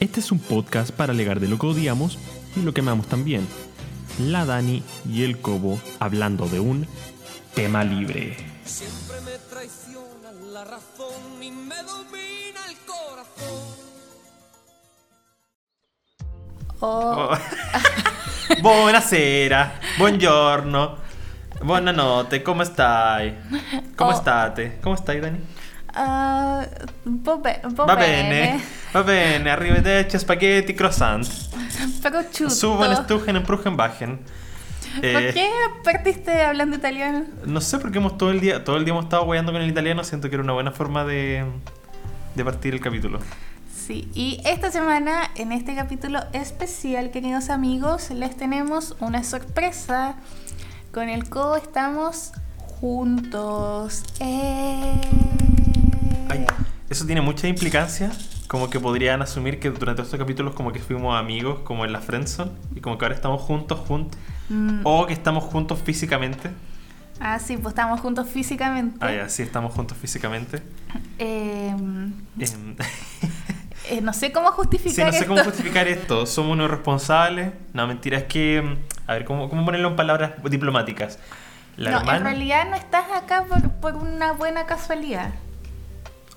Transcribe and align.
Este 0.00 0.20
es 0.20 0.32
un 0.32 0.38
podcast 0.38 0.90
para 0.92 1.12
alegar 1.12 1.40
de 1.40 1.48
lo 1.48 1.58
que 1.58 1.66
odiamos 1.66 2.18
y 2.56 2.62
lo 2.62 2.72
que 2.72 2.80
amamos 2.80 3.06
también. 3.06 3.46
La 4.18 4.44
Dani 4.44 4.82
y 5.08 5.24
el 5.24 5.40
Cobo 5.40 5.78
hablando 5.98 6.46
de 6.48 6.60
un 6.60 6.86
tema 7.54 7.84
libre. 7.84 8.36
Siempre 8.64 9.20
me 9.24 9.38
traiciona 9.50 10.32
la 10.52 10.64
razón 10.64 11.42
y 11.42 11.50
me 11.50 11.76
domina 11.82 12.60
el 12.68 12.76
corazón. 12.86 13.90
Oh, 16.82 17.30
Buonasera, 18.62 19.78
buongiorno, 19.98 20.96
buonanotte, 21.62 22.42
come 22.42 22.64
stai? 22.64 23.36
Come 23.94 24.12
Oh. 24.12 24.16
state? 24.16 24.78
Come 24.80 24.96
stai 24.96 25.20
Dani? 25.20 25.38
ah, 25.94 26.66
un 27.04 27.22
po', 27.22 27.38
be- 27.38 27.60
un 27.64 27.74
po' 27.74 27.84
Va 27.84 27.94
bene, 27.96 28.60
va 28.94 29.02
bene, 29.02 29.50
arrivederci, 29.50 30.18
spaghetti, 30.18 30.74
croissant. 30.74 31.26
Prosciutto. 32.02 32.50
Suben, 32.50 32.96
stuchen 32.96 33.36
en 33.36 33.42
Prugenbachen. 33.42 34.18
¿Por 34.96 35.04
Eh, 35.04 35.30
qué 35.32 35.48
partiste 35.84 36.42
hablando 36.42 36.76
italiano? 36.76 37.24
No 37.46 37.60
sé 37.60 37.78
por 37.78 37.92
qué 37.92 37.98
hemos 37.98 38.18
todo 38.18 38.30
el 38.32 38.40
día, 38.40 38.64
todo 38.64 38.76
el 38.76 38.84
día 38.84 38.92
hemos 38.92 39.04
estado 39.04 39.24
guayando 39.24 39.52
con 39.52 39.62
el 39.62 39.70
italiano, 39.70 40.02
siento 40.02 40.28
que 40.28 40.34
era 40.34 40.42
una 40.42 40.52
buena 40.52 40.72
forma 40.72 41.04
de, 41.04 41.44
de 42.34 42.44
partir 42.44 42.74
el 42.74 42.80
capítulo. 42.80 43.20
Sí, 43.86 44.08
y 44.14 44.40
esta 44.44 44.70
semana, 44.70 45.30
en 45.36 45.52
este 45.52 45.74
capítulo 45.76 46.20
especial, 46.32 47.10
queridos 47.10 47.50
amigos, 47.50 48.10
les 48.10 48.36
tenemos 48.36 48.96
una 49.00 49.22
sorpresa. 49.24 50.14
Con 50.92 51.08
el 51.08 51.28
codo 51.28 51.56
estamos 51.56 52.32
juntos. 52.80 54.02
¡Eh! 54.18 55.00
Ay, 56.28 56.46
eso 56.90 57.06
tiene 57.06 57.20
mucha 57.22 57.48
implicancia, 57.48 58.12
como 58.48 58.68
que 58.70 58.80
podrían 58.80 59.22
asumir 59.22 59.60
que 59.60 59.70
durante 59.70 60.02
estos 60.02 60.18
capítulos 60.18 60.54
como 60.54 60.72
que 60.72 60.80
fuimos 60.80 61.18
amigos, 61.18 61.60
como 61.60 61.84
en 61.84 61.92
la 61.92 62.00
friendzone, 62.00 62.52
y 62.74 62.80
como 62.80 62.98
que 62.98 63.04
ahora 63.06 63.14
estamos 63.14 63.42
juntos, 63.42 63.78
juntos, 63.80 64.18
Mm, 64.50 64.80
o 64.84 65.06
que 65.06 65.12
estamos 65.12 65.44
juntos 65.44 65.78
físicamente. 65.84 66.50
Ah, 67.20 67.38
sí, 67.38 67.56
pues 67.56 67.72
estamos 67.72 68.00
juntos 68.00 68.28
físicamente. 68.28 68.96
Ah, 69.00 69.12
ya, 69.12 69.28
sí, 69.28 69.42
estamos 69.42 69.72
juntos 69.74 69.96
físicamente. 69.98 70.62
Em, 71.18 72.12
Em, 72.38 72.76
eh, 73.90 74.00
no 74.00 74.12
sé 74.12 74.32
cómo 74.32 74.50
justificar 74.52 74.94
sí, 74.94 75.02
no 75.04 75.12
sé 75.12 75.18
esto. 75.20 75.28
cómo 75.28 75.44
justificar 75.44 75.86
esto. 75.88 76.26
Somos 76.26 76.52
unos 76.52 76.70
responsables. 76.70 77.52
No, 77.74 77.86
mentira, 77.86 78.18
es 78.18 78.24
que... 78.24 78.58
em, 78.58 78.78
A 79.06 79.14
ver, 79.14 79.24
¿cómo, 79.24 79.48
cómo 79.48 79.64
ponerlo 79.64 79.88
en 79.88 79.96
palabras 79.96 80.32
diplomáticas? 80.50 81.18
La 81.76 81.90
no, 81.90 82.12
en 82.12 82.22
realidad 82.22 82.68
no 82.68 82.76
estás 82.76 83.04
acá 83.14 83.44
por, 83.48 83.70
por 83.72 83.96
una 83.96 84.32
buena 84.32 84.66
casualidad. 84.66 85.32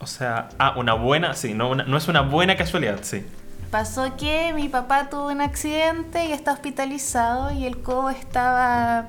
O 0.03 0.07
sea, 0.07 0.49
ah, 0.59 0.73
una 0.77 0.93
buena... 0.93 1.33
Sí, 1.33 1.53
no, 1.53 1.69
una- 1.69 1.83
no 1.85 1.97
es 1.97 2.07
una 2.07 2.21
buena 2.21 2.55
casualidad, 2.57 2.99
sí. 3.01 3.25
Pasó 3.71 4.15
que 4.17 4.53
mi 4.53 4.69
papá 4.69 5.09
tuvo 5.09 5.27
un 5.29 5.41
accidente 5.41 6.25
y 6.25 6.31
está 6.31 6.51
hospitalizado 6.53 7.51
y 7.51 7.65
el 7.65 7.81
cobo 7.81 8.09
estaba 8.11 9.05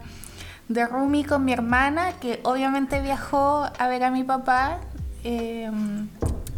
de 0.69 0.87
roomie 0.87 1.27
con 1.27 1.45
mi 1.45 1.53
hermana, 1.53 2.12
que 2.20 2.41
obviamente 2.45 3.03
viajó 3.03 3.69
a 3.78 3.89
ver 3.89 4.05
a 4.05 4.11
mi 4.11 4.25
papá. 4.25 4.78
eh, 5.25 5.70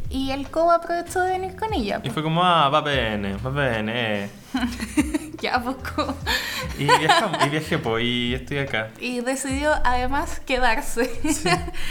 y 0.09 0.31
el 0.31 0.49
cobo 0.49 0.71
aprovechó 0.71 1.21
de 1.21 1.31
venir 1.33 1.57
con 1.57 1.75
ella. 1.75 2.01
Y 2.05 2.11
fue 2.11 2.23
como, 2.23 2.43
ah, 2.45 2.69
va 2.69 2.81
bene, 2.81 3.37
va 3.39 3.51
bene. 3.51 4.31
Ya 5.43 5.61
poco. 5.63 6.15
Y, 6.79 6.85
viajamos, 6.85 7.45
y 7.45 7.49
viajé, 7.51 7.77
pues, 7.79 8.05
y 8.05 8.35
estoy 8.35 8.59
acá. 8.59 8.89
Y 9.01 9.21
decidió 9.21 9.73
además 9.85 10.41
quedarse. 10.47 11.11
Sí, 11.31 11.51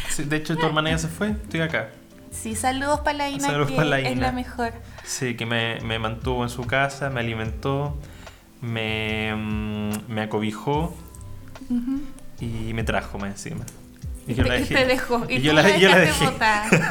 sí, 0.09 0.23
de 0.23 0.37
hecho, 0.37 0.55
tu 0.57 0.65
hermana 0.65 0.89
ya 0.91 0.97
se 0.97 1.07
fue, 1.09 1.31
estoy 1.31 1.59
acá. 1.61 1.89
Sí, 2.35 2.55
saludos 2.55 2.99
para 2.99 3.17
la 3.17 3.29
Ina, 3.29 3.47
Saludos 3.47 3.71
que 3.71 3.83
la 3.83 3.99
es 3.99 4.17
la 4.17 4.31
mejor. 4.31 4.73
Sí, 5.03 5.35
que 5.35 5.45
me, 5.45 5.79
me 5.81 5.99
mantuvo 5.99 6.43
en 6.43 6.49
su 6.49 6.65
casa, 6.67 7.09
me 7.09 7.21
alimentó, 7.21 7.97
me, 8.61 9.33
mm, 9.35 9.91
me 10.07 10.21
acobijó 10.21 10.93
y 12.39 12.73
me 12.73 12.83
trajo 12.83 13.17
más 13.17 13.31
encima. 13.31 13.65
Y, 14.27 14.33
te, 14.35 14.61
y 14.61 14.65
te 14.65 14.85
dejó. 14.85 15.25
Y, 15.29 15.35
Y 15.35 15.37
tú 15.37 15.43
yo 15.45 15.53
la, 15.53 15.61
la, 15.63 15.77
yo 15.77 15.89
la 15.89 15.97
dejaste 15.99 16.45
dejé. 16.71 16.83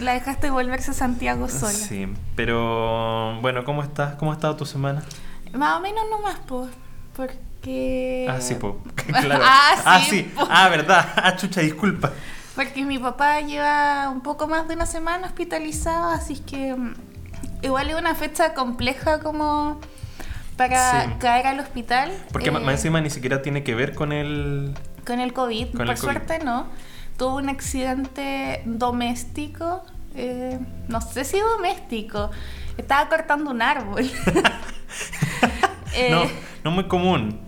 la 0.00 0.12
dejaste 0.14 0.50
volverse 0.50 0.90
a 0.92 0.94
Santiago 0.94 1.48
sola. 1.48 1.72
Sí, 1.72 2.06
pero 2.36 3.38
bueno, 3.40 3.64
¿cómo 3.64 3.82
estás? 3.82 4.14
¿Cómo 4.14 4.30
ha 4.30 4.34
estado 4.34 4.56
tu 4.56 4.66
semana? 4.66 5.02
Más 5.52 5.78
o 5.78 5.80
menos 5.80 6.04
nomás, 6.10 6.38
pues. 6.46 6.70
Porque. 7.14 8.26
Ah, 8.28 8.40
sí, 8.40 8.54
po. 8.54 8.82
claro. 8.94 9.42
Ah, 9.44 10.00
sí, 10.08 10.22
po. 10.34 10.46
Ah, 10.48 10.68
verdad. 10.68 11.06
Ah, 11.16 11.36
chucha, 11.36 11.60
disculpa. 11.60 12.12
Porque 12.54 12.84
mi 12.84 12.98
papá 12.98 13.40
lleva 13.40 14.10
un 14.10 14.20
poco 14.20 14.46
más 14.46 14.68
de 14.68 14.74
una 14.74 14.86
semana 14.86 15.26
hospitalizado, 15.26 16.10
así 16.10 16.36
que. 16.40 16.74
mm, 16.74 16.94
Igual 17.62 17.90
es 17.90 17.96
una 17.96 18.16
fecha 18.16 18.54
compleja 18.54 19.20
como 19.20 19.80
para 20.56 21.02
Sí. 21.04 21.10
caer 21.20 21.46
al 21.46 21.60
hospital. 21.60 22.10
Porque 22.32 22.48
eh, 22.48 22.52
más 22.52 22.74
encima 22.74 23.00
ni 23.00 23.08
siquiera 23.08 23.40
tiene 23.40 23.62
que 23.62 23.74
ver 23.76 23.94
con 23.94 24.10
el... 24.12 24.74
Con 25.06 25.20
el 25.20 25.32
COVID, 25.32 25.68
Con 25.68 25.76
por 25.78 25.82
el 25.82 25.94
COVID. 25.94 26.00
suerte 26.00 26.38
no. 26.44 26.66
Tuvo 27.16 27.36
un 27.36 27.48
accidente 27.48 28.62
doméstico, 28.64 29.84
eh, 30.16 30.58
no 30.88 31.00
sé 31.00 31.24
si 31.24 31.38
doméstico, 31.38 32.30
estaba 32.76 33.08
cortando 33.08 33.50
un 33.52 33.62
árbol. 33.62 34.10
Eh, 35.94 36.10
No, 36.10 36.24
no 36.64 36.70
muy 36.70 36.88
común. 36.88 37.38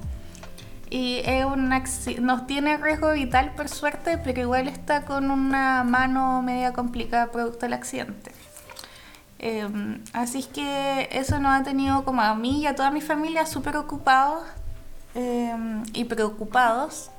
Y 0.94 1.22
es 1.24 1.44
un 1.44 1.72
acci- 1.72 2.20
no 2.20 2.46
tiene 2.46 2.76
riesgo 2.76 3.10
vital 3.10 3.50
por 3.56 3.68
suerte, 3.68 4.16
pero 4.16 4.40
igual 4.42 4.68
está 4.68 5.04
con 5.04 5.32
una 5.32 5.82
mano 5.82 6.40
media 6.40 6.72
complicada 6.72 7.32
producto 7.32 7.66
del 7.66 7.72
accidente. 7.72 8.30
Eh, 9.40 9.68
así 10.12 10.38
es 10.38 10.46
que 10.46 11.08
eso 11.10 11.40
nos 11.40 11.60
ha 11.60 11.64
tenido 11.64 12.04
como 12.04 12.22
a 12.22 12.36
mí 12.36 12.60
y 12.60 12.66
a 12.68 12.76
toda 12.76 12.92
mi 12.92 13.00
familia 13.00 13.44
súper 13.44 13.76
ocupados 13.76 14.44
eh, 15.16 15.52
y 15.94 16.04
preocupados, 16.04 17.10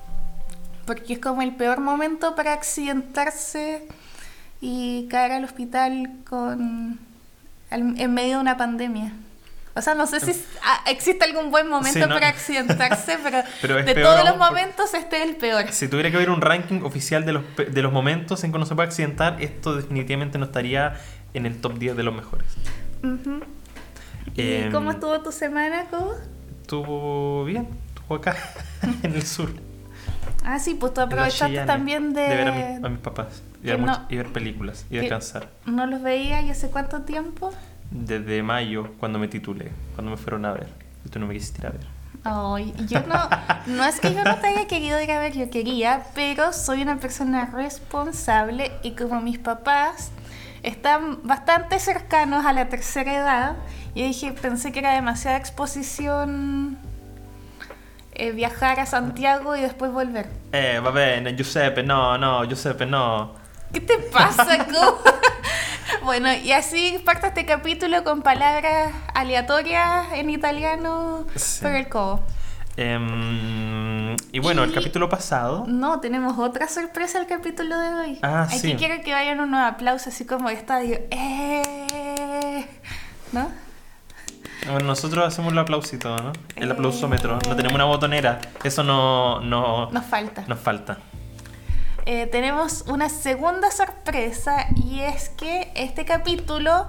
porque 0.86 1.12
es 1.16 1.20
como 1.20 1.42
el 1.42 1.54
peor 1.54 1.82
momento 1.82 2.34
para 2.34 2.54
accidentarse 2.54 3.86
y 4.62 5.06
caer 5.10 5.34
al 5.34 5.44
hospital 5.44 6.12
con, 6.30 6.98
en 7.72 8.14
medio 8.14 8.36
de 8.36 8.42
una 8.42 8.56
pandemia. 8.56 9.12
O 9.78 9.82
sea, 9.82 9.94
no 9.94 10.08
sé 10.08 10.22
si 10.22 10.32
ah, 10.64 10.84
existe 10.88 11.26
algún 11.26 11.52
buen 11.52 11.68
momento 11.68 12.00
Sí, 12.00 12.06
no. 12.08 12.14
para 12.16 12.30
accidentarse, 12.30 13.18
pero, 13.62 13.76
de 13.84 13.94
peor 13.94 14.02
todos 14.14 14.24
los 14.30 14.38
momentos 14.38 14.94
este 14.94 15.22
es 15.22 15.30
el 15.30 15.36
peor. 15.36 15.66
Si 15.72 15.88
tuviera 15.90 16.10
que 16.10 16.16
haber 16.16 16.30
un 16.30 16.40
ranking 16.42 16.82
oficial 16.84 17.26
de 17.26 17.34
los, 17.34 17.44
de 17.58 17.82
los 17.82 17.92
momentos 17.92 18.44
en 18.46 18.52
que 18.52 18.58
uno 18.58 18.66
se 18.66 18.74
puede 18.76 18.88
accidentar, 18.88 19.42
esto 19.42 19.76
definitivamente 19.76 20.38
no 20.38 20.46
estaría 20.46 20.96
en 21.34 21.46
el 21.46 21.60
top 21.60 21.78
10 21.78 21.98
de 21.98 22.04
los 22.04 22.16
mejores. 22.16 22.48
¿Y 24.36 24.54
Em, 24.54 24.72
cómo 24.72 24.92
estuvo 24.92 25.20
tu 25.22 25.32
semana, 25.32 25.86
Cobo? 25.90 26.16
Estuvo 26.62 27.46
bien, 27.46 27.68
estuvo 27.96 28.16
acá, 28.16 28.36
en 29.04 29.14
el 29.14 29.24
sur. 29.24 29.50
Ah, 30.44 30.60
sí, 30.60 30.76
pues 30.76 30.94
tú 30.94 31.02
aprovechaste 31.02 31.66
también 31.66 32.14
de... 32.14 32.28
ver 32.28 32.48
a, 32.48 32.52
mi- 32.52 32.86
a 32.86 32.90
mis 32.90 33.00
papás 33.00 33.42
y 33.64 33.68
ver, 33.68 33.80
no- 33.80 34.06
y 34.10 34.16
ver 34.18 34.28
películas 34.32 34.86
y 34.90 34.98
descansar. 34.98 35.50
No 35.66 35.86
los 35.86 36.02
veía 36.02 36.42
y 36.42 36.50
hace 36.50 36.70
cuánto 36.70 37.02
tiempo. 37.02 37.52
Desde 37.96 38.44
mayo, 38.44 38.92
cuando 39.00 39.18
me 39.20 39.30
titulé, 39.30 39.72
cuando 39.96 40.12
me 40.12 40.18
fueron 40.18 40.46
a 40.46 40.52
ver. 40.52 40.68
Y 41.06 41.10
tú 41.10 41.18
no 41.20 41.28
me 41.28 41.34
quisiste 41.34 41.62
ir 41.62 41.68
a 41.68 41.70
ver. 41.70 41.88
Ay, 42.26 42.74
yo 42.88 43.00
no, 43.02 43.30
no 43.68 43.86
es 43.86 44.00
que 44.00 44.14
yo 44.14 44.24
no 44.24 44.36
te 44.38 44.48
haya 44.48 44.68
querido 44.68 45.00
ir 45.00 45.12
a 45.12 45.20
ver, 45.20 45.34
yo 45.34 45.50
quería, 45.50 46.04
pero 46.16 46.52
soy 46.52 46.82
una 46.82 46.98
persona 46.98 47.46
responsable 47.46 48.72
y 48.82 48.92
como 48.92 49.22
mis 49.22 49.38
papás 49.38 50.12
están 50.64 51.20
bastante 51.24 51.80
cercanos 51.80 52.46
a 52.46 52.52
la 52.52 52.68
tercera 52.68 53.14
edad, 53.14 53.56
yo 53.94 54.04
dije, 54.04 54.34
pensé 54.34 54.72
que 54.72 54.80
era 54.80 54.94
demasiada 54.94 55.38
exposición 55.38 56.80
eh, 58.14 58.32
viajar 58.32 58.80
a 58.80 58.86
Santiago 58.88 59.56
y 59.56 59.62
después 59.62 59.92
volver. 59.92 60.28
Eh, 60.52 60.82
va 60.84 60.90
bene, 60.90 61.36
Giuseppe, 61.36 61.84
no, 61.84 62.18
no, 62.18 62.44
Giuseppe, 62.46 62.86
no. 62.86 63.36
¿Qué 63.72 63.82
te 63.82 64.00
pasa, 64.00 64.66
Cobo? 64.66 65.04
Bueno, 66.06 66.34
y 66.34 66.52
así 66.52 67.00
parte 67.04 67.28
este 67.28 67.46
capítulo 67.46 68.04
con 68.04 68.22
palabras 68.22 68.94
aleatorias 69.14 70.08
en 70.14 70.30
italiano 70.30 71.26
Sí. 71.36 71.62
por 71.64 71.72
el 71.72 71.90
Cobo. 71.90 72.24
Em, 72.78 74.16
y 74.32 74.40
bueno, 74.40 74.64
el 74.64 74.74
capítulo 74.74 75.08
pasado. 75.10 75.64
No, 75.68 76.00
tenemos 76.02 76.38
otra 76.38 76.68
sorpresa 76.68 77.20
el 77.20 77.28
capítulo 77.28 77.78
de 77.78 77.90
hoy. 77.94 78.20
Ah, 78.22 78.44
Aquí 78.50 78.60
sí. 78.60 78.76
quiero 78.78 79.02
que 79.04 79.14
vayan 79.14 79.40
unos 79.40 79.60
aplausos 79.62 80.08
así 80.10 80.26
como 80.26 80.50
estadio. 80.50 81.00
¡Eh! 81.12 82.68
¿No? 83.32 83.50
Bueno, 84.70 84.88
nosotros 84.88 85.26
hacemos 85.26 85.54
el 85.54 85.60
aplausito, 85.60 86.16
¿no? 86.18 86.34
El 86.56 86.70
Eh. 86.70 86.74
aplausómetro. 86.74 87.40
No 87.48 87.56
tenemos 87.56 87.76
una 87.76 87.86
botonera. 87.86 88.40
Eso 88.64 88.84
no, 88.84 89.40
no 89.42 89.90
Nos 89.92 90.06
falta. 90.06 90.44
nos 90.48 90.60
falta. 90.60 90.98
Eh, 92.06 92.28
tenemos 92.28 92.84
una 92.88 93.10
segunda 93.10 93.72
sorpresa 93.72 94.68
y 94.76 95.00
es 95.02 95.30
que 95.30 95.72
este 95.74 96.06
capítulo 96.06 96.88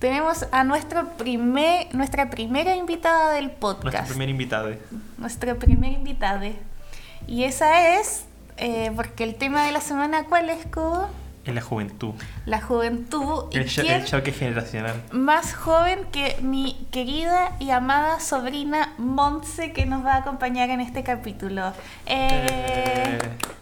tenemos 0.00 0.46
a 0.50 0.64
nuestro 0.64 1.10
primer, 1.10 1.94
nuestra 1.94 2.28
primera 2.28 2.74
invitada 2.74 3.34
del 3.34 3.52
podcast. 3.52 3.94
Nuestro 3.94 4.08
primer 4.08 4.28
invitado. 4.30 4.74
Nuestra 5.16 5.54
primera 5.54 5.94
invitada. 5.94 6.48
Y 7.28 7.44
esa 7.44 7.96
es, 8.00 8.24
eh, 8.56 8.90
porque 8.96 9.22
el 9.22 9.36
tema 9.36 9.64
de 9.64 9.70
la 9.70 9.80
semana, 9.80 10.24
¿cuál 10.24 10.50
es, 10.50 10.66
Cobo? 10.66 11.08
En 11.44 11.56
la 11.56 11.60
juventud. 11.60 12.14
la 12.46 12.60
juventud. 12.60 13.46
¿Y 13.50 13.58
El, 13.58 13.68
cho- 13.68 13.82
quién 13.82 13.94
el 14.02 14.04
choque 14.06 14.30
generacional. 14.32 15.02
más 15.10 15.54
joven 15.54 16.04
que 16.12 16.36
mi 16.40 16.86
querida 16.92 17.56
y 17.58 17.70
amada 17.70 18.20
sobrina 18.20 18.92
Montse 18.98 19.72
que 19.72 19.84
nos 19.84 20.04
va 20.04 20.14
a 20.14 20.16
acompañar 20.18 20.70
en 20.70 20.80
este 20.80 21.02
capítulo? 21.02 21.70
Eh, 22.06 22.46
Eh. 22.48 23.18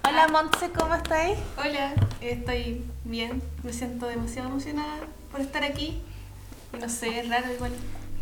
Hola 0.06 0.28
Montse, 0.28 0.70
¿cómo 0.70 0.94
estáis? 0.94 1.38
Hola, 1.56 1.94
estoy 2.20 2.84
bien, 3.04 3.42
me 3.62 3.72
siento 3.72 4.06
demasiado 4.08 4.48
emocionada 4.48 4.96
por 5.32 5.40
estar 5.40 5.64
aquí. 5.64 6.02
Y 6.74 6.76
no 6.80 6.88
sé, 6.88 7.20
es 7.20 7.28
raro 7.30 7.50
igual 7.52 7.72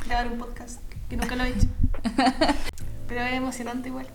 grabar 0.06 0.28
un 0.28 0.38
podcast, 0.38 0.80
que 1.10 1.16
nunca 1.16 1.34
lo 1.34 1.42
he 1.44 1.48
hecho. 1.48 1.66
Pero 3.08 3.22
es 3.22 3.32
emocionante 3.34 3.88
igual. 3.88 4.06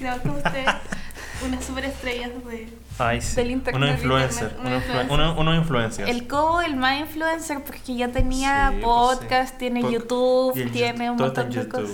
Grabar 0.00 0.20
con 0.22 0.32
ustedes, 0.32 0.66
unas 1.46 1.64
superestrellas 1.64 2.30
de... 2.44 2.68
Ay, 2.98 3.20
sí. 3.20 3.36
Del 3.36 3.50
internet, 3.52 3.76
Uno 3.82 3.92
influencer. 3.92 4.50
internet, 4.56 4.58
Uno, 4.60 4.68
uno 4.68 4.76
influ- 4.76 4.82
influencer. 4.82 5.12
uno- 5.12 5.34
uno 5.40 5.54
influencer. 5.54 6.08
El 6.08 6.26
Cobo, 6.26 6.60
el 6.62 6.76
más 6.76 6.98
influencer, 7.00 7.62
porque 7.62 7.94
ya 7.94 8.08
tenía 8.08 8.70
Sí, 8.70 8.78
pues, 8.82 8.84
podcast, 8.84 9.50
sí. 9.52 9.58
tiene 9.58 9.82
Pod- 9.82 9.90
YouTube, 9.92 10.70
tiene 10.72 11.10
un 11.10 11.16
montón 11.16 11.50
de 11.50 11.68
cosas. 11.68 11.90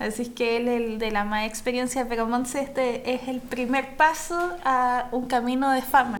Así 0.00 0.22
es 0.22 0.28
que 0.30 0.56
él 0.56 0.66
el 0.66 0.98
de 0.98 1.12
la 1.12 1.22
más 1.24 1.46
experiencia, 1.46 2.08
pero 2.08 2.26
Montse 2.26 2.60
este 2.60 3.14
es 3.14 3.28
el 3.28 3.40
primer 3.40 3.96
paso 3.96 4.50
a 4.64 5.06
un 5.12 5.26
camino 5.28 5.70
de 5.70 5.80
fama. 5.82 6.18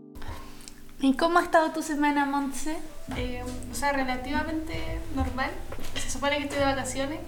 ¿Y 1.01 1.17
cómo 1.17 1.39
ha 1.39 1.43
estado 1.43 1.71
tu 1.71 1.81
semana, 1.81 2.25
Montse? 2.25 2.77
eh, 3.17 3.43
o 3.69 3.75
sea, 3.75 3.91
relativamente 3.91 4.99
normal. 5.17 5.49
Se 5.95 6.09
supone 6.09 6.37
que 6.37 6.43
estoy 6.43 6.59
de 6.59 6.65
vacaciones, 6.65 7.19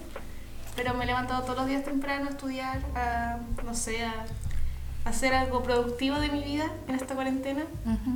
pero 0.77 0.93
me 0.93 1.03
he 1.03 1.07
levantado 1.07 1.41
todos 1.43 1.57
los 1.57 1.67
días 1.67 1.83
temprano 1.83 2.27
a 2.27 2.29
estudiar, 2.29 2.79
a, 2.95 3.37
no 3.65 3.73
sé, 3.73 4.05
a 4.05 4.25
hacer 5.05 5.33
algo 5.33 5.63
productivo 5.63 6.19
de 6.19 6.29
mi 6.29 6.43
vida 6.43 6.71
en 6.87 6.95
esta 6.95 7.15
cuarentena. 7.15 7.63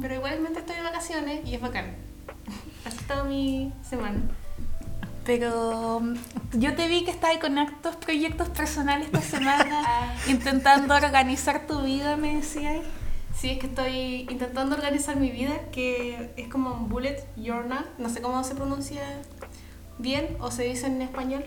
Pero 0.01 0.15
igualmente 0.15 0.59
estoy 0.59 0.75
de 0.75 0.81
vacaciones 0.81 1.47
y 1.47 1.55
es 1.55 1.61
bacán. 1.61 1.95
Ha 2.85 2.89
estado 2.89 3.25
mi 3.25 3.73
semana. 3.87 4.21
Pero 5.25 5.99
mm, 5.99 6.15
yo 6.59 6.75
te 6.75 6.87
vi 6.87 7.03
que 7.03 7.11
estabas 7.11 7.37
con 7.37 7.57
actos 7.57 7.95
proyectos 7.97 8.49
personales 8.49 9.07
esta 9.07 9.21
semana, 9.21 10.15
intentando 10.27 10.95
organizar 10.95 11.67
tu 11.67 11.81
vida, 11.81 12.15
me 12.15 12.35
decías. 12.35 12.77
Sí, 13.37 13.51
es 13.51 13.59
que 13.59 13.67
estoy 13.67 14.27
intentando 14.29 14.75
organizar 14.75 15.17
mi 15.17 15.29
vida, 15.29 15.53
que 15.71 16.31
es 16.35 16.47
como 16.47 16.73
un 16.73 16.89
bullet 16.89 17.23
journal, 17.37 17.85
no 17.97 18.09
sé 18.09 18.21
cómo 18.21 18.43
se 18.43 18.55
pronuncia 18.55 19.01
bien 19.97 20.37
o 20.39 20.51
se 20.51 20.63
dice 20.63 20.87
en 20.87 21.01
español, 21.01 21.45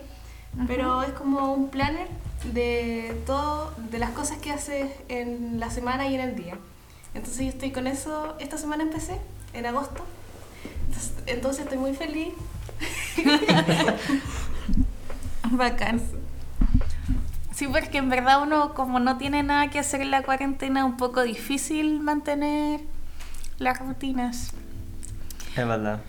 pero 0.67 1.03
es 1.03 1.13
como 1.13 1.53
un 1.55 1.69
planner 1.69 2.09
de 2.53 3.21
todo, 3.27 3.73
de 3.91 3.99
las 3.99 4.11
cosas 4.11 4.39
que 4.39 4.51
haces 4.51 4.91
en 5.09 5.61
la 5.61 5.71
semana 5.71 6.09
y 6.09 6.15
en 6.15 6.21
el 6.21 6.37
día. 6.37 6.57
Entonces 7.15 7.43
yo 7.43 7.49
estoy 7.49 7.73
con 7.73 7.87
eso, 7.87 8.37
esta 8.39 8.59
semana 8.59 8.83
empecé, 8.83 9.19
en 9.53 9.67
agosto, 9.67 10.03
entonces, 10.87 11.13
entonces 11.27 11.65
estoy 11.65 11.79
muy 11.79 11.95
feliz. 11.95 12.35
Bacán. 15.51 16.01
Sí, 17.55 17.67
porque 17.67 17.99
en 17.99 18.09
verdad 18.09 18.43
uno 18.43 18.75
como 18.75 18.99
no 18.99 19.19
tiene 19.19 19.43
nada 19.43 19.69
que 19.69 19.79
hacer 19.79 20.01
en 20.01 20.11
la 20.11 20.23
cuarentena 20.23 20.81
es 20.81 20.87
un 20.87 20.97
poco 20.97 21.23
difícil 21.23 22.01
mantener 22.01 22.81
las 23.59 23.79
rutinas. 23.79 24.53
Es 25.55 25.67
verdad. 25.67 26.01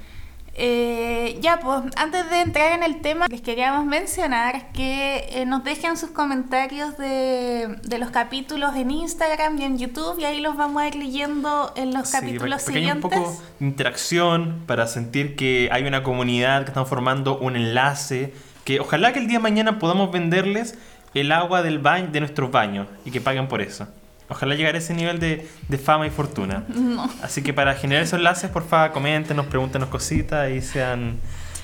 Eh, 0.55 1.39
ya, 1.41 1.59
pues 1.59 1.81
antes 1.95 2.29
de 2.29 2.41
entrar 2.41 2.73
en 2.73 2.83
el 2.83 3.01
tema, 3.01 3.25
les 3.27 3.41
queríamos 3.41 3.85
mencionar 3.85 4.71
que 4.71 5.25
eh, 5.31 5.45
nos 5.47 5.63
dejen 5.63 5.97
sus 5.97 6.11
comentarios 6.11 6.95
de, 6.97 7.75
de 7.81 7.97
los 7.97 8.11
capítulos 8.11 8.75
en 8.75 8.91
Instagram 8.91 9.57
y 9.59 9.63
en 9.63 9.77
YouTube 9.79 10.19
y 10.19 10.25
ahí 10.25 10.41
los 10.41 10.55
vamos 10.55 10.81
a 10.83 10.87
ir 10.87 10.95
leyendo 10.95 11.73
en 11.75 11.91
los 11.93 12.09
Sí, 12.09 12.17
capítulos 12.19 12.63
que 12.65 12.77
haya 12.77 12.93
un 12.93 13.01
siguientes. 13.01 13.19
poco 13.19 13.41
de 13.59 13.65
interacción, 13.65 14.61
para 14.67 14.85
sentir 14.85 15.35
que 15.35 15.69
hay 15.71 15.85
una 15.85 16.03
comunidad 16.03 16.63
que 16.65 16.69
están 16.69 16.85
formando 16.85 17.39
un 17.39 17.55
enlace, 17.55 18.33
que 18.63 18.79
ojalá 18.79 19.11
que 19.11 19.19
el 19.19 19.27
día 19.27 19.39
de 19.39 19.43
mañana 19.43 19.79
podamos 19.79 20.11
venderles 20.11 20.77
el 21.15 21.31
agua 21.31 21.63
del 21.63 21.79
baño, 21.79 22.09
de 22.11 22.19
nuestros 22.19 22.51
baños 22.51 22.87
y 23.05 23.11
que 23.11 23.21
paguen 23.21 23.47
por 23.47 23.61
eso. 23.61 23.87
Ojalá 24.33 24.55
llegar 24.55 24.75
a 24.75 24.79
ese 24.79 24.93
nivel 24.93 25.19
de, 25.19 25.47
de 25.67 25.77
fama 25.77 26.07
y 26.07 26.09
fortuna. 26.09 26.65
No. 26.75 27.09
Así 27.21 27.41
que 27.43 27.53
para 27.53 27.75
generar 27.75 28.03
esos 28.03 28.17
enlaces, 28.19 28.49
por 28.49 28.67
favor, 28.67 28.91
coméntenos, 28.91 29.45
pregúntenos 29.45 29.89
cositas 29.89 30.49
y 30.51 30.61
sean... 30.61 31.19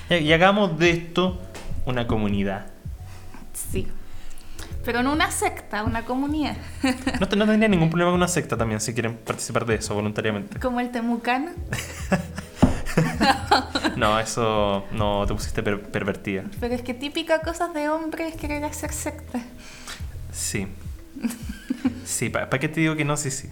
Y 0.08 0.32
hagamos 0.32 0.78
de 0.78 0.90
esto 0.90 1.40
una 1.86 2.06
comunidad. 2.06 2.66
Sí. 3.52 3.86
Pero 4.84 5.02
no 5.02 5.12
una 5.12 5.30
secta, 5.30 5.84
una 5.84 6.04
comunidad. 6.04 6.56
No, 7.20 7.28
te- 7.28 7.36
no 7.36 7.44
tendría 7.46 7.68
ningún 7.68 7.90
problema 7.90 8.10
con 8.10 8.18
una 8.18 8.28
secta 8.28 8.56
también, 8.56 8.80
si 8.80 8.92
quieren 8.94 9.16
participar 9.16 9.66
de 9.66 9.74
eso 9.76 9.94
voluntariamente. 9.94 10.58
Como 10.58 10.80
el 10.80 10.90
Temucano. 10.90 11.50
No, 13.96 14.18
eso 14.18 14.84
no 14.92 15.24
te 15.26 15.34
pusiste 15.34 15.62
per- 15.62 15.82
pervertida. 15.90 16.44
Pero 16.58 16.74
es 16.74 16.82
que 16.82 16.94
típica 16.94 17.40
cosas 17.40 17.72
de 17.74 17.88
hombres 17.88 18.34
querer 18.36 18.64
hacer 18.64 18.92
secta. 18.92 19.40
Sí. 20.32 20.66
Sí, 22.10 22.28
¿para 22.30 22.48
qué 22.50 22.68
te 22.68 22.80
digo 22.80 22.96
que 22.96 23.04
no? 23.04 23.16
Sí, 23.16 23.30
sí. 23.30 23.48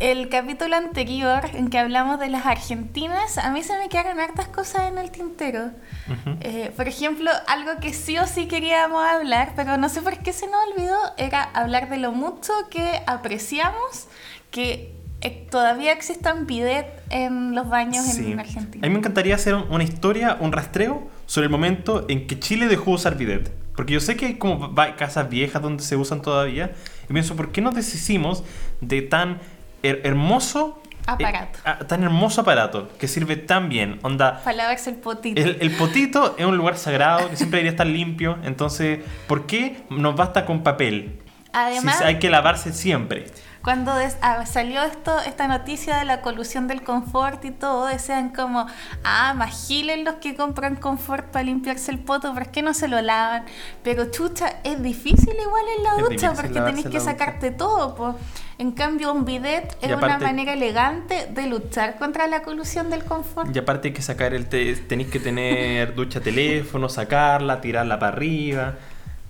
El 0.00 0.28
capítulo 0.30 0.76
anterior 0.76 1.42
en 1.52 1.68
que 1.68 1.78
hablamos 1.78 2.18
de 2.18 2.28
las 2.28 2.46
argentinas, 2.46 3.36
a 3.36 3.50
mí 3.50 3.62
se 3.62 3.76
me 3.78 3.88
quedaron 3.90 4.18
hartas 4.18 4.48
cosas 4.48 4.88
en 4.90 4.96
el 4.98 5.10
tintero. 5.10 5.66
Ujú. 6.08 6.38
Eh, 6.40 6.72
por 6.74 6.88
ejemplo, 6.88 7.30
algo 7.46 7.72
que 7.80 7.92
sí 7.92 8.16
o 8.18 8.26
sí 8.26 8.46
queríamos 8.46 9.04
hablar, 9.04 9.52
pero 9.56 9.76
no 9.76 9.88
sé 9.90 10.00
por 10.00 10.16
qué 10.18 10.32
se 10.32 10.46
nos 10.46 10.56
olvidó, 10.72 10.96
era 11.18 11.42
hablar 11.42 11.90
de 11.90 11.98
lo 11.98 12.12
mucho 12.12 12.52
que 12.70 13.02
apreciamos 13.06 14.08
que 14.50 14.94
eh, 15.20 15.46
todavía 15.50 15.92
existan 15.92 16.46
bidet 16.46 16.86
en 17.10 17.54
los 17.54 17.68
baños 17.68 18.04
Sí. 18.06 18.32
en 18.32 18.38
A 18.38 18.42
Argentina. 18.42 18.86
mí 18.86 18.92
me 18.92 18.98
encantaría 19.00 19.34
hacer 19.34 19.54
un- 19.54 19.66
una 19.70 19.84
historia, 19.84 20.36
un 20.40 20.52
rastreo 20.52 21.08
sobre 21.26 21.46
el 21.46 21.50
momento 21.50 22.04
en 22.08 22.26
que 22.26 22.38
Chile 22.38 22.66
dejó 22.68 22.86
de 22.90 22.96
usar 22.96 23.16
bidet. 23.16 23.50
Porque 23.76 23.92
yo 23.92 24.00
sé 24.00 24.16
que 24.16 24.26
hay 24.26 24.34
como 24.34 24.74
casas 24.96 25.28
viejas 25.28 25.60
donde 25.62 25.82
se 25.82 25.96
usan 25.96 26.22
todavía. 26.22 26.72
Y 27.08 27.12
pienso, 27.12 27.34
¿por 27.36 27.50
qué 27.52 27.60
nos 27.60 27.74
deshicimos 27.74 28.44
de 28.80 29.02
tan 29.02 29.40
her- 29.82 30.00
hermoso 30.04 30.80
Aparato. 31.06 31.58
eh, 31.58 31.62
a- 31.68 31.78
tan 31.80 32.02
hermoso 32.04 32.42
aparato 32.42 32.88
que 32.98 33.08
sirve 33.08 33.36
tan 33.36 33.68
bien? 33.68 33.98
Onda, 34.02 34.40
Para 34.44 34.56
lavarse 34.56 34.90
el 34.90 34.96
potito. 34.96 35.40
el, 35.40 35.58
el 35.60 35.70
potito 35.72 36.34
es 36.38 36.46
un 36.46 36.56
lugar 36.56 36.76
sagrado 36.78 37.28
que 37.28 37.36
siempre 37.36 37.58
debería 37.58 37.72
estar 37.72 37.86
limpio. 37.86 38.38
Entonces, 38.44 39.00
¿por 39.26 39.46
qué 39.46 39.82
nos 39.90 40.14
basta 40.16 40.46
con 40.46 40.62
papel? 40.62 41.18
Además, 41.52 41.98
Si 41.98 42.04
hay 42.04 42.18
que 42.18 42.30
lavarse 42.30 42.72
siempre. 42.72 43.26
Cuando 43.64 43.94
des- 43.94 44.18
ah, 44.20 44.44
salió 44.44 44.82
esto, 44.82 45.18
esta 45.20 45.48
noticia 45.48 45.96
de 45.96 46.04
la 46.04 46.20
colusión 46.20 46.68
del 46.68 46.82
confort 46.82 47.42
y 47.46 47.50
todo, 47.50 47.86
decían 47.86 48.28
como, 48.28 48.66
ah, 49.04 49.32
más 49.34 49.66
giles 49.66 50.04
los 50.04 50.16
que 50.16 50.34
compran 50.36 50.76
confort 50.76 51.28
para 51.30 51.44
limpiarse 51.44 51.90
el 51.90 51.98
poto, 51.98 52.34
¿por 52.34 52.48
qué 52.48 52.60
no 52.60 52.74
se 52.74 52.88
lo 52.88 53.00
lavan? 53.00 53.44
Pero 53.82 54.10
chucha, 54.10 54.56
es 54.64 54.82
difícil 54.82 55.34
igual 55.40 55.64
en 55.78 55.82
la 55.82 55.90
Es 55.96 56.08
ducha 56.10 56.32
porque 56.34 56.50
tenés 56.50 56.84
en 56.84 56.92
que 56.92 56.98
ducha. 56.98 57.00
sacarte 57.00 57.50
todo. 57.52 57.94
po. 57.94 58.16
En 58.58 58.70
cambio, 58.72 59.12
un 59.12 59.24
bidet 59.24 59.76
es 59.80 59.90
una 59.96 60.18
manera 60.18 60.52
elegante 60.52 61.26
de 61.32 61.46
luchar 61.46 61.96
contra 61.96 62.26
la 62.26 62.42
colusión 62.42 62.90
del 62.90 63.02
confort. 63.04 63.54
Y 63.56 63.58
aparte 63.58 63.88
hay 63.88 63.94
que 63.94 64.02
sacar 64.02 64.34
el... 64.34 64.46
Te, 64.46 64.76
tenéis 64.76 65.08
que 65.10 65.18
tener 65.20 65.94
ducha 65.94 66.20
teléfono, 66.20 66.88
sacarla, 66.88 67.60
tirarla 67.62 67.98
para 67.98 68.12
arriba. 68.12 68.74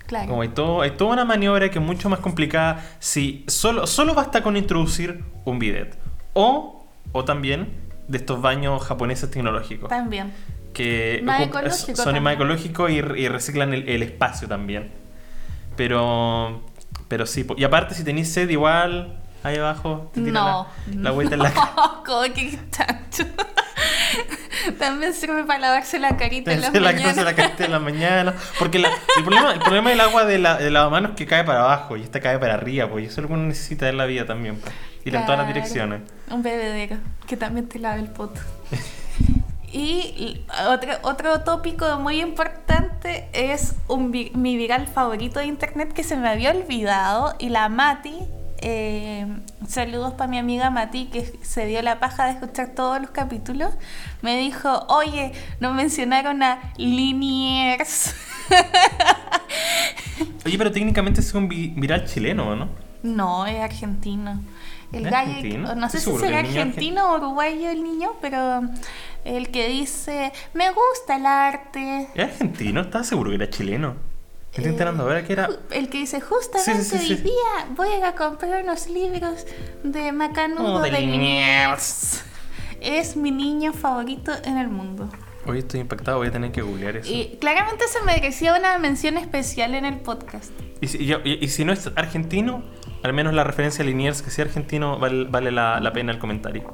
Claro. 0.07 0.29
Como 0.29 0.41
hay, 0.43 0.49
todo, 0.49 0.81
hay 0.81 0.91
toda 0.91 1.13
una 1.13 1.25
maniobra 1.25 1.69
que 1.71 1.79
es 1.79 1.85
mucho 1.85 2.09
más 2.09 2.19
complicada 2.19 2.83
si 2.99 3.43
solo, 3.47 3.87
solo 3.87 4.13
basta 4.13 4.43
con 4.43 4.55
introducir 4.57 5.23
un 5.45 5.57
bidet. 5.59 5.97
O, 6.33 6.85
o 7.11 7.25
también 7.25 7.69
de 8.07 8.17
estos 8.19 8.41
baños 8.41 8.83
japoneses 8.83 9.31
tecnológicos. 9.31 9.89
También. 9.89 10.31
Que 10.73 11.21
Más 11.23 11.41
ecológico 11.41 11.95
son 11.95 12.21
más 12.21 12.35
ecológicos 12.35 12.91
y, 12.91 12.95
y 12.95 13.27
reciclan 13.29 13.73
el, 13.73 13.87
el 13.89 14.03
espacio 14.03 14.47
también. 14.47 14.91
Pero, 15.75 16.61
pero 17.07 17.25
sí. 17.25 17.45
Y 17.57 17.63
aparte 17.63 17.95
si 17.95 18.03
tenéis 18.03 18.31
sed 18.31 18.49
igual, 18.49 19.17
ahí 19.43 19.57
abajo, 19.57 20.11
te 20.13 20.19
No. 20.19 20.67
la, 20.87 21.01
la 21.01 21.11
vuelta 21.11 21.35
en 21.35 21.41
la 21.43 21.51
cara. 21.53 21.71
También 24.79 25.13
sirve 25.13 25.43
para 25.43 25.59
lavarse 25.59 25.99
la 25.99 26.17
carita 26.17 26.51
en 26.51 26.61
la 26.61 26.67
en 26.67 26.83
mañana. 27.83 28.33
Porque 28.59 28.79
la- 28.79 28.89
el, 29.17 29.23
problema, 29.23 29.53
el 29.53 29.59
problema 29.59 29.89
del 29.89 30.01
agua 30.01 30.25
de, 30.25 30.39
la, 30.39 30.57
de 30.57 30.71
lavamanos 30.71 31.11
es 31.11 31.17
que 31.17 31.25
cae 31.25 31.43
para 31.43 31.61
abajo 31.61 31.97
y 31.97 32.01
esta 32.01 32.19
cae 32.19 32.39
para 32.39 32.55
arriba, 32.55 32.89
pues. 32.89 33.03
Y 33.03 33.07
eso 33.07 33.21
es 33.21 33.23
lo 33.23 33.27
que 33.27 33.33
uno 33.33 33.43
necesita 33.43 33.87
en 33.89 33.97
la 33.97 34.05
vida 34.05 34.25
también, 34.25 34.57
pues. 34.57 34.73
Ir 35.03 35.15
en 35.15 35.23
todas 35.25 35.37
las 35.37 35.47
direcciones. 35.47 36.01
Un 36.31 36.41
bebedero 36.41 36.97
que 37.27 37.37
también 37.37 37.67
te 37.67 37.77
lave 37.79 37.99
el 38.01 38.09
poto. 38.09 38.41
y 39.71 40.41
otro, 40.67 40.93
otro 41.03 41.41
tópico 41.41 41.99
muy 41.99 42.21
importante 42.21 43.27
es 43.33 43.75
un, 43.87 44.09
mi 44.09 44.57
viral 44.57 44.87
favorito 44.87 45.39
de 45.39 45.45
internet 45.45 45.93
que 45.93 46.03
se 46.03 46.15
me 46.15 46.29
había 46.29 46.51
olvidado 46.51 47.35
y 47.39 47.49
la 47.49 47.69
Mati. 47.69 48.17
Eh, 48.59 49.25
saludos 49.67 50.13
para 50.13 50.29
mi 50.29 50.37
amiga 50.37 50.69
Mati 50.69 51.05
que 51.07 51.33
se 51.43 51.65
dio 51.65 51.81
la 51.81 51.99
paja 51.99 52.25
de 52.25 52.31
escuchar 52.31 52.69
todos 52.69 53.01
los 53.01 53.09
capítulos. 53.11 53.73
Me 54.21 54.37
dijo, 54.39 54.85
oye, 54.89 55.31
no 55.59 55.73
mencionaron 55.73 56.41
a 56.43 56.73
Liniers. 56.77 58.15
Oye, 60.45 60.57
pero 60.57 60.71
técnicamente 60.71 61.21
es 61.21 61.33
un 61.33 61.47
vi- 61.49 61.73
viral 61.75 62.05
chileno, 62.05 62.55
¿no? 62.55 62.69
No, 63.03 63.45
es 63.47 63.59
argentino. 63.59 64.39
El 64.91 65.05
¿Es 65.07 65.11
gallo, 65.11 65.75
no 65.75 65.89
sé 65.89 65.99
si 65.99 66.15
será 66.17 66.39
argentino 66.39 67.11
o 67.11 67.17
uruguayo 67.17 67.69
el 67.71 67.83
niño, 67.83 68.11
pero 68.21 68.61
el 69.25 69.49
que 69.49 69.67
dice, 69.67 70.31
me 70.53 70.67
gusta 70.69 71.15
el 71.17 71.25
arte. 71.25 72.07
¿Es 72.13 72.23
argentino? 72.31 72.81
¿Estaba 72.81 73.03
seguro 73.03 73.31
que 73.31 73.35
era 73.35 73.49
chileno? 73.49 73.95
Estoy 74.55 74.65
Eh, 74.65 74.69
intentando 74.69 75.05
ver 75.05 75.25
que 75.27 75.33
era. 75.33 75.49
El 75.71 75.89
que 75.89 75.97
dice, 75.99 76.21
justamente 76.21 76.83
Sí, 76.83 76.97
sí, 76.97 77.05
sí, 77.07 77.13
hoy 77.13 77.19
día 77.19 77.67
voy 77.75 77.89
a 78.03 78.15
comprar 78.15 78.63
unos 78.63 78.87
libros 78.89 79.45
de 79.83 80.11
Macanudo 80.13 80.75
Oh, 80.75 80.81
de 80.81 80.91
de 80.91 81.01
Liniers. 81.01 82.23
Es 82.79 83.17
mi 83.17 83.31
niño 83.31 83.73
favorito 83.73 84.31
en 84.45 84.57
el 84.57 84.69
mundo. 84.69 85.09
Hoy 85.45 85.59
estoy 85.59 85.81
impactado, 85.81 86.19
voy 86.19 86.27
a 86.27 86.31
tener 86.31 86.51
que 86.53 86.61
googlear 86.61 86.95
eso. 86.97 87.11
Y 87.11 87.37
claramente 87.41 87.85
se 87.87 88.01
merecía 88.03 88.55
una 88.57 88.77
mención 88.77 89.17
especial 89.17 89.75
en 89.75 89.83
el 89.85 89.97
podcast. 89.99 90.51
Y 90.81 90.87
si, 90.87 91.05
yo- 91.05 91.19
y- 91.23 91.43
y 91.43 91.47
si 91.49 91.65
no 91.65 91.73
es 91.73 91.89
argentino, 91.95 92.63
al 93.03 93.11
menos 93.13 93.33
la 93.33 93.43
referencia 93.43 93.83
a 93.83 93.85
Liniers, 93.87 94.21
que 94.21 94.31
sea 94.31 94.45
argentino, 94.45 94.97
vale, 94.99 95.25
vale 95.25 95.51
la, 95.51 95.79
la 95.81 95.91
pena 95.91 96.13
el 96.13 96.19
comentario. 96.19 96.73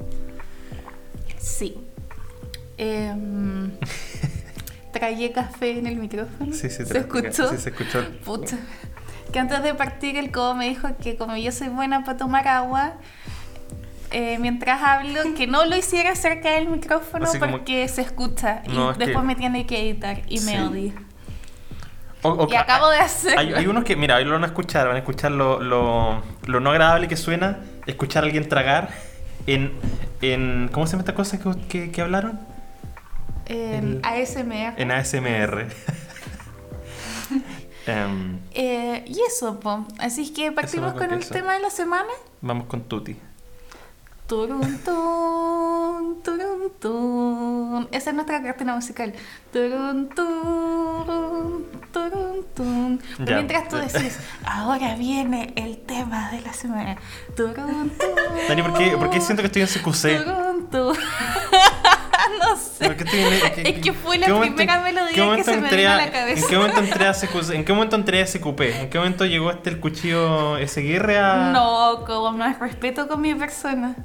Sí. 1.40 1.76
Em, 2.78 3.72
tragué 4.92 5.32
café 5.32 5.78
en 5.78 5.88
el 5.88 5.96
micrófono. 5.98 6.54
Sí, 6.54 6.70
sí, 6.70 6.86
¿Se 6.86 6.98
escuchó? 6.98 7.50
Sí, 7.50 7.58
se 7.58 7.70
escuchó. 7.70 8.06
Que 9.32 9.40
antes 9.40 9.64
de 9.64 9.74
partir 9.74 10.18
el 10.18 10.32
cobo 10.32 10.54
me 10.56 10.68
dijo 10.68 10.90
que 11.02 11.16
como 11.16 11.38
yo 11.38 11.52
soy 11.52 11.70
buena 11.70 12.04
para 12.04 12.18
tomar 12.18 12.48
agua, 12.48 12.94
eh, 14.12 14.38
mientras 14.40 14.82
hablo, 14.84 15.22
que 15.38 15.48
no 15.48 15.66
lo 15.66 15.78
hiciera 15.78 16.16
cerca 16.16 16.52
del 16.52 16.68
micrófono 16.68 17.24
Así 17.26 17.40
como- 17.40 17.54
porque 17.54 17.88
se 17.88 18.02
escucha 18.02 18.62
y 18.66 18.70
No, 18.74 18.92
es 18.92 18.98
que- 18.98 19.06
después 19.06 19.26
me 19.26 19.36
tiene 19.36 19.66
que 19.66 19.80
editar 19.90 20.22
y 20.28 20.42
me 20.42 20.62
odia. 20.64 20.94
O- 22.24 22.30
o- 22.32 22.48
Y 22.52 22.56
acabo 22.56 22.90
de 22.90 22.98
hacer. 23.00 23.38
Hay, 23.40 23.54
hay 23.54 23.66
unos 23.68 23.84
que, 23.86 23.96
mira, 23.96 24.18
hoy 24.18 24.26
lo 24.26 24.34
van 24.34 24.44
a 24.44 24.48
escuchar, 24.48 24.86
van 24.88 24.96
a 24.98 25.00
escuchar 25.00 25.32
lo, 25.32 25.62
lo, 25.62 26.22
lo 26.46 26.60
no 26.60 26.70
agradable 26.72 27.08
que 27.08 27.16
suena 27.18 27.60
escuchar 27.88 28.24
a 28.24 28.26
alguien 28.28 28.48
tragar 28.50 28.90
en, 29.48 29.72
en 30.22 30.70
¿cómo 30.72 30.86
se 30.86 30.92
llama 30.92 31.02
esta 31.02 31.16
cosa 31.16 31.40
que, 31.40 31.50
que, 31.70 31.92
que 31.92 32.02
hablaron? 32.02 32.40
En 33.52 34.00
ASMR. 34.04 34.74
En 34.82 34.92
ASMR. 34.92 35.68
Em, 37.88 38.40
Eh, 38.54 39.04
y 39.08 39.20
eso, 39.28 39.60
po. 39.60 39.86
Así 40.00 40.22
es 40.24 40.32
que 40.32 40.52
partimos 40.52 40.94
con 40.94 41.08
con 41.08 41.14
el 41.18 41.28
tema 41.28 41.54
de 41.56 41.60
la 41.62 41.70
semana. 41.70 42.10
vamos 42.42 42.66
con 42.68 42.82
Tuti. 42.84 43.18
Turun, 44.28 44.78
tun, 44.86 46.22
turun, 46.24 46.72
tun. 46.80 47.88
Esa 47.92 48.10
es 48.12 48.16
nuestra 48.16 48.42
cartera 48.42 48.76
musical. 48.76 49.14
Turun, 49.52 50.08
turun, 50.10 51.66
tun. 51.92 53.02
Pero 53.18 53.30
Ya. 53.30 53.36
Mientras 53.36 53.68
tú 53.68 53.76
decís, 53.78 54.18
ahora 54.46 54.96
viene 54.96 55.52
el 55.58 55.78
tema 55.80 56.30
de 56.32 56.42
la 56.42 56.54
semana. 56.54 56.96
Turun, 57.36 57.90
tun, 57.90 58.10
Dani, 58.48 58.62
¿por 58.62 58.74
qué, 58.78 58.92
por 58.98 59.10
qué 59.10 59.20
siento 59.20 59.42
que 59.44 59.48
estoy 59.48 59.64
en 59.64 59.68
CQC? 59.68 60.24
turun, 60.24 60.70
tun. 60.70 60.96
No 62.40 62.58
sé. 62.58 62.86
¿Por 62.86 62.96
qué 62.98 63.04
estoy 63.04 63.20
en- 63.20 63.68
Es 63.76 63.82
que 63.82 63.94
fue 63.94 64.18
la 64.18 64.28
momento- 64.30 64.56
primera 64.58 64.82
melodía 64.82 65.36
que 65.36 65.44
se 65.44 65.58
me 65.58 65.70
vino 65.76 65.90
a 65.92 65.96
la 65.98 66.12
cabeza. 66.12 66.42
¿En 66.44 66.48
qué 66.50 66.58
momento 66.58 66.80
entré 66.80 67.08
a 67.08 67.14
CQC? 67.14 67.50
¿En 67.56 67.66
qué 67.66 67.74
momento 67.74 67.96
entré 67.96 68.22
a? 68.22 68.26
¿En 68.26 68.90
qué 68.90 68.98
momento 68.98 69.26
llegó 69.26 69.52
este 69.52 69.70
el 69.70 69.80
cuchillo 69.80 70.58
SGR 70.58 71.18
a...? 71.18 71.52
No, 71.52 72.04
como 72.06 72.32
más 72.32 72.60
respeto 72.60 73.08
con 73.08 73.22
mi 73.22 73.34
persona. 73.36 73.96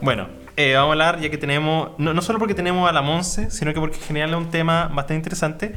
Bueno, 0.00 0.28
eh, 0.56 0.74
vamos 0.74 0.88
a 0.88 0.92
hablar 0.92 1.20
ya 1.20 1.30
que 1.30 1.38
tenemos, 1.38 1.90
no, 1.98 2.12
no 2.14 2.22
solo 2.22 2.38
porque 2.38 2.54
tenemos 2.54 2.88
a 2.88 2.92
la 2.92 3.02
Monse, 3.02 3.50
sino 3.50 3.72
que 3.74 3.80
porque 3.80 3.96
en 3.96 4.02
general 4.02 4.30
es 4.30 4.36
un 4.36 4.50
tema 4.50 4.84
bastante 4.88 5.14
interesante, 5.16 5.74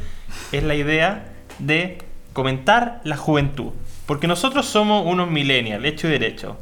es 0.52 0.64
la 0.64 0.76
idea 0.76 1.26
de 1.60 2.00
comentar 2.34 3.02
la 3.04 3.18
juventud. 3.18 3.72
Porque 4.06 4.28
nosotros 4.28 4.66
somos 4.66 5.06
unos 5.06 5.30
millennials, 5.30 5.86
hecho 5.86 6.08
y 6.08 6.12
derecho. 6.12 6.58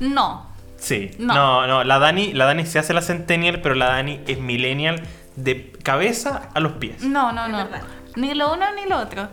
No. 0.00 0.46
Sí. 0.78 1.10
No. 1.18 1.34
No, 1.34 1.66
no, 1.66 1.84
la 1.84 1.98
Dani, 1.98 2.32
la 2.32 2.44
Dani 2.46 2.66
se 2.66 2.78
hace 2.78 2.92
la 2.94 3.02
centennial, 3.02 3.60
pero 3.60 3.74
la 3.74 3.86
Dani 3.86 4.20
es 4.26 4.38
millennial 4.38 5.02
de 5.36 5.72
cabeza 5.82 6.50
a 6.54 6.60
los 6.60 6.72
pies. 6.72 7.02
No, 7.02 7.32
no, 7.32 7.46
Es 7.46 7.52
no. 7.52 7.66
Ni 8.16 8.34
lo 8.34 8.52
uno 8.52 8.64
ni 8.74 8.86
lo 8.88 8.98
otro. 8.98 9.28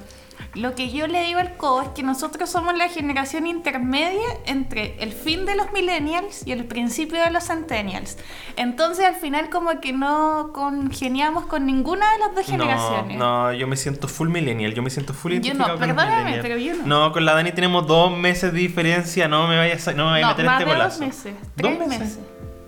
Lo 0.56 0.76
que 0.76 0.92
yo 0.92 1.08
le 1.08 1.24
digo 1.24 1.40
al 1.40 1.58
codo 1.58 1.82
es 1.82 1.88
que 1.90 2.04
nosotros 2.04 2.48
somos 2.48 2.78
la 2.78 2.88
generación 2.88 3.48
intermedia 3.48 4.22
entre 4.46 4.96
el 5.04 5.12
fin 5.12 5.48
de 5.48 5.56
los 5.56 5.72
millennials 5.72 6.46
y 6.46 6.52
el 6.52 6.66
principio 6.66 7.20
de 7.24 7.32
los 7.32 7.46
centennials. 7.48 8.18
Entonces 8.56 9.04
al 9.06 9.16
final 9.16 9.50
como 9.50 9.80
que 9.82 9.94
no 9.94 10.52
congeniamos 10.54 11.48
con 11.48 11.66
ninguna 11.66 12.06
de 12.14 12.20
las 12.20 12.36
dos 12.36 12.48
No, 12.50 12.52
generaciones. 12.52 13.18
no, 13.18 13.52
yo 13.54 13.66
me 13.68 13.76
siento 13.78 14.08
full 14.08 14.30
millennial, 14.30 14.76
yo 14.76 14.84
me 14.84 14.92
siento 14.92 15.16
full 15.16 15.40
Yo 15.40 15.56
no, 15.56 15.76
perdóname, 15.78 16.38
pero 16.44 16.58
yo 16.58 16.76
no. 16.76 16.86
No, 16.86 17.12
con 17.14 17.26
la 17.26 17.34
Dani 17.34 17.52
tenemos 17.52 17.88
dos 17.88 18.16
meses 18.16 18.54
de 18.54 18.60
diferencia, 18.60 19.28
no 19.28 19.48
me 19.48 19.58
vayas 19.58 19.88
a, 19.88 19.94
no 19.94 20.06
me 20.06 20.22
vayas 20.22 20.38
a 20.40 20.44
No, 20.44 20.44
meter 20.44 20.46
más 20.46 20.60
este 20.62 20.66
de 20.70 20.76
golazo. 20.76 21.00
dos 21.00 21.08
meses, 21.08 21.34
¿Dos 21.56 21.72
tres 21.78 21.80
meses? 21.80 22.00
meses. 22.00 22.20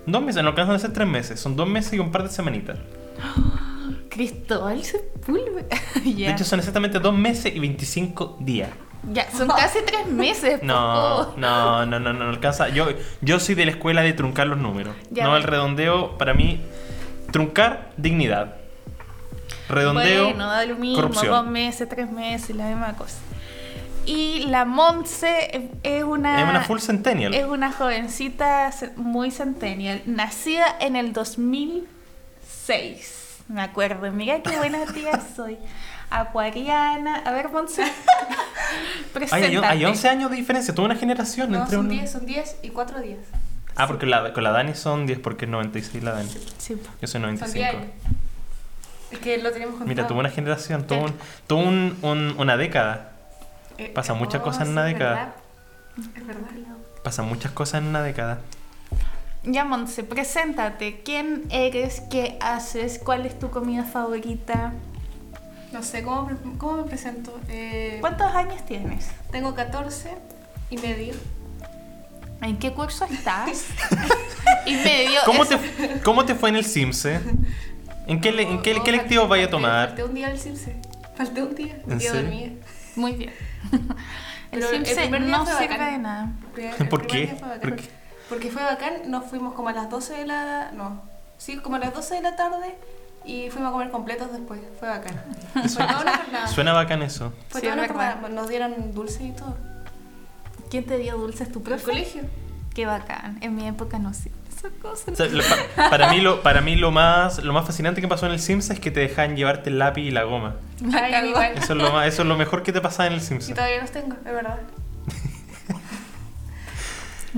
Dos 0.06 0.22
meses, 0.22 0.42
no 0.42 0.48
alcanzan 0.48 0.74
a 0.74 0.78
ser 0.80 0.92
tres 0.92 1.06
meses, 1.06 1.38
son 1.38 1.54
dos 1.54 1.68
meses 1.68 1.92
y 1.92 2.00
un 2.00 2.10
par 2.10 2.24
de 2.24 2.30
semanitas. 2.30 2.78
Cristóbal 4.16 4.82
Sepúlveda. 4.82 5.76
De 6.04 6.14
ya. 6.14 6.30
hecho, 6.32 6.44
son 6.44 6.58
exactamente 6.58 6.98
dos 6.98 7.14
meses 7.14 7.54
y 7.54 7.58
25 7.60 8.38
días. 8.40 8.70
ya, 9.12 9.30
son 9.30 9.48
casi 9.48 9.78
tres 9.86 10.06
meses. 10.06 10.62
No, 10.62 11.36
no, 11.36 11.84
no, 11.86 12.00
no, 12.00 12.12
no, 12.12 12.24
no 12.24 12.30
alcanza. 12.30 12.68
Yo, 12.70 12.88
yo 13.20 13.38
soy 13.40 13.54
de 13.54 13.66
la 13.66 13.70
escuela 13.72 14.00
de 14.02 14.12
truncar 14.14 14.46
los 14.46 14.58
números. 14.58 14.94
Ya, 15.10 15.24
no, 15.24 15.36
el 15.36 15.42
redondeo, 15.42 16.16
para 16.18 16.32
mí, 16.34 16.60
truncar, 17.30 17.92
dignidad. 17.96 18.56
Redondeo, 19.68 20.24
Bueno, 20.24 20.46
da 20.46 20.64
lo 20.64 20.76
mismo, 20.76 20.96
corrupción. 20.96 21.26
dos 21.32 21.46
meses, 21.46 21.88
tres 21.88 22.10
meses, 22.10 22.54
la 22.56 22.68
misma 22.68 22.94
cosa. 22.94 23.18
Y 24.04 24.44
la 24.46 24.64
Monse 24.64 25.50
es- 25.82 26.04
una... 26.04 26.40
Es 26.40 26.48
una 26.48 26.60
full 26.62 26.78
centennial. 26.78 27.34
Es 27.34 27.44
una 27.44 27.72
jovencita 27.72 28.70
muy 28.94 29.32
centennial, 29.32 30.02
nacida 30.06 30.66
en 30.80 30.94
el 30.94 31.12
2006. 31.12 33.25
Me 33.48 33.62
acuerdo, 33.62 34.10
mira 34.12 34.42
qué 34.42 34.56
buena 34.56 34.84
tía 34.92 35.20
soy. 35.36 35.58
Acuariana. 36.10 37.16
A 37.24 37.30
ver, 37.32 37.48
Monse. 37.50 37.84
Hay, 39.30 39.56
hay 39.56 39.84
11 39.84 40.08
años 40.08 40.30
de 40.30 40.36
diferencia, 40.36 40.74
toda 40.74 40.86
una 40.86 40.96
generación 40.96 41.50
No, 41.50 41.58
entre 41.58 41.76
son 41.76 41.86
un- 41.86 41.90
10, 41.92 42.10
son 42.12 42.26
10 42.26 42.56
y 42.62 42.68
4 42.70 43.00
días. 43.00 43.18
Ah, 43.76 43.86
porque 43.86 44.04
la, 44.06 44.32
con 44.32 44.42
la 44.44 44.50
Dani 44.50 44.74
son 44.74 45.06
10 45.06 45.18
porque 45.20 45.44
es 45.46 45.50
96 45.50 46.02
la 46.04 46.12
Dani. 46.12 46.28
Sí, 46.58 46.74
po. 46.76 46.88
Yo 47.00 47.06
soy 47.06 47.20
Son 47.20 47.22
95. 47.22 47.54
10 47.54 47.68
años. 47.74 47.90
Es 49.12 49.18
que 49.20 49.38
lo 49.38 49.50
tenemos 49.52 49.72
contado. 49.76 49.88
Mira, 49.88 50.06
tuvo 50.06 50.18
una 50.20 50.30
generación, 50.30 50.86
tuvo, 50.86 51.04
un, 51.04 51.14
tuvo 51.46 51.60
un- 51.60 51.96
un- 52.02 52.34
una 52.38 52.56
década. 52.56 53.12
Eh, 53.78 53.90
pasa 53.94 54.14
muchas 54.14 54.40
oh, 54.40 54.44
cosas 54.44 54.62
en 54.62 54.66
sí, 54.68 54.72
una 54.72 54.86
es 54.88 54.94
década. 54.94 55.14
verdad. 55.14 55.34
Es 56.16 56.26
verdad. 56.26 56.50
Pasan 57.04 57.26
muchas 57.28 57.52
cosas 57.52 57.80
en 57.82 57.88
una 57.88 58.02
década. 58.02 58.40
Ya, 59.46 59.64
Monse, 59.64 60.02
preséntate. 60.02 61.00
¿Quién 61.04 61.44
eres? 61.50 62.00
¿Qué 62.10 62.36
haces? 62.40 62.98
¿Cuál 63.02 63.26
es 63.26 63.38
tu 63.38 63.50
comida 63.50 63.84
favorita? 63.84 64.72
No 65.72 65.82
sé, 65.82 66.02
¿cómo, 66.02 66.30
cómo 66.58 66.78
me 66.78 66.82
presento? 66.84 67.38
Eh, 67.48 67.98
¿Cuántos 68.00 68.34
años 68.34 68.64
tienes? 68.66 69.08
Tengo 69.30 69.54
14 69.54 70.10
y 70.70 70.78
medio. 70.78 71.14
¿En 72.42 72.58
qué 72.58 72.72
curso 72.72 73.04
estás? 73.04 73.66
y 74.66 74.74
medio. 74.74 75.20
¿Cómo 75.24 75.44
te, 75.44 75.58
¿Cómo 76.04 76.24
te 76.24 76.34
fue 76.34 76.48
en 76.50 76.56
el 76.56 76.64
Sims? 76.64 77.04
eh? 77.04 77.20
¿En 78.06 78.20
qué, 78.20 78.32
le- 78.32 78.42
en 78.50 78.62
qué, 78.62 78.74
Oh, 78.78 78.82
qué 78.84 78.92
lectivos 78.92 79.28
vaya 79.28 79.46
a 79.46 79.50
tomar? 79.50 79.88
Falté 79.88 80.04
un 80.04 80.14
día 80.14 80.26
al 80.28 80.38
CIRSE. 80.38 80.76
Falté 81.16 81.42
un 81.42 81.54
día. 81.54 81.76
¿En 81.86 81.92
Un 81.92 81.98
día 81.98 82.12
dormía. 82.12 82.52
Muy 82.96 83.12
bien. 83.12 83.32
El 84.52 84.60
Pero 84.60 84.70
el 84.70 84.84
día 84.84 85.18
no 85.18 85.44
sirve 85.46 85.84
de 85.92 85.98
nada. 85.98 86.32
¿Por 86.88 87.06
qué? 87.06 87.34
Porque 88.28 88.50
fue 88.50 88.62
bacán, 88.62 88.94
nos 89.10 89.24
fuimos 89.26 89.54
como 89.54 89.68
a 89.68 89.72
las 89.72 89.88
12 89.90 90.14
de 90.14 90.26
la... 90.26 90.70
No, 90.72 91.02
sí, 91.38 91.58
como 91.58 91.76
a 91.76 91.78
las 91.78 91.94
12 91.94 92.16
de 92.16 92.22
la 92.22 92.36
tarde 92.36 92.74
y 93.24 93.50
fuimos 93.50 93.70
a 93.70 93.72
comer 93.72 93.90
completos 93.90 94.32
después. 94.32 94.60
Fue 94.80 94.88
bacán. 94.88 95.14
Fue 95.54 95.86
toda 95.86 96.00
una 96.02 96.16
jornada. 96.16 96.48
Suena 96.48 96.72
bacán 96.72 97.02
eso. 97.02 97.32
Fue 97.48 97.60
Sí, 97.60 97.66
toda 97.68 97.84
es 97.84 97.90
una 97.90 97.98
jornada. 98.12 98.28
Nos 98.28 98.48
dieron 98.48 98.92
dulces 98.94 99.20
y 99.22 99.30
todo. 99.32 99.56
¿Quién 100.70 100.84
te 100.84 100.98
dio 100.98 101.16
dulces? 101.16 101.50
¿Tu 101.52 101.58
¿El 101.60 101.64
profe? 101.64 101.84
colegio? 101.84 102.22
Qué 102.74 102.86
bacán. 102.86 103.38
En 103.40 103.54
mi 103.54 103.66
época 103.68 103.98
no 103.98 104.12
sé. 104.12 104.30
Esas 104.54 104.72
cosas. 104.82 105.08
O 105.08 105.16
sea, 105.16 105.26
lo- 105.26 105.42
pa- 105.76 105.90
para 105.90 106.08
mí, 106.10 106.20
lo, 106.20 106.42
para 106.42 106.60
mí 106.60 106.76
lo, 106.76 106.90
más, 106.90 107.38
lo 107.44 107.52
más 107.52 107.64
fascinante 107.66 108.00
que 108.00 108.08
pasó 108.08 108.26
en 108.26 108.32
el 108.32 108.40
Sims 108.40 108.70
es 108.70 108.80
que 108.80 108.90
te 108.90 109.00
dejan 109.00 109.36
llevarte 109.36 109.70
el 109.70 109.78
lápiz 109.78 110.02
y 110.02 110.10
la 110.10 110.24
goma. 110.24 110.56
Ay. 110.94 111.32
Eso 111.56 111.72
es 111.74 111.78
lo, 111.78 111.92
más, 111.92 112.06
eso 112.08 112.22
es 112.22 112.28
lo 112.28 112.36
mejor 112.36 112.62
que 112.62 112.72
te 112.72 112.80
pasa 112.80 113.06
en 113.06 113.12
el 113.12 113.20
Sims. 113.20 113.48
Y 113.48 113.54
todavía 113.54 113.80
los 113.80 113.90
tengo, 113.92 114.14
es 114.16 114.32
verdad. 114.32 114.58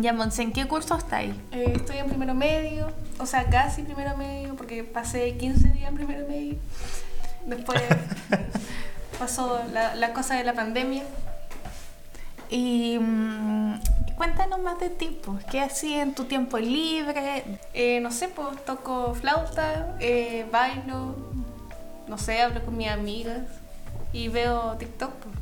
Ya, 0.00 0.12
Monse, 0.12 0.42
¿en 0.42 0.52
qué 0.52 0.66
curso 0.66 0.96
estáis? 0.96 1.34
Eh, 1.50 1.72
estoy 1.74 1.98
en 1.98 2.06
primero 2.06 2.32
medio, 2.34 2.92
o 3.18 3.26
sea, 3.26 3.44
casi 3.50 3.82
primero 3.82 4.16
medio, 4.16 4.54
porque 4.54 4.84
pasé 4.84 5.36
15 5.36 5.68
días 5.70 5.88
en 5.88 5.96
primero 5.96 6.26
medio. 6.28 6.56
Después 7.46 7.82
pasó 9.18 9.60
la, 9.72 9.96
la 9.96 10.12
cosa 10.12 10.36
de 10.36 10.44
la 10.44 10.52
pandemia. 10.52 11.02
Y 12.48 12.98
mm, 13.00 13.80
cuéntanos 14.16 14.60
más 14.60 14.78
de 14.78 14.90
ti, 14.90 15.18
pues. 15.24 15.44
¿Qué 15.46 15.60
hacías 15.60 16.02
en 16.02 16.14
tu 16.14 16.24
tiempo 16.24 16.58
libre? 16.58 17.58
Eh, 17.74 17.98
no 18.00 18.12
sé, 18.12 18.28
pues 18.28 18.64
toco 18.64 19.14
flauta, 19.14 19.96
eh, 20.00 20.46
bailo, 20.52 21.16
no 22.06 22.18
sé, 22.18 22.40
hablo 22.40 22.64
con 22.64 22.76
mis 22.76 22.88
amigas 22.88 23.40
y 24.12 24.28
veo 24.28 24.76
TikTok. 24.78 25.10
pues. 25.10 25.37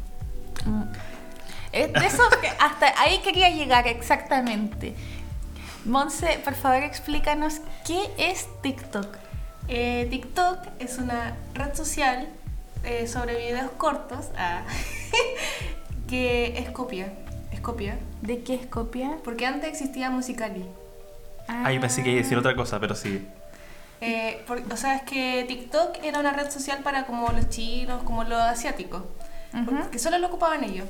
Es 1.76 1.92
de 1.92 2.06
eso 2.06 2.22
que 2.40 2.48
hasta 2.48 3.00
ahí 3.00 3.18
quería 3.18 3.50
llegar 3.50 3.86
exactamente. 3.86 4.94
Monse, 5.84 6.40
por 6.44 6.54
favor 6.54 6.82
explícanos 6.82 7.60
qué 7.86 8.00
es 8.18 8.46
TikTok. 8.62 9.16
Eh, 9.68 10.06
TikTok 10.10 10.58
es 10.78 10.98
una 10.98 11.36
red 11.54 11.74
social 11.74 12.28
eh, 12.84 13.06
sobre 13.06 13.36
videos 13.36 13.70
cortos 13.72 14.26
ah, 14.36 14.62
que 16.08 16.58
es 16.58 16.70
copia. 16.70 17.12
Es 17.52 17.60
copia. 17.60 17.98
¿De 18.22 18.42
qué 18.42 18.54
es 18.54 18.66
copia? 18.66 19.18
Porque 19.24 19.46
antes 19.46 19.68
existía 19.70 20.10
Musicali. 20.10 20.64
Ahí 21.48 21.78
pensé 21.78 22.02
que 22.02 22.10
iba 22.10 22.20
a 22.20 22.22
decir 22.22 22.38
otra 22.38 22.56
cosa, 22.56 22.80
pero 22.80 22.94
sí. 22.94 23.26
Eh, 24.00 24.42
por- 24.46 24.62
o 24.72 24.76
sea, 24.76 24.96
es 24.96 25.02
que 25.02 25.44
TikTok 25.46 25.98
era 26.02 26.18
una 26.20 26.32
red 26.32 26.50
social 26.50 26.78
para 26.82 27.06
como 27.06 27.28
los 27.30 27.48
chinos, 27.48 28.02
como 28.02 28.24
los 28.24 28.38
asiáticos. 28.40 29.02
Ujú. 29.54 29.90
Que 29.90 29.98
solo 29.98 30.18
lo 30.18 30.26
ocupaban 30.26 30.64
ellos. 30.64 30.86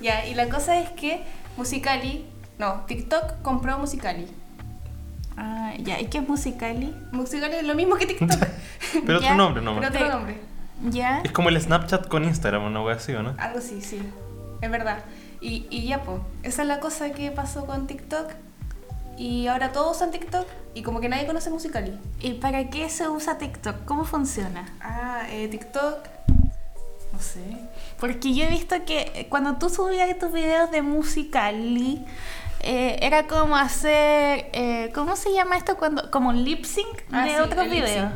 Ya, 0.00 0.26
y 0.26 0.34
la 0.34 0.48
cosa 0.48 0.78
es 0.78 0.90
que 0.90 1.22
Musicali, 1.56 2.26
no, 2.58 2.84
TikTok 2.86 3.42
compró 3.42 3.78
Musicali. 3.78 4.26
Ah, 5.36 5.74
ya, 5.78 6.00
¿y 6.00 6.06
qué 6.06 6.18
es 6.18 6.28
Musicali? 6.28 6.94
Musicali 7.12 7.56
es 7.56 7.64
lo 7.64 7.74
mismo 7.74 7.96
que 7.96 8.06
TikTok, 8.06 8.40
Pero 9.06 9.18
otro 9.18 9.34
nombre 9.34 9.62
nomás. 9.62 9.90
pero 9.90 10.06
otro 10.06 10.16
nombre. 10.18 10.40
¿Ya? 10.90 11.20
Es 11.20 11.32
como 11.32 11.48
el 11.48 11.60
Snapchat 11.60 12.08
con 12.08 12.24
Instagram, 12.24 12.64
una 12.64 12.82
wea 12.82 12.96
así, 12.96 13.12
¿o 13.12 13.22
no? 13.22 13.34
Algo 13.38 13.58
así, 13.58 13.80
sí. 13.80 14.00
Es 14.60 14.70
verdad. 14.70 14.98
Y, 15.40 15.66
y 15.70 15.86
ya, 15.86 16.02
pues, 16.02 16.20
esa 16.42 16.62
es 16.62 16.68
la 16.68 16.80
cosa 16.80 17.10
que 17.12 17.30
pasó 17.30 17.66
con 17.66 17.86
TikTok. 17.86 18.30
Y 19.18 19.46
ahora 19.46 19.72
todos 19.72 19.96
usan 19.96 20.10
TikTok 20.10 20.46
y 20.74 20.82
como 20.82 21.00
que 21.00 21.08
nadie 21.08 21.26
conoce 21.26 21.48
Musicali. 21.48 21.98
¿Y 22.20 22.34
para 22.34 22.68
qué 22.68 22.88
se 22.90 23.08
usa 23.08 23.38
TikTok? 23.38 23.84
¿Cómo 23.86 24.04
funciona? 24.04 24.68
Ah, 24.82 25.22
eh, 25.30 25.48
TikTok. 25.48 25.98
No 27.16 27.22
sé. 27.22 27.40
Porque 27.98 28.34
yo 28.34 28.44
he 28.44 28.50
visto 28.50 28.76
que 28.84 29.10
eh, 29.14 29.26
cuando 29.30 29.56
tú 29.56 29.70
subías 29.70 30.18
tus 30.18 30.32
videos 30.32 30.70
de 30.70 30.82
Musicali, 30.82 32.04
eh, 32.60 32.98
era 33.00 33.26
como 33.26 33.56
hacer, 33.56 34.50
eh, 34.52 34.90
¿cómo 34.94 35.16
se 35.16 35.32
llama 35.32 35.56
esto? 35.56 35.78
cuando 35.78 36.10
Como 36.10 36.28
un 36.28 36.44
lip 36.44 36.64
sync 36.64 37.04
Ah, 37.10 37.24
de 37.24 37.30
sí, 37.30 37.36
otros 37.40 37.70
videos. 37.70 38.10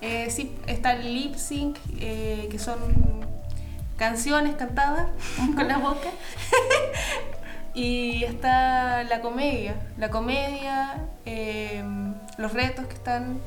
Eh, 0.00 0.30
sí, 0.30 0.54
está 0.68 0.92
el 0.92 1.12
lip 1.12 1.34
sync, 1.34 1.76
que 1.98 2.56
son 2.58 2.78
canciones 3.96 4.54
cantadas 4.54 5.08
con 5.56 5.66
la 5.66 5.78
boca. 5.78 6.10
y 7.74 8.22
está 8.22 9.02
la 9.02 9.20
comedia. 9.22 9.74
La 9.98 10.10
comedia, 10.10 11.08
los 12.36 12.52
retos 12.52 12.86
que 12.86 12.94
están, 12.94 13.40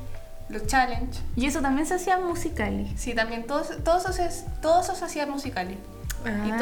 los 0.48 0.66
challenge. 0.66 1.18
Y 1.36 1.46
eso 1.46 1.60
también 1.60 1.86
se 1.86 1.94
hacía 1.94 2.18
Musicali. 2.18 2.92
Sí, 2.96 3.14
también 3.14 3.46
todos, 3.46 3.68
todos, 3.84 4.02
esos, 4.04 4.18
es- 4.18 4.44
todos 4.62 4.86
esos 4.86 5.02
hacían 5.02 5.30
musicales. 5.30 5.76
Y 6.24 6.50
Ah. 6.50 6.56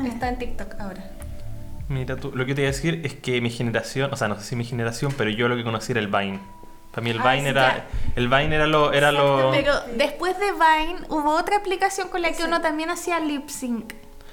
todo 0.00 0.06
está 0.06 0.28
en 0.28 0.38
TikTok 0.38 0.74
ahora. 0.80 1.04
Mira 1.88 2.16
tú, 2.16 2.30
lo 2.34 2.46
que 2.46 2.54
te 2.54 2.62
iba 2.62 2.68
a 2.70 2.72
decir 2.72 3.00
es 3.04 3.14
que 3.14 3.40
mi 3.40 3.50
generación, 3.50 4.12
o 4.12 4.16
sea, 4.16 4.28
no 4.28 4.36
sé 4.38 4.44
si 4.44 4.56
mi 4.56 4.64
generación, 4.64 5.12
pero 5.18 5.28
yo 5.30 5.48
lo 5.48 5.56
que 5.56 5.64
conocí 5.64 5.90
era 5.92 6.00
el 6.00 6.06
Vine. 6.06 6.38
Para 6.92 7.02
mí 7.04 7.10
el 7.10 7.18
Ah, 7.20 7.30
Vine 7.32 7.42
sí, 7.42 7.48
era 7.48 7.76
ya. 7.76 7.86
el 8.16 8.28
Vine 8.28 8.54
era 8.56 8.66
lo 8.66 8.92
era 8.92 9.12
lo 9.12 9.50
Pero 9.52 9.74
después 9.96 10.36
de 10.38 10.52
Vine 10.52 11.00
hubo 11.08 11.30
otra 11.36 11.56
aplicación 11.56 12.08
con 12.08 12.22
la 12.22 12.32
que 12.32 12.44
uno 12.44 12.60
también 12.60 12.90
hacía 12.90 13.18
lip 13.20 13.48
sync. 13.48 13.92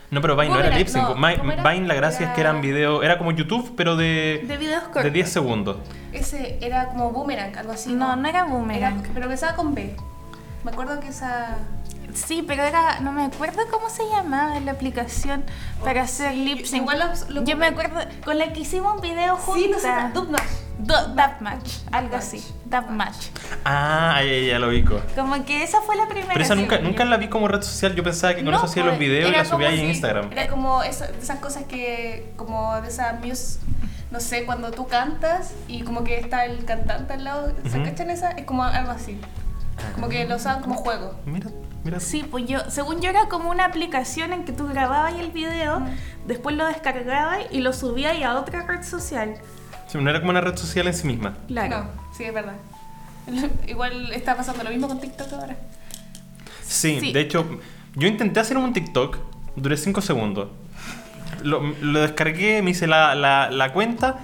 No, 0.10 0.22
pero 0.22 0.36
Vine 0.38 0.50
no 0.50 0.56
era 0.60 0.70
Boomerang, 0.70 0.80
lip 0.80 0.88
sync. 0.88 1.04
no, 1.04 1.16
Vine, 1.16 1.38
¿cómo 1.38 1.52
era? 1.52 1.74
La 1.76 1.94
gracia 1.96 2.28
es 2.28 2.34
que 2.34 2.42
Era- 2.42 2.52
eran 2.52 2.62
videos, 2.62 3.04
era 3.04 3.18
como 3.18 3.32
YouTube, 3.32 3.74
pero 3.76 3.98
de 3.98 4.44
De 4.48 4.58
videos 4.58 4.84
cortos. 4.84 5.04
de 5.04 5.12
10 5.12 5.30
segundos. 5.30 5.78
Ese 6.14 6.58
era 6.62 6.88
como 6.90 7.12
boomerang, 7.12 7.56
algo 7.58 7.74
así. 7.74 7.94
No, 7.94 8.16
no 8.16 8.28
era 8.28 8.40
Era- 8.40 8.48
boomerang. 8.50 9.04
pero 9.14 9.26
empezaba 9.26 9.56
con 9.56 9.76
B. 9.76 9.96
Me 10.64 10.72
acuerdo 10.72 11.00
que 11.02 11.10
esa. 11.10 11.58
Sí, 12.26 12.44
pero 12.46 12.64
era, 12.64 13.00
no 13.02 13.12
me 13.12 13.26
acuerdo 13.26 13.62
cómo 13.70 13.90
se 13.90 14.04
llamaba 14.10 14.60
la 14.60 14.72
aplicación 14.72 15.44
para 15.84 16.02
hacer 16.04 16.34
lip 16.34 16.66
sync. 16.66 16.82
igual 16.82 17.00
lo- 17.00 17.34
lo- 17.36 17.44
Yo 17.46 17.56
me 17.58 17.68
acuerdo 17.68 18.00
con 18.26 18.38
la 18.40 18.52
que 18.54 18.62
hicimos 18.62 18.96
un 18.96 19.02
video 19.02 19.36
juntas. 19.38 19.82
Sí, 19.82 19.88
no 19.88 20.38
sé. 20.38 20.48
Do- 20.80 21.08
Dubmatch, 21.08 21.72
algo 21.92 22.16
así. 22.18 22.44
Dubmatch. 22.66 23.28
Ah, 23.66 24.20
ya, 24.24 24.48
ya 24.52 24.60
lo 24.60 24.68
ubico. 24.70 25.02
Como 25.16 25.44
que 25.44 25.64
esa 25.64 25.82
fue 25.82 25.96
la 25.96 26.08
primera. 26.08 26.34
Pero 26.34 26.46
esa 26.46 26.54
sí, 26.56 26.62
nunca, 26.62 26.78
nunca 26.80 27.04
la 27.06 27.18
vi 27.18 27.28
como 27.30 27.48
red 27.48 27.62
social. 27.64 27.96
Yo 27.96 28.04
pensaba 28.04 28.36
que 28.36 28.44
con 28.44 28.52
No, 28.52 28.58
eso 28.58 28.66
hacía 28.68 28.84
pues, 28.84 28.94
los 28.94 29.00
videos 29.00 29.30
y 29.30 29.34
la 29.36 29.44
subía 29.46 29.70
ahí 29.70 29.80
en 29.80 29.88
Instagram. 29.88 30.32
Era 30.32 30.48
como 30.48 30.84
esa- 30.84 31.10
esas 31.20 31.40
cosas 31.40 31.64
que, 31.64 32.32
como 32.36 32.80
de 32.82 32.88
esas 32.90 33.20
muse, 33.24 33.60
no 34.12 34.20
sé, 34.20 34.46
cuando 34.46 34.70
tú 34.72 34.88
cantas 34.88 35.52
y 35.68 35.82
como 35.82 36.04
que 36.04 36.20
está 36.20 36.46
el 36.46 36.64
cantante 36.66 37.14
al 37.14 37.24
lado, 37.24 37.54
¿se 37.70 37.78
Ujú. 37.80 37.84
cachan 37.90 38.12
esa? 38.12 38.32
Es 38.32 38.46
como 38.46 38.64
algo 38.64 38.92
así. 38.92 39.20
Como 39.96 40.10
que 40.10 40.26
lo 40.26 40.36
usaban 40.36 40.62
como 40.62 40.76
juego. 40.76 41.16
Mira, 41.26 41.50
mira. 41.84 42.00
Sí, 42.00 42.24
pues 42.30 42.46
yo, 42.48 42.60
según 42.70 43.02
yo 43.02 43.10
era 43.10 43.28
como 43.30 43.50
una 43.50 43.66
aplicación 43.66 44.34
en 44.34 44.44
que 44.46 44.52
tú 44.52 44.68
grababas 44.68 45.14
el 45.16 45.32
video, 45.32 45.82
después 46.26 46.56
lo 46.56 46.66
descargabas 46.66 47.40
y 47.52 47.60
lo 47.60 47.74
subías 47.74 48.22
a 48.24 48.40
otra 48.40 48.66
red 48.66 48.84
social. 48.84 49.36
Sí, 49.88 49.98
no 50.00 50.10
era 50.10 50.20
como 50.20 50.32
una 50.32 50.42
red 50.42 50.56
social 50.58 50.88
en 50.88 50.94
sí 50.94 51.08
misma. 51.08 51.36
Claro. 51.48 51.84
No, 51.84 51.90
sí, 52.16 52.24
es 52.24 52.34
verdad. 52.34 52.56
Igual 53.68 54.12
está 54.14 54.36
pasando 54.36 54.64
lo 54.64 54.70
mismo 54.70 54.88
con 54.88 55.00
TikTok 55.00 55.32
ahora. 55.34 55.56
Sí, 56.64 57.00
Sí. 57.00 57.12
de 57.14 57.22
hecho, 57.22 57.46
yo 57.96 58.08
intenté 58.08 58.40
hacer 58.40 58.58
un 58.58 58.74
TikTok, 58.74 59.18
duré 59.56 59.78
5 59.78 60.02
segundos. 60.02 60.50
Lo, 61.44 61.62
lo 61.82 62.02
descargué, 62.02 62.62
me 62.62 62.72
hice 62.72 62.88
la, 62.88 63.16
la, 63.16 63.50
la 63.52 63.74
cuenta, 63.74 64.18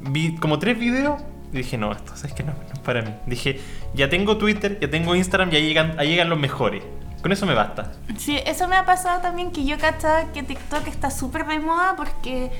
vi 0.00 0.36
como 0.36 0.58
tres 0.58 0.78
videos 0.78 1.20
y 1.52 1.58
dije, 1.58 1.76
no, 1.76 1.92
esto 1.92 2.14
es 2.14 2.32
que 2.32 2.42
no, 2.42 2.52
no 2.52 2.72
es 2.72 2.78
para 2.80 3.02
mí. 3.02 3.12
Dije, 3.26 3.60
ya 3.94 4.08
tengo 4.08 4.36
Twitter, 4.36 4.78
ya 4.80 4.90
tengo 4.90 5.14
Instagram, 5.14 5.50
ya 5.50 5.58
llegan, 5.58 5.98
ahí 5.98 6.08
llegan 6.08 6.28
los 6.28 6.38
mejores. 6.38 6.82
Con 7.22 7.32
eso 7.32 7.44
me 7.44 7.54
basta. 7.54 7.92
Sí, 8.16 8.38
eso 8.46 8.66
me 8.66 8.76
ha 8.76 8.86
pasado 8.86 9.20
también 9.20 9.50
que 9.50 9.64
yo 9.64 9.78
cachaba 9.78 10.32
que 10.32 10.42
TikTok 10.42 10.86
está 10.86 11.10
súper 11.10 11.46
de 11.46 11.58
moda 11.58 11.94
porque 11.96 12.50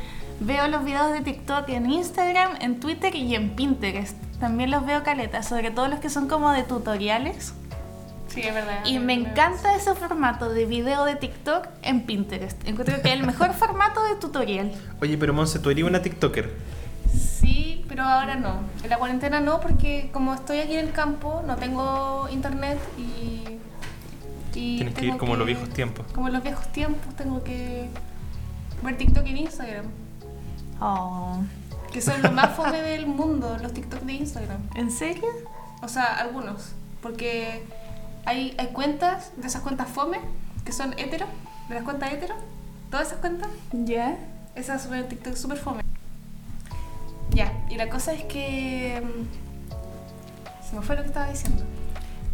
veo 0.40 0.68
los 0.68 0.84
videos 0.84 1.12
de 1.12 1.20
TikTok 1.20 1.68
en 1.70 1.90
Instagram, 1.90 2.56
en 2.60 2.78
Twitter 2.78 3.14
y 3.14 3.34
en 3.34 3.50
Pinterest. 3.50 4.16
También 4.38 4.70
los 4.70 4.84
veo 4.84 5.02
caleta, 5.02 5.42
sobre 5.42 5.70
todo 5.70 5.88
los 5.88 6.00
que 6.00 6.10
son 6.10 6.28
como 6.28 6.50
de 6.52 6.62
tutoriales. 6.62 7.54
Sí, 8.28 8.42
es 8.42 8.54
verdad. 8.54 8.84
Y 8.84 8.98
me 8.98 9.14
encanta 9.14 9.74
ese 9.74 9.94
formato 9.94 10.50
de 10.50 10.64
video 10.64 11.04
de 11.04 11.16
TikTok 11.16 11.66
en 11.82 12.02
Pinterest. 12.02 12.66
Encuentro 12.66 13.00
que 13.02 13.08
es 13.08 13.14
el 13.14 13.26
mejor 13.26 13.54
formato 13.58 14.04
de 14.04 14.14
tutorial. 14.16 14.72
Oye, 15.00 15.16
pero 15.18 15.32
Monse, 15.32 15.58
tú 15.58 15.70
eres 15.70 15.84
una 15.84 16.00
TikToker. 16.00 16.50
Sí, 17.12 17.59
pero 18.00 18.12
ahora 18.12 18.34
no. 18.34 18.60
En 18.82 18.88
la 18.88 18.96
cuarentena 18.96 19.40
no, 19.40 19.60
porque 19.60 20.08
como 20.10 20.32
estoy 20.32 20.60
aquí 20.60 20.74
en 20.74 20.86
el 20.86 20.92
campo, 20.92 21.42
no 21.46 21.56
tengo 21.56 22.28
internet 22.30 22.78
y. 22.96 23.58
y 24.58 24.76
Tienes 24.76 24.94
que 24.94 25.04
ir 25.04 25.18
como 25.18 25.36
los 25.36 25.46
viejos 25.46 25.68
tiempos. 25.68 26.06
Como 26.14 26.28
en 26.28 26.32
los 26.32 26.42
viejos 26.42 26.66
tiempos, 26.72 27.14
tengo 27.16 27.44
que 27.44 27.90
ver 28.82 28.96
TikTok 28.96 29.26
en 29.26 29.36
Instagram. 29.36 29.84
Oh, 30.80 31.40
Que 31.92 32.00
son 32.00 32.22
lo 32.22 32.32
más 32.32 32.56
fome 32.56 32.80
del 32.80 33.06
mundo, 33.06 33.58
los 33.60 33.74
TikTok 33.74 34.00
de 34.00 34.14
Instagram. 34.14 34.62
¿En 34.76 34.90
serio? 34.90 35.28
O 35.82 35.88
sea, 35.88 36.04
algunos. 36.04 36.72
Porque 37.02 37.62
hay, 38.24 38.54
hay 38.56 38.68
cuentas, 38.68 39.32
de 39.36 39.46
esas 39.46 39.60
cuentas 39.60 39.88
fome, 39.88 40.20
que 40.64 40.72
son 40.72 40.94
hetero, 40.98 41.26
de 41.68 41.74
las 41.74 41.84
cuentas 41.84 42.14
hetero. 42.14 42.34
Todas 42.90 43.08
esas 43.08 43.18
cuentas, 43.18 43.50
¿Ya? 43.72 44.16
esas 44.54 44.84
suben 44.84 45.06
TikTok 45.06 45.34
súper 45.34 45.58
fome. 45.58 45.82
Y 47.70 47.76
la 47.76 47.88
cosa 47.88 48.12
es 48.12 48.24
que. 48.24 49.00
mm, 49.02 50.68
Se 50.68 50.76
me 50.76 50.82
fue 50.82 50.94
lo 50.96 51.02
que 51.02 51.08
estaba 51.08 51.26
diciendo. 51.28 51.64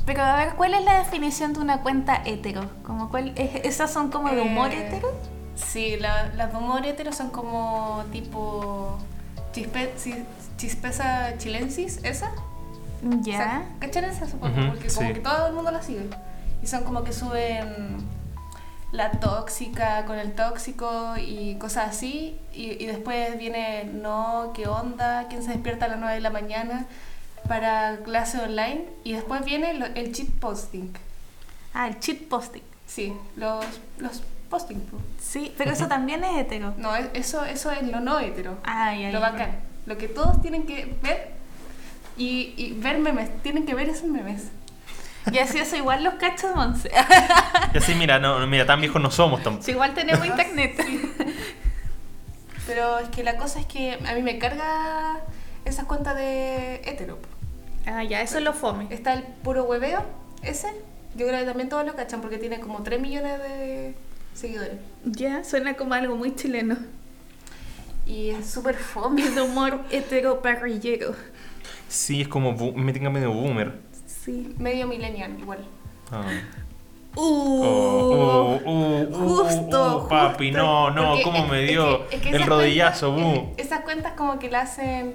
Pero 0.05 0.23
a 0.23 0.37
ver, 0.37 0.55
¿cuál 0.55 0.75
es 0.75 0.85
la 0.85 0.99
definición 0.99 1.53
de 1.53 1.61
una 1.61 1.83
cuenta 1.83 2.23
hetero? 2.25 2.63
Como 2.85 3.09
cuál 3.11 3.33
es- 3.37 3.65
¿Esas 3.65 3.91
son 3.93 4.11
como 4.11 4.29
de 4.29 4.41
humor 4.41 4.71
Eh, 4.73 4.87
hetero? 4.87 5.09
Sí, 5.57 5.97
la- 5.97 6.29
las 6.35 6.53
de 6.53 6.59
humor 6.59 6.85
hetero 6.87 7.13
son 7.13 7.31
como 7.31 8.05
tipo. 8.13 8.99
Chispe, 9.53 9.93
chispeza 10.59 11.37
chilensis, 11.39 11.99
esa. 12.05 12.29
O 13.05 13.21
Ya. 13.23 13.37
sea, 13.37 13.69
¿Cachan 13.81 14.05
esa? 14.05 14.27
Supongo, 14.27 14.55
porque 14.69 14.89
como 14.89 15.13
que 15.15 15.21
todo 15.21 15.47
el 15.49 15.53
mundo 15.55 15.71
la 15.71 15.83
sigue. 15.83 16.09
Y 16.63 16.67
son 16.67 16.85
como 16.85 17.03
que 17.05 17.13
suben 17.13 17.97
la 18.93 19.11
tóxica 19.13 20.05
con 20.07 20.19
el 20.19 20.35
tóxico 20.35 21.15
y 21.19 21.57
cosas 21.57 21.89
así. 21.91 22.39
Y, 22.53 22.83
y 22.83 22.87
después 22.87 23.37
viene, 23.39 23.85
no, 23.85 24.53
¿qué 24.55 24.67
onda? 24.69 25.27
¿Quién 25.29 25.43
se 25.43 25.51
despierta 25.51 25.87
a 25.87 25.89
las 25.89 25.99
9 25.99 26.15
de 26.15 26.21
la 26.21 26.31
mañana 26.31 26.87
para 27.49 27.99
clase 28.05 28.39
online? 28.39 28.85
Y 29.05 29.13
después 29.13 29.45
viene 29.45 29.75
lo- 29.75 29.87
el 29.87 30.13
cheat 30.13 30.29
posting. 30.41 30.93
Ah, 31.75 31.89
el 31.89 31.99
cheat 32.01 32.23
posting. 32.29 32.63
Sí, 32.87 33.13
los, 33.37 33.65
los 33.99 34.23
posting. 34.49 34.79
po. 34.81 34.99
Sí, 35.21 35.53
pero 35.59 35.73
eso 35.73 35.89
también 35.89 36.23
es 36.25 36.37
hetero. 36.39 36.73
No, 36.79 36.95
es- 36.97 37.09
eso, 37.15 37.45
eso 37.45 37.71
es 37.73 37.83
lo 37.83 38.01
no 38.01 38.19
hetero. 38.21 38.57
Ah, 38.65 38.95
ya, 38.95 39.11
lo 39.11 39.21
bacán. 39.21 39.59
Lo 39.87 39.99
que 39.99 40.09
todos 40.09 40.41
tienen 40.43 40.65
que 40.65 40.97
ver 41.03 41.33
y, 42.17 42.55
y 42.57 42.73
ver 42.79 42.99
memes. 42.99 43.31
Tienen 43.43 43.67
que 43.67 43.75
ver 43.75 43.89
esos 43.89 44.09
memes. 44.09 44.45
Y 45.33 45.39
así 45.39 45.59
eso 45.59 45.77
igual 45.77 46.05
los 46.05 46.15
cachos 46.15 46.51
once. 46.55 46.91
Y 47.75 47.79
así, 47.79 47.95
mira, 47.95 48.19
no, 48.19 48.39
no, 48.39 48.47
mira, 48.47 48.65
tan 48.65 48.81
viejos 48.81 49.03
no 49.03 49.11
somos 49.11 49.43
tampoco. 49.43 49.65
Si 49.65 49.73
igual 49.73 49.93
tenemos 49.95 50.25
internet. 50.27 50.75
Pero 52.67 52.99
es 52.99 53.09
que 53.11 53.23
la 53.23 53.37
cosa 53.37 53.61
es 53.61 53.67
que 53.67 53.99
a 54.07 54.15
mí 54.15 54.23
me 54.23 54.39
carga 54.39 55.21
esas 55.65 55.85
cuentas 55.85 56.17
de 56.17 56.77
hetero. 56.85 57.19
Ah, 57.87 58.03
ya, 58.03 58.23
eso 58.23 58.39
es 58.39 58.45
lo 58.45 58.53
fome. 58.53 58.87
Está 58.91 59.15
el 59.15 59.23
puro 59.23 59.65
hueveo, 59.65 60.05
ese. 60.43 60.69
Yo 61.15 61.27
creo 61.27 61.41
que 61.41 61.47
también 61.47 61.69
todos 61.69 61.87
lo 61.87 61.95
cachan 61.95 62.21
porque 62.21 62.39
tiene 62.39 62.61
como 62.61 62.83
3 62.83 63.01
millones 63.01 63.39
de, 63.41 63.95
seguidores. 64.35 64.79
Ya, 65.05 65.45
suena 65.45 65.75
como 65.75 65.95
algo 65.95 66.17
muy 66.17 66.35
chileno. 66.35 66.77
Y 68.07 68.31
es 68.31 68.49
súper 68.49 68.77
fome 68.77 69.29
de 69.31 69.41
humor 69.41 69.81
hetero 69.91 70.43
parrillero. 70.43 71.15
Sí, 71.89 72.23
es 72.23 72.29
como 72.29 72.53
me 72.75 72.93
tenga 72.93 73.11
medio 73.11 73.33
boomer. 73.33 73.86
Sí. 74.27 74.55
Medio 74.59 74.87
millennial, 74.87 75.31
igual. 75.41 75.65
Ah. 76.13 76.23
Uh, 77.19 77.19
Oh, 77.19 78.61
uh, 78.63 78.69
uh, 78.69 79.09
uh, 79.09 79.29
justo, 79.29 80.03
uh, 80.05 80.09
papi, 80.09 80.49
justo. 80.51 80.63
no, 80.63 80.91
no, 80.91 81.03
Porque 81.13 81.23
¿cómo 81.23 81.39
es- 81.45 81.51
me 81.51 81.65
es 81.65 81.71
dio 81.71 82.07
que- 82.09 82.17
es 82.17 82.23
que 82.23 82.29
el 82.31 82.43
rodillazo, 82.47 83.15
cuentas- 83.15 83.41
bu? 83.41 83.55
Esas 83.57 83.81
cuentas 83.81 84.13
como 84.19 84.39
que 84.39 84.51
la 84.51 84.61
hacen 84.61 85.15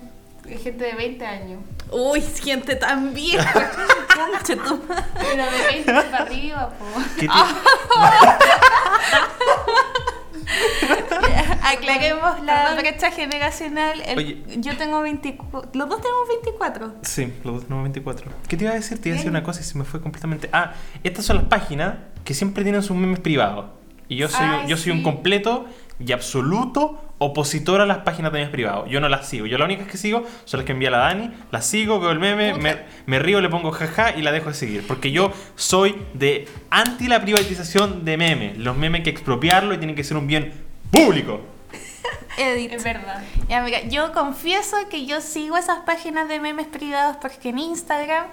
gente 0.64 0.84
de 0.86 0.94
20 0.94 1.24
años. 1.28 1.60
Uy, 1.92 2.22
gente 2.22 2.76
tan 2.78 3.14
vieja. 3.14 3.54
Concha 4.16 4.56
tu 4.64 4.78
madre. 4.88 5.04
Pero 5.14 5.44
de 5.46 5.66
20 5.68 5.94
para 5.94 6.18
arriba, 6.24 6.70
po. 6.70 6.86
¿Qué 7.20 7.28
te- 7.28 7.34
Aclaremos 11.64 12.44
la 12.44 12.76
brecha 12.76 13.12
generacional. 13.12 14.02
El- 14.06 14.18
Oye. 14.18 14.44
Yo 14.58 14.76
tengo 14.78 15.02
24. 15.02 15.72
Los 15.74 15.90
dos 15.90 16.02
tenemos 16.02 16.28
24. 16.44 16.94
Sí, 17.04 17.34
los 17.44 17.56
dos 17.56 17.64
tenemos 17.64 17.84
24. 17.84 18.32
¿Qué 18.48 18.58
te 18.58 18.64
iba 18.66 18.74
a 18.74 18.76
decir? 18.76 19.00
Te 19.02 19.10
iba 19.10 19.16
a 19.16 19.18
decir 19.18 19.30
una 19.30 19.44
cosa 19.44 19.62
y 19.62 19.64
se 19.64 19.78
me 19.78 19.84
fue 19.84 20.02
completamente. 20.02 20.50
Ah, 20.54 20.74
estas 21.04 21.26
son 21.26 21.38
las 21.38 21.46
páginas 21.46 21.96
que 22.26 22.34
siempre 22.34 22.64
tienen 22.64 22.84
sus 22.84 22.96
memes 22.98 23.20
privados. 23.20 23.66
Y 24.08 24.18
yo 24.18 24.28
soy, 24.28 24.46
Ay, 24.46 24.68
yo 24.68 24.76
soy 24.78 24.92
un 24.92 25.04
completo 25.04 25.66
y 26.00 26.12
absoluto 26.12 27.11
opositor 27.24 27.82
a 27.82 27.86
las 27.86 28.00
páginas 28.00 28.32
de 28.32 28.40
memes 28.40 28.52
privados. 28.52 28.90
Yo 28.90 29.00
no 29.00 29.08
las 29.08 29.28
sigo. 29.28 29.46
Yo 29.46 29.60
las 29.60 29.68
únicas 29.68 29.88
que 29.88 29.98
sigo 29.98 30.26
son 30.46 30.58
las 30.58 30.66
que 30.66 30.72
envía 30.72 30.90
la 30.90 30.98
Dani, 30.98 31.30
las 31.52 31.68
sigo, 31.68 32.00
veo 32.00 32.10
el 32.10 32.18
meme, 32.18 32.56
me, 32.56 32.78
me 33.06 33.20
río, 33.20 33.42
le 33.42 33.50
pongo 33.50 33.72
jaja 33.72 34.18
y 34.18 34.24
la 34.24 34.32
dejo 34.32 34.50
de 34.50 34.56
seguir. 34.56 34.88
Porque 34.88 35.12
yo 35.12 35.32
soy 35.56 35.96
de 36.16 36.48
anti 36.72 37.08
la 37.08 37.22
privatización 37.22 38.06
de 38.06 38.18
memes. 38.18 38.58
Los 38.58 38.76
memes 38.76 39.00
hay 39.00 39.04
que 39.04 39.10
expropiarlo 39.12 39.76
y 39.76 39.78
tienen 39.78 39.96
que 39.96 40.04
ser 40.04 40.18
un 40.18 40.26
bien 40.26 40.52
público. 40.90 41.42
Edit. 42.40 42.72
Es 42.72 42.84
verdad. 42.84 43.22
Ya, 43.48 43.62
mira, 43.62 43.84
yo 43.84 44.14
confieso 44.14 44.76
que 44.90 45.06
yo 45.06 45.22
sigo 45.22 45.58
esas 45.58 45.82
páginas 45.82 46.28
de 46.28 46.40
memes 46.40 46.66
privados 46.66 47.18
porque 47.22 47.50
en 47.50 47.60
Instagram 47.60 48.26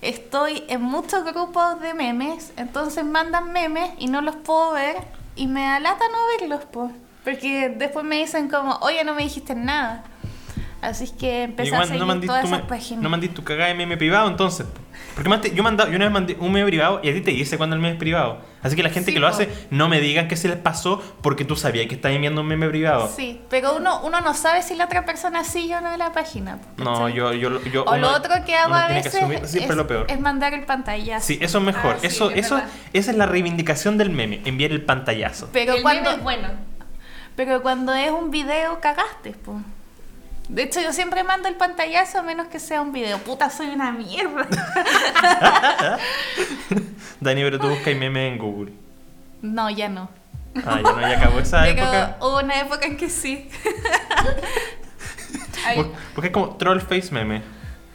estoy 0.00 0.64
en 0.68 0.82
muchos 0.82 1.24
grupos 1.24 1.80
de 1.80 1.94
memes, 1.94 2.52
entonces 2.56 3.04
mandan 3.04 3.52
memes 3.52 3.92
y 3.98 4.08
no 4.08 4.20
los 4.20 4.34
puedo 4.34 4.72
ver 4.72 4.96
y 5.36 5.46
me 5.46 5.62
da 5.62 5.78
lata 5.78 6.04
no 6.10 6.40
verlos, 6.40 6.64
pues. 6.72 6.90
Porque 7.24 7.68
después 7.76 8.04
me 8.04 8.16
dicen 8.16 8.48
como, 8.48 8.76
oye, 8.82 9.04
no 9.04 9.14
me 9.14 9.22
dijiste 9.22 9.54
nada. 9.54 10.04
Así 10.80 11.04
es 11.04 11.12
que 11.12 11.44
empecé 11.44 11.76
a 11.76 11.86
seguir 11.86 12.04
no 12.04 12.20
todas 12.22 12.42
tu, 12.42 12.48
esas 12.48 12.62
páginas. 12.62 13.02
no 13.04 13.08
mandé 13.08 13.28
tu 13.28 13.44
cagada 13.44 13.68
de 13.68 13.74
meme 13.74 13.96
privado 13.96 14.28
entonces. 14.28 14.66
Porque 15.14 15.28
yo, 15.54 15.62
manda- 15.62 15.88
yo 15.88 15.94
una 15.94 16.06
vez 16.06 16.10
mandé 16.12 16.36
un 16.40 16.50
meme 16.50 16.66
privado 16.66 16.98
y 17.04 17.08
a 17.08 17.12
ti 17.14 17.20
te 17.20 17.30
dice 17.30 17.56
cuando 17.56 17.76
el 17.76 17.82
meme 17.82 17.92
es 17.94 17.98
privado. 18.00 18.40
Así 18.62 18.74
que 18.74 18.82
la 18.82 18.90
gente 18.90 19.10
Sí, 19.10 19.14
que 19.14 19.20
lo 19.20 19.28
hace, 19.28 19.48
no 19.70 19.88
me 19.88 20.00
digan 20.00 20.26
que 20.26 20.36
se 20.36 20.48
les 20.48 20.56
pasó 20.56 21.00
porque 21.22 21.44
tú 21.44 21.54
sabías 21.54 21.86
que 21.86 21.94
estabas 21.94 22.16
enviando 22.16 22.40
un 22.40 22.48
meme 22.48 22.68
privado. 22.68 23.08
Sí, 23.14 23.40
pero 23.48 23.76
uno, 23.76 24.00
uno 24.02 24.20
no 24.22 24.34
sabe 24.34 24.62
si 24.62 24.74
la 24.74 24.86
otra 24.86 25.04
persona 25.04 25.44
sigue 25.44 25.76
o 25.76 25.80
no 25.80 25.90
de 25.92 25.98
la 25.98 26.12
página. 26.12 26.58
No, 26.78 27.08
yo, 27.08 27.32
yo, 27.32 27.62
yo 27.64 27.84
O 27.84 27.92
lo 27.96 28.08
uno- 28.08 28.16
otro 28.16 28.32
que 28.44 28.56
hago 28.56 28.74
a 28.74 28.88
veces 28.88 29.14
asumir 29.14 29.46
siempre 29.46 29.70
es, 29.72 29.76
lo 29.76 29.86
peor. 29.86 30.06
es 30.08 30.18
mandar 30.18 30.52
el 30.54 30.64
pantallazo. 30.64 31.24
Sí, 31.26 31.38
eso 31.40 31.58
es 31.58 31.64
mejor. 31.64 31.94
Ah, 31.94 31.98
sí, 32.00 32.06
eso, 32.08 32.30
es 32.32 32.46
eso, 32.46 32.54
verdad. 32.56 32.70
esa 32.92 33.10
es 33.12 33.16
la 33.16 33.26
reivindicación 33.26 33.98
del 33.98 34.10
meme, 34.10 34.40
enviar 34.44 34.72
el 34.72 34.82
pantallazo. 34.82 35.48
Pero 35.52 35.74
el 35.74 35.82
cuando, 35.82 36.02
meme 36.10 36.16
es 36.16 36.22
bueno. 36.24 36.48
Pero 37.36 37.62
cuando 37.62 37.94
es 37.94 38.10
un 38.10 38.30
video, 38.30 38.80
cagaste, 38.80 39.32
po. 39.32 39.60
De 40.48 40.64
hecho, 40.64 40.80
yo 40.80 40.92
siempre 40.92 41.24
mando 41.24 41.48
el 41.48 41.54
pantallazo 41.54 42.18
a 42.18 42.22
menos 42.22 42.48
que 42.48 42.58
sea 42.58 42.82
un 42.82 42.92
video. 42.92 43.18
Puta, 43.18 43.48
soy 43.48 43.68
una 43.68 43.92
mierda. 43.92 44.46
Dani, 47.20 47.42
pero 47.42 47.58
tú 47.58 47.68
buscas 47.68 47.96
meme 47.96 48.28
en 48.28 48.38
Google. 48.38 48.72
No, 49.40 49.70
ya 49.70 49.88
no. 49.88 50.10
Ah, 50.66 50.80
ya 50.84 50.92
no, 50.92 51.00
ya 51.00 51.16
acabó 51.18 51.38
esa 51.38 51.66
época. 51.68 52.16
hubo 52.20 52.40
una 52.40 52.60
época 52.60 52.86
en 52.86 52.96
que 52.96 53.08
sí. 53.08 53.48
Porque 56.14 56.28
es 56.28 56.32
como 56.32 56.56
troll 56.56 56.80
face 56.80 57.10
meme. 57.12 57.42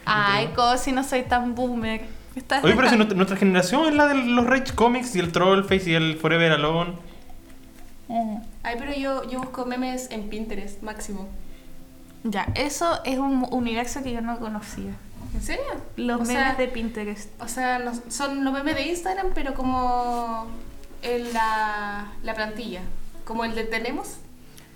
Ay, 0.06 0.48
como 0.56 0.78
si 0.78 0.92
no 0.94 1.04
soy 1.04 1.24
tan 1.24 1.54
boomer. 1.54 2.02
¿Me 2.34 2.42
estás 2.42 2.64
Oye, 2.64 2.76
pero 2.76 2.90
si 2.90 2.96
nuestra 2.96 3.36
generación 3.36 3.88
es 3.88 3.94
la 3.94 4.08
de 4.08 4.16
los 4.16 4.48
Rage 4.48 4.74
Comics 4.74 5.16
y 5.16 5.20
el 5.20 5.32
troll 5.32 5.64
face 5.64 5.92
y 5.92 5.96
el 5.96 6.18
Forever 6.18 6.54
Alone. 6.54 6.94
Ay, 8.64 8.76
pero 8.80 8.94
yo, 8.94 9.30
yo 9.30 9.40
busco 9.40 9.66
memes 9.66 10.10
en 10.12 10.30
Pinterest, 10.30 10.82
máximo. 10.82 11.28
Ya, 12.24 12.48
eso 12.56 13.00
es 13.06 13.18
un 13.20 13.46
universo 13.52 14.02
que 14.04 14.12
yo 14.14 14.22
no 14.22 14.40
conocía. 14.40 14.92
¿En 15.34 15.42
serio? 15.42 15.64
Los 15.98 16.18
o 16.22 16.24
memes 16.24 16.36
sea, 16.36 16.56
de 16.56 16.68
Pinterest. 16.68 17.30
O 17.42 17.48
sea, 17.48 17.80
no- 17.80 17.92
son 18.10 18.44
los 18.44 18.54
memes 18.54 18.76
de 18.76 18.88
Instagram, 18.88 19.28
pero 19.36 19.54
como 19.54 20.48
en 21.02 21.34
la, 21.34 22.08
la 22.24 22.34
plantilla. 22.34 22.82
Como 23.26 23.44
el 23.46 23.54
de 23.56 23.66
tenemos. 23.66 24.18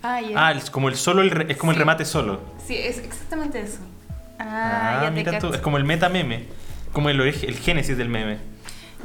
Ah. 0.02 0.20
Ah, 0.36 0.52
es 0.52 0.70
como 0.70 0.88
el 0.88 0.96
solo, 0.96 1.22
el 1.22 1.30
re- 1.30 1.46
es 1.50 1.56
como 1.56 1.72
el 1.72 1.78
remate 1.78 2.04
solo. 2.04 2.40
Sí, 2.66 2.76
es 2.76 2.98
exactamente 2.98 3.60
eso. 3.60 3.78
Ah, 4.38 4.98
Ah, 4.98 5.00
ya 5.04 5.08
te 5.08 5.14
mira 5.14 5.38
tú, 5.38 5.48
es 5.54 5.60
como 5.60 5.76
el 5.78 5.84
meta 5.84 6.08
meme. 6.08 6.46
Como 6.92 7.08
el, 7.08 7.20
el 7.20 7.32
génesis 7.56 7.96
del 7.96 8.08
meme. 8.08 8.38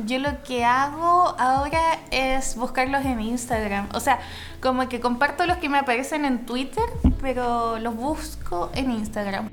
Yo 0.05 0.19
lo 0.19 0.43
que 0.43 0.63
hago 0.63 1.35
ahora 1.39 1.99
es 2.11 2.55
buscarlos 2.55 3.03
en 3.05 3.19
Instagram. 3.19 3.87
O 3.93 3.99
sea, 3.99 4.19
como 4.61 4.87
que 4.89 4.99
comparto 4.99 5.45
los 5.45 5.57
que 5.57 5.69
me 5.69 5.77
aparecen 5.79 6.25
en 6.25 6.45
Twitter, 6.45 6.83
pero 7.21 7.79
los 7.79 7.95
busco 7.95 8.71
en 8.75 8.91
Instagram. 8.91 9.49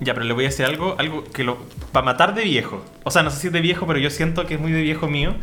Ya, 0.00 0.12
pero 0.14 0.26
le 0.26 0.32
voy 0.34 0.44
a 0.44 0.48
decir 0.48 0.64
algo, 0.66 0.96
algo 0.98 1.24
que 1.24 1.44
lo. 1.44 1.58
Para 1.92 2.04
matar 2.04 2.34
de 2.34 2.42
viejo. 2.44 2.84
O 3.04 3.10
sea, 3.10 3.22
no 3.22 3.30
sé 3.30 3.38
si 3.40 3.46
es 3.48 3.52
de 3.52 3.60
viejo, 3.60 3.86
pero 3.86 3.98
yo 3.98 4.10
siento 4.10 4.46
que 4.46 4.54
es 4.54 4.60
muy 4.60 4.72
de 4.72 4.82
viejo 4.82 5.06
mío. 5.08 5.34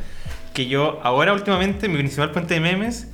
Que 0.53 0.67
yo, 0.67 0.99
ahora 1.03 1.33
últimamente, 1.33 1.87
mi 1.87 1.97
principal 1.97 2.31
fuente 2.31 2.53
de 2.55 2.59
memes 2.59 3.07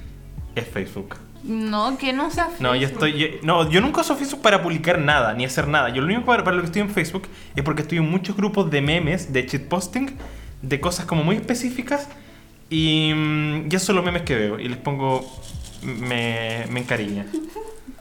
es 0.55 0.67
Facebook. 0.67 1.15
No, 1.43 1.97
que 1.99 2.11
no 2.13 2.31
sea 2.31 2.49
No, 2.59 2.75
yo 2.75 2.87
estoy. 2.87 3.13
yo- 3.17 3.27
no, 3.43 3.69
yo 3.69 3.79
nunca 3.79 4.01
uso 4.01 4.15
Facebook 4.15 4.41
para 4.41 4.61
publicar 4.63 4.97
nada, 4.99 5.33
ni 5.33 5.45
hacer 5.45 5.67
nada. 5.67 5.89
Yo 5.89 6.01
lo 6.01 6.07
único 6.07 6.25
para, 6.25 6.43
para 6.43 6.55
lo 6.55 6.63
que 6.63 6.65
estoy 6.67 6.81
en 6.81 6.89
Facebook 6.89 7.27
es 7.55 7.63
porque 7.63 7.83
estoy 7.83 7.99
en 7.99 8.09
muchos 8.09 8.35
grupos 8.35 8.69
de 8.71 8.81
memes, 8.81 9.31
de 9.31 9.43
shitposting, 9.45 10.17
de 10.61 10.79
cosas 10.79 11.05
como 11.05 11.23
muy 11.23 11.35
específicas. 11.35 12.07
Y 12.69 13.13
mm, 13.15 13.69
ya 13.69 13.79
son 13.79 13.95
los 13.95 14.05
memes 14.05 14.23
que 14.23 14.35
veo. 14.35 14.59
Y 14.59 14.67
les 14.67 14.77
pongo. 14.77 15.25
Me, 15.83 16.65
me 16.69 16.79
encariña. 16.79 17.25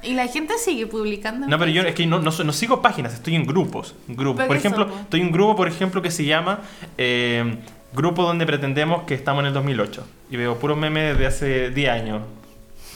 Y 0.02 0.14
la 0.14 0.28
gente 0.28 0.56
sigue 0.58 0.86
publicando. 0.86 1.48
No, 1.48 1.58
pero 1.58 1.70
yo 1.70 1.82
es 1.82 1.94
que 1.94 2.06
no, 2.06 2.20
no, 2.20 2.30
no 2.30 2.52
sigo 2.52 2.80
páginas, 2.80 3.14
estoy 3.14 3.34
en 3.34 3.44
grupos. 3.44 3.94
grupos. 4.06 4.46
Por 4.46 4.56
eso, 4.56 4.68
ejemplo, 4.68 4.88
estoy 5.00 5.20
en 5.20 5.26
un 5.26 5.32
grupo, 5.32 5.56
por 5.56 5.66
ejemplo, 5.66 6.00
que 6.00 6.12
se 6.12 6.24
llama 6.24 6.60
eh, 6.96 7.56
Grupo 7.92 8.22
donde 8.22 8.46
pretendemos 8.46 9.04
que 9.04 9.14
estamos 9.14 9.40
en 9.40 9.46
el 9.46 9.54
2008. 9.54 10.06
Y 10.30 10.36
veo 10.36 10.58
puros 10.58 10.76
memes 10.76 11.18
de 11.18 11.26
hace 11.26 11.70
10 11.70 11.90
años. 11.90 12.22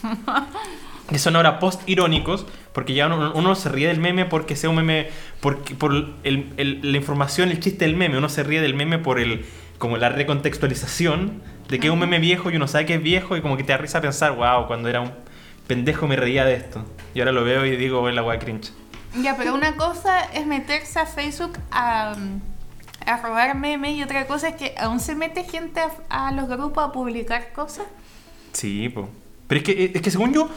que 1.10 1.18
son 1.18 1.36
ahora 1.36 1.58
post 1.58 1.82
irónicos, 1.88 2.46
porque 2.72 2.94
ya 2.94 3.06
uno, 3.06 3.32
uno 3.34 3.54
se 3.54 3.68
ríe 3.68 3.88
del 3.88 4.00
meme 4.00 4.24
porque 4.24 4.56
sea 4.56 4.70
un 4.70 4.76
meme, 4.76 5.08
porque, 5.40 5.74
por 5.74 5.92
el- 6.24 6.52
el- 6.56 6.80
la 6.92 6.96
información, 6.96 7.50
el 7.50 7.60
chiste 7.60 7.84
del 7.84 7.96
meme. 7.96 8.16
Uno 8.16 8.28
se 8.28 8.42
ríe 8.42 8.60
del 8.60 8.74
meme 8.74 8.98
por 8.98 9.18
el 9.20 9.44
como 9.78 9.96
la 9.96 10.10
recontextualización 10.10 11.42
de 11.68 11.78
que 11.78 11.86
es 11.86 11.92
un 11.92 11.98
meme 11.98 12.18
viejo 12.18 12.50
y 12.50 12.56
uno 12.56 12.68
sabe 12.68 12.84
que 12.86 12.94
es 12.94 13.02
viejo 13.02 13.36
y 13.36 13.40
como 13.40 13.56
que 13.56 13.64
te 13.64 13.72
da 13.72 13.78
risa 13.78 14.00
pensar, 14.00 14.32
wow, 14.32 14.66
cuando 14.66 14.88
era 14.88 15.00
un 15.00 15.12
pendejo 15.66 16.06
me 16.06 16.16
reía 16.16 16.44
de 16.44 16.54
esto. 16.54 16.84
Y 17.14 17.20
ahora 17.20 17.32
lo 17.32 17.44
veo 17.44 17.64
y 17.64 17.76
digo, 17.76 18.08
es 18.08 18.14
la 18.14 18.22
guay 18.22 18.38
cringe. 18.38 18.72
Ya, 19.22 19.36
pero 19.36 19.54
una 19.54 19.76
cosa 19.76 20.20
es 20.34 20.46
meterse 20.46 20.98
a 20.98 21.06
Facebook 21.06 21.58
a, 21.70 22.14
a 23.06 23.16
robar 23.22 23.56
memes 23.56 23.96
y 23.96 24.02
otra 24.02 24.26
cosa 24.26 24.48
es 24.48 24.56
que 24.56 24.74
aún 24.78 25.00
se 25.00 25.14
mete 25.14 25.44
gente 25.44 25.80
a, 26.10 26.28
a 26.28 26.32
los 26.32 26.48
grupos 26.48 26.84
a 26.84 26.92
publicar 26.92 27.52
cosas. 27.52 27.86
Sí, 28.52 28.88
po. 28.88 29.08
Pero 29.48 29.58
es 29.60 29.64
que, 29.64 29.92
es 29.94 30.02
que 30.02 30.10
según 30.10 30.32
yo, 30.34 30.48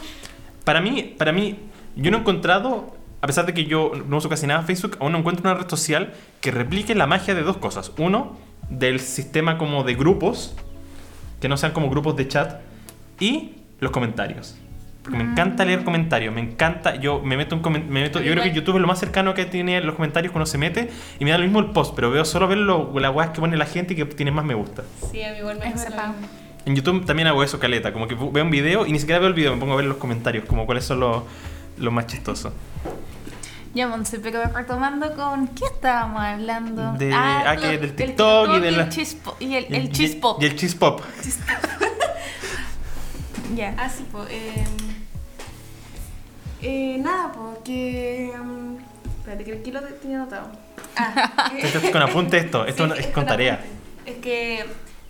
para 0.64 0.80
mí, 0.80 1.14
para 1.16 1.32
mí, 1.32 1.58
yo 1.96 2.10
no 2.10 2.18
he 2.18 2.20
encontrado, 2.20 2.96
a 3.20 3.26
pesar 3.26 3.46
de 3.46 3.54
que 3.54 3.66
yo 3.66 3.92
no 4.06 4.16
uso 4.16 4.28
casi 4.28 4.46
nada 4.46 4.62
Facebook, 4.62 4.96
aún 5.00 5.12
no 5.12 5.18
encuentro 5.18 5.48
una 5.50 5.58
red 5.60 5.68
social 5.68 6.12
que 6.40 6.50
replique 6.50 6.94
la 6.94 7.06
magia 7.06 7.34
de 7.34 7.42
dos 7.42 7.58
cosas. 7.58 7.92
Uno, 7.98 8.36
del 8.68 9.00
sistema 9.00 9.58
como 9.58 9.84
de 9.84 9.94
grupos, 9.94 10.56
que 11.40 11.48
no 11.48 11.56
sean 11.56 11.72
como 11.72 11.90
grupos 11.90 12.16
de 12.16 12.28
chat, 12.28 12.60
y 13.20 13.52
los 13.80 13.92
comentarios. 13.92 14.56
Porque 15.02 15.18
me 15.18 15.24
encanta 15.24 15.66
leer 15.66 15.84
comentarios, 15.84 16.34
me 16.34 16.40
encanta, 16.40 16.96
yo 16.96 17.20
me 17.20 17.36
meto 17.36 17.54
un 17.54 17.72
me 17.72 18.00
meto, 18.00 18.22
yo 18.22 18.32
creo 18.32 18.42
que. 18.42 18.52
YouTube 18.52 18.76
es 18.76 18.80
lo 18.80 18.86
más 18.86 18.98
cercano 18.98 19.34
que 19.34 19.44
tiene 19.44 19.78
los 19.82 19.96
comentarios 19.96 20.32
uno 20.34 20.46
se 20.46 20.56
mete 20.56 20.88
y 21.18 21.26
me 21.26 21.30
da 21.30 21.36
lo 21.36 21.44
mismo 21.44 21.58
el 21.58 21.66
post, 21.72 21.94
pero 21.94 22.10
veo 22.10 22.24
solo 22.24 22.48
ver 22.48 22.56
lo, 22.56 22.98
las 22.98 23.14
weas 23.14 23.28
que 23.30 23.40
pone 23.40 23.54
la 23.58 23.66
gente 23.66 23.92
y 23.92 23.96
que 23.96 24.06
tiene 24.06 24.30
más 24.30 24.46
me 24.46 24.54
gusta. 24.54 24.82
Sí, 25.12 25.22
a 25.22 25.32
mí 25.32 25.38
igual 25.38 25.58
me 25.58 25.68
Es 25.68 25.86
En 26.66 26.74
YouTube 26.76 27.04
también 27.04 27.28
hago 27.28 27.42
eso, 27.44 27.58
caleta. 27.58 27.92
Como 27.92 28.08
que 28.08 28.14
veo 28.14 28.44
un 28.44 28.50
video 28.50 28.86
y 28.86 28.92
ni 28.92 28.98
siquiera 28.98 29.18
veo 29.18 29.28
el 29.28 29.34
video, 29.34 29.52
me 29.54 29.60
pongo 29.60 29.74
a 29.74 29.76
ver 29.76 29.84
los 29.86 29.98
comentarios, 29.98 30.44
como 30.46 30.64
cuáles 30.66 30.84
son 30.84 31.00
los, 31.00 31.22
los 31.78 31.92
más 31.92 32.06
chistosos. 32.06 32.52
Ya, 33.74 33.88
Monse, 33.88 34.20
pero 34.20 34.40
retomando 34.54 35.14
con... 35.16 35.48
¿Qué 35.48 35.64
estábamos 35.64 36.22
hablando? 36.22 36.92
De- 36.92 37.12
ah, 37.12 37.54
lo- 37.56 37.60
que 37.60 37.78
del 37.78 37.94
TikTok 37.96 38.56
y 38.56 38.60
de 38.60 38.68
el 38.68 38.76
la- 38.78 38.88
chispo- 38.88 39.34
y 39.40 39.54
el, 39.56 39.64
Y- 39.68 39.76
el 39.76 39.84
y- 39.86 39.88
chispop. 39.90 40.40
Y 40.42 40.46
el 40.46 40.56
chispop. 40.56 41.00
Ya. 43.54 43.74
Ah, 43.78 43.88
sí, 43.88 44.04
pues. 44.10 44.28
Eh, 44.30 44.64
eh, 46.62 46.98
nada, 46.98 47.32
pues, 47.32 47.58
que. 47.64 48.32
um, 48.40 48.78
espérate, 49.18 49.44
que 49.44 49.52
aquí 49.58 49.70
lo 49.70 49.80
tenía 49.82 50.16
anotado. 50.22 50.50
Ah, 50.96 51.52
Esto 51.58 51.78
es 51.78 51.90
con 51.90 52.02
apunte 52.02 52.38
esto, 52.38 52.66
esto 52.66 52.84
Sí, 52.84 52.88
no- 52.88 52.94
es 52.94 53.06
con 53.08 53.26
tarea. 53.26 53.54
apunte. 53.54 54.10
Es 54.10 54.16
que 54.18 54.64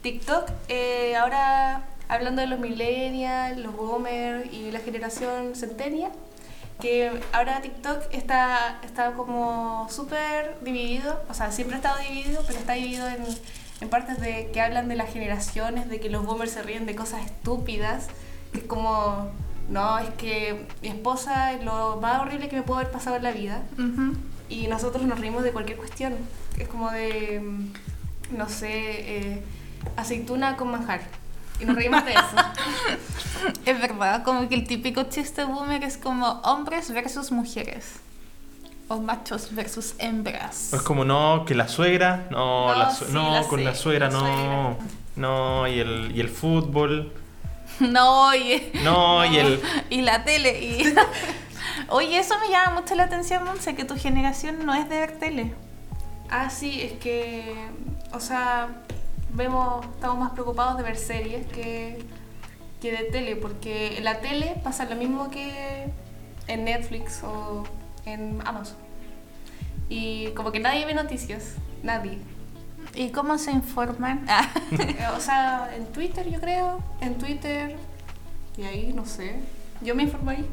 TikTok 0.04 0.50
eh, 0.68 1.16
ahora 1.16 1.82
hablando 2.08 2.42
de 2.42 2.46
los 2.46 2.60
millennials, 2.60 3.56
los 3.58 3.74
boomers 3.74 4.52
y 4.52 4.70
la 4.70 4.80
generación 4.80 5.54
centennial, 5.56 6.12
que 6.78 7.10
ahora 7.32 7.62
TikTok 7.62 8.02
está, 8.12 8.78
está 8.84 9.12
como 9.12 9.88
súper 9.90 10.58
dividido, 10.62 11.22
o 11.30 11.32
sea, 11.32 11.50
siempre 11.50 11.76
ha 11.76 11.78
estado 11.78 11.98
dividido, 12.06 12.42
pero 12.46 12.58
está 12.58 12.74
dividido 12.74 13.08
en, 13.08 13.24
en 13.80 13.88
partes 13.88 14.20
de 14.20 14.50
que 14.52 14.60
hablan 14.60 14.88
de 14.90 14.96
las 14.96 15.10
generaciones, 15.10 15.88
de 15.88 15.98
que 16.00 16.10
los 16.10 16.26
boomers 16.26 16.50
se 16.52 16.62
ríen 16.62 16.84
de 16.84 16.94
cosas 16.94 17.24
estúpidas, 17.24 18.08
que 18.52 18.58
es 18.58 18.64
como, 18.66 19.30
no, 19.70 19.98
es 20.00 20.10
que 20.18 20.66
mi 20.82 20.88
esposa 20.88 21.54
es 21.54 21.64
lo 21.64 21.96
más 22.02 22.20
horrible 22.20 22.50
que 22.50 22.56
me 22.56 22.62
pudo 22.62 22.76
haber 22.80 22.90
pasado 22.90 23.16
en 23.16 23.22
la 23.22 23.32
vida, 23.32 23.62
Ujú. 23.78 24.18
y 24.50 24.66
nosotros 24.66 25.04
nos 25.04 25.18
reímos 25.18 25.42
de 25.44 25.52
cualquier 25.52 25.78
cuestión. 25.78 26.14
Es 26.58 26.68
como 26.68 26.90
de, 26.90 27.40
no 28.36 28.48
sé, 28.50 28.68
eh, 28.72 29.42
aceituna 29.96 30.56
con 30.56 30.70
manjar. 30.70 31.00
Y 31.60 31.64
nos 31.66 31.76
reímos 31.76 32.04
de 32.04 32.12
eso. 32.12 32.22
Es 33.66 33.78
verdad, 33.80 34.22
como 34.24 34.48
que 34.48 34.54
el 34.54 34.66
típico 34.66 35.02
chiste 35.04 35.44
boomer 35.44 35.84
es 35.84 35.96
como 35.98 36.26
hombres 36.44 36.90
versus 36.92 37.30
mujeres. 37.30 37.92
O 38.88 38.98
machos 39.00 39.54
versus 39.54 39.94
hembras. 39.98 40.72
Es 40.72 40.82
como, 40.82 41.04
no, 41.04 41.44
que 41.46 41.54
la 41.54 41.68
suegra, 41.68 42.26
no, 42.30 42.68
No, 42.72 42.74
la 42.78 42.90
su- 42.90 43.04
sí, 43.06 43.12
no 43.12 43.30
la 43.32 43.42
con 43.44 43.64
la 43.64 43.74
suegra, 43.74 44.08
la 44.08 44.12
no. 44.12 44.20
suegra. 44.20 44.76
No, 45.16 45.66
y 45.68 45.78
el, 45.80 46.12
y 46.14 46.20
el 46.20 46.28
fútbol. 46.28 47.12
No, 47.80 48.32
y, 48.34 48.70
No, 48.84 49.24
y 49.24 49.36
el. 49.38 49.60
y 49.90 50.02
la 50.02 50.22
tele. 50.24 50.62
Y... 50.62 50.94
Oye, 51.88 52.18
eso 52.18 52.34
me 52.38 52.48
llama 52.48 52.80
mucho 52.80 52.94
la 52.94 53.04
atención, 53.04 53.42
Monse, 53.44 53.74
que 53.74 53.84
tu 53.84 53.96
generación 53.96 54.64
no 54.64 54.74
es 54.74 54.88
de 54.88 54.98
ver 55.00 55.18
tele. 55.18 55.54
ah, 56.30 56.50
sí, 56.50 56.80
es 56.82 56.92
que, 56.92 57.66
o 58.12 58.20
sea, 58.20 58.68
vemos, 59.34 59.84
estamos 59.94 60.18
más 60.18 60.30
preocupados 60.32 60.76
de 60.76 60.82
ver 60.82 60.96
series 60.96 61.46
que, 61.46 61.98
que 62.80 62.92
de 62.92 63.04
tele, 63.10 63.36
porque 63.36 63.98
en 63.98 64.04
la 64.04 64.20
tele 64.20 64.54
pasa 64.62 64.84
lo 64.86 64.96
mismo 64.96 65.30
que 65.30 65.86
en 66.46 66.64
Netflix 66.64 67.22
o 67.24 67.64
en 68.06 68.40
Amazon. 68.46 68.76
Y 69.88 70.28
como 70.28 70.50
que 70.52 70.60
nadie 70.60 70.86
ve 70.86 70.94
noticias, 70.94 71.54
nadie. 71.82 72.18
¿Y 72.94 73.10
cómo 73.10 73.38
se 73.38 73.50
informan? 73.50 74.24
Ah, 74.28 75.14
O 75.16 75.20
sea, 75.20 75.70
en 75.76 75.86
Twitter 75.86 76.28
yo 76.30 76.40
creo, 76.40 76.80
en 77.00 77.16
Twitter, 77.18 77.76
y 78.56 78.62
ahí 78.62 78.92
no 78.94 79.04
sé, 79.04 79.36
yo 79.82 79.94
me 79.94 80.04
informo 80.04 80.30
ahí. 80.30 80.46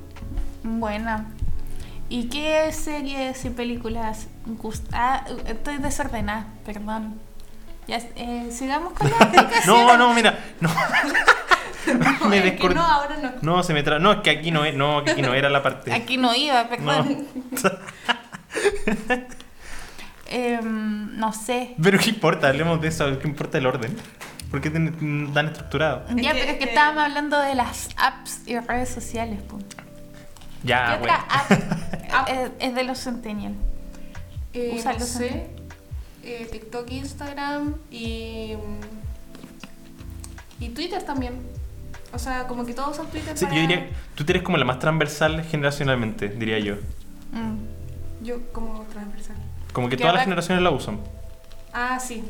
Buena. 0.63 1.28
¿Y 2.10 2.28
qué 2.28 2.72
series 2.74 3.46
y 3.46 3.50
películas 3.52 4.28
gust- 4.62 4.88
Ah, 4.91 5.26
estoy 5.48 5.78
desordenada, 5.78 6.48
perdón. 6.65 7.20
Ya, 7.91 7.97
eh, 8.15 8.49
sigamos 8.51 8.93
con 8.93 9.10
la 9.10 9.17
explicación. 9.17 9.62
No, 9.88 9.97
no, 9.97 10.13
mira. 10.13 10.39
No. 10.62 10.69
me 12.30 12.38
Es 12.38 12.43
que 12.54 12.58
descor- 12.60 12.73
no, 12.73 12.82
ahora 12.86 13.17
no. 13.17 13.32
No, 13.41 13.63
se 13.63 13.73
me 13.73 13.84
tra... 13.84 13.99
No, 13.99 14.13
es 14.13 14.17
que 14.19 14.30
aquí 14.30 14.49
no, 14.49 14.63
es- 14.63 14.73
no, 14.75 15.04
que 15.04 15.12
aquí 15.12 15.21
no 15.21 15.34
era 15.34 15.49
la 15.49 15.62
parte. 15.62 15.91
Aquí 15.93 16.15
no 16.15 16.34
iba, 16.34 16.63
No. 16.63 16.69
perdón. 16.69 17.27
Em, 20.27 21.17
no 21.17 21.34
sé. 21.34 21.75
Pero 21.82 21.99
qué 21.99 22.10
importa, 22.12 22.47
hablemos 22.47 22.80
de 22.82 22.88
eso, 22.88 23.19
qué 23.19 23.27
importa 23.27 23.58
el 23.58 23.65
orden. 23.65 23.97
¿Por 24.49 24.62
qué 24.62 24.69
tan 24.69 25.47
estructurado? 25.47 26.06
Ya, 26.15 26.32
que- 26.34 26.39
pero 26.39 26.51
es 26.54 26.58
que 26.60 26.63
estábamos 26.65 27.04
hablando 27.04 27.39
de 27.39 27.56
las 27.56 27.89
apps 27.97 28.41
y 28.45 28.58
redes 28.60 28.89
sociales, 28.89 29.39
pues. 29.49 29.65
Ya, 30.63 30.97
¿Qué 30.97 31.04
otra 31.04 31.25
app 31.27 32.30
es, 32.30 32.51
es 32.60 32.75
de 32.75 32.84
los 32.84 32.99
Centennial? 32.99 33.56
Eh, 34.54 34.73
Usa 34.75 34.93
no 34.93 34.99
los 34.99 35.08
sé, 35.10 35.49
eh, 36.23 36.47
TikTok, 36.51 36.91
Instagram 36.91 37.75
y, 37.89 38.53
y 40.60 40.69
Twitter 40.69 41.03
también. 41.03 41.41
O 42.13 42.19
sea, 42.19 42.47
como 42.47 42.65
que 42.65 42.73
todos 42.73 42.97
usan 42.97 43.07
Twitter 43.07 43.38
Sí, 43.38 43.45
para... 43.45 43.55
yo 43.55 43.62
diría, 43.62 43.89
tú 44.15 44.25
eres 44.27 44.43
como 44.43 44.57
la 44.57 44.65
más 44.65 44.79
transversal 44.79 45.43
generacionalmente, 45.45 46.27
diría 46.29 46.60
yo. 46.60 46.75
Mm. 47.31 48.23
Yo 48.25 48.51
como 48.51 48.84
transversal. 48.84 49.38
Como 49.73 49.89
que 49.89 49.95
Que 49.95 50.01
todas 50.01 50.15
las 50.15 50.23
generaciones 50.25 50.63
la 50.63 50.71
usan. 50.71 50.99
Ah, 51.73 51.99
sí. 51.99 52.23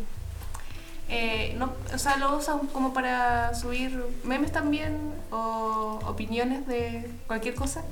Eh, 1.10 1.56
no, 1.58 1.74
o 1.94 1.98
sea, 1.98 2.16
lo 2.18 2.38
usan 2.38 2.68
como 2.68 2.94
para 2.94 3.54
subir 3.54 4.02
memes 4.24 4.52
también 4.54 4.98
o 5.30 6.00
opiniones 6.06 6.66
de 6.68 7.10
cualquier 7.28 7.56
cosa. 7.56 7.84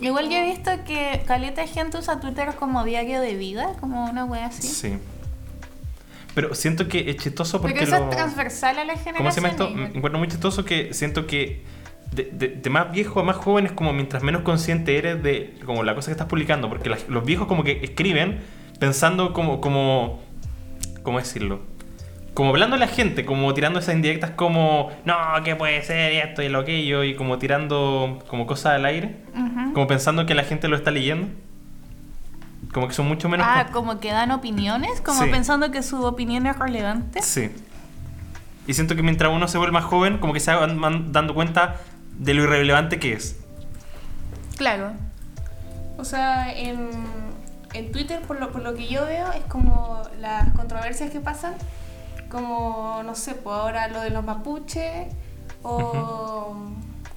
Igual 0.00 0.28
yo 0.28 0.36
he 0.36 0.44
visto 0.44 0.70
que 0.86 1.22
caleta 1.26 1.62
de 1.62 1.68
gente 1.68 1.96
usa 1.98 2.20
Twitter 2.20 2.54
como 2.58 2.84
diario 2.84 3.20
de 3.20 3.34
vida, 3.36 3.74
como 3.80 4.04
una 4.04 4.24
wea 4.24 4.46
así. 4.46 4.66
Sí. 4.68 4.98
Pero 6.34 6.54
siento 6.54 6.86
que 6.86 7.08
es 7.10 7.16
chistoso 7.16 7.60
porque 7.62 7.80
Pero 7.80 7.86
eso 7.86 7.98
lo- 8.04 8.10
es 8.10 8.16
transversal 8.16 8.78
a 8.78 8.84
la 8.84 8.92
generación. 8.96 9.16
¿Cómo 9.16 9.30
se 9.30 9.36
llama 9.40 9.48
esto? 9.48 9.68
igual. 9.70 9.90
Me 9.92 9.96
encuentro 9.96 10.18
muy 10.18 10.28
chistoso 10.28 10.64
que 10.66 10.92
siento 10.92 11.26
que 11.26 11.62
de, 12.12 12.24
de- 12.24 12.48
de 12.48 12.70
más 12.70 12.92
viejo 12.92 13.20
a 13.20 13.22
más 13.22 13.36
joven 13.36 13.64
es 13.66 13.72
como 13.72 13.92
mientras 13.94 14.22
menos 14.22 14.42
consciente 14.42 14.98
eres 14.98 15.22
de 15.22 15.54
como 15.64 15.82
la 15.82 15.94
cosa 15.94 16.08
que 16.08 16.12
estás 16.12 16.26
publicando. 16.28 16.68
Porque 16.68 16.90
los 17.08 17.24
viejos 17.24 17.46
como 17.48 17.64
que 17.64 17.80
escriben 17.82 18.40
pensando 18.78 19.32
como, 19.32 19.62
como, 19.62 20.20
¿cómo 21.02 21.18
decirlo? 21.18 21.60
Como 22.36 22.50
hablando 22.50 22.76
a 22.76 22.78
la 22.78 22.86
gente, 22.86 23.24
como 23.24 23.54
tirando 23.54 23.78
esas 23.78 23.94
indirectas 23.94 24.32
como, 24.32 24.90
no, 25.06 25.14
¿qué 25.42 25.56
puede 25.56 25.82
ser? 25.82 26.12
Y 26.12 26.18
esto 26.18 26.42
y 26.42 26.50
lo 26.50 26.58
aquello, 26.60 27.02
y 27.02 27.16
como 27.16 27.38
tirando 27.38 28.22
como 28.28 28.46
cosas 28.46 28.74
al 28.74 28.84
aire. 28.84 29.16
Como 29.72 29.86
pensando 29.86 30.26
que 30.26 30.34
la 30.34 30.44
gente 30.44 30.68
lo 30.68 30.76
está 30.76 30.90
leyendo. 30.90 31.28
Como 32.74 32.88
que 32.88 32.92
son 32.94 33.08
mucho 33.08 33.30
menos... 33.30 33.46
Ah, 33.48 33.64
con- 33.64 33.72
como 33.86 34.00
que 34.00 34.12
dan 34.12 34.32
opiniones, 34.32 35.00
como 35.00 35.22
Sí. 35.24 35.30
pensando 35.30 35.70
que 35.70 35.82
su 35.82 36.04
opinión 36.04 36.46
es 36.46 36.58
relevante. 36.58 37.22
Sí. 37.22 37.50
Y 38.66 38.74
siento 38.74 38.96
que 38.96 39.02
mientras 39.02 39.32
uno 39.32 39.48
se 39.48 39.56
vuelve 39.56 39.72
más 39.72 39.84
joven, 39.84 40.18
como 40.18 40.34
que 40.34 40.40
se 40.40 40.52
van 40.54 40.78
van 40.78 41.12
dando 41.12 41.34
cuenta 41.34 41.76
de 42.18 42.34
lo 42.34 42.42
irrelevante 42.42 42.98
que 42.98 43.14
es. 43.14 43.38
Claro. 44.58 44.92
O 45.96 46.04
sea, 46.04 46.52
en, 46.52 46.90
en 47.72 47.92
Twitter, 47.92 48.20
por 48.22 48.38
lo, 48.40 48.50
por 48.52 48.62
lo 48.62 48.74
que 48.74 48.86
yo 48.88 49.06
veo, 49.06 49.32
es 49.32 49.44
como 49.44 50.02
las 50.20 50.50
controversias 50.52 51.10
que 51.10 51.20
pasan, 51.20 51.54
como, 52.28 53.02
no 53.04 53.14
sé, 53.14 53.34
pues 53.34 53.54
ahora 53.54 53.88
lo 53.88 54.00
de 54.00 54.10
los 54.10 54.24
mapuches, 54.24 55.06
o, 55.62 56.56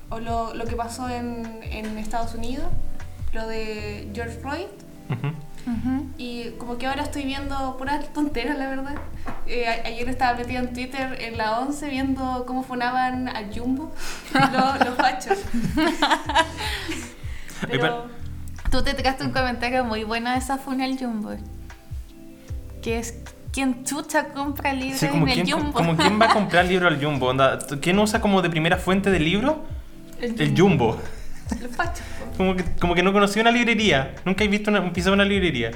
o 0.10 0.20
lo, 0.20 0.54
lo 0.54 0.66
que 0.66 0.76
pasó 0.76 1.10
en, 1.10 1.62
en 1.64 1.98
Estados 1.98 2.36
Unidos, 2.36 2.68
lo 3.34 3.48
de 3.48 4.10
George 4.14 4.38
Floyd. 4.38 4.68
Y 6.18 6.52
como 6.52 6.78
que 6.78 6.88
ahora 6.88 7.04
estoy 7.04 7.26
viendo 7.26 7.78
puras 7.78 8.12
tonteras, 8.12 8.58
la 8.58 8.70
verdad. 8.70 8.96
Eh, 9.46 9.68
ayer 9.68 10.10
estaba 10.10 10.38
metida 10.38 10.60
en 10.60 10.74
Twitter 10.74 11.18
en 11.22 11.38
la 11.38 11.60
11 11.60 11.90
viendo 11.90 12.46
cómo 12.48 12.64
funaban 12.64 13.30
a 13.30 13.50
Jumbo, 13.54 13.92
los, 14.34 14.86
los 14.86 14.96
fachos. 14.96 15.38
Pero... 17.68 18.08
Tú 18.72 18.84
te 18.84 18.94
tiraste 18.94 19.24
un 19.24 19.32
comentario 19.32 19.84
muy 19.84 20.04
bueno 20.04 20.30
de 20.30 20.38
esa 20.38 20.58
funal 20.58 20.96
Jumbo. 21.00 21.32
Que 22.84 23.00
es 23.00 23.16
quien 23.52 23.84
chucha 23.84 24.30
compra 24.30 24.74
libros 24.74 25.00
Sí, 25.00 25.08
como 25.08 25.28
en 25.28 25.40
el 25.40 25.44
quién, 25.44 25.58
Jumbo. 25.58 25.74
como 25.74 25.96
quién 25.98 26.20
va 26.22 26.28
a 26.32 26.34
comprar 26.34 26.66
libro 26.68 26.88
al 26.88 27.04
Jumbo. 27.04 27.28
Onda, 27.28 27.60
¿Quién 27.82 28.00
usa 28.00 28.22
como 28.22 28.42
de 28.42 28.50
primera 28.50 28.78
fuente 28.78 29.10
de 29.12 29.20
libro? 29.20 29.64
El 30.22 30.54
Jumbo. 30.58 31.00
Los 31.62 31.76
fachos. 31.76 32.02
po. 32.20 32.38
Como 32.38 32.56
que, 32.56 32.64
como 32.80 32.94
que 32.96 33.04
no 33.04 33.12
conocí 33.14 33.40
una 33.40 33.52
librería. 33.52 34.16
Nunca 34.26 34.44
he 34.44 34.48
visto 34.48 34.70
una, 34.70 34.92
pisado 34.94 35.14
una 35.16 35.26
librería. 35.26 35.72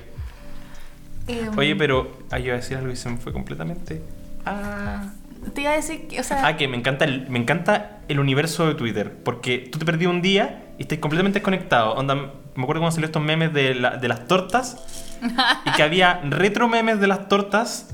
Em, 1.28 1.58
Oye, 1.58 1.76
pero... 1.76 2.18
Ah, 2.32 2.38
yo 2.40 2.48
iba 2.48 2.56
a 2.56 2.58
decir 2.60 2.78
algo 2.78 2.92
y 2.92 2.96
se 2.96 3.10
me 3.10 3.18
fue 3.18 3.32
completamente... 3.34 4.02
Ah... 4.46 5.12
Te 5.54 5.60
iba 5.60 5.72
a 5.72 5.76
decir 5.76 6.08
que, 6.08 6.22
o 6.22 6.24
sea, 6.24 6.46
Ah, 6.48 6.56
que 6.56 6.70
me 6.70 6.78
encanta, 6.78 7.04
el, 7.04 7.28
me 7.30 7.38
encanta 7.38 8.00
el 8.08 8.20
universo 8.22 8.66
de 8.66 8.76
Twitter. 8.76 9.14
Porque 9.26 9.58
tú 9.72 9.78
te 9.78 9.84
perdí 9.86 10.06
un 10.06 10.22
día 10.22 10.64
y 10.78 10.84
estás 10.84 11.00
completamente 11.00 11.40
desconectado. 11.40 11.94
Onda, 11.96 12.16
me 12.16 12.64
acuerdo 12.64 12.80
cuando 12.82 12.92
salieron 12.92 13.10
estos 13.10 13.22
memes 13.22 13.52
de, 13.54 13.76
la- 13.76 13.98
de 13.98 14.08
las 14.08 14.26
tortas. 14.26 15.13
y 15.66 15.72
que 15.72 15.84
había 15.84 16.22
retro 16.24 16.68
memes 16.68 17.00
de 17.00 17.08
las 17.08 17.28
tortas. 17.28 17.90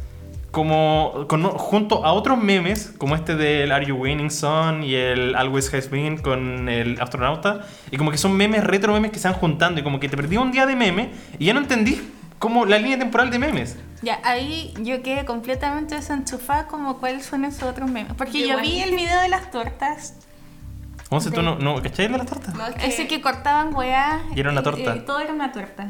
Como 0.52 1.26
con- 1.28 1.44
junto 1.44 2.04
a 2.06 2.14
otros 2.14 2.42
memes, 2.42 2.92
como 2.98 3.16
este 3.16 3.36
del 3.36 3.72
Are 3.72 3.86
You 3.86 3.96
Winning 3.98 4.32
Son 4.32 4.84
y 4.84 4.96
el 4.96 5.36
Always 5.36 5.72
Has 5.76 5.92
Been 5.92 6.18
con 6.18 6.68
el 6.70 7.00
astronauta. 7.00 7.62
Y 7.92 7.98
como 7.98 8.10
que 8.10 8.18
son 8.18 8.36
memes, 8.36 8.64
retro 8.64 8.92
memes 8.94 9.12
que 9.12 9.20
se 9.20 9.28
van 9.28 9.38
juntando. 9.38 9.80
Y 9.80 9.84
como 9.84 10.00
que 10.00 10.10
te 10.10 10.18
perdí 10.18 10.38
un 10.38 10.52
día 10.52 10.66
de 10.66 10.76
meme 10.76 11.12
y 11.38 11.46
ya 11.46 11.54
no 11.54 11.60
entendí 11.60 12.02
como 12.40 12.66
la 12.66 12.80
línea 12.80 12.98
temporal 12.98 13.30
de 13.30 13.38
memes. 13.38 13.78
ya 14.02 14.20
ahí 14.24 14.74
yo 14.82 15.04
quedé 15.04 15.24
completamente 15.24 15.94
desenchufada 15.94 16.66
como 16.66 16.98
cuáles 16.98 17.28
son 17.28 17.46
esos 17.46 17.62
otros 17.70 17.88
memes. 17.92 18.14
Porque 18.18 18.48
yo 18.48 18.60
vi 18.60 18.80
el 18.82 18.96
video 18.96 19.22
de 19.22 19.30
las 19.30 19.52
tortas. 19.52 20.16
¿Cómo 21.10 21.22
se 21.22 21.30
tú 21.30 21.38
De- 21.38 21.44
no, 21.44 21.60
no 21.60 21.80
cachai 21.84 22.08
de 22.08 22.18
las 22.18 22.26
tortas? 22.26 22.56
No, 22.56 22.66
es 22.66 22.74
que... 22.76 22.88
Ese 22.88 23.08
que 23.08 23.22
cortaban 23.22 23.76
weá. 23.76 24.22
Y 24.36 24.40
era 24.40 24.50
una 24.52 24.64
torta. 24.64 24.96
y 24.96 25.02
todo 25.02 25.20
era 25.20 25.32
una 25.32 25.52
torta. 25.52 25.90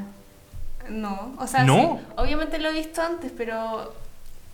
No, 0.90 1.34
o 1.38 1.48
sea, 1.48 1.64
¿No? 1.64 2.00
sí, 2.00 2.06
obviamente 2.18 2.60
lo 2.60 2.70
he 2.70 2.74
visto 2.74 3.02
antes, 3.02 3.32
pero 3.36 3.94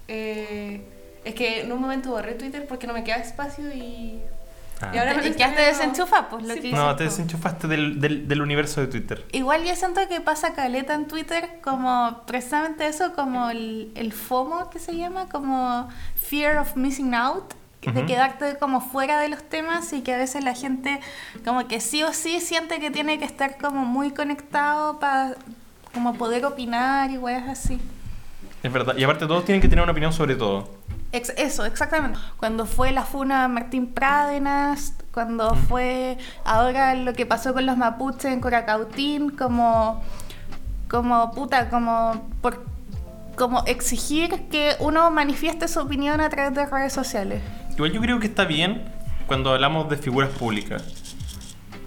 eh, 0.07 0.81
es 1.23 1.35
que 1.35 1.61
en 1.61 1.71
un 1.71 1.81
momento 1.81 2.09
borré 2.11 2.33
Twitter 2.35 2.65
porque 2.67 2.87
no 2.87 2.93
me 2.93 3.03
queda 3.03 3.17
espacio 3.17 3.71
y, 3.73 4.19
Ah. 4.81 4.91
y 4.93 4.97
ahora 4.97 5.13
me 5.13 5.25
Y 5.25 5.29
lo 5.29 5.35
quedaste 5.37 5.43
estoy 5.45 5.63
viendo. 5.63 5.77
desenchufada, 5.79 6.29
pues 6.29 6.43
lo 6.43 6.53
Sí, 6.53 6.59
que 6.59 6.69
pues. 6.71 6.81
No, 6.81 6.95
te 6.97 7.05
tú. 7.05 7.09
desenchufaste 7.09 7.67
del, 7.69 8.01
del, 8.01 8.27
del 8.27 8.41
universo 8.41 8.81
de 8.81 8.87
Twitter. 8.87 9.23
Igual 9.31 9.63
yo 9.63 9.73
siento 9.73 10.01
que 10.09 10.19
pasa 10.19 10.53
caleta 10.53 10.93
en 10.95 11.07
Twitter 11.07 11.59
como 11.63 12.21
precisamente 12.27 12.85
eso, 12.85 13.13
como 13.13 13.49
el, 13.49 13.91
el 13.95 14.11
FOMO 14.11 14.69
que 14.69 14.79
se 14.79 14.97
llama, 14.97 15.29
como 15.29 15.87
Fear 16.15 16.57
of 16.57 16.75
Missing 16.75 17.13
Out, 17.15 17.53
de 17.81 18.05
quedarte 18.07 18.57
como 18.57 18.81
fuera 18.81 19.19
de 19.19 19.29
los 19.29 19.43
temas 19.43 19.93
y 19.93 20.01
que 20.01 20.13
a 20.13 20.17
veces 20.17 20.43
la 20.43 20.55
gente 20.55 20.99
como 21.45 21.67
que 21.67 21.79
sí 21.79 22.01
o 22.03 22.11
sí 22.13 22.41
siente 22.41 22.79
que 22.79 22.89
tiene 22.91 23.17
que 23.19 23.25
estar 23.25 23.57
como 23.59 23.85
muy 23.85 24.09
conectado 24.11 24.99
para 24.99 25.35
como 25.95 26.13
poder 26.13 26.45
opinar 26.45 27.09
y 27.09 27.17
weas 27.17 27.47
así. 27.49 27.79
Es 28.61 28.71
verdad. 28.71 28.95
Y 28.97 29.03
aparte 29.03 29.25
todos 29.25 29.45
tienen 29.45 29.61
que 29.61 29.67
tener 29.67 29.81
una 29.81 29.91
opinión 29.93 30.13
sobre 30.13 30.35
todo. 30.35 30.69
Ex- 31.11 31.33
eso, 31.37 31.65
exactamente. 31.65 32.19
Cuando 32.37 32.65
fue 32.67 32.91
la 32.91 33.03
funa 33.03 33.47
Martín 33.47 33.87
Prádenas, 33.87 34.93
cuando 35.11 35.55
fue 35.55 36.17
ahora 36.43 36.93
lo 36.93 37.13
que 37.13 37.25
pasó 37.25 37.53
con 37.53 37.65
los 37.65 37.77
mapuches 37.77 38.25
en 38.25 38.41
Coracautín, 38.41 39.29
como, 39.31 40.03
como 40.89 41.31
puta, 41.31 41.69
como 41.69 42.27
por 42.41 42.63
como 43.35 43.63
exigir 43.65 44.47
que 44.49 44.75
uno 44.79 45.11
manifieste 45.11 45.67
su 45.67 45.81
opinión 45.81 46.21
a 46.21 46.29
través 46.29 46.53
de 46.55 46.65
redes 46.65 46.93
sociales. 46.93 47.41
Igual 47.73 47.91
yo 47.91 47.99
creo 48.01 48.19
que 48.19 48.27
está 48.27 48.45
bien 48.45 48.83
cuando 49.27 49.51
hablamos 49.53 49.89
de 49.89 49.97
figuras 49.97 50.29
públicas. 50.29 50.83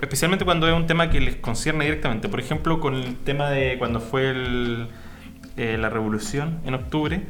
Especialmente 0.01 0.45
cuando 0.45 0.69
es 0.69 0.75
un 0.75 0.87
tema 0.87 1.11
que 1.11 1.21
les 1.21 1.37
concierne 1.37 1.85
directamente. 1.85 2.29
Por 2.29 2.41
ejemplo, 2.41 2.81
con 2.81 2.95
el 2.95 3.17
tema 3.17 3.51
de 3.51 3.77
cuando 3.79 4.01
fue 4.01 4.31
el- 4.31 4.89
eh, 5.57 5.77
la 5.79 5.91
revolución 5.91 6.61
en 6.65 6.75
octubre 6.75 7.23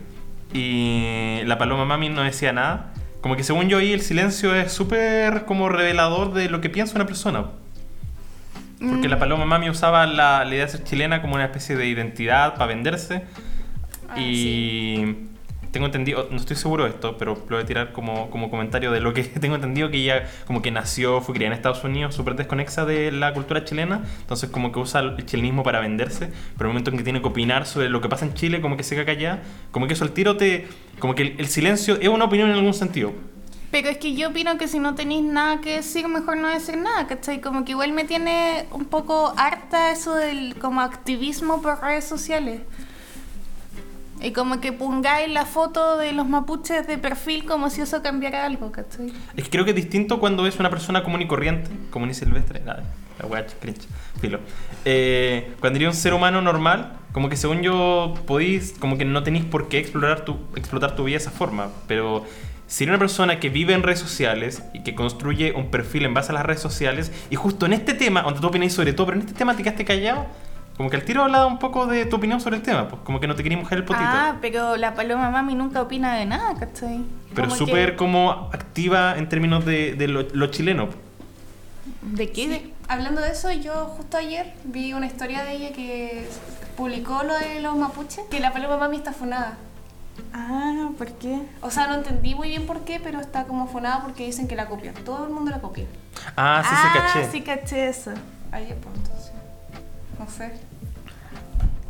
y 0.53 1.41
la 1.45 1.57
Paloma 1.59 1.85
Mami 1.85 2.09
no 2.11 2.23
decía 2.23 2.53
nada. 2.53 2.93
Como 3.21 3.37
que 3.37 3.43
según 3.43 3.69
yo 3.69 3.79
ahí 3.79 3.93
el 3.93 4.01
silencio 4.03 4.55
es 4.55 4.71
súper 4.73 5.45
como 5.45 5.69
revelador 5.69 6.33
de 6.35 6.49
lo 6.51 6.61
que 6.61 6.71
piensa 6.71 6.95
una 6.95 7.07
persona. 7.07 7.47
Porque 8.81 9.09
la 9.09 9.19
Paloma 9.19 9.45
Mami 9.45 9.71
usaba 9.71 10.07
la, 10.07 10.45
la 10.45 10.55
idea 10.55 10.67
de 10.67 10.71
ser 10.71 10.85
chilena 10.85 11.21
como 11.21 11.35
una 11.35 11.45
especie 11.47 11.75
de 11.75 11.87
identidad 11.87 12.55
para 12.55 12.67
venderse. 12.67 13.25
Ah, 14.09 14.21
y 14.21 15.17
tengo 15.71 15.87
entendido, 15.87 16.29
no 16.31 16.37
estoy 16.37 16.57
seguro 16.57 16.85
de 16.85 16.91
esto, 16.91 17.17
pero 17.19 17.35
lo 17.49 17.57
voy 17.57 17.63
a 17.63 17.67
tirar 17.67 17.93
como, 17.93 18.31
como 18.31 18.51
comentario 18.51 18.91
de 18.91 19.01
lo 19.01 19.13
que 19.13 19.25
tengo 19.41 19.55
entendido 19.55 19.91
que 19.91 19.99
ella 19.99 20.29
como 20.47 20.63
que 20.63 20.71
nació, 20.71 21.21
fue 21.21 21.35
criada 21.35 21.55
en 21.55 21.57
Estados 21.59 21.85
Unidos, 21.85 22.15
súper 22.15 22.35
desconexa 22.37 22.85
de 22.85 23.13
la 23.13 23.33
cultura 23.35 23.65
chilena, 23.65 24.03
entonces 24.21 24.51
como 24.51 24.73
que 24.73 24.79
usa 24.79 25.01
el 25.01 25.27
chilenismo 25.27 25.63
para 25.63 25.81
venderse, 25.81 26.31
pero 26.57 26.69
el 26.69 26.75
momento 26.75 26.91
en 26.91 26.99
que 26.99 27.05
tiene 27.05 27.21
que 27.21 27.29
opinar 27.29 27.67
sobre 27.67 27.89
lo 27.89 28.01
que 28.01 28.09
pasa 28.09 28.25
en 28.25 28.35
Chile, 28.35 28.61
como 28.61 28.77
que 28.77 28.83
se 28.83 28.97
caga 28.97 29.13
allá, 29.13 29.43
como 29.71 29.87
que 29.87 29.95
eso 29.95 30.05
al 30.05 30.13
tiro 30.13 30.37
te... 30.37 30.67
como 30.99 31.15
que 31.15 31.23
el, 31.23 31.35
el 31.39 31.49
silencio 31.49 31.99
es 32.01 32.09
una 32.09 32.25
opinión 32.25 32.51
en 32.51 32.57
algún 32.57 32.75
sentido. 32.75 33.13
Pero 33.71 33.91
es 33.91 33.99
que 33.99 34.15
yo 34.15 34.29
opino 34.31 34.57
que 34.57 34.67
si 34.67 34.79
no 34.79 34.95
tenéis 34.95 35.25
nada 35.25 35.61
que 35.61 35.77
decir, 35.77 36.09
mejor 36.09 36.39
no 36.39 36.49
decir 36.49 36.79
nada, 36.79 37.07
¿cachai? 37.07 37.43
Como 37.43 37.65
que 37.65 37.73
igual 37.73 37.93
me 37.93 38.05
tiene 38.05 38.67
un 38.71 38.87
poco 38.87 39.35
harta 39.37 39.93
eso 39.93 40.15
del 40.15 40.55
como 40.59 40.81
activismo 40.81 41.61
por 41.61 41.83
redes 41.83 42.05
sociales. 42.05 42.63
Y 44.21 44.33
como 44.33 44.61
que 44.61 44.73
pongáis 44.73 45.31
la 45.33 45.47
foto 45.47 45.97
de 45.97 46.13
los 46.13 46.29
mapuches 46.29 46.87
de 46.87 46.99
perfil 46.99 47.45
como 47.45 47.71
si 47.71 47.81
eso 47.81 48.03
cambiara 48.03 48.45
algo, 48.45 48.73
¿cachai? 48.73 49.13
Es 49.37 49.45
que 49.45 49.51
creo 49.51 49.65
que 49.65 49.71
es 49.71 49.77
distinto 49.77 50.19
cuando 50.19 50.47
es 50.47 50.59
una 50.59 50.71
persona 50.71 51.05
común 51.05 51.23
y 51.23 51.29
corriente, 51.29 51.71
común 51.91 52.11
y 52.11 52.15
silvestre, 52.15 52.61
nada, 52.61 52.83
la 53.19 53.27
weá 53.27 53.47
cringe, 53.47 53.87
filo. 54.21 54.41
Eh, 54.85 55.53
cuando 55.61 55.79
eres 55.79 55.89
un 55.89 55.95
ser 55.95 56.15
humano 56.15 56.43
normal, 56.43 56.99
como 57.13 57.29
que 57.29 57.37
según 57.37 57.63
yo 57.63 58.15
podéis, 58.27 58.75
como 58.79 58.99
que 58.99 59.05
no 59.05 59.23
tenéis 59.23 59.45
por 59.45 59.69
qué 59.69 59.79
explorar 59.79 60.25
tu, 60.25 60.37
explotar 60.57 60.97
tu 60.97 61.05
vida 61.05 61.19
de 61.19 61.23
esa 61.23 61.31
forma, 61.31 61.69
pero 61.87 62.25
si 62.67 62.85
eres 62.85 62.93
una 62.93 62.99
persona 62.99 63.41
que 63.41 63.49
vive 63.49 63.73
en 63.73 63.83
redes 63.83 63.99
sociales 63.99 64.63
y 64.75 64.83
que 64.83 64.95
construye 64.95 65.53
un 65.53 65.71
perfil 65.71 66.05
en 66.05 66.15
base 66.15 66.33
a 66.33 66.35
las 66.35 66.45
redes 66.45 66.61
sociales, 66.61 67.13
y 67.31 67.37
justo 67.37 67.67
en 67.67 67.73
este 67.73 67.95
tema, 67.95 68.23
donde 68.23 68.41
tú 68.41 68.47
opináis 68.47 68.75
sobre 68.75 68.93
todo, 68.93 69.07
pero 69.07 69.19
en 69.19 69.27
este 69.27 69.37
tema 69.37 69.57
te 69.57 69.63
quedaste 69.63 69.85
callado, 69.85 70.27
como 70.79 70.89
que 70.89 70.97
al 70.97 71.05
tiro 71.05 71.23
hablaba 71.25 71.45
un 71.47 71.59
poco 71.59 71.87
de 71.87 72.07
tu 72.07 72.17
opinión 72.17 72.41
sobre 72.41 72.57
el 72.57 72.63
tema, 72.63 72.89
pues 72.89 73.03
como 73.03 73.21
que 73.21 73.27
no 73.27 73.35
te 73.35 73.43
querías 73.43 73.61
mojar 73.61 73.77
el 73.79 73.85
potito. 73.85 74.07
Ah, 74.09 74.37
pero 74.41 74.77
la 74.77 74.95
paloma 74.95 75.29
mami 75.29 75.55
nunca 75.55 75.83
opina 75.83 76.15
de 76.15 76.25
nada, 76.25 76.55
¿cachai? 76.59 77.05
pero 77.35 77.51
súper 77.51 77.91
que- 77.91 77.97
como 77.97 78.49
activa 78.53 79.19
en 79.19 79.29
términos 79.29 79.65
de, 79.67 79.95
de 79.95 80.09
lo, 80.09 80.23
lo 80.33 80.47
chileno. 80.47 80.89
¿De 82.03 82.31
qué? 82.31 82.43
Sí, 82.49 82.73
hablando 82.89 83.21
de 83.21 83.31
eso, 83.33 83.51
yo 83.53 83.87
justo 83.97 84.17
ayer 84.17 84.55
vi 84.65 84.93
una 84.95 85.07
historia 85.07 85.45
de 85.45 85.53
ella 85.53 85.73
que 85.75 86.27
publicó 86.77 87.23
lo 87.25 87.37
de 87.39 87.61
los 87.61 87.77
mapuches, 87.77 88.25
que 88.31 88.41
la 88.41 88.53
paloma 88.53 88.77
mami 88.79 88.97
está 88.97 89.13
funada. 89.13 89.59
Ah, 90.33 90.91
¿por 90.97 91.09
qué? 91.13 91.41
O 91.61 91.71
sea, 91.71 91.87
no 91.87 91.95
entendí 91.95 92.35
muy 92.35 92.49
bien 92.49 92.67
por 92.67 92.85
qué, 92.85 93.01
pero 93.01 93.21
está 93.21 93.45
como 93.45 93.67
funada 93.67 94.03
porque 94.03 94.25
dicen 94.27 94.49
que 94.49 94.57
la 94.57 94.67
copian. 94.67 94.95
Todo 94.95 95.27
el 95.27 95.33
mundo 95.33 95.51
la 95.51 95.61
copia. 95.61 95.85
Ah, 96.37 96.63
sí, 96.69 96.75
sí, 96.75 96.99
caché. 96.99 97.31
sí 97.31 97.41
caché 97.43 97.89
eso. 97.89 98.13
Ayer, 98.53 98.77
pues 98.77 98.97
entonces. 98.97 99.33
No 100.19 100.29
sé. 100.29 100.53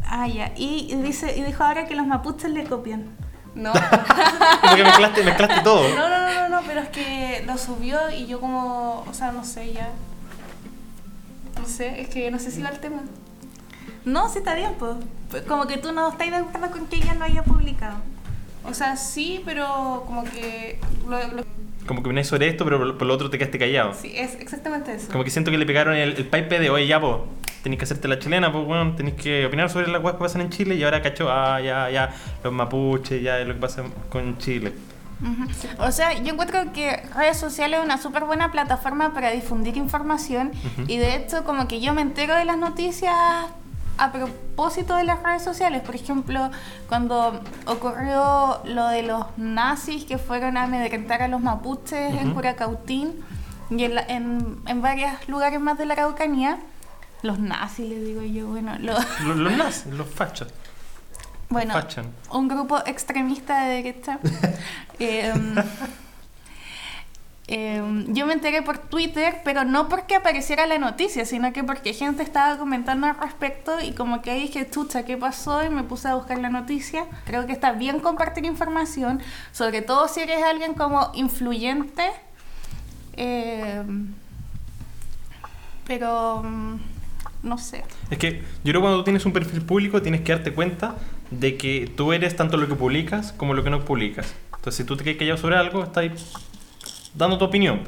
Ah, 0.08 0.26
ya. 0.26 0.52
Y, 0.56 0.94
dice, 1.02 1.36
y 1.36 1.42
dijo 1.42 1.62
ahora 1.64 1.86
que 1.86 1.94
los 1.94 2.06
mapuches 2.06 2.50
le 2.50 2.64
copian. 2.64 3.06
No. 3.54 3.72
Como 4.62 4.76
que 4.76 4.84
mezclaste, 4.84 5.22
mezclaste 5.22 5.60
todo. 5.62 5.88
No, 5.94 6.08
no, 6.08 6.18
no, 6.20 6.34
no, 6.34 6.48
no, 6.48 6.66
pero 6.66 6.80
es 6.80 6.88
que 6.88 7.42
lo 7.46 7.58
subió 7.58 7.98
y 8.10 8.26
yo 8.26 8.40
como, 8.40 9.04
o 9.08 9.12
sea, 9.14 9.32
no 9.32 9.44
sé, 9.44 9.72
ya. 9.72 9.88
No 11.58 11.66
sé, 11.66 12.00
es 12.00 12.08
que 12.08 12.30
no 12.30 12.38
sé 12.38 12.50
si 12.50 12.62
va 12.62 12.68
el 12.68 12.78
tema. 12.78 13.02
No, 14.04 14.28
sí 14.28 14.38
está 14.38 14.54
bien, 14.54 14.74
pues. 14.78 14.96
Como 15.46 15.66
que 15.66 15.76
tú 15.76 15.92
no 15.92 16.08
estás 16.10 16.30
de 16.30 16.36
acuerdo 16.36 16.70
con 16.70 16.86
que 16.86 16.96
ella 16.96 17.14
lo 17.14 17.24
haya 17.24 17.42
publicado. 17.42 17.96
O 18.64 18.74
sea, 18.74 18.96
sí, 18.96 19.42
pero 19.44 20.04
como 20.06 20.24
que... 20.24 20.80
Lo, 21.08 21.18
lo- 21.28 21.44
Como 21.88 22.03
que 22.03 22.09
venís 22.09 22.29
sobre 22.29 22.46
esto, 22.48 22.64
pero 22.64 22.79
por 22.79 22.98
por 22.98 23.07
lo 23.09 23.14
otro 23.14 23.31
te 23.31 23.38
quedaste 23.38 23.59
callado. 23.59 23.94
sí, 23.94 24.12
es 24.14 24.37
exactamente 24.37 24.94
eso. 24.94 25.11
Como 25.11 25.24
que 25.24 25.31
siento 25.31 25.51
que 25.51 25.59
le 25.59 25.66
pegaron 25.66 25.96
el, 25.96 26.11
el 26.16 26.27
pipe 26.27 26.61
de, 26.61 26.70
oye, 26.70 26.87
ya, 26.87 27.01
pues, 27.01 27.16
tenéis 27.62 27.79
que 27.79 27.85
hacerte 27.85 28.07
la 28.07 28.18
chilena, 28.18 28.53
pues, 28.53 28.64
bueno, 28.64 28.94
tenéis 28.94 29.16
que 29.16 29.46
opinar 29.46 29.68
sobre 29.70 29.88
las 29.88 30.01
cosas 30.01 30.16
que 30.16 30.24
pasan 30.24 30.40
en 30.42 30.51
Chile 30.51 30.74
y 30.77 30.85
ahora 30.85 31.03
cachó, 31.03 31.29
ah, 31.31 31.61
ya, 31.61 31.90
ya, 31.90 32.14
los 32.44 32.53
mapuches, 32.53 33.20
ya, 33.22 33.38
lo 33.40 33.55
que 33.55 33.61
pasa 33.61 33.83
con 34.11 34.38
Chile. 34.38 34.72
O 35.79 35.90
sea, 35.90 36.12
yo 36.12 36.33
encuentro 36.33 36.72
que 36.72 37.03
redes 37.16 37.37
sociales 37.37 37.81
es 37.81 37.85
una 37.85 37.98
súper 37.98 38.24
buena 38.24 38.53
plataforma 38.53 39.12
para 39.12 39.33
difundir 39.33 39.77
información 39.77 40.53
y 40.87 40.98
de 40.98 41.16
hecho 41.16 41.42
como 41.42 41.66
que 41.66 41.81
yo 41.81 41.92
me 41.92 42.03
entero 42.03 42.37
de 42.37 42.44
las 42.44 42.57
noticias 42.57 43.14
a 43.98 44.12
propósito 44.12 44.96
de 44.96 45.04
las 45.04 45.22
redes 45.22 45.42
sociales. 45.42 45.82
Por 45.82 45.94
ejemplo, 45.94 46.50
cuando 46.88 47.40
ocurrió 47.66 48.61
lo 48.64 48.88
de 48.88 49.02
los 49.02 49.26
nazis 49.37 50.04
que 50.04 50.18
fueron 50.18 50.56
a 50.56 50.62
amedrentar 50.64 51.22
a 51.22 51.28
los 51.28 51.40
mapuches 51.40 52.14
en. 52.14 52.32
Curacautín 52.32 53.14
y 53.70 53.84
en, 53.84 53.94
la- 53.94 54.02
en, 54.06 54.58
en 54.66 54.80
varios 54.82 55.12
lugares 55.28 55.61
más 55.61 55.76
de 55.78 55.87
la 55.87 55.94
Araucanía, 55.94 56.58
los 57.22 57.38
nazis, 57.38 57.88
les 57.88 58.04
digo 58.04 58.22
yo, 58.22 58.46
bueno, 58.48 58.76
los... 58.78 58.98
Los, 59.24 59.37
los 59.37 59.52
nazis, 59.56 59.87
los 59.92 60.08
fachos. 60.08 60.48
Bueno, 61.50 61.72
Fachan. 61.72 62.06
un 62.30 62.46
grupo 62.46 62.78
extremista 62.87 63.64
de 63.64 63.82
derecha. 63.82 64.18
Em, 64.98 65.54
em, 67.48 68.12
yo 68.14 68.26
me 68.26 68.34
enteré 68.34 68.62
por 68.62 68.78
Twitter, 68.78 69.40
pero 69.44 69.64
no 69.64 69.88
porque 69.88 70.14
apareciera 70.14 70.66
la 70.66 70.78
noticia, 70.78 71.24
sino 71.24 71.52
que 71.52 71.64
porque 71.64 71.94
gente 71.94 72.22
estaba 72.22 72.58
comentando 72.58 73.06
al 73.06 73.16
respecto 73.16 73.80
y 73.80 73.92
como 73.92 74.22
que 74.22 74.34
dije, 74.34 74.68
chucha, 74.70 75.04
¿qué 75.04 75.16
pasó? 75.16 75.64
Y 75.64 75.70
me 75.70 75.82
puse 75.82 76.08
a 76.08 76.14
buscar 76.14 76.38
la 76.38 76.50
noticia. 76.50 77.06
Creo 77.24 77.46
que 77.46 77.52
está 77.52 77.72
bien 77.72 78.00
compartir 78.00 78.44
información, 78.44 79.20
sobre 79.52 79.82
todo 79.82 80.08
si 80.08 80.20
eres 80.20 80.42
alguien 80.42 80.74
como 80.74 81.11
influyente. 81.14 82.04
Em, 83.16 84.14
pero, 85.87 86.42
mm, 86.44 86.76
no 87.42 87.58
sé. 87.58 87.82
Es 88.11 88.18
que 88.18 88.42
yo 88.62 88.72
creo 88.72 88.74
que 88.74 88.80
cuando 88.80 89.04
tienes 89.04 89.24
un 89.26 89.32
perfil 89.32 89.62
público 89.62 90.02
tienes 90.02 90.20
que 90.20 90.32
darte 90.32 90.52
cuenta 90.52 90.96
de 91.30 91.56
que 91.56 91.90
tú 91.96 92.12
eres 92.12 92.37
tanto 92.37 92.56
lo 92.56 92.68
que 92.68 92.74
publicas 92.74 93.32
como 93.32 93.54
lo 93.54 93.64
que 93.64 93.70
no 93.70 93.84
publicas. 93.84 94.34
Entonces, 94.56 94.76
si 94.76 94.84
tú 94.84 94.96
te 94.96 95.04
quedas 95.04 95.18
callado 95.18 95.38
sobre 95.38 95.56
algo, 95.56 95.82
estás 95.82 96.02
ahí 96.02 96.12
dando 97.18 97.37
tu 97.38 97.44
opinión. 97.44 97.81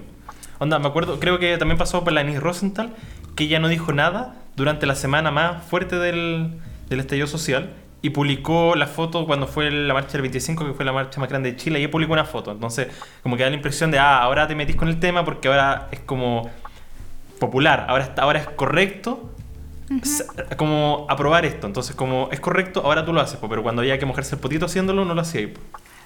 Onda, 0.58 0.78
me 0.78 0.88
acuerdo, 0.88 1.18
creo 1.18 1.38
que 1.38 1.56
también 1.56 1.78
pasó 1.78 2.04
por 2.04 2.12
la 2.12 2.20
Denise 2.22 2.40
Rosenthal, 2.40 2.94
que 3.34 3.44
ella 3.44 3.58
no 3.60 3.68
dijo 3.68 3.92
nada 3.92 4.34
durante 4.56 4.84
la 4.86 4.94
semana 4.94 5.30
más 5.30 5.64
fuerte 5.64 5.96
del, 5.96 6.58
del 6.90 7.00
estallido 7.00 7.26
social 7.26 7.70
y 8.02 8.10
publicó 8.10 8.74
la 8.76 8.86
foto 8.86 9.26
cuando 9.26 9.46
fue 9.46 9.70
la 9.70 9.94
marcha 9.94 10.12
del 10.12 10.22
25, 10.22 10.66
que 10.66 10.72
fue 10.74 10.84
la 10.84 10.92
marcha 10.92 11.20
más 11.20 11.28
grande 11.28 11.52
de 11.52 11.56
Chile, 11.56 11.78
y 11.78 11.82
ella 11.82 11.90
publicó 11.90 12.12
una 12.14 12.24
foto. 12.24 12.50
Entonces, 12.50 12.88
como 13.22 13.36
que 13.36 13.42
da 13.44 13.50
la 13.50 13.56
impresión 13.56 13.90
de, 13.90 13.98
ah, 13.98 14.18
ahora 14.22 14.46
te 14.48 14.54
metís 14.54 14.76
con 14.76 14.88
el 14.88 14.98
tema 14.98 15.24
porque 15.24 15.48
ahora 15.48 15.88
es 15.92 16.00
como 16.00 16.50
popular, 17.38 17.86
ahora, 17.88 18.04
está- 18.04 18.22
ahora 18.22 18.38
es 18.40 18.48
correcto 18.48 19.30
como 20.56 21.06
aprobar 21.08 21.44
esto. 21.44 21.66
Entonces, 21.66 21.94
como 21.96 22.28
es 22.32 22.40
correcto, 22.40 22.82
ahora 22.84 23.04
tú 23.04 23.12
lo 23.12 23.20
haces, 23.20 23.38
pero 23.48 23.62
cuando 23.62 23.82
había 23.82 23.98
que 23.98 24.06
mojarse 24.06 24.34
el 24.34 24.40
potito 24.40 24.66
haciéndolo, 24.66 25.04
no 25.04 25.14
lo 25.14 25.20
hacía. 25.20 25.48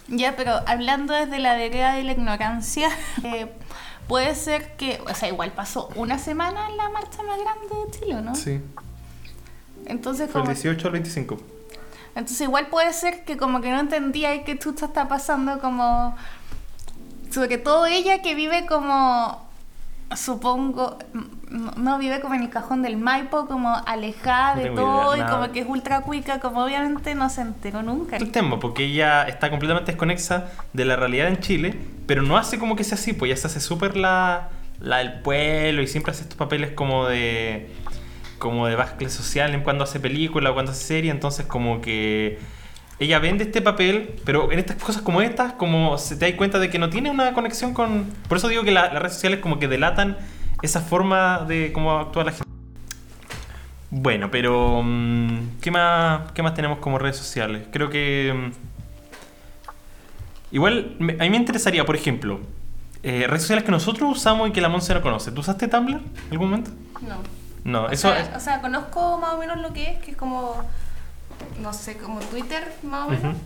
Ya, 0.08 0.36
pero 0.36 0.60
hablando 0.66 1.14
desde 1.14 1.38
la 1.38 1.54
vereda 1.54 1.94
de 1.94 2.04
la 2.04 2.12
ignorancia, 2.12 2.88
eh, 3.24 3.50
puede 4.06 4.34
ser 4.34 4.76
que, 4.76 5.00
o 5.10 5.14
sea, 5.14 5.28
igual 5.28 5.52
pasó 5.52 5.88
una 5.96 6.18
semana 6.18 6.68
en 6.68 6.76
la 6.76 6.88
marcha 6.90 7.22
más 7.22 7.38
grande 7.40 7.74
de 7.86 7.98
Chile, 7.98 8.22
¿no? 8.22 8.34
Sí. 8.34 8.60
Entonces, 9.86 10.30
Fue 10.30 10.40
el 10.40 10.46
como, 10.46 10.54
18 10.54 10.86
al 10.88 10.92
25. 10.92 11.38
entonces 12.14 12.40
igual 12.40 12.68
puede 12.68 12.92
ser 12.92 13.24
que 13.24 13.36
como 13.36 13.60
que 13.60 13.70
no 13.70 13.80
entendía 13.80 14.44
qué 14.44 14.58
chucha 14.58 14.86
está 14.86 15.08
pasando, 15.08 15.58
como, 15.60 16.16
sobre 17.30 17.58
todo 17.58 17.86
ella 17.86 18.22
que 18.22 18.34
vive 18.34 18.66
como, 18.66 19.46
supongo, 20.16 20.98
no, 21.76 21.98
vive 21.98 22.20
como 22.20 22.34
en 22.34 22.42
el 22.42 22.50
cajón 22.50 22.82
del 22.82 22.96
Maipo, 22.96 23.46
como 23.46 23.74
alejada 23.86 24.56
No 24.56 24.62
de 24.62 24.70
todo 24.70 25.16
idea, 25.16 25.26
y 25.26 25.30
como 25.30 25.52
que 25.52 25.60
es 25.60 25.66
ultra 25.68 26.02
cuica, 26.02 26.40
como 26.40 26.64
obviamente 26.64 27.14
no 27.14 27.30
se 27.30 27.40
enteró 27.40 27.82
nunca. 27.82 28.16
el 28.16 28.30
tema, 28.30 28.60
porque 28.60 28.84
ella 28.84 29.24
está 29.24 29.50
completamente 29.50 29.92
desconexa 29.92 30.50
de 30.72 30.84
la 30.84 30.96
realidad 30.96 31.28
en 31.28 31.40
Chile, 31.40 31.78
pero 32.06 32.22
no 32.22 32.36
hace 32.36 32.58
como 32.58 32.76
que 32.76 32.84
sea 32.84 32.96
así, 32.96 33.12
pues 33.12 33.30
ella 33.30 33.40
se 33.40 33.46
hace 33.46 33.60
súper 33.60 33.96
la, 33.96 34.50
la 34.80 34.98
del 34.98 35.20
pueblo 35.20 35.82
y 35.82 35.86
siempre 35.86 36.12
hace 36.12 36.22
estos 36.22 36.36
papeles 36.36 36.72
como 36.72 37.06
de 37.06 37.72
como 38.38 38.66
de 38.66 38.76
social 39.08 39.54
en 39.54 39.62
cuando 39.62 39.84
hace 39.84 40.00
película 40.00 40.50
o 40.50 40.54
cuando 40.54 40.72
hace 40.72 40.84
serie, 40.84 41.10
entonces 41.10 41.46
como 41.46 41.80
que 41.80 42.38
ella 42.98 43.18
vende 43.18 43.44
este 43.44 43.60
papel, 43.60 44.14
pero 44.24 44.50
en 44.52 44.58
estas 44.58 44.76
cosas 44.76 45.02
como 45.02 45.20
estas, 45.20 45.54
como 45.54 45.98
se 45.98 46.16
te 46.16 46.26
das 46.28 46.34
cuenta 46.36 46.58
de 46.58 46.70
que 46.70 46.78
no 46.78 46.90
tiene 46.90 47.10
una 47.10 47.32
conexión 47.34 47.74
con... 47.74 48.04
Por 48.28 48.38
eso 48.38 48.48
digo 48.48 48.62
que 48.62 48.70
la- 48.70 48.92
las 48.92 49.02
redes 49.02 49.14
sociales 49.14 49.40
como 49.40 49.58
que 49.58 49.66
delatan 49.68 50.16
esa 50.62 50.80
forma 50.80 51.44
de 51.46 51.72
cómo 51.72 51.98
actúa 51.98 52.24
la 52.24 52.30
gente. 52.32 52.44
Bueno, 53.90 54.30
pero 54.30 54.80
mm, 54.82 55.60
¿qué 55.60 55.70
más, 55.70 56.32
¿qué 56.32 56.42
más 56.42 56.54
tenemos 56.54 56.78
como 56.78 56.98
redes 56.98 57.16
sociales? 57.16 57.66
Creo 57.72 57.90
que... 57.90 58.32
mm, 58.52 58.52
Igual, 60.52 60.96
a 61.00 61.22
mí 61.24 61.30
me 61.30 61.36
interesaría, 61.36 61.84
por 61.84 61.96
ejemplo, 61.96 62.38
eh, 63.02 63.26
redes 63.26 63.42
sociales 63.42 63.64
que 63.64 63.72
nosotros 63.72 64.08
usamos 64.18 64.48
y 64.48 64.52
que 64.52 64.60
la 64.60 64.68
Monse 64.68 64.94
no 64.94 65.02
conoce. 65.02 65.32
¿Tú 65.32 65.40
usaste 65.40 65.66
Tumblr 65.66 65.96
en 65.96 66.02
algún 66.30 66.50
momento? 66.50 66.70
No. 67.02 67.16
No, 67.64 67.84
O 67.86 67.90
eso 67.90 68.08
sea, 68.08 68.20
es... 68.20 68.36
o 68.36 68.40
sea, 68.40 68.60
conozco 68.60 69.18
más 69.18 69.34
o 69.34 69.38
menos 69.38 69.58
lo 69.58 69.72
que 69.72 69.90
es, 69.92 69.98
que 69.98 70.12
es 70.12 70.16
como, 70.16 70.62
no 71.60 71.72
sé, 71.72 71.96
como 71.96 72.20
Twitter 72.20 72.72
más 72.82 73.08
o 73.08 73.10
menos, 73.10 73.36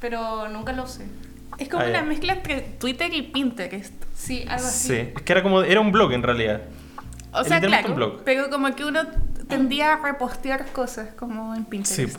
pero 0.00 0.48
nunca 0.48 0.72
lo 0.72 0.84
usé. 0.84 1.06
Es 1.58 1.68
como 1.68 1.82
Ah, 1.84 1.88
una 1.88 2.02
mezcla 2.02 2.32
entre 2.34 2.60
Twitter 2.62 3.12
y 3.12 3.22
Pinterest. 3.22 3.92
Sí, 4.16 4.44
algo 4.48 4.66
así. 4.66 4.88
Sí, 4.88 4.94
es 5.14 5.22
que 5.22 5.32
era 5.32 5.42
como... 5.42 5.62
Era 5.62 5.80
un 5.80 5.92
blog 5.92 6.12
en 6.12 6.22
realidad. 6.22 6.62
O 7.32 7.44
sea, 7.44 7.60
claro, 7.60 7.88
un 7.90 7.94
blog. 7.96 8.22
pero 8.24 8.48
como 8.50 8.74
que 8.74 8.84
uno 8.84 9.00
tendía 9.48 9.92
a 9.94 9.96
repostear 9.96 10.66
cosas 10.72 11.10
como 11.14 11.54
en 11.54 11.62
Sí. 11.64 11.68
Pinterest. 11.70 12.18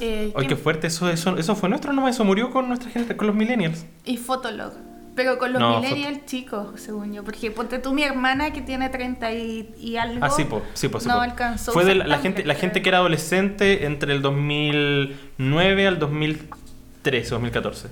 Eh, 0.00 0.32
Ay, 0.34 0.42
¿qué- 0.42 0.48
qué 0.48 0.56
fuerte. 0.56 0.86
Eso, 0.86 1.08
eso, 1.10 1.36
eso 1.36 1.54
fue 1.54 1.68
nuestro 1.68 1.92
nomás. 1.92 2.14
Eso 2.14 2.24
murió 2.24 2.50
con 2.50 2.68
nuestra 2.68 2.90
gente, 2.90 3.16
con 3.16 3.26
los 3.26 3.36
millennials. 3.36 3.84
Y 4.04 4.16
Fotolog. 4.16 4.72
Pero 5.14 5.36
con 5.38 5.52
los 5.52 5.60
No, 5.60 5.80
millennials 5.80 6.24
chicos, 6.24 6.80
según 6.80 7.12
yo. 7.12 7.22
Porque 7.22 7.50
ponte 7.50 7.78
tú 7.78 7.92
mi 7.92 8.02
hermana 8.02 8.50
que 8.52 8.62
tiene 8.62 8.88
30 8.88 9.32
y, 9.34 9.74
y 9.78 9.96
algo. 9.96 10.24
Ah, 10.24 10.30
sí, 10.30 10.44
po, 10.44 10.62
sí, 10.72 10.88
po, 10.88 11.00
sí, 11.00 11.08
no 11.08 11.16
po. 11.16 11.20
alcanzó. 11.20 11.72
Fue 11.72 11.84
de 11.84 11.94
la, 11.94 12.18
gente, 12.18 12.44
la 12.44 12.54
gente 12.54 12.80
que 12.80 12.88
era 12.88 12.98
adolescente 12.98 13.84
entre 13.84 14.12
el 14.14 14.22
2009 14.22 15.86
al 15.86 15.98
2013 15.98 17.28
o 17.28 17.30
2014. 17.32 17.88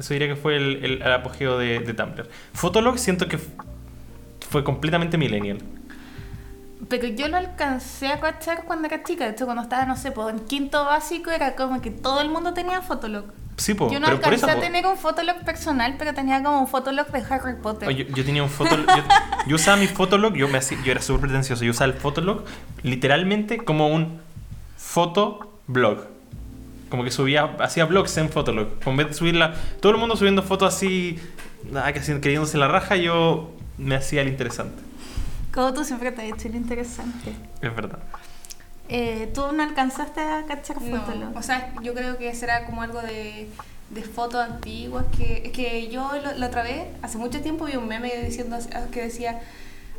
Eso 0.00 0.12
diría 0.14 0.26
que 0.28 0.34
fue 0.36 0.56
el, 0.56 0.84
el- 0.84 1.02
el 1.02 1.12
apogeo 1.12 1.56
de, 1.58 1.78
de 1.78 1.94
Tumblr. 1.94 2.28
Fotolog 2.54 2.98
siento 2.98 3.28
que 3.28 3.38
fue 4.50 4.64
completamente 4.64 5.16
millennial. 5.16 5.58
Pero 6.88 7.06
yo 7.06 7.28
lo 7.28 7.36
alcancé 7.36 8.08
a 8.08 8.20
cachar 8.20 8.64
cuando 8.64 8.88
era 8.88 9.02
chica. 9.04 9.24
De 9.24 9.30
hecho, 9.30 9.44
cuando 9.44 9.62
estaba, 9.62 9.86
no 9.86 9.96
sé, 9.96 10.12
en 10.28 10.40
quinto 10.40 10.84
básico 10.84 11.30
era 11.30 11.54
como 11.54 11.80
que 11.80 11.90
todo 11.90 12.20
el 12.20 12.28
mundo 12.28 12.52
tenía 12.52 12.82
Fotolog. 12.82 13.26
Sí, 13.56 13.74
po, 13.74 13.88
yo 13.90 14.00
no 14.00 14.06
pero 14.06 14.20
por 14.20 14.32
alcancé 14.32 14.46
eso... 14.50 14.58
a 14.58 14.60
tener 14.60 14.84
un 14.86 14.96
Fotolog 14.96 15.44
personal, 15.44 15.94
pero 15.98 16.12
tenía 16.12 16.42
como 16.42 16.60
un 16.60 16.66
Fotolog 16.66 17.06
de 17.08 17.18
Harry 17.30 17.54
Potter. 17.62 17.88
Yo, 17.90 18.04
yo 18.14 18.24
tenía 18.24 18.42
un 18.42 18.48
fotolog. 18.50 18.86
Yo, 18.86 19.02
yo 19.46 19.56
usaba 19.56 19.76
mi 19.76 19.86
fotolog, 19.86 20.34
yo, 20.34 20.48
me 20.48 20.58
hacía- 20.58 20.78
yo 20.84 20.90
era 20.90 21.00
súper 21.00 21.22
pretencioso. 21.28 21.64
Yo 21.64 21.70
usaba 21.70 21.92
el 21.92 21.98
fotolog 21.98 22.44
literalmente 22.82 23.58
como 23.58 23.88
un 23.88 24.20
fotoblog. 24.76 26.06
Como 26.90 27.04
que 27.04 27.10
subía, 27.10 27.44
hacía 27.60 27.84
blogs 27.86 28.16
en 28.18 28.28
fotolog. 28.30 28.68
En 28.86 28.96
vez 28.96 29.08
de 29.08 29.14
subirla, 29.14 29.54
todo 29.80 29.92
el 29.92 29.98
mundo 29.98 30.16
subiendo 30.16 30.42
fotos 30.42 30.74
así, 30.74 31.18
nada, 31.70 31.92
que 31.92 31.98
haciendo- 32.00 32.20
creyéndose 32.22 32.58
la 32.58 32.68
raja, 32.68 32.96
yo 32.96 33.52
me 33.78 33.94
hacía 33.96 34.22
el 34.22 34.28
interesante. 34.28 34.82
Como 35.52 35.72
tú 35.72 35.84
siempre 35.84 36.10
te 36.12 36.22
has 36.22 36.28
hecho 36.38 36.48
lo 36.48 36.56
interesante. 36.56 37.32
Es 37.62 37.74
verdad. 37.74 37.98
Eh, 38.88 39.30
¿Tú 39.34 39.42
no 39.52 39.62
alcanzaste 39.62 40.20
a 40.20 40.44
cachar 40.46 40.80
No, 40.82 41.00
Fotolog? 41.00 41.36
o 41.36 41.42
sea, 41.42 41.72
yo 41.82 41.94
creo 41.94 42.18
que 42.18 42.34
será 42.34 42.66
como 42.66 42.82
algo 42.82 43.00
de, 43.00 43.48
de 43.90 44.02
fotos 44.02 44.40
antiguas. 44.44 45.06
Que, 45.16 45.42
es 45.46 45.52
que 45.52 45.88
yo 45.88 46.10
lo- 46.22 46.32
la 46.38 46.46
otra 46.46 46.62
vez, 46.62 46.86
hace 47.02 47.16
mucho 47.18 47.40
tiempo, 47.40 47.64
vi 47.64 47.76
un 47.76 47.88
meme 47.88 48.12
diciendo 48.24 48.56
así- 48.56 48.68
que 48.92 49.02
decía: 49.04 49.40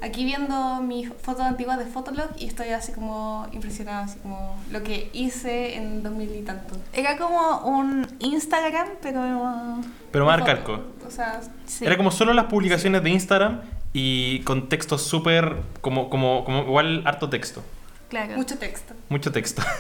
Aquí 0.02 0.24
viendo 0.26 0.82
mis 0.82 1.10
fotos 1.22 1.46
antiguas 1.46 1.80
de 1.80 1.86
Fotolog 1.86 2.30
y 2.38 2.46
estoy 2.48 2.70
así 2.70 2.92
como 2.92 3.48
impresionada, 3.54 4.04
así 4.04 4.20
como 4.20 4.56
lo 4.70 4.84
que 4.84 5.10
hice 5.14 5.78
en 5.78 6.04
2000 6.04 6.36
y 6.36 6.42
tanto. 6.44 6.76
Era 6.94 7.18
como 7.18 7.60
un 7.62 8.06
Instagram, 8.20 8.88
pero... 9.02 9.80
Pero 10.12 10.26
más 10.26 10.38
arcaico. 10.42 10.82
O 11.08 11.10
sea, 11.10 11.40
sí. 11.66 11.86
Era 11.86 11.96
como 11.98 12.12
solo 12.12 12.34
las 12.34 12.46
publicaciones 12.46 13.02
de 13.04 13.10
Instagram 13.10 13.62
y 13.94 14.42
con 14.42 14.68
textos 14.70 15.02
súper, 15.04 15.56
como, 15.82 16.10
como, 16.10 16.44
como 16.44 16.64
igual 16.64 17.02
harto 17.06 17.30
texto. 17.30 17.64
Claro. 18.10 18.36
mucho 18.36 18.58
texto. 18.58 18.94
Mucho 19.10 19.32
texto. 19.32 19.62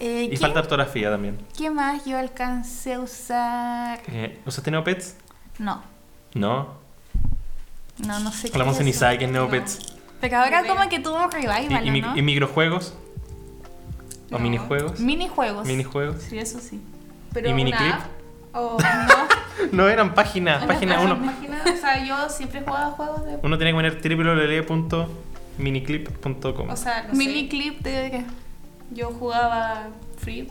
Eh, 0.00 0.26
y 0.26 0.30
¿qué, 0.30 0.36
falta 0.36 0.60
ortografía 0.60 1.10
también. 1.10 1.38
¿Qué 1.56 1.70
más 1.70 2.04
yo 2.04 2.16
alcancé 2.16 2.94
a 2.94 3.00
usar? 3.00 3.98
Eh, 4.06 4.38
¿Usaste 4.46 4.70
Neopets? 4.70 5.16
No, 5.58 5.82
No. 6.34 6.74
no, 8.06 8.20
no 8.20 8.30
sé 8.30 8.46
eso. 8.46 8.92
sabe 8.92 9.18
qué 9.18 9.24
es 9.24 9.30
Neopets. 9.32 9.96
Pero 10.20 10.38
ahora 10.38 10.64
como 10.68 10.88
que 10.88 11.00
tuvo 11.00 11.16
un 11.16 11.28
¿Y, 11.32 11.46
revival, 11.46 11.84
y, 11.84 11.90
mi- 11.90 12.00
¿no? 12.00 12.16
y 12.16 12.22
microjuegos? 12.22 12.94
¿O 14.30 14.32
No. 14.34 14.38
minijuegos? 14.38 15.00
Minijuegos. 15.00 15.66
Minijuegos. 15.66 16.22
Sí, 16.22 16.38
eso 16.38 16.60
sí. 16.60 16.80
Pero 17.32 17.48
¿Y 17.48 17.54
miniclip? 17.54 17.94
O 18.52 18.78
No, 19.72 19.72
No, 19.72 19.88
eran 19.88 20.14
páginas. 20.14 20.64
Página 20.64 21.00
Una 21.00 21.14
uno. 21.14 21.26
página, 21.26 21.60
o 21.64 21.76
sea, 21.76 22.04
yo 22.04 22.28
siempre 22.28 22.62
jugaba 22.64 22.92
juegos 22.92 23.24
de. 23.24 23.38
Uno 23.42 23.58
tiene 23.58 23.72
que 23.72 23.74
poner 23.74 24.00
www.miniclip.com. 25.58 26.70
O 26.70 26.76
sea, 26.76 27.04
no 27.08 27.14
Miniclip 27.14 27.80
de... 27.82 28.24
yo 28.92 29.10
jugaba 29.12 29.88
Free. 30.18 30.50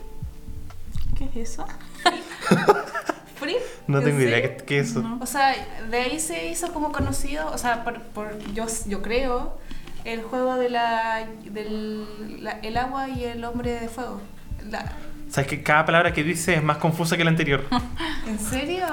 ¿Qué 1.18 1.26
es 1.42 1.52
eso? 1.54 1.66
¿Free? 3.40 3.56
no 3.88 4.00
¿En 4.00 4.04
tengo 4.06 4.20
idea 4.22 4.42
qué, 4.42 4.64
qué 4.66 4.80
es 4.80 4.92
eso. 4.92 5.02
No. 5.02 5.20
O 5.22 5.26
sea, 5.26 5.56
de 5.90 5.98
ahí 5.98 6.20
se 6.20 6.50
hizo 6.50 6.74
como 6.74 6.92
conocido, 6.92 7.50
o 7.52 7.58
sea, 7.58 7.84
por, 7.84 8.02
por 8.02 8.38
yo, 8.54 8.66
yo 8.88 9.02
creo, 9.02 9.58
el 10.06 10.22
juego 10.24 10.56
de 10.56 10.70
la, 10.70 11.28
del 11.46 12.44
la- 12.44 12.60
el 12.64 12.78
agua 12.78 13.10
y 13.10 13.24
el 13.26 13.44
hombre 13.44 13.80
de 13.80 13.88
fuego. 13.90 14.22
La- 14.70 14.92
¿Sabes 15.30 15.50
que 15.50 15.62
cada 15.62 15.86
palabra 15.86 16.14
que 16.14 16.24
dice 16.24 16.54
es 16.56 16.64
más 16.64 16.78
confusa 16.78 17.18
que 17.18 17.24
la 17.24 17.30
anterior? 17.30 17.66
¿En 18.28 18.40
serio? 18.40 18.86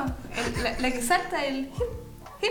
El- 0.57 0.63
la, 0.65 0.79
la 0.79 0.91
que 0.91 1.01
salta, 1.03 1.45
el 1.45 1.61
hip, 1.67 2.43
hip, 2.43 2.51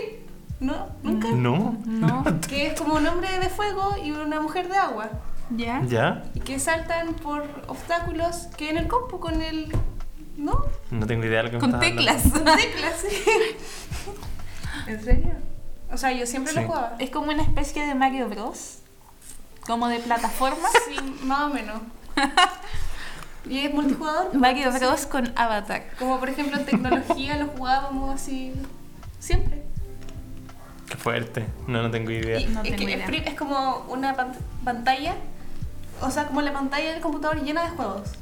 ¿no? 0.64 0.88
¿Nunca? 1.02 1.28
No. 1.28 1.76
No. 1.86 2.24
Que 2.48 2.68
es 2.68 2.80
como 2.80 2.94
un 2.94 3.06
hombre 3.06 3.28
de 3.38 3.48
fuego 3.48 3.94
y 4.02 4.10
una 4.10 4.40
mujer 4.40 4.68
de 4.68 4.76
agua. 4.76 5.08
¿Ya? 5.50 5.82
¿Ya? 5.86 6.24
Y 6.34 6.40
que 6.40 6.58
saltan 6.58 7.14
por 7.14 7.44
obstáculos 7.68 8.48
que 8.56 8.70
en 8.70 8.78
el 8.78 8.88
compu 8.88 9.20
con 9.20 9.40
el... 9.42 9.72
¿No? 10.36 10.64
No 10.90 11.06
tengo 11.06 11.24
idea 11.24 11.42
de 11.42 11.44
lo 11.44 11.50
que 11.50 11.66
me 11.66 11.70
Con 11.72 11.80
teclas. 11.80 12.22
Con 12.22 12.44
teclas, 12.44 12.94
sí. 13.00 13.30
¿En 14.86 15.04
serio? 15.04 15.32
O 15.92 15.96
sea, 15.96 16.12
yo 16.12 16.26
siempre 16.26 16.52
Sí. 16.52 16.60
lo 16.60 16.66
jugaba. 16.66 16.96
Es 16.98 17.10
como 17.10 17.30
una 17.30 17.42
especie 17.42 17.86
de 17.86 17.94
Mario 17.94 18.28
Bros. 18.28 18.78
Como 19.66 19.88
de 19.88 20.00
plataforma. 20.00 20.68
Sí, 20.88 20.96
más 21.24 21.42
o 21.42 21.48
menos. 21.54 21.80
Y 23.46 23.58
es 23.58 23.74
multijugador. 23.74 24.34
Mario 24.34 24.72
Sí. 24.72 24.78
Bros 24.78 25.04
con 25.06 25.30
Avatar. 25.36 25.84
Como 25.98 26.18
por 26.18 26.30
ejemplo 26.30 26.56
en 26.58 26.64
tecnología 26.64 27.36
lo 27.36 27.48
jugábamos 27.48 28.14
así 28.14 28.54
siempre. 29.18 29.63
Qué 30.88 30.96
fuerte. 30.96 31.46
No, 31.66 31.82
no 31.82 31.90
tengo 31.90 32.10
idea. 32.10 32.40
Y 32.40 32.46
No 32.46 32.62
es, 32.62 32.70
tengo 32.70 32.76
que 32.86 32.92
idea. 32.94 33.06
Free 33.06 33.22
es 33.26 33.34
como 33.34 33.86
una 33.88 34.14
pan- 34.14 34.34
pantalla, 34.64 35.14
o 36.00 36.10
sea, 36.10 36.26
como 36.26 36.42
la 36.42 36.52
pantalla 36.52 36.92
del 36.92 37.00
computador 37.00 37.42
llena 37.42 37.62
de 37.64 37.70
juegos. 37.70 38.12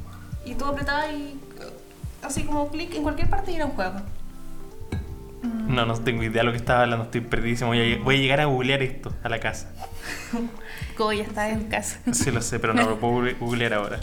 Y 0.45 0.55
tú 0.55 0.65
apretabas 0.65 1.13
y 1.13 1.39
uh, 1.61 2.27
así 2.27 2.45
como 2.45 2.69
clic 2.69 2.95
en 2.95 3.03
cualquier 3.03 3.29
parte 3.31 3.53
y 3.53 3.57
era 3.57 3.67
un 3.67 3.73
juego. 3.73 4.01
No, 5.43 5.87
no 5.87 5.95
tengo 5.99 6.23
idea 6.23 6.43
de 6.43 6.45
lo 6.45 6.53
que 6.53 6.59
estaba 6.59 6.83
hablando. 6.83 7.05
Estoy 7.07 7.21
perdidísimo. 7.23 7.71
Voy 7.71 7.95
a, 7.95 7.99
voy 8.03 8.17
a 8.17 8.19
llegar 8.19 8.41
a 8.41 8.45
googlear 8.45 8.83
esto 8.83 9.13
a 9.25 9.29
la 9.29 9.41
casa. 9.41 9.69
Como 10.97 11.13
ya 11.13 11.25
está 11.25 11.49
en 11.51 11.65
casa. 11.69 11.99
Sí 12.13 12.31
lo 12.31 12.43
sé, 12.43 12.59
pero 12.61 12.75
no 12.75 12.83
lo 12.89 12.99
puedo 13.01 13.15
google- 13.15 13.35
googlear 13.41 13.75
ahora. 13.75 14.01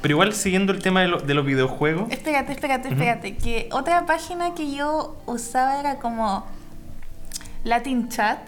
Pero 0.00 0.12
igual 0.14 0.32
siguiendo 0.32 0.72
el 0.72 0.80
tema 0.80 1.00
de, 1.02 1.08
lo- 1.08 1.20
de 1.20 1.34
los 1.34 1.44
videojuegos. 1.44 2.10
Espérate, 2.10 2.52
espérate, 2.52 2.88
espérate. 2.88 3.36
Que 3.36 3.68
otra 3.72 4.06
página 4.06 4.54
que 4.54 4.72
yo 4.74 5.20
usaba 5.26 5.80
era 5.80 5.96
como 5.98 6.46
Latin 7.66 8.08
Chat. 8.08 8.38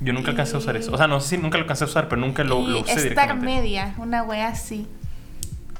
Yo 0.00 0.12
nunca 0.12 0.30
alcancé 0.30 0.54
a 0.54 0.58
usar 0.58 0.76
eso. 0.76 0.92
O 0.92 0.96
sea, 0.98 1.06
no 1.06 1.20
sé 1.20 1.36
si 1.36 1.38
nunca 1.42 1.56
lo 1.58 1.62
alcancé 1.62 1.84
a 1.84 1.86
usar, 1.86 2.08
pero 2.08 2.20
nunca 2.20 2.44
lo, 2.44 2.60
y 2.60 2.66
lo 2.66 2.80
usé 2.80 3.08
Star. 3.08 3.34
Media, 3.36 3.94
una 3.98 4.22
wea 4.22 4.48
así. 4.48 4.86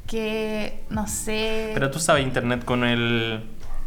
Que 0.06 0.84
no 0.90 1.06
sé. 1.08 1.72
Pero 1.74 1.90
tú 1.90 1.98
sabes 1.98 2.22
internet 2.24 2.64
con 2.64 2.84
el... 2.84 3.44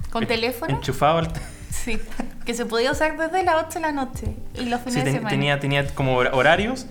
¿Con 0.10 0.24
en- 0.24 0.28
teléfono? 0.30 0.74
Enchufado 0.76 1.20
al... 1.20 1.28
Sí. 1.70 1.98
Que 2.46 2.54
se 2.56 2.66
podía 2.66 2.92
usar 2.92 3.16
desde 3.16 3.44
las 3.44 3.64
8 3.68 3.76
de 3.76 3.80
la 3.80 3.92
noche 3.92 4.36
y 4.56 4.66
los 4.66 4.82
fines 4.82 4.96
Sí, 4.96 5.00
de 5.00 5.04
ten- 5.06 5.14
semana. 5.14 5.30
tenía, 5.30 5.60
tenía 5.60 5.88
como 5.94 6.18
hor- 6.20 6.32
horarios. 6.34 6.88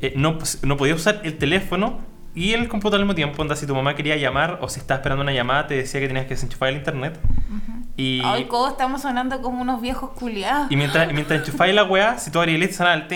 Eh, 0.00 0.14
no, 0.16 0.38
pues, 0.38 0.62
no 0.62 0.76
podía 0.76 0.94
usar 0.94 1.20
el 1.24 1.36
teléfono 1.36 1.98
y 2.34 2.52
el 2.52 2.68
computador 2.68 3.00
al 3.00 3.06
mismo 3.06 3.16
tiempo. 3.16 3.42
Onda, 3.42 3.54
si 3.56 3.66
tu 3.66 3.74
mamá 3.74 3.94
quería 3.96 4.16
llamar 4.16 4.58
o 4.62 4.68
si 4.68 4.78
estaba 4.80 4.98
esperando 4.98 5.22
una 5.22 5.32
llamada, 5.32 5.66
te 5.66 5.74
decía 5.74 6.00
que 6.00 6.06
tenías 6.06 6.24
que 6.24 6.30
desenchufar 6.34 6.70
el 6.70 6.76
internet. 6.76 7.18
Ujú. 7.48 7.79
Y, 8.00 8.22
Ay, 8.24 8.46
¿cómo 8.46 8.68
estamos 8.68 9.02
sonando 9.02 9.42
como 9.42 9.60
unos 9.60 9.80
viejos 9.82 10.10
culiados? 10.10 10.70
y 10.72 10.76
mientras, 10.76 11.12
mientras 11.12 11.40
enchufáis 11.40 11.74
la 11.74 11.84
weá, 11.84 12.16
si 12.18 12.30
tú 12.30 12.38
abrías 12.38 12.60
el 12.62 12.72
sonaba 12.74 12.94
el... 12.96 13.08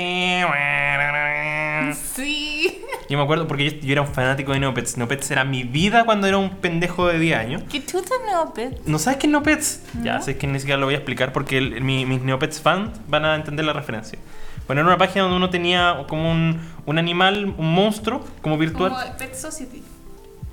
Sí. 1.95 2.82
Yo 3.09 3.16
me 3.16 3.24
acuerdo 3.24 3.47
porque 3.47 3.70
yo, 3.70 3.76
yo 3.80 3.93
era 3.93 4.03
un 4.03 4.09
fanático 4.09 4.53
de 4.53 4.61
Neopets. 4.61 4.97
Neopets 4.99 5.30
era 5.30 5.45
mi 5.45 5.62
vida 5.64 6.05
cuando 6.05 6.26
era 6.26 6.37
un 6.37 6.51
pendejo 6.51 7.07
de 7.07 7.18
10 7.18 7.39
años. 7.39 7.62
¿Qué 7.70 7.85
chuta 7.85 8.14
Neopet? 8.26 8.85
¿No 8.87 8.99
sabes 8.99 9.18
qué 9.18 9.26
es 9.26 9.30
Neopets? 9.30 9.82
Ya, 10.03 10.16
No. 10.16 10.22
sé 10.22 10.37
que 10.37 10.47
ni 10.47 10.59
siquiera 10.61 10.78
lo 10.78 10.87
voy 10.87 10.95
a 10.95 10.99
explicar 10.99 11.32
porque 11.32 11.57
el- 11.59 11.80
mi- 11.82 12.05
mis 12.05 12.20
Neopets 12.22 12.61
fans 12.61 12.91
van 13.09 13.24
a 13.24 13.35
entender 13.37 13.64
la 13.64 13.72
referencia. 13.72 14.18
Bueno, 14.66 14.80
era 14.80 14.89
una 14.89 14.99
página 14.99 15.22
donde 15.22 15.37
uno 15.39 15.51
tenía 15.51 15.97
como 16.09 16.30
un, 16.30 16.61
un 16.87 16.99
animal, 16.99 17.55
un 17.57 17.74
monstruo, 17.74 18.24
como 18.43 18.59
virtual. 18.59 18.93
Como 18.93 19.16
Pet 19.16 19.35
Society. 19.35 19.82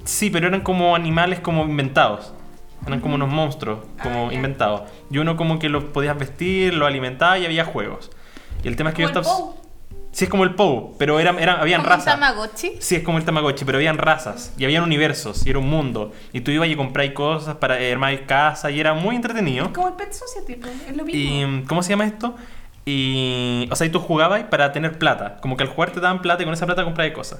Sí, 0.03 0.29
pero 0.29 0.47
eran 0.47 0.61
como 0.61 0.95
animales 0.95 1.39
como 1.39 1.63
inventados. 1.63 2.33
Eran 2.85 2.99
como 2.99 3.15
unos 3.15 3.29
monstruos, 3.29 3.79
como 4.01 4.29
Ah, 4.29 4.33
inventados. 4.33 4.83
Y 5.09 5.19
uno 5.19 5.37
como 5.37 5.59
que 5.59 5.69
los 5.69 5.83
podías 5.85 6.17
vestir, 6.17 6.73
los 6.73 6.87
alimentaba 6.87 7.37
y 7.37 7.45
había 7.45 7.63
juegos. 7.65 8.09
Y 8.63 8.67
el 8.67 8.75
tema 8.75 8.89
es 8.89 8.95
que 8.95 9.03
Como 9.03 9.13
yo 9.13 9.19
el 9.19 9.25
estaba... 9.25 9.37
Pou. 9.37 9.55
Sí, 10.11 10.25
es 10.25 10.29
como 10.29 10.43
el 10.43 10.55
Pou, 10.55 10.95
pero 10.97 11.21
era, 11.21 11.31
era, 11.39 11.61
habían 11.61 11.81
¿Como 11.83 11.93
un 11.93 11.99
razas. 11.99 12.13
Tamagotchi? 12.19 12.73
Sí, 12.79 12.95
es 12.97 13.03
como 13.03 13.17
el 13.17 13.23
Tamagotchi, 13.23 13.63
pero 13.63 13.77
habían 13.77 13.97
razas 13.97 14.53
y 14.57 14.65
habían 14.65 14.83
universos 14.83 15.45
y 15.45 15.49
era 15.51 15.59
un 15.59 15.69
mundo. 15.69 16.11
Y 16.33 16.41
tú 16.41 16.51
ibas 16.51 16.67
y 16.67 16.75
comprabas 16.75 17.13
cosas 17.13 17.55
para 17.55 17.79
eh, 17.79 17.93
armar 17.93 18.25
casa 18.25 18.69
y 18.71 18.79
era 18.81 18.93
muy 18.93 19.15
entretenido. 19.15 19.71
Como 19.71 19.87
el 19.87 19.93
Pet 19.93 20.11
Society, 20.11 20.55
pues, 20.55 20.73
es 20.85 20.97
lo 20.97 21.05
mismo. 21.05 21.61
Y 21.61 21.63
¿cómo 21.65 21.81
se 21.81 21.91
llama 21.91 22.05
esto? 22.05 22.35
Y 22.83 23.69
o 23.71 23.75
sea, 23.77 23.87
y 23.87 23.89
tú 23.89 23.99
jugabas 23.99 24.43
para 24.45 24.73
tener 24.73 24.97
plata, 24.97 25.37
como 25.39 25.55
que 25.55 25.63
al 25.63 25.69
jugar 25.69 25.91
te 25.91 26.01
daban 26.01 26.21
plata 26.21 26.41
y 26.41 26.45
con 26.45 26.53
esa 26.53 26.65
plata 26.65 26.83
comprabas 26.83 27.13
cosas. 27.13 27.39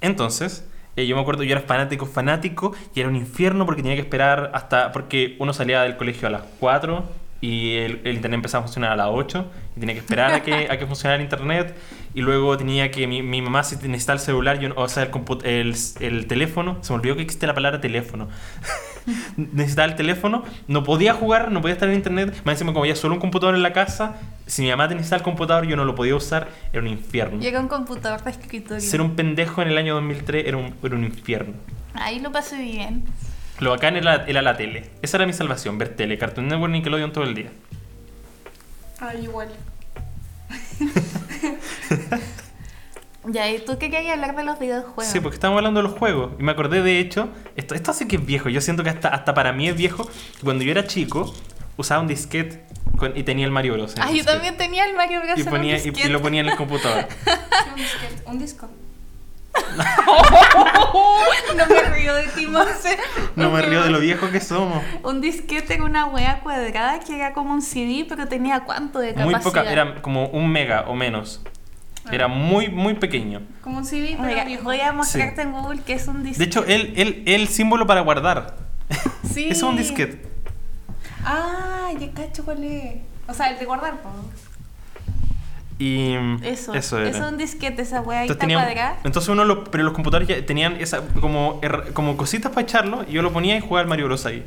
Entonces, 0.00 0.64
eh, 0.96 1.06
yo 1.06 1.16
me 1.16 1.22
acuerdo, 1.22 1.42
yo 1.42 1.52
era 1.52 1.62
fanático, 1.62 2.06
fanático, 2.06 2.74
y 2.94 3.00
era 3.00 3.08
un 3.08 3.16
infierno 3.16 3.64
porque 3.66 3.82
tenía 3.82 3.96
que 3.96 4.02
esperar 4.02 4.50
hasta. 4.54 4.92
Porque 4.92 5.36
uno 5.38 5.52
salía 5.52 5.82
del 5.82 5.96
colegio 5.96 6.28
a 6.28 6.30
las 6.30 6.42
4 6.60 7.21
y 7.42 7.74
el, 7.74 8.00
el 8.04 8.14
internet 8.14 8.38
empezaba 8.38 8.64
a 8.64 8.66
funcionar 8.66 8.92
a 8.92 8.96
las 8.96 9.08
8, 9.10 9.50
y 9.76 9.80
tenía 9.80 9.94
que 9.94 10.00
esperar 10.00 10.32
a 10.32 10.42
que, 10.42 10.68
a 10.70 10.78
que 10.78 10.86
funcionara 10.86 11.16
el 11.16 11.22
internet, 11.22 11.76
y 12.14 12.22
luego 12.22 12.56
tenía 12.56 12.90
que. 12.90 13.06
Mi, 13.06 13.20
mi 13.20 13.42
mamá, 13.42 13.64
si 13.64 13.76
necesitaba 13.76 14.14
el 14.18 14.24
celular, 14.24 14.60
yo, 14.60 14.72
o 14.76 14.88
sea, 14.88 15.02
el, 15.02 15.10
el, 15.44 15.76
el 16.00 16.26
teléfono, 16.26 16.78
se 16.80 16.92
me 16.92 17.00
olvidó 17.00 17.16
que 17.16 17.22
existe 17.22 17.46
la 17.46 17.54
palabra 17.54 17.80
teléfono. 17.80 18.28
necesitaba 19.36 19.88
el 19.88 19.96
teléfono, 19.96 20.44
no 20.68 20.84
podía 20.84 21.14
jugar, 21.14 21.50
no 21.50 21.60
podía 21.60 21.74
estar 21.74 21.88
en 21.88 21.96
internet, 21.96 22.40
más 22.44 22.54
encima 22.54 22.72
como 22.72 22.84
había 22.84 22.94
solo 22.94 23.14
un 23.14 23.20
computador 23.20 23.56
en 23.56 23.62
la 23.62 23.72
casa, 23.72 24.16
si 24.46 24.62
mi 24.62 24.70
mamá 24.70 24.86
necesitaba 24.86 25.18
el 25.18 25.24
computador 25.24 25.66
yo 25.66 25.76
no 25.76 25.84
lo 25.84 25.96
podía 25.96 26.14
usar, 26.14 26.48
era 26.72 26.80
un 26.80 26.88
infierno. 26.88 27.40
Llega 27.40 27.58
un 27.58 27.68
computador 27.68 28.22
de 28.22 28.30
escritorio. 28.30 28.80
Ser 28.80 29.00
un 29.00 29.16
pendejo 29.16 29.62
en 29.62 29.68
el 29.68 29.78
año 29.78 29.94
2003 29.94 30.46
era 30.46 30.56
un, 30.56 30.74
era 30.82 30.94
un 30.94 31.04
infierno. 31.04 31.54
Ahí 31.94 32.20
lo 32.20 32.30
pasé 32.30 32.62
bien. 32.62 33.04
Lo 33.62 33.70
bacán 33.70 33.96
era, 33.96 34.24
era 34.26 34.42
la 34.42 34.56
tele. 34.56 34.90
Esa 35.02 35.18
era 35.18 35.26
mi 35.26 35.32
salvación, 35.32 35.78
ver 35.78 35.90
tele, 35.90 36.18
Cartoon 36.18 36.48
Network, 36.48 36.72
Nickelodeon 36.72 37.12
todo 37.12 37.22
el 37.22 37.34
día. 37.34 37.50
Ah, 39.00 39.14
igual. 39.14 39.48
Ya, 43.24 43.48
¿y 43.48 43.60
tú 43.64 43.78
qué 43.78 43.88
querías 43.88 44.14
hablar 44.14 44.34
de 44.34 44.42
los 44.42 44.58
videojuegos? 44.58 45.06
Sí, 45.06 45.20
porque 45.20 45.36
estábamos 45.36 45.60
hablando 45.60 45.78
de 45.80 45.88
los 45.88 45.96
juegos. 45.96 46.32
Y 46.40 46.42
me 46.42 46.50
acordé, 46.50 46.82
de 46.82 46.98
hecho, 46.98 47.28
esto, 47.54 47.76
esto 47.76 47.92
sí 47.92 48.08
que 48.08 48.16
es 48.16 48.26
viejo. 48.26 48.48
Yo 48.48 48.60
siento 48.60 48.82
que 48.82 48.90
hasta, 48.90 49.10
hasta 49.10 49.32
para 49.32 49.52
mí 49.52 49.68
es 49.68 49.76
viejo. 49.76 50.06
que 50.06 50.42
Cuando 50.42 50.64
yo 50.64 50.72
era 50.72 50.88
chico, 50.88 51.32
usaba 51.76 52.00
un 52.00 52.08
disquete 52.08 52.64
con- 52.98 53.16
y 53.16 53.22
tenía 53.22 53.44
el 53.44 53.52
Mario 53.52 53.74
Bros. 53.74 53.94
Ah, 53.96 54.06
yo 54.08 54.14
disquete. 54.14 54.32
también 54.32 54.56
tenía 54.56 54.86
el 54.86 54.96
Mario 54.96 55.20
Bros. 55.20 55.38
Y, 55.38 55.42
en 55.42 55.46
un 55.46 55.52
ponía, 55.52 55.78
y, 55.78 56.08
lo 56.08 56.20
ponía 56.20 56.40
en 56.40 56.48
el 56.48 56.56
computador. 56.56 57.06
Un 57.70 57.76
disquete, 57.76 58.22
un 58.26 58.38
disco. 58.40 58.68
No 61.56 61.66
me 61.66 61.82
río 61.96 62.14
de 62.14 62.26
ti, 62.28 62.46
Monse. 62.46 62.96
No 63.36 63.50
me 63.50 63.62
río 63.62 63.82
de 63.82 63.90
lo 63.90 64.00
viejo 64.00 64.30
que 64.30 64.40
somos. 64.40 64.82
Un 65.02 65.20
disquete 65.20 65.74
era 65.74 65.84
una 65.84 66.06
wea 66.06 66.40
cuadrada 66.40 67.00
que 67.00 67.14
era 67.14 67.32
como 67.32 67.52
un 67.52 67.62
CD, 67.62 68.06
pero 68.08 68.26
tenía 68.28 68.60
cuánto 68.60 68.98
de 68.98 69.14
capacidad. 69.14 69.30
Muy 69.42 69.42
poca, 69.42 69.70
era 69.70 70.02
como 70.02 70.26
un 70.28 70.50
mega 70.50 70.82
o 70.88 70.94
menos. 70.94 71.40
Era 72.10 72.28
muy, 72.28 72.68
muy 72.68 72.94
pequeño. 72.94 73.42
Como 73.62 73.78
un 73.78 73.84
CD, 73.84 74.16
pero 74.20 74.44
viejo. 74.44 74.64
voy 74.64 74.80
a 74.80 74.92
mostrarte 74.92 75.42
en 75.42 75.52
Google 75.52 75.82
que 75.82 75.94
es 75.94 76.08
un 76.08 76.22
De 76.22 76.30
disquete. 76.30 76.44
hecho, 76.44 76.64
el, 76.64 76.94
el, 76.96 77.22
el 77.26 77.48
símbolo 77.48 77.86
para 77.86 78.00
guardar. 78.00 78.56
sí. 79.32 79.48
Es 79.50 79.62
un 79.62 79.76
disquete. 79.76 80.26
Ah, 81.24 81.90
ya 81.98 82.10
cacho 82.12 82.44
cuál 82.44 82.64
es. 82.64 82.96
O 83.28 83.34
sea, 83.34 83.50
el 83.50 83.58
de 83.58 83.64
guardar, 83.66 84.00
pues. 84.02 84.14
Y 85.82 86.14
Eso, 86.44 86.74
eso 86.74 86.98
era. 86.98 87.08
es 87.08 87.16
un 87.20 87.36
disquete, 87.38 87.82
esa 87.82 87.98
ahí 87.98 88.04
Entonces, 88.28 88.30
está 88.30 88.38
tenían- 88.38 88.94
entonces 89.04 89.28
uno 89.30 89.44
lo, 89.44 89.64
pero 89.64 89.82
los 89.82 89.92
computadores 89.94 90.28
ya 90.28 90.46
tenían 90.46 90.76
esa 90.80 91.00
como, 91.20 91.60
er- 91.60 91.92
como 91.92 92.16
cositas 92.16 92.52
para 92.52 92.62
echarlo 92.62 93.04
y 93.08 93.12
yo 93.12 93.22
lo 93.22 93.32
ponía 93.32 93.56
y 93.56 93.60
jugaba 93.60 93.80
al 93.80 93.88
Mario 93.88 94.04
Bros 94.06 94.24
ahí. 94.26 94.44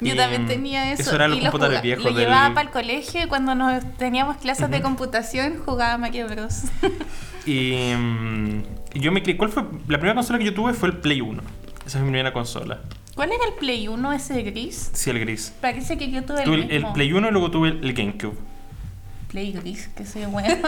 Yo 0.00 0.12
Y, 0.12 0.16
también 0.16 0.46
tenía 0.46 0.92
eso. 0.92 1.02
Eso 1.02 1.14
eran 1.14 1.30
los 1.30 1.38
y 1.38 1.42
lo 1.42 1.50
computadores 1.50 1.78
juga- 1.78 1.82
viejos 1.82 2.04
Lo 2.04 2.12
del- 2.12 2.26
llevaba 2.26 2.52
para 2.54 2.66
el 2.66 2.72
colegio 2.72 3.22
y 3.22 3.26
cuando 3.26 3.54
nos 3.54 3.82
teníamos 3.96 4.36
clases 4.38 4.68
de 4.70 4.82
computación 4.82 5.62
jugaba 5.64 5.96
Mario 5.98 6.26
Bros. 6.28 6.62
Y, 7.46 7.92
mm, 7.94 8.62
y 8.94 9.00
yo 9.00 9.12
me. 9.12 9.22
¿Cuál 9.36 9.50
fue? 9.50 9.64
La 9.88 9.98
primera 9.98 10.14
consola 10.14 10.38
que 10.38 10.46
yo 10.46 10.54
tuve 10.54 10.72
fue 10.72 10.88
el 10.88 10.96
Play 10.96 11.20
1. 11.20 11.42
Esa 11.86 11.98
es 11.98 12.04
mi 12.04 12.10
primera 12.10 12.32
consola. 12.32 12.80
¿Cuál 13.14 13.32
era 13.32 13.44
el 13.46 13.52
Play 13.54 13.86
1 13.86 14.12
ese 14.14 14.42
gris? 14.42 14.90
Sí, 14.94 15.10
el 15.10 15.20
gris. 15.20 15.52
Parece 15.60 15.98
que 15.98 16.10
yo 16.10 16.24
tuve 16.24 16.38
el 16.38 16.44
Tuve 16.44 16.62
el, 16.62 16.70
el. 16.70 16.92
Play 16.94 17.12
1 17.12 17.28
y 17.28 17.30
luego 17.30 17.50
tuve 17.50 17.68
el 17.68 17.92
GameCube. 17.92 18.34
Play 19.28 19.52
gris, 19.52 19.88
que 19.96 20.06
soy 20.06 20.24
bueno. 20.26 20.54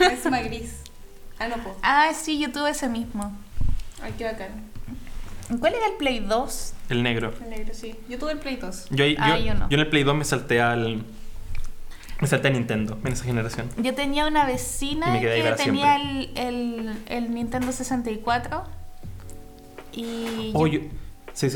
Es 0.00 0.30
más 0.30 0.44
gris. 0.44 0.76
Ah, 1.38 1.48
no 1.48 1.56
puedo. 1.56 1.76
ah, 1.82 2.12
sí, 2.14 2.38
yo 2.38 2.50
tuve 2.52 2.70
ese 2.70 2.88
mismo. 2.88 3.36
Ay, 4.02 4.14
qué 4.16 4.24
bacán. 4.24 4.50
¿Cuál 5.60 5.74
era 5.74 5.86
el 5.88 5.94
Play 5.94 6.20
2? 6.20 6.72
El 6.90 7.02
negro. 7.02 7.34
El 7.42 7.50
negro, 7.50 7.74
sí. 7.74 7.94
Yo 8.08 8.18
tuve 8.18 8.32
el 8.32 8.38
Play 8.38 8.56
2. 8.56 8.86
Yo, 8.90 9.04
ahí- 9.04 9.16
Ah, 9.18 9.36
yo, 9.38 9.44
yo 9.44 9.54
no. 9.54 9.68
yo 9.68 9.74
en 9.74 9.80
el 9.80 9.88
Play 9.88 10.02
2 10.04 10.14
me 10.16 10.24
salté 10.24 10.60
al. 10.60 11.04
Me 12.20 12.28
salté 12.28 12.48
a 12.48 12.50
Nintendo 12.52 12.98
en 13.04 13.12
esa 13.12 13.24
generación. 13.24 13.68
Yo 13.76 13.94
tenía 13.94 14.26
una 14.26 14.44
Y 14.44 14.52
vecina 14.52 15.08
me 15.08 15.20
quedé 15.20 15.32
ahí 15.34 15.42
que 15.42 15.52
tenía 15.64 15.96
el, 15.96 16.30
el, 16.36 16.98
el 17.06 17.34
Nintendo 17.34 17.72
64 17.72 18.64
y 19.92 20.50
Oh, 20.54 20.66
yo, 20.66 20.80
yo- 20.80 20.88
Sí, 21.32 21.50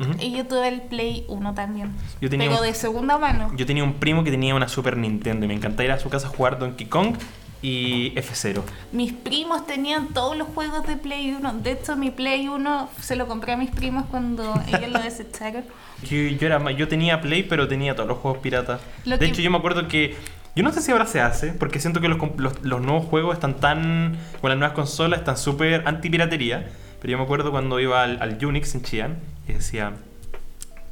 Ujú. 0.00 0.12
y 0.18 0.32
yo 0.36 0.46
tuve 0.46 0.68
el 0.68 0.80
Play 0.82 1.24
1 1.28 1.54
también. 1.54 1.92
Yo 2.20 2.28
tenía 2.30 2.48
pero 2.48 2.60
un- 2.60 2.66
de 2.66 2.74
segunda 2.74 3.18
mano. 3.18 3.52
Yo 3.56 3.66
tenía 3.66 3.84
un 3.84 3.94
primo 3.94 4.24
que 4.24 4.30
tenía 4.30 4.54
una 4.54 4.68
Super 4.68 4.96
Nintendo 4.96 5.44
y 5.44 5.48
me 5.48 5.54
encantaba 5.54 5.84
ir 5.84 5.92
a 5.92 5.98
su 5.98 6.08
casa 6.08 6.26
a 6.28 6.30
jugar 6.30 6.58
Donkey 6.58 6.86
Kong 6.86 7.16
y 7.62 8.12
F0. 8.16 8.62
Mis 8.92 9.12
primos 9.12 9.66
tenían 9.66 10.08
todos 10.14 10.34
los 10.36 10.48
juegos 10.48 10.86
de 10.86 10.96
Play 10.96 11.34
1. 11.38 11.52
De 11.62 11.72
hecho, 11.72 11.94
mi 11.96 12.10
Play 12.10 12.48
1 12.48 12.88
se 13.00 13.16
lo 13.16 13.26
compré 13.28 13.52
a 13.52 13.56
mis 13.58 13.70
primos 13.70 14.06
cuando 14.10 14.54
ellos 14.68 14.90
lo 14.90 14.98
desecharon. 15.02 15.64
Yo, 16.02 16.16
yo, 16.16 16.46
era, 16.46 16.70
yo 16.72 16.88
tenía 16.88 17.20
Play, 17.20 17.42
pero 17.42 17.68
tenía 17.68 17.94
todos 17.94 18.08
los 18.08 18.18
juegos 18.18 18.40
piratas. 18.40 18.80
Lo 19.04 19.18
de 19.18 19.26
que- 19.26 19.32
hecho, 19.32 19.42
yo 19.42 19.50
me 19.50 19.58
acuerdo 19.58 19.86
que. 19.88 20.16
Yo 20.56 20.64
no 20.64 20.72
sé 20.72 20.80
si 20.82 20.90
ahora 20.90 21.06
se 21.06 21.20
hace, 21.20 21.52
porque 21.52 21.78
siento 21.78 22.00
que 22.00 22.08
los, 22.08 22.18
los, 22.38 22.54
los 22.62 22.80
nuevos 22.80 23.04
juegos 23.06 23.34
están 23.34 23.54
tan. 23.60 24.16
Con 24.40 24.48
las 24.50 24.58
nuevas 24.58 24.74
consolas 24.74 25.20
están 25.20 25.36
súper 25.36 25.82
anti-piratería. 25.86 26.70
Pero 27.00 27.10
yo 27.12 27.18
me 27.18 27.24
acuerdo 27.24 27.50
cuando 27.50 27.80
iba 27.80 28.02
al, 28.02 28.20
al 28.22 28.44
Unix 28.44 28.74
en 28.74 28.82
Chillán 28.82 29.18
y 29.48 29.52
decía: 29.54 29.92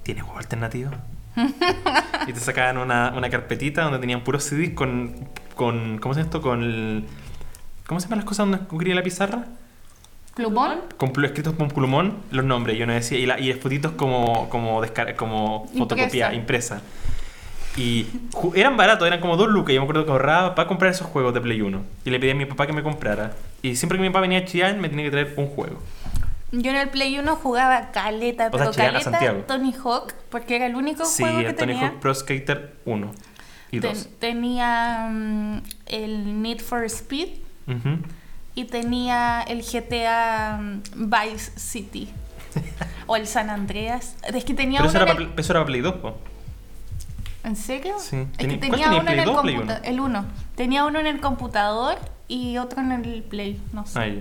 ¿Tiene 0.03 0.21
juego 0.23 0.39
alternativo? 0.39 0.91
y 2.27 2.33
te 2.33 2.41
sacaban 2.41 2.79
una, 2.79 3.13
una 3.17 3.31
carpetita 3.31 3.83
donde 3.83 3.99
tenían 3.99 4.23
puros 4.25 4.45
CDs 4.45 4.71
con. 4.75 5.15
con 5.55 5.99
¿Cómo 5.99 6.15
se 6.15 6.21
llama 6.21 6.27
esto? 6.29 6.43
Con 6.43 6.63
el. 6.63 7.05
¿Cómo 7.87 8.01
se 8.01 8.07
llaman 8.07 8.19
las 8.21 8.27
cosas 8.27 8.49
donde 8.49 8.59
escribía 8.65 8.95
la 8.95 9.03
pizarra? 9.03 9.45
¿Plumón? 10.35 10.79
con 10.97 11.13
escritos 11.25 11.55
con 11.55 11.67
plumón 11.67 12.19
los 12.31 12.45
nombres, 12.45 12.79
yo 12.79 12.87
no 12.87 12.93
decía, 12.93 13.19
y, 13.19 13.27
la, 13.27 13.41
y 13.41 13.53
fotitos 13.55 13.93
como, 13.93 14.49
como, 14.49 14.81
descar- 14.85 15.17
como 15.17 15.67
fotocopia, 15.77 16.33
impresa. 16.33 16.81
Y 17.79 18.07
eran 18.57 18.77
baratos, 18.77 19.07
eran 19.07 19.21
como 19.21 19.37
dos 19.37 19.49
lucas. 19.49 19.73
Yo 19.75 19.81
me 19.81 19.85
acuerdo 19.85 20.05
que 20.05 20.11
ahorraba 20.11 20.55
para 20.55 20.67
comprar 20.67 20.91
esos 20.91 21.07
juegos 21.07 21.33
de 21.33 21.41
Play 21.41 21.61
1. 21.63 21.81
Y 22.05 22.11
le 22.11 22.19
pedí 22.19 22.31
a 22.31 22.35
mi 22.35 22.45
papá 22.45 22.67
que 22.67 22.73
me 22.73 22.83
comprara. 22.83 23.33
Y 23.63 23.77
siempre 23.77 23.99
que 23.99 24.03
mi 24.03 24.09
papá 24.11 24.21
venía 24.23 24.41
a 24.41 24.45
Chillán, 24.45 24.81
me 24.81 24.89
tenía 24.89 25.05
que 25.05 25.11
traer 25.13 25.35
un 25.37 25.47
juego. 25.47 25.79
Yo 26.51 26.71
en 26.71 26.77
el 26.77 26.89
Play 26.89 27.19
1 27.19 27.37
jugaba 27.37 27.91
caleta, 27.93 28.49
O 28.49 28.51
sea, 28.51 28.59
pero 28.59 28.71
Chillán 28.73 28.87
caleta 28.93 29.11
Santiago. 29.11 29.39
Tony 29.47 29.73
Hawk, 29.85 30.13
porque 30.31 30.57
era 30.57 30.67
el 30.67 30.75
único 30.75 31.05
Sí, 31.05 31.23
juego 31.23 31.39
que 31.41 31.47
el 31.47 31.55
Tony 31.55 31.73
tenía. 31.75 31.89
Hawk 31.89 32.01
Pro 32.01 32.15
Skater 32.15 32.75
1 32.85 33.13
y 33.71 33.81
Ten- 33.81 33.93
2. 33.93 34.09
tenía 34.19 35.09
mm, 35.13 35.63
el 35.87 36.43
Need 36.43 36.61
for 36.61 36.85
Speed 36.85 37.29
y 38.55 38.65
tenía 38.65 39.43
el 39.47 39.63
GTA 39.63 40.59
mm, 40.61 40.83
Vice 41.11 41.53
City. 41.61 42.09
o 43.07 43.15
el 43.17 43.27
San 43.27 43.51
Andreas. 43.51 44.17
Es 44.35 44.45
que 44.45 44.55
tenía 44.55 44.79
Pero 44.79 44.89
eso 44.89 44.99
uno 44.99 45.07
era, 45.07 45.15
para, 45.15 45.41
eso 45.41 45.53
era 45.53 45.61
para 45.61 45.67
Play 45.67 45.81
2, 45.83 45.95
po. 45.97 46.19
¿En 47.49 47.57
serio? 47.57 47.95
Sí. 47.99 48.17
Es 48.39 48.47
que 48.47 48.47
Teni- 48.47 48.59
¿cuál 48.69 48.71
tenía 48.81 48.89
uno 49.01 49.11
en 49.11 49.19
el 49.19 49.25
2 49.25 49.37
o 49.39 49.43
Play 49.43 49.55
computador. 49.57 49.83
1? 49.83 49.91
El 49.95 50.01
1. 50.01 50.25
Tenía 50.55 50.85
uno 50.85 50.99
en 51.01 51.07
el 51.07 51.21
computador 51.21 51.99
y 52.29 52.59
otro 52.59 52.81
en 52.83 52.93
el 52.93 53.23
Play. 53.23 53.59
No 53.73 53.87
sé. 53.87 53.99
Ah, 53.99 54.07
ya. 54.07 54.21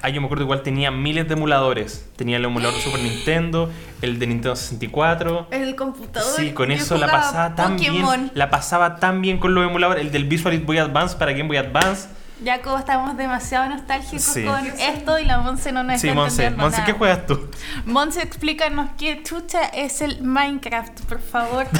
Ah, 0.00 0.08
yo 0.08 0.20
me 0.20 0.26
acuerdo 0.26 0.44
igual 0.44 0.62
tenía 0.62 0.90
miles 0.90 1.26
de 1.28 1.34
emuladores. 1.34 2.08
Tenía 2.16 2.36
el 2.38 2.44
emulador 2.44 2.74
de 2.76 2.82
Super 2.82 3.00
Nintendo, 3.00 3.70
el 4.00 4.18
de 4.18 4.26
Nintendo 4.28 4.56
64. 4.56 5.48
El 5.50 5.74
computador. 5.76 6.32
Sí, 6.36 6.52
con 6.52 6.70
eso 6.70 6.96
la 6.96 7.08
pasaba 7.08 7.54
tan 7.56 7.76
Pokémon. 7.76 8.20
bien. 8.20 8.30
La 8.34 8.48
pasaba 8.48 8.96
tan 8.96 9.20
bien 9.20 9.38
con 9.38 9.54
los 9.54 9.66
emuladores. 9.68 10.04
El 10.06 10.12
del 10.12 10.24
Visual 10.24 10.56
Boy 10.60 10.78
Advance 10.78 11.16
para 11.16 11.32
Game 11.32 11.48
Boy 11.48 11.56
Advance. 11.58 12.08
Ya 12.44 12.60
como 12.60 12.78
estamos 12.78 13.16
demasiado 13.16 13.68
nostálgicos 13.70 14.22
Sí. 14.22 14.44
con 14.44 14.66
esto 14.66 15.18
y 15.18 15.24
la 15.24 15.38
Monse 15.38 15.72
no 15.72 15.82
nos 15.82 16.00
Sí, 16.00 16.08
está 16.08 16.20
Monse. 16.20 16.32
entendiendo 16.44 16.62
Monse, 16.64 16.76
nada. 16.78 16.86
¿qué 16.86 16.92
juegas 16.92 17.26
tú? 17.26 17.50
Monse, 17.86 18.22
explícanos 18.22 18.90
qué 18.98 19.22
chucha 19.22 19.64
es 19.64 20.02
el 20.02 20.20
Minecraft, 20.22 21.00
por 21.02 21.20
favor. 21.20 21.66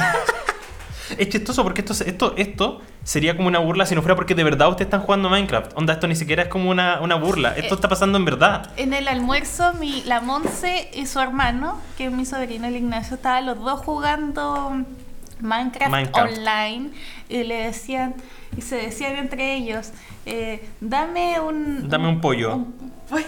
Es 1.17 1.29
chistoso 1.29 1.63
porque 1.63 1.79
esto, 1.79 1.93
esto, 2.05 2.33
esto 2.35 2.81
sería 3.01 3.37
como 3.37 3.47
una 3.47 3.59
burla 3.59 3.85
si 3.85 3.95
no 3.95 4.01
fuera 4.01 4.17
porque 4.17 4.35
de 4.35 4.43
verdad 4.43 4.67
ustedes 4.67 4.87
están 4.87 4.99
jugando 5.03 5.29
Minecraft. 5.29 5.71
Onda, 5.77 5.93
esto 5.93 6.05
ni 6.05 6.17
siquiera 6.17 6.43
es 6.43 6.49
como 6.49 6.69
una, 6.69 6.99
una 6.99 7.15
burla. 7.15 7.51
Esto 7.55 7.75
Eh, 7.75 7.77
está 7.77 7.87
pasando 7.87 8.17
en 8.17 8.25
verdad. 8.25 8.71
En 8.75 8.93
el 8.93 9.07
almuerzo, 9.07 9.71
mi, 9.75 10.03
la 10.03 10.19
Monse 10.19 10.91
y 10.93 11.05
su 11.05 11.21
hermano, 11.21 11.79
que 11.97 12.07
es 12.07 12.11
mi 12.11 12.25
sobrino, 12.25 12.67
el 12.67 12.75
Ignacio, 12.75 13.15
estaban 13.15 13.45
los 13.45 13.57
dos 13.57 13.79
jugando 13.85 14.83
Minecraft, 15.41 15.91
Minecraft. 15.91 16.37
online 16.37 16.89
y 17.29 17.43
le 17.43 17.65
decían, 17.65 18.15
y 18.57 18.61
se 18.61 18.75
decían 18.77 19.15
entre 19.17 19.55
ellos, 19.55 19.91
eh, 20.25 20.67
dame 20.81 21.39
un... 21.39 21.87
Dame 21.89 22.07
un 22.09 22.19
pollo. 22.21 22.55
Un, 22.55 22.75
un 23.11 23.19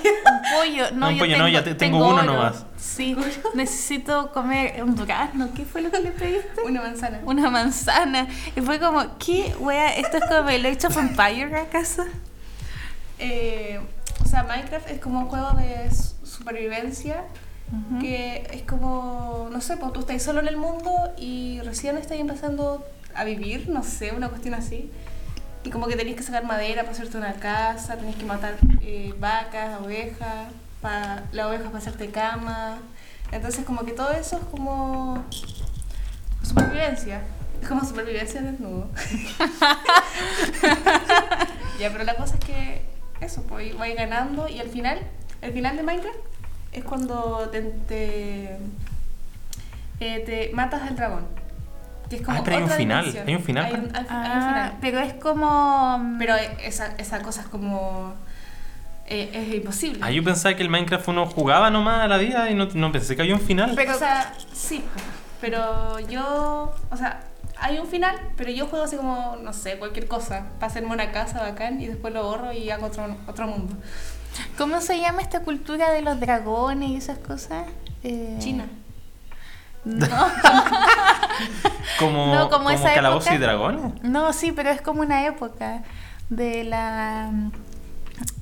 pollo. 0.58 0.92
No, 0.94 1.08
Un 1.10 1.14
yo 1.16 1.20
pollo, 1.20 1.38
no, 1.38 1.48
ya 1.48 1.64
te- 1.64 1.76
tengo 1.76 1.98
uno 1.98 2.16
oro. 2.16 2.24
nomás. 2.24 2.66
Sí, 2.78 3.16
necesito 3.54 4.32
comer 4.32 4.82
un 4.84 4.96
durazno. 4.96 5.50
¿Qué 5.54 5.66
fue 5.66 5.82
lo 5.82 5.92
que 5.92 6.00
le 6.00 6.12
pediste? 6.12 6.62
Una 6.66 6.82
manzana. 6.82 7.20
Una 7.26 7.50
manzana. 7.50 8.28
Y 8.56 8.62
fue 8.62 8.80
como, 8.80 9.18
¿qué 9.20 9.54
wea? 9.60 9.96
¿Esto 9.98 10.18
es 10.18 10.24
como 10.26 10.50
el 10.50 10.66
Age 10.66 10.88
of 10.88 10.98
Empire 10.98 11.56
acaso? 11.58 12.04
Eh, 13.20 13.80
o 14.24 14.28
sea, 14.28 14.44
Minecraft 14.44 14.90
es 14.90 15.00
como 15.00 15.20
un 15.20 15.26
juego 15.28 15.52
de 15.52 15.86
s- 15.86 16.16
Ujú. 17.72 18.00
que 18.00 18.48
es 18.52 18.64
como, 18.64 19.48
no 19.52 19.62
sé, 19.62 19.78
pues 19.78 19.94
tú 19.94 20.00
estás 20.00 20.24
solo 20.24 20.40
en 20.40 20.48
el 20.48 20.58
mundo 20.58 20.92
y 21.18 21.62
recién 21.62 21.98
estás 21.98 22.18
empezando 22.18 22.84
a 23.14 23.24
vivir, 23.24 23.70
no 23.70 23.84
sé, 23.84 24.12
una 24.12 24.30
cuestión 24.30 24.56
así. 24.56 24.92
Y 25.64 25.70
como 25.70 25.88
que 25.88 25.96
tenés 25.96 26.16
que 26.16 26.24
sacar 26.24 26.46
madera 26.46 26.82
para 26.84 26.94
hacerte 26.94 27.18
una 27.18 27.34
casa, 27.34 27.98
tenés 27.98 28.16
que 28.16 28.26
matar 28.26 28.56
eh, 28.82 29.14
vacas, 29.20 29.80
ovejas, 29.82 30.48
para 30.82 31.26
las 31.32 31.46
ovejas 31.48 31.68
para 31.68 31.78
hacerte 31.78 32.10
cama. 32.10 32.80
Entonces 33.32 33.66
como 33.66 33.84
que 33.84 33.92
todo 33.92 34.12
eso 34.12 34.38
es 34.38 34.44
como 34.46 35.24
supervivencia. 36.42 37.22
Es 37.62 37.68
como 37.68 37.84
supervivencia 37.84 38.42
desnudo. 38.42 38.88
ya, 41.80 41.92
pero 41.92 42.04
la 42.06 42.16
cosa 42.16 42.36
es 42.36 42.46
que 42.46 42.82
eso, 43.20 43.44
pues 43.44 43.78
voy 43.78 43.94
ganando 43.94 44.48
y 44.48 44.60
al 44.60 44.70
final, 44.70 44.98
el 45.42 45.52
final 45.52 45.76
de 45.76 45.84
Minecraft 45.84 46.18
es 46.80 46.84
cuando 46.86 47.48
te, 47.52 47.62
te, 47.62 48.58
eh, 50.00 50.24
te 50.26 50.52
matas 50.54 50.82
al 50.84 50.96
dragón. 50.96 51.26
Que 52.10 52.16
es 52.18 52.22
como 52.24 52.38
Ah, 52.40 52.42
pero 52.44 52.58
hay 52.58 52.64
un 52.64 52.70
final, 52.72 53.06
dimensión. 53.06 53.28
hay 53.28 53.36
un 53.36 53.44
final. 53.44 53.66
Hay 53.66 53.74
un, 53.74 53.96
hay 53.96 54.02
un 54.04 54.08
Ah, 54.10 54.48
final. 54.50 54.78
pero 54.82 55.00
es 55.00 55.14
como... 55.14 56.16
Pero 56.18 56.36
esa, 56.64 56.96
esa 56.98 57.22
cosa 57.22 57.42
es 57.42 57.48
como... 57.48 58.14
eh, 59.06 59.30
es 59.34 59.54
imposible. 59.56 60.00
Ah, 60.04 60.10
yo 60.12 60.24
pensaba 60.24 60.56
que 60.56 60.64
el 60.64 60.70
Minecraft 60.70 61.08
uno 61.10 61.26
jugaba 61.28 61.70
nomás 61.70 62.02
a 62.02 62.08
la 62.08 62.18
vida 62.18 62.50
y 62.50 62.56
no, 62.56 62.68
no 62.74 62.92
pensé 62.92 63.16
que 63.16 63.22
había 63.22 63.36
un 63.36 63.42
final. 63.42 63.74
Pero, 63.76 63.96
o 63.96 64.00
sea, 64.00 64.34
sí, 64.54 64.84
pero 65.40 66.00
yo, 66.00 66.74
o 66.90 66.98
sea, 66.98 67.22
hay 67.60 67.78
un 67.78 67.88
final, 67.88 68.16
pero 68.38 68.50
yo 68.52 68.66
juego 68.68 68.86
así 68.86 68.96
como, 68.96 69.36
no 69.44 69.54
sé, 69.54 69.78
cualquier 69.78 70.08
cosa, 70.08 70.46
para 70.60 70.72
hacerme 70.72 70.92
una 70.94 71.12
casa 71.12 71.42
bacán 71.42 71.80
y 71.82 71.88
después 71.88 72.14
lo 72.14 72.24
borro 72.24 72.52
y 72.54 72.72
hago 72.72 72.88
otro, 72.88 73.16
otro 73.28 73.48
mundo. 73.48 73.76
¿Cómo 74.58 74.82
se 74.82 75.00
llama 75.00 75.22
esta 75.22 75.42
cultura 75.42 75.92
de 75.92 76.02
los 76.02 76.20
dragones 76.20 76.90
y 76.90 76.96
esas 76.98 77.18
cosas? 77.20 77.66
Eh, 78.04 78.36
China. 78.40 78.66
No, 79.86 80.06
como 82.00 82.28
no, 82.36 82.50
como 82.50 82.66
como 82.66 82.70
esa 82.70 82.94
calabozos 82.94 83.28
época. 83.28 83.36
y 83.36 83.40
dragones. 83.40 84.04
no, 84.04 84.34
sí, 84.34 84.52
pero 84.52 84.70
es 84.70 84.82
como 84.82 85.02
una 85.02 85.26
época 85.26 85.84
de 86.30 86.64
la... 86.66 87.32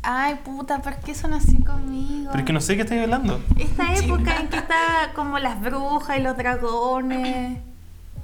Ay, 0.01 0.35
puta, 0.43 0.79
¿por 0.81 0.95
qué 0.97 1.13
son 1.13 1.33
así 1.33 1.63
conmigo? 1.63 2.29
Pero 2.31 2.39
es 2.39 2.45
que 2.45 2.53
no 2.53 2.61
sé 2.61 2.75
qué 2.75 2.81
estáis 2.83 3.01
hablando. 3.03 3.39
Esta 3.57 3.93
época 3.93 4.38
en 4.39 4.47
que 4.49 4.57
está 4.57 5.11
como 5.15 5.38
las 5.38 5.61
brujas 5.61 6.17
y 6.17 6.21
los 6.21 6.35
dragones. 6.38 7.59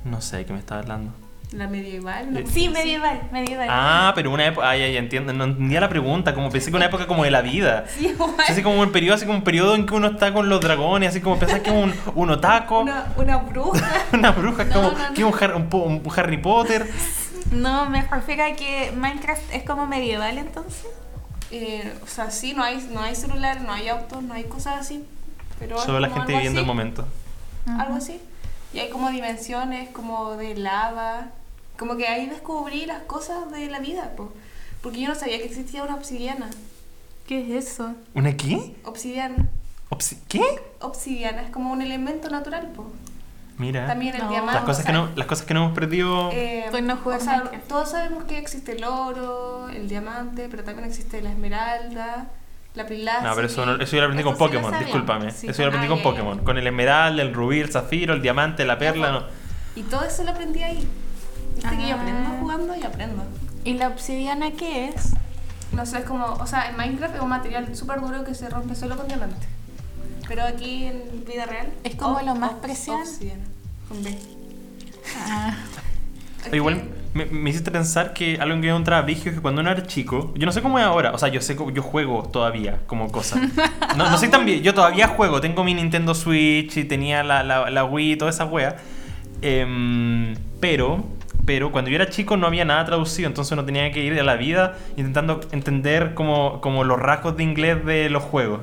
No 0.05 0.19
sé 0.21 0.37
de 0.37 0.45
qué 0.45 0.53
me 0.53 0.59
estás 0.59 0.79
hablando. 0.83 1.11
La 1.53 1.67
medieval. 1.67 2.27
una 2.29 2.39
Eh, 2.39 2.45
Sí, 2.51 2.67
medieval, 2.69 3.21
medieval. 3.31 3.67
Ah, 3.69 4.11
pero 4.15 4.31
una 4.31 4.45
época. 4.47 4.69
Ah, 4.69 4.75
ya, 4.75 4.87
ya 4.87 4.99
entiendo. 4.99 5.33
No 5.33 5.43
entendía 5.43 5.79
la 5.79 5.89
pregunta. 5.89 6.33
Como 6.33 6.49
pensé 6.49 6.71
que 6.71 6.77
una 6.77 6.85
época 6.87 7.05
como 7.07 7.23
de 7.23 7.31
la 7.31 7.41
vida. 7.41 7.85
Sí, 7.87 8.07
igual. 8.07 8.33
Así 8.47 8.63
como 8.63 8.81
un 8.81 8.91
periodo, 8.91 9.15
así 9.15 9.25
como 9.25 9.37
un 9.37 9.43
periodo 9.43 9.75
en 9.75 9.85
que 9.85 9.93
uno 9.93 10.07
está 10.07 10.33
con 10.33 10.49
los 10.49 10.59
dragones, 10.61 11.09
así 11.09 11.21
como 11.21 11.37
pensás 11.37 11.59
que 11.61 11.69
es 11.69 11.75
un, 11.75 11.93
un 12.15 12.29
otaco, 12.31 12.79
una, 12.79 13.05
Una, 13.15 13.37
una 13.37 13.37
bruja. 13.37 13.87
bruja, 14.35 14.63
No, 14.65 14.73
como 14.73 14.91
no, 14.91 15.09
no. 15.09 15.13
que 15.13 15.23
un, 15.23 15.69
un 15.71 16.01
Harry 16.15 16.37
Potter. 16.37 16.89
No, 17.51 17.87
me 17.89 18.01
refiero 18.01 18.43
a 18.45 18.53
que 18.53 18.91
Minecraft 18.95 19.53
es 19.53 19.63
como 19.63 19.85
medieval 19.85 20.37
entonces. 20.39 20.87
Eh, 21.51 21.93
o 22.03 22.07
sea, 22.07 22.31
sí, 22.31 22.53
no 22.55 22.63
hay, 22.63 22.87
no 22.91 23.01
hay 23.01 23.13
celular, 23.15 23.61
no 23.61 23.71
hay 23.71 23.89
autos, 23.89 24.23
no 24.23 24.33
hay 24.33 24.45
cosas 24.45 24.79
así. 24.79 25.05
Pero 25.59 25.77
Solo 25.77 25.99
la 25.99 26.09
gente 26.09 26.33
viviendo 26.33 26.59
el 26.61 26.65
momento. 26.65 27.05
Algo 27.67 27.95
así. 27.95 28.19
Y 28.73 28.79
hay 28.79 28.89
como 28.89 29.11
dimensiones, 29.11 29.89
como 29.89 30.31
de 30.31 30.55
lava. 30.55 31.27
Como 31.77 31.97
que 31.97 32.07
ahí 32.07 32.27
descubrí 32.27 32.85
las 32.85 33.03
cosas 33.03 33.51
de 33.51 33.67
la 33.69 33.79
vida, 33.79 34.11
po. 34.15 34.31
Porque 34.81 34.99
yo 35.01 35.07
no 35.07 35.15
sabía 35.15 35.37
que 35.37 35.45
existía 35.45 35.83
una 35.83 35.95
obsidiana. 35.95 36.49
¿Qué 37.27 37.57
es 37.57 37.67
eso? 37.73 37.93
¿Una 38.13 38.35
qué? 38.35 38.75
Obsidiana. 38.83 39.47
Obsi- 39.89 40.17
¿Qué? 40.27 40.43
Obsidiana 40.81 41.41
es 41.43 41.49
como 41.51 41.71
un 41.71 41.81
elemento 41.81 42.29
natural, 42.29 42.67
po. 42.75 42.91
Mira. 43.57 43.85
También 43.87 44.15
el 44.15 44.23
No. 44.23 44.29
diamante. 44.29 44.55
las, 44.55 44.63
cosas 44.65 44.85
que 44.85 44.91
no, 44.91 45.09
las 45.15 45.27
cosas 45.27 45.45
que 45.45 45.53
no 45.53 45.63
hemos 45.65 45.75
perdido. 45.75 46.29
Eh, 46.33 46.65
Pues 46.71 46.83
no 46.83 46.99
o 47.03 47.19
sea, 47.19 47.43
todos 47.67 47.91
sabemos 47.91 48.23
que 48.25 48.37
existe 48.39 48.73
el 48.73 48.83
oro, 48.83 49.69
el 49.69 49.87
diamante, 49.87 50.47
pero 50.49 50.63
también 50.63 50.87
existe 50.87 51.21
la 51.21 51.29
esmeralda, 51.31 52.27
la 52.73 52.85
pilaza. 52.87 53.21
No, 53.27 53.35
pero 53.35 53.47
eso, 53.47 53.65
no- 53.65 53.75
eso 53.81 53.91
yo 53.95 53.99
lo 54.01 54.05
aprendí 54.07 54.23
con 54.23 54.33
Eso 54.33 54.39
sí 54.39 54.43
lo 54.43 54.47
Pokémon, 54.47 54.71
sabíamos. 54.71 54.85
discúlpame. 54.87 55.31
Sí. 55.31 55.47
Eso 55.47 55.57
yo 55.61 55.65
lo 55.65 55.67
aprendí 55.69 55.85
Ah, 55.85 55.89
con 55.89 55.97
ya, 55.99 56.03
Pokémon. 56.03 56.37
ya. 56.39 56.43
Con 56.43 56.57
el 56.57 56.67
esmeralda, 56.67 57.21
el 57.21 57.33
rubí, 57.33 57.59
el 57.59 57.71
zafiro, 57.71 58.13
el 58.15 58.21
diamante, 58.23 58.65
la 58.65 58.77
perla, 58.79 59.11
no. 59.11 59.23
Y 59.75 59.83
todo 59.83 60.03
eso 60.03 60.23
lo 60.23 60.31
aprendí 60.31 60.63
ahí. 60.63 60.87
Viste 61.55 61.77
que 61.77 61.87
yo 61.87 61.95
Ah. 61.95 62.01
aprendo 62.01 62.29
jugando 62.39 62.75
y 62.75 62.83
aprendo. 62.83 63.23
¿Y 63.63 63.73
la 63.73 63.87
obsidiana 63.87 64.51
qué 64.51 64.89
es? 64.89 65.13
No 65.71 65.85
sé, 65.85 65.99
es 65.99 66.03
como, 66.05 66.25
o 66.25 66.45
sea, 66.47 66.69
en 66.69 66.77
Minecraft 66.77 67.15
es 67.15 67.21
un 67.21 67.29
material 67.29 67.75
súper 67.75 68.01
duro 68.01 68.23
que 68.23 68.35
se 68.35 68.49
rompe 68.49 68.75
solo 68.75 68.95
con 68.97 69.07
diamante. 69.07 69.47
Pero 70.27 70.43
aquí 70.43 70.85
en 70.85 71.01
vida 71.27 71.45
real 71.45 71.67
Es 71.83 71.95
como 71.95 72.19
ob- 72.19 72.25
lo 72.25 72.35
más 72.35 72.53
preciado. 72.53 72.99
Obsidiana, 73.01 73.43
con 73.89 74.03
B. 74.03 74.17
Ah, 75.17 75.55
Pero 76.43 76.55
igual 76.57 76.83
me, 77.13 77.25
me 77.25 77.49
hiciste 77.49 77.71
pensar 77.71 78.13
que 78.13 78.37
algo 78.39 78.59
que 78.59 78.67
yo 78.67 78.73
encontraba 78.73 79.01
brígido 79.03 79.29
es 79.29 79.35
que 79.37 79.41
cuando 79.41 79.61
uno 79.61 79.71
era 79.71 79.83
chico, 79.87 80.33
yo 80.35 80.45
no 80.45 80.51
sé 80.51 80.61
cómo 80.61 80.77
es 80.77 80.83
ahora, 80.85 81.11
o 81.13 81.17
sea, 81.17 81.29
yo 81.29 81.39
sé 81.41 81.55
yo 81.73 81.81
juego 81.81 82.23
todavía 82.23 82.79
como 82.85 83.09
cosa. 83.11 83.39
No, 83.97 84.09
no 84.09 84.17
soy 84.17 84.29
tan 84.29 84.45
bien, 84.45 84.61
yo 84.61 84.73
todavía 84.73 85.07
juego, 85.07 85.39
tengo 85.39 85.63
mi 85.63 85.73
Nintendo 85.73 86.13
Switch 86.15 86.75
y 86.77 86.83
tenía 86.83 87.23
la, 87.23 87.43
la, 87.43 87.69
la 87.69 87.85
Wii 87.85 88.11
y 88.13 88.17
toda 88.17 88.31
esa 88.31 88.43
wea. 88.45 88.75
Em, 89.41 90.35
pero, 90.59 91.03
pero 91.45 91.71
cuando 91.71 91.89
yo 91.89 91.95
era 91.95 92.09
chico 92.09 92.37
no 92.37 92.47
había 92.47 92.65
nada 92.65 92.85
traducido, 92.85 93.27
entonces 93.27 93.51
uno 93.51 93.65
tenía 93.65 93.91
que 93.91 94.03
ir 94.03 94.19
a 94.19 94.23
la 94.23 94.35
vida 94.35 94.77
intentando 94.97 95.41
entender 95.51 96.13
como, 96.13 96.61
como 96.61 96.83
los 96.83 96.99
rasgos 96.99 97.35
de 97.37 97.43
inglés 97.43 97.83
de 97.85 98.09
los 98.09 98.23
juegos. 98.23 98.61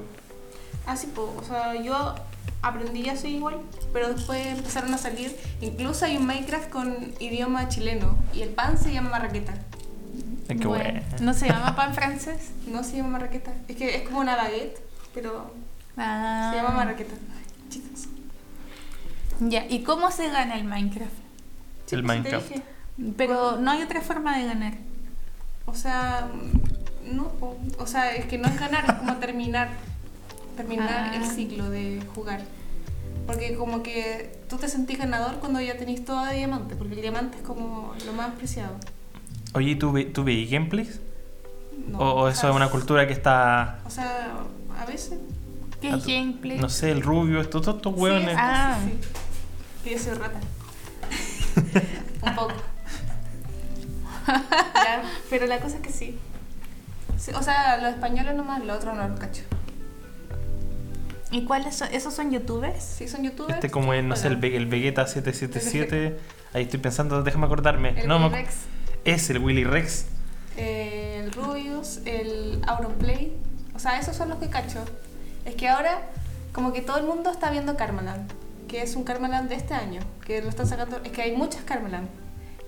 Ah, 0.87 0.97
sí, 0.97 1.07
po. 1.15 1.35
o 1.39 1.45
sea, 1.45 1.75
yo 1.83 2.15
aprendí 2.63 3.09
así 3.09 3.29
igual, 3.37 3.57
pero 3.93 4.13
después 4.13 4.45
empezaron 4.47 4.93
a 4.95 4.99
salir. 4.99 5.37
Incluso 5.61 6.05
hay 6.05 6.17
un 6.17 6.27
Minecraft 6.27 6.69
con 6.71 7.13
idioma 7.21 7.69
chileno 7.69 8.17
y 8.35 8.43
el 8.43 8.49
pan 8.51 8.77
se 8.79 8.93
llama 8.93 9.11
marraqueta. 9.11 9.55
Qué 10.49 10.55
bueno. 10.67 10.73
wea. 10.85 11.03
¿No 11.21 11.33
se 11.33 11.47
llama 11.49 11.77
pan 11.77 11.95
francés? 11.95 12.51
No 12.67 12.83
se 12.83 12.97
llama 12.97 13.11
marraqueta, 13.11 13.53
es 13.69 13.77
que 13.77 13.95
es 13.97 14.03
como 14.03 14.21
una 14.21 14.35
baguette, 14.37 14.79
pero 15.15 15.53
Ah. 15.97 16.51
se 16.53 16.57
llama 16.61 16.75
marraqueta. 16.75 17.15
Chicos. 17.69 18.07
Ya, 19.41 19.67
¿y 19.69 19.83
cómo 19.85 20.11
se 20.11 20.29
gana 20.31 20.57
el 20.57 20.65
Minecraft? 20.65 21.13
Sí, 21.91 21.97
El 21.97 22.05
pues, 22.05 22.19
Minecraft. 22.19 22.49
dije. 22.49 22.63
Pero 23.17 23.57
no 23.59 23.71
hay 23.71 23.83
otra 23.83 24.01
forma 24.01 24.39
de 24.39 24.47
ganar. 24.47 24.75
O 25.67 25.75
sea, 25.75 26.29
no, 27.13 27.33
o 27.79 27.87
sea, 27.87 28.15
es 28.15 28.27
que 28.27 28.39
no 28.39 28.47
es 28.49 28.59
ganar, 28.59 28.85
es 28.87 28.93
como 28.95 29.17
terminar, 29.17 29.71
terminar 30.57 31.11
Ah. 31.13 31.17
el 31.17 31.25
ciclo 31.25 31.69
de 31.71 32.01
jugar. 32.15 32.41
Porque 33.27 33.55
como 33.55 33.83
que 33.83 34.39
tú 34.49 34.57
te 34.57 34.69
sentís 34.69 34.99
ganador 34.99 35.37
cuando 35.41 35.61
ya 35.61 35.77
tenés 35.77 36.05
todo 36.05 36.25
de 36.27 36.35
diamante, 36.37 36.75
porque 36.77 36.95
el 36.95 37.01
diamante 37.01 37.39
es 37.39 37.43
como 37.43 37.95
lo 38.07 38.13
más 38.13 38.31
preciado. 38.35 38.75
Oye, 39.55 39.71
¿y 39.71 39.77
¿tú, 39.77 39.93
ve- 39.93 40.05
tú 40.05 40.25
veis 40.25 40.51
gameplays? 40.51 41.01
No, 41.89 41.99
¿O, 41.99 42.23
o 42.23 42.29
eso 42.29 42.49
es 42.49 42.55
una 42.55 42.69
cultura 42.69 43.07
que 43.07 43.13
está, 43.13 43.79
O 43.87 43.91
sea, 43.91 44.33
a 44.79 44.85
veces. 44.87 45.19
¿Qué 45.81 45.91
gameplay? 45.91 46.59
no 46.59 46.69
sé, 46.69 46.91
el 46.91 47.03
rubio, 47.03 47.41
estos, 47.41 47.67
estos 47.67 47.95
hueones? 47.97 48.31
Sí, 48.31 48.37
Ah. 48.39 48.79
sí, 48.85 48.99
sí. 49.85 49.91
Yo 49.91 49.99
soy 49.99 50.15
rata. 50.15 50.41
Un 52.23 52.35
poco. 52.35 52.53
Ya, 54.27 55.03
pero 55.29 55.47
la 55.47 55.59
cosa 55.61 55.77
es 55.77 55.83
que 55.83 55.91
sí. 55.93 56.19
Sí, 57.19 57.33
O 57.35 57.43
sea, 57.43 57.79
los 57.79 57.91
españoles 57.95 58.35
nomás, 58.35 58.65
los 58.65 58.77
otros 58.77 58.97
no 58.97 59.09
los 59.09 59.19
cacho. 59.19 59.43
¿Y 61.31 61.45
cuáles 61.45 61.77
son? 61.77 61.89
¿Esos 61.93 62.15
son 62.15 62.31
youtubers? 62.31 62.83
Sí, 62.83 63.09
son 63.09 63.23
youtubers. 63.23 63.55
Este 63.55 63.71
como 63.71 63.93
es, 63.95 64.03
no 64.05 64.17
sé, 64.17 64.29
el, 64.29 64.37
Ve- 64.37 64.57
el 64.57 64.67
Vegeta 64.67 65.07
777. 65.07 66.19
Ahí 66.53 66.65
estoy 66.65 66.81
pensando, 66.81 67.23
déjame 67.23 67.47
acordarme. 67.47 68.01
El 68.01 68.09
no, 68.09 68.17
Willy 68.19 68.31
Rex. 68.31 68.55
Es 69.05 69.31
el 69.31 69.39
Willy 69.39 69.65
Rex. 69.65 70.07
eh, 70.57 71.23
el 71.25 71.33
Rubius, 71.33 72.01
el 72.05 72.61
Auronplay. 72.67 73.37
O 73.75 73.79
sea, 73.79 73.99
esos 73.99 74.17
son 74.17 74.29
los 74.29 74.39
que 74.39 74.49
cacho. 74.49 74.85
Es 75.45 75.55
que 75.55 75.69
ahora, 75.69 76.03
como 76.53 76.73
que 76.73 76.83
todo 76.83 76.99
el 76.99 77.05
mundo 77.05 77.31
está 77.31 77.51
viendo 77.51 77.77
Carmeland, 77.77 78.31
que 78.71 78.83
es 78.83 78.95
un 78.95 79.03
Carmeland 79.03 79.49
de 79.49 79.57
este 79.57 79.75
año, 79.75 80.01
que 80.25 80.41
lo 80.43 80.49
están 80.49 80.67
sacando. 80.67 81.01
Es 81.03 81.11
que 81.11 81.23
hay 81.23 81.37
muchas 81.37 81.63
Carmeland, 81.63 82.09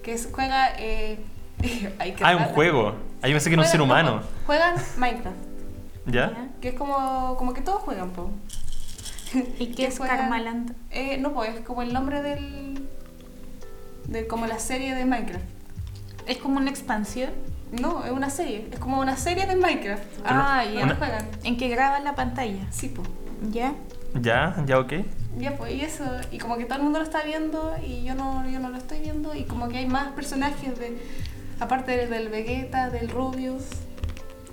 que 0.02 0.12
es- 0.14 0.28
juega. 0.32 0.70
Eh, 0.78 1.18
ay, 2.00 2.12
qué 2.12 2.24
Ah, 2.24 2.32
es 2.32 2.38
un 2.38 2.44
juego. 2.46 2.94
Ahí 3.22 3.30
pensé 3.30 3.48
que 3.50 3.54
era 3.54 3.62
un 3.62 3.68
Juegan- 3.68 3.70
ser 3.70 3.78
no, 3.78 3.84
humano. 3.84 4.20
po, 4.22 4.26
Juegan 4.46 4.74
Minecraft, 4.96 5.36
¿Ya? 6.06 6.48
que 6.60 6.70
es 6.70 6.74
como, 6.74 7.36
como 7.38 7.54
que 7.54 7.60
todos 7.60 7.80
juegan, 7.82 8.10
po. 8.10 8.30
¿Y 9.60 9.68
qué 9.68 9.74
Que 9.74 9.86
es 9.86 9.98
juegan- 9.98 10.18
Karmaland? 10.18 10.74
Eh, 10.90 11.18
no, 11.18 11.32
pues 11.32 11.54
es 11.54 11.60
como 11.60 11.82
el 11.82 11.92
nombre 11.92 12.20
del. 12.20 12.88
de 14.08 14.26
como 14.26 14.46
la 14.48 14.58
serie 14.58 14.94
de 14.96 15.04
Minecraft. 15.04 15.44
¿Es 16.26 16.38
como 16.38 16.56
una 16.58 16.68
expansión? 16.70 17.30
No, 17.70 18.04
es 18.04 18.10
una 18.10 18.28
serie. 18.28 18.68
Es 18.72 18.78
como 18.80 18.98
una 19.00 19.16
serie 19.16 19.46
de 19.46 19.54
Minecraft. 19.56 20.02
Ah, 20.26 20.64
Y 20.68 20.74
ya. 20.74 20.82
ahora 20.82 20.96
juegan. 20.96 21.28
En 21.44 21.56
que 21.56 21.68
graba 21.68 22.00
la 22.00 22.14
pantalla. 22.16 22.66
Sí, 22.70 22.88
pues. 22.88 23.08
¿Ya? 23.50 23.72
¿Ya? 24.20 24.56
¿Ya 24.66 24.78
ok? 24.80 24.92
Ya, 25.38 25.56
pues, 25.56 25.72
y 25.74 25.80
eso. 25.80 26.04
Y 26.30 26.38
como 26.38 26.56
que 26.56 26.64
todo 26.64 26.76
el 26.76 26.84
mundo 26.84 26.98
lo 26.98 27.04
está 27.04 27.22
viendo 27.22 27.74
y 27.86 28.04
yo 28.04 28.14
no, 28.14 28.48
yo 28.50 28.58
no 28.58 28.68
lo 28.68 28.76
estoy 28.76 29.00
viendo. 29.00 29.34
Y 29.34 29.44
como 29.44 29.68
que 29.68 29.78
hay 29.78 29.86
más 29.86 30.12
personajes 30.12 30.78
de. 30.78 30.98
aparte 31.60 31.96
del, 31.96 32.10
del 32.10 32.28
Vegeta, 32.28 32.90
del 32.90 33.08
Rubius. 33.08 33.64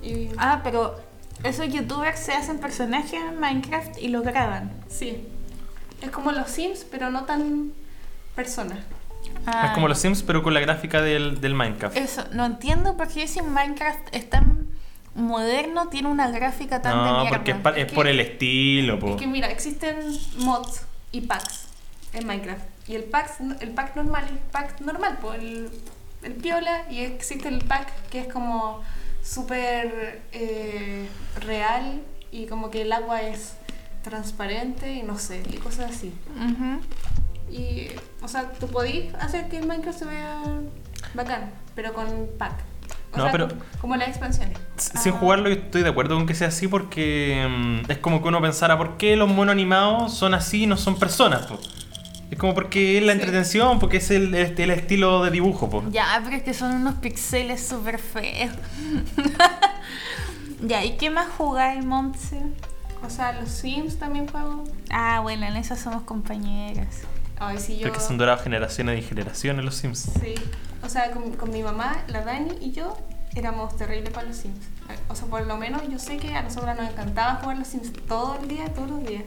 Y. 0.02 0.28
Ah, 0.38 0.60
pero 0.64 0.98
esos 1.42 1.68
youtubers 1.68 2.18
se 2.20 2.32
hacen 2.32 2.58
personajes 2.58 3.14
en 3.14 3.38
Minecraft 3.38 3.98
y 3.98 4.08
lo 4.08 4.22
graban. 4.22 4.70
Sí. 4.88 5.26
Es 6.00 6.10
como 6.10 6.32
los 6.32 6.48
Sims, 6.50 6.86
pero 6.90 7.10
no 7.10 7.24
tan 7.24 7.72
personas. 8.34 8.78
Ah, 9.46 9.66
Es 9.68 9.72
como 9.72 9.88
los 9.88 9.98
Sims, 9.98 10.22
pero 10.22 10.42
con 10.42 10.54
la 10.54 10.60
gráfica 10.60 11.02
del, 11.02 11.40
del 11.40 11.54
Minecraft. 11.54 11.96
Eso, 11.96 12.24
no 12.32 12.46
entiendo 12.46 12.96
por 12.96 13.08
qué 13.08 13.28
si 13.28 13.42
Minecraft 13.42 14.08
es 14.12 14.28
tan 14.30 14.66
moderno, 15.14 15.88
tiene 15.88 16.08
una 16.08 16.30
gráfica 16.30 16.80
tan 16.82 16.92
de 17.04 17.10
No, 17.10 17.20
mierda. 17.22 17.36
porque 17.36 17.50
es, 17.52 17.56
pa- 17.58 17.76
es 17.76 17.92
por 17.92 18.06
el 18.06 18.20
estilo, 18.20 18.98
po. 18.98 19.10
Es 19.10 19.16
que 19.16 19.26
mira, 19.26 19.50
existen 19.50 19.96
mods 20.38 20.82
y 21.12 21.22
packs 21.22 21.66
en 22.12 22.26
Minecraft. 22.26 22.64
Y 22.88 22.94
el 22.96 23.04
pack, 23.04 23.32
el 23.60 23.70
pack 23.70 23.96
normal 23.96 24.24
es 24.24 24.30
el 24.32 24.38
pack 24.38 24.80
normal, 24.80 25.18
pues 25.20 25.38
el, 25.40 25.70
el 26.22 26.32
piola. 26.34 26.84
Y 26.90 27.00
existe 27.00 27.48
el 27.48 27.58
pack 27.64 27.92
que 28.10 28.20
es 28.20 28.32
como 28.32 28.80
súper 29.22 30.22
eh, 30.32 31.08
real 31.40 32.02
y 32.32 32.46
como 32.46 32.70
que 32.70 32.82
el 32.82 32.92
agua 32.92 33.22
es 33.22 33.54
transparente 34.02 34.92
y 34.94 35.02
no 35.02 35.18
sé, 35.18 35.42
y 35.52 35.56
cosas 35.58 35.90
así. 35.90 36.12
Y, 37.50 37.88
o 38.22 38.28
sea, 38.28 38.50
tú 38.52 38.68
podís 38.68 39.12
hacer 39.14 39.48
que 39.48 39.58
el 39.58 39.66
Minecraft 39.66 39.98
se 39.98 40.04
vea 40.04 40.40
bacán, 41.14 41.50
pero 41.74 41.92
con 41.92 42.28
pack. 42.38 42.54
O 43.12 43.16
No, 43.16 43.22
sea, 43.24 43.32
pero- 43.32 43.48
co- 43.48 43.54
como 43.80 43.96
las 43.96 44.08
expansiones. 44.08 44.56
Ah. 44.94 44.98
Sin 45.00 45.12
jugarlo, 45.12 45.48
yo 45.48 45.56
estoy 45.56 45.82
de 45.82 45.88
acuerdo 45.90 46.14
con 46.16 46.26
que 46.26 46.34
sea 46.34 46.48
así 46.48 46.68
porque 46.68 47.46
mm, 47.50 47.90
es 47.90 47.98
como 47.98 48.22
que 48.22 48.28
uno 48.28 48.40
pensara, 48.40 48.78
¿por 48.78 48.96
qué 48.96 49.16
los 49.16 49.28
monos 49.28 49.52
animados 49.52 50.14
son 50.14 50.32
así 50.34 50.62
y 50.62 50.66
no 50.66 50.76
son 50.76 50.96
personas? 50.98 51.46
po? 51.46 51.58
Es 52.30 52.38
como 52.38 52.54
porque 52.54 52.96
es 52.98 53.02
la 53.04 53.12
Sí. 53.12 53.18
entretención, 53.18 53.80
porque 53.80 53.96
es 53.96 54.10
el, 54.12 54.32
el- 54.34 54.58
el 54.60 54.70
estilo 54.70 55.24
de 55.24 55.32
dibujo. 55.32 55.68
po. 55.68 55.82
Ya, 55.90 56.20
pero 56.22 56.36
es 56.36 56.42
que 56.44 56.54
son 56.54 56.72
unos 56.76 56.94
pixeles 56.96 57.66
súper 57.66 57.98
feos. 57.98 58.52
ya, 60.62 60.84
¿y 60.84 60.96
qué 60.96 61.10
más 61.10 61.28
jugáis, 61.36 61.84
Montse? 61.84 62.40
O 63.04 63.10
sea, 63.10 63.32
los 63.32 63.48
Sims 63.50 63.98
también 63.98 64.28
juego. 64.28 64.64
Ah, 64.90 65.20
bueno, 65.20 65.46
en 65.46 65.56
esas 65.56 65.80
somos 65.80 66.02
compañeras. 66.02 67.00
Ay, 67.38 67.58
sí, 67.58 67.78
yo. 67.78 67.88
Porque 67.88 68.00
se 68.00 68.12
han 68.12 68.18
durado 68.18 68.38
generaciones 68.42 68.98
y 68.98 69.02
generaciones 69.02 69.64
los 69.64 69.74
Sims. 69.74 70.10
Sí. 70.20 70.34
O 70.82 70.88
sea, 70.88 71.10
con, 71.12 71.32
con 71.32 71.50
mi 71.50 71.62
mamá, 71.62 72.04
la 72.08 72.22
Dani 72.22 72.56
y 72.60 72.72
yo 72.72 72.96
éramos 73.34 73.76
terribles 73.76 74.12
para 74.12 74.28
los 74.28 74.36
Sims. 74.36 74.66
O 75.08 75.14
sea, 75.14 75.26
por 75.28 75.46
lo 75.46 75.56
menos 75.56 75.82
yo 75.88 75.98
sé 75.98 76.16
que 76.16 76.34
a 76.34 76.42
nosotras 76.42 76.76
nos 76.76 76.90
encantaba 76.90 77.36
jugar 77.36 77.58
los 77.58 77.68
Sims 77.68 77.92
todo 78.08 78.38
el 78.40 78.48
día, 78.48 78.72
todos 78.74 78.90
los 78.90 79.06
días. 79.06 79.24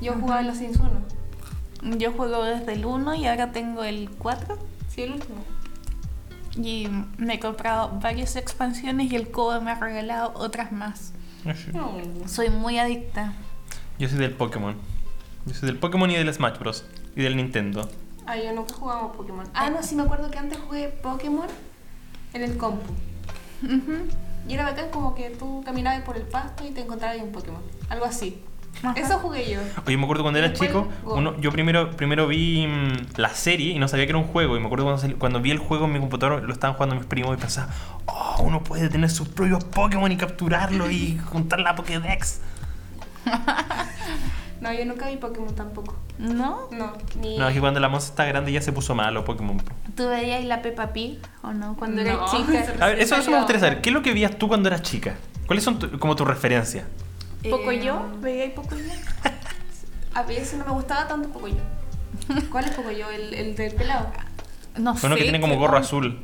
Yo 0.00 0.12
jugaba 0.14 0.42
los 0.42 0.58
Sims 0.58 0.78
1. 1.82 1.98
Yo 1.98 2.12
juego 2.12 2.44
desde 2.44 2.74
el 2.74 2.84
1 2.84 3.14
y 3.14 3.26
ahora 3.26 3.52
tengo 3.52 3.84
el 3.84 4.10
4. 4.18 4.58
Sí, 4.88 5.02
el 5.02 5.12
último. 5.12 5.44
Y 6.56 6.88
me 7.18 7.34
he 7.34 7.40
comprado 7.40 7.98
varias 8.00 8.36
expansiones 8.36 9.12
y 9.12 9.16
el 9.16 9.30
Kobo 9.30 9.60
me 9.60 9.70
ha 9.70 9.74
regalado 9.78 10.32
otras 10.34 10.72
más. 10.72 11.12
No. 11.72 11.92
Soy 12.26 12.50
muy 12.50 12.78
adicta. 12.78 13.34
Yo 13.98 14.08
soy 14.08 14.18
del 14.18 14.32
Pokémon. 14.32 14.76
Yo 15.44 15.54
soy 15.54 15.68
del 15.68 15.78
Pokémon 15.78 16.10
y 16.10 16.16
del 16.16 16.32
Smash 16.32 16.58
Bros. 16.58 16.84
Y 17.14 17.22
del 17.22 17.36
Nintendo. 17.36 17.88
Ah, 18.26 18.36
yo 18.36 18.52
nunca 18.52 18.74
jugaba 18.74 19.12
Pokémon. 19.12 19.46
Ah, 19.54 19.70
no, 19.70 19.82
sí 19.82 19.94
me 19.94 20.02
acuerdo 20.02 20.30
que 20.30 20.38
antes 20.38 20.58
jugué 20.58 20.88
Pokémon 20.88 21.46
en 22.32 22.42
el 22.42 22.56
compu. 22.56 22.92
Y 24.48 24.54
era 24.54 24.64
bacán 24.64 24.90
como 24.90 25.14
que 25.14 25.30
tú 25.30 25.62
caminabas 25.64 26.02
por 26.02 26.16
el 26.16 26.22
pasto 26.22 26.64
y 26.66 26.70
te 26.70 26.82
encontrabas 26.82 27.18
un 27.18 27.32
Pokémon. 27.32 27.62
Algo 27.88 28.04
así. 28.04 28.42
Ajá. 28.82 28.92
Eso 29.00 29.18
jugué 29.18 29.50
yo. 29.50 29.60
Oye, 29.86 29.96
me 29.96 30.04
acuerdo 30.04 30.22
cuando 30.22 30.38
era 30.38 30.52
chico, 30.52 30.88
uno, 31.04 31.40
yo 31.40 31.50
primero, 31.50 31.92
primero 31.92 32.26
vi 32.26 32.66
mm, 32.66 33.16
la 33.16 33.30
serie 33.30 33.72
y 33.72 33.78
no 33.78 33.88
sabía 33.88 34.04
que 34.04 34.10
era 34.10 34.18
un 34.18 34.26
juego. 34.26 34.56
Y 34.56 34.60
me 34.60 34.66
acuerdo 34.66 34.84
cuando, 34.84 35.18
cuando 35.18 35.40
vi 35.40 35.50
el 35.50 35.58
juego 35.58 35.86
en 35.86 35.92
mi 35.92 36.00
computador, 36.00 36.42
lo 36.42 36.52
estaban 36.52 36.74
jugando 36.74 36.94
mis 36.94 37.06
primos 37.06 37.36
y 37.36 37.40
pensaba, 37.40 37.72
oh, 38.06 38.42
uno 38.42 38.62
puede 38.62 38.88
tener 38.88 39.08
sus 39.08 39.28
propios 39.28 39.64
Pokémon 39.64 40.10
y 40.12 40.16
capturarlo 40.16 40.90
y 40.90 41.18
juntar 41.18 41.60
la 41.60 41.74
Pokédex. 41.74 42.40
No, 44.60 44.72
yo 44.72 44.84
nunca 44.86 45.08
vi 45.08 45.16
Pokémon 45.16 45.54
tampoco. 45.54 45.96
¿No? 46.18 46.68
No, 46.70 46.92
ni. 47.20 47.36
No, 47.38 47.46
es 47.48 47.54
que 47.54 47.60
cuando 47.60 47.78
la 47.80 47.88
moza 47.88 48.08
está 48.08 48.24
grande 48.24 48.50
ya 48.52 48.62
se 48.62 48.72
puso 48.72 48.94
malo 48.94 49.24
Pokémon. 49.24 49.58
po. 49.58 49.72
¿Tú 49.96 50.08
veías 50.08 50.44
la 50.44 50.62
Peppa 50.62 50.92
Pig 50.92 51.18
o 51.42 51.52
no? 51.52 51.76
Cuando 51.76 52.02
No, 52.02 52.08
eras 52.10 52.30
chica. 52.36 52.64
A 52.80 52.86
ver, 52.88 53.00
eso, 53.00 53.16
eso 53.16 53.30
me 53.30 53.36
gustaría 53.36 53.60
saber. 53.60 53.80
¿Qué 53.82 53.90
es 53.90 53.94
lo 53.94 54.02
que 54.02 54.12
veías 54.12 54.38
tú 54.38 54.48
cuando 54.48 54.68
eras 54.68 54.82
chica? 54.82 55.16
¿Cuáles 55.46 55.62
son 55.64 55.78
tu- 55.78 55.98
como 55.98 56.16
tus 56.16 56.26
referencias? 56.26 56.86
¿Poco 57.50 57.70
Eh, 57.70 57.84
yo? 57.84 58.02
¿Veías 58.20 58.52
poco 58.52 58.74
yo? 58.76 58.82
A 60.14 60.22
veces 60.22 60.58
no 60.58 60.64
me 60.64 60.72
gustaba 60.72 61.06
tanto 61.06 61.28
Pocoyo. 61.28 61.56
¿Cuál 62.50 62.64
es 62.64 62.70
Pocoyo? 62.70 63.10
El, 63.10 63.34
el 63.34 63.54
del 63.54 63.74
pelado. 63.74 64.10
No 64.78 64.96
sé. 64.96 65.06
Uno 65.06 65.16
que 65.16 65.22
tiene 65.24 65.40
como 65.40 65.56
gorro 65.56 65.76
azul. 65.76 66.18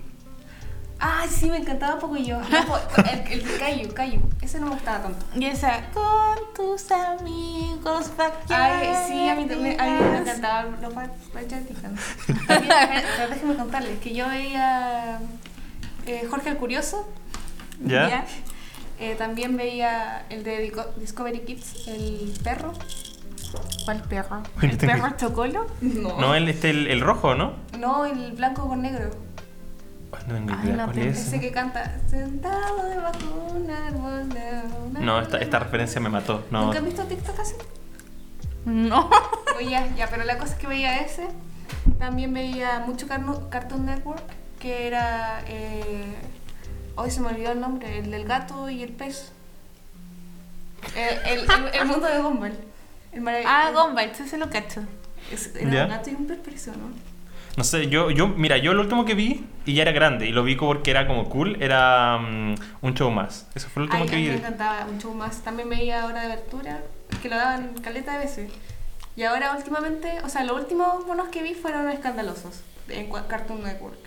Ah, 1.05 1.25
sí, 1.29 1.51
me 1.51 1.57
encantaba 1.57 1.99
Pocoyo. 1.99 2.39
No, 2.41 3.03
el, 3.13 3.33
el 3.33 3.45
de 3.45 3.59
Cayu, 3.59 3.93
Cayu. 3.93 4.21
Ese 4.41 4.61
no 4.61 4.67
me 4.67 4.73
gustaba 4.75 5.03
tanto. 5.03 5.27
Y 5.35 5.47
esa, 5.47 5.81
con 5.93 6.39
tus 6.55 6.91
amigos 6.93 8.11
Ay, 8.49 8.95
sí, 9.09 9.29
a 9.29 9.35
mí, 9.35 9.47
también- 9.47 9.81
a 9.81 9.85
mí 9.85 9.91
me 10.01 10.19
encantaban 10.19 10.81
los. 10.81 10.95
También, 12.47 12.73
pero 13.17 13.29
déjenme 13.31 13.57
contarles 13.57 13.99
que 13.99 14.15
yo 14.15 14.29
veía 14.29 15.19
eh, 16.07 16.27
Jorge 16.31 16.51
el 16.51 16.57
Curioso. 16.57 17.09
¿Ya? 18.09 18.25
Eh, 19.01 19.17
también 19.17 19.57
veía 19.57 20.25
el 20.31 20.45
de 20.45 20.73
Discovery 20.99 21.41
Kids, 21.41 21.89
el 21.89 22.33
perro. 22.45 22.73
¿Cuál 23.85 24.03
perro? 24.05 24.43
¿El 24.63 24.77
perro 24.79 25.17
chocolo? 25.17 25.67
No. 25.81 26.21
No, 26.21 26.35
el, 26.37 26.49
este, 26.49 26.71
el, 26.71 26.87
el 26.87 27.01
rojo, 27.01 27.35
¿no? 27.35 27.55
No, 27.77 28.07
el 28.07 28.33
blanco 28.33 28.69
con 28.69 28.83
negro. 28.83 29.11
No 30.27 30.35
tengo 30.35 30.53
Ay, 30.59 30.65
idea 30.69 30.77
no 30.77 30.85
cuál 30.93 30.99
es. 30.99 31.19
Ese 31.27 31.41
que 31.41 31.51
canta 31.53 31.99
sentado 32.09 32.85
debajo 32.87 33.19
de 33.19 33.61
un 33.61 33.71
árbol. 33.71 34.29
na, 34.29 34.63
na, 34.93 35.01
No, 35.01 35.21
esta, 35.21 35.39
esta 35.39 35.59
na". 35.59 35.65
referencia 35.65 36.01
me 36.01 36.09
mató. 36.11 36.45
No. 36.51 36.67
¿Nunca 36.67 36.79
has 36.79 36.85
visto 36.85 37.03
TikTok 37.05 37.41
así? 37.41 37.55
No. 38.65 39.11
Oye, 39.57 39.71
ya, 39.71 39.87
ya, 39.97 40.09
pero 40.09 40.25
la 40.25 40.39
cosa 40.39 40.53
es 40.55 40.59
que 40.59 40.67
veía 40.67 40.99
ese. 41.01 41.27
También 41.99 42.33
veía 42.35 42.81
mucho 42.87 43.07
Carno- 43.09 43.49
Cartoon 43.49 43.87
Network, 43.87 44.23
que 44.61 44.87
era. 44.87 45.43
Eh, 45.49 46.15
hoy 46.97 47.11
se 47.11 47.21
me 47.21 47.29
olvidó 47.29 47.53
el 47.53 47.61
nombre, 47.61 47.99
el 47.99 48.11
del 48.11 48.25
gato 48.25 48.69
y 48.71 48.83
el 48.83 48.93
pez. 48.93 49.33
Eh, 50.95 51.19
el, 51.27 51.39
el- 51.41 51.75
el 51.75 51.87
mundo 51.87 52.07
de 52.07 52.21
Gumball. 52.21 52.57
El 53.13 53.27
Ah, 53.47 53.69
el- 53.71 53.75
Gumball, 53.75 54.11
sí 54.15 54.29
se 54.29 54.37
lo 54.39 54.51
cacho. 54.51 54.83
es- 55.33 55.55
Era 55.57 55.71
¿Ya? 55.71 55.83
un 55.85 55.89
gato 55.91 56.11
y 56.11 56.15
un 56.15 56.27
pez, 56.27 56.39
pero 56.45 56.57
eso, 56.57 56.73
¿no? 56.73 57.12
No 57.57 57.65
sé, 57.65 57.89
yo, 57.89 58.11
yo, 58.11 58.29
mira, 58.29 58.57
yo 58.57 58.73
lo 58.73 58.81
último 58.81 59.05
que 59.05 59.15
vi, 59.15 59.45
y 59.67 59.75
ya 59.75 59.83
era 59.83 59.93
grande, 59.93 60.27
y 60.27 60.33
lo 60.33 60.43
vi 60.43 60.57
porque 60.57 60.91
era 60.91 61.07
como 61.07 61.29
cool, 61.29 61.57
era 61.61 62.19
mm, 62.19 62.55
un 62.81 62.95
show 62.95 63.11
más. 63.11 63.47
Eso 63.55 63.69
fue 63.69 63.81
lo 63.83 63.85
último 63.85 64.05
Ay, 64.05 64.09
que 64.09 64.15
a 64.15 64.19
mí 64.19 64.25
vi. 64.25 64.31
me 64.31 64.37
encantaba 64.37 64.87
mucho 64.87 65.13
más. 65.13 65.43
También 65.43 65.69
veía 65.69 66.07
Hora 66.07 66.27
de 66.27 66.33
Aventura, 66.33 66.81
que 67.21 67.29
lo 67.29 67.37
daban 67.37 67.75
caleta 67.83 68.13
de 68.13 68.19
veces. 68.25 68.53
Y 69.17 69.25
ahora 69.25 69.55
últimamente, 69.57 70.21
o 70.25 70.29
sea, 70.31 70.45
los 70.45 70.59
últimos 70.59 71.07
monos 71.07 71.29
que 71.29 71.43
vi 71.43 71.53
fueron 71.55 71.91
escandalosos 71.91 72.63
en 72.89 73.11
Cartoon 73.11 73.63
Network. 73.63 73.99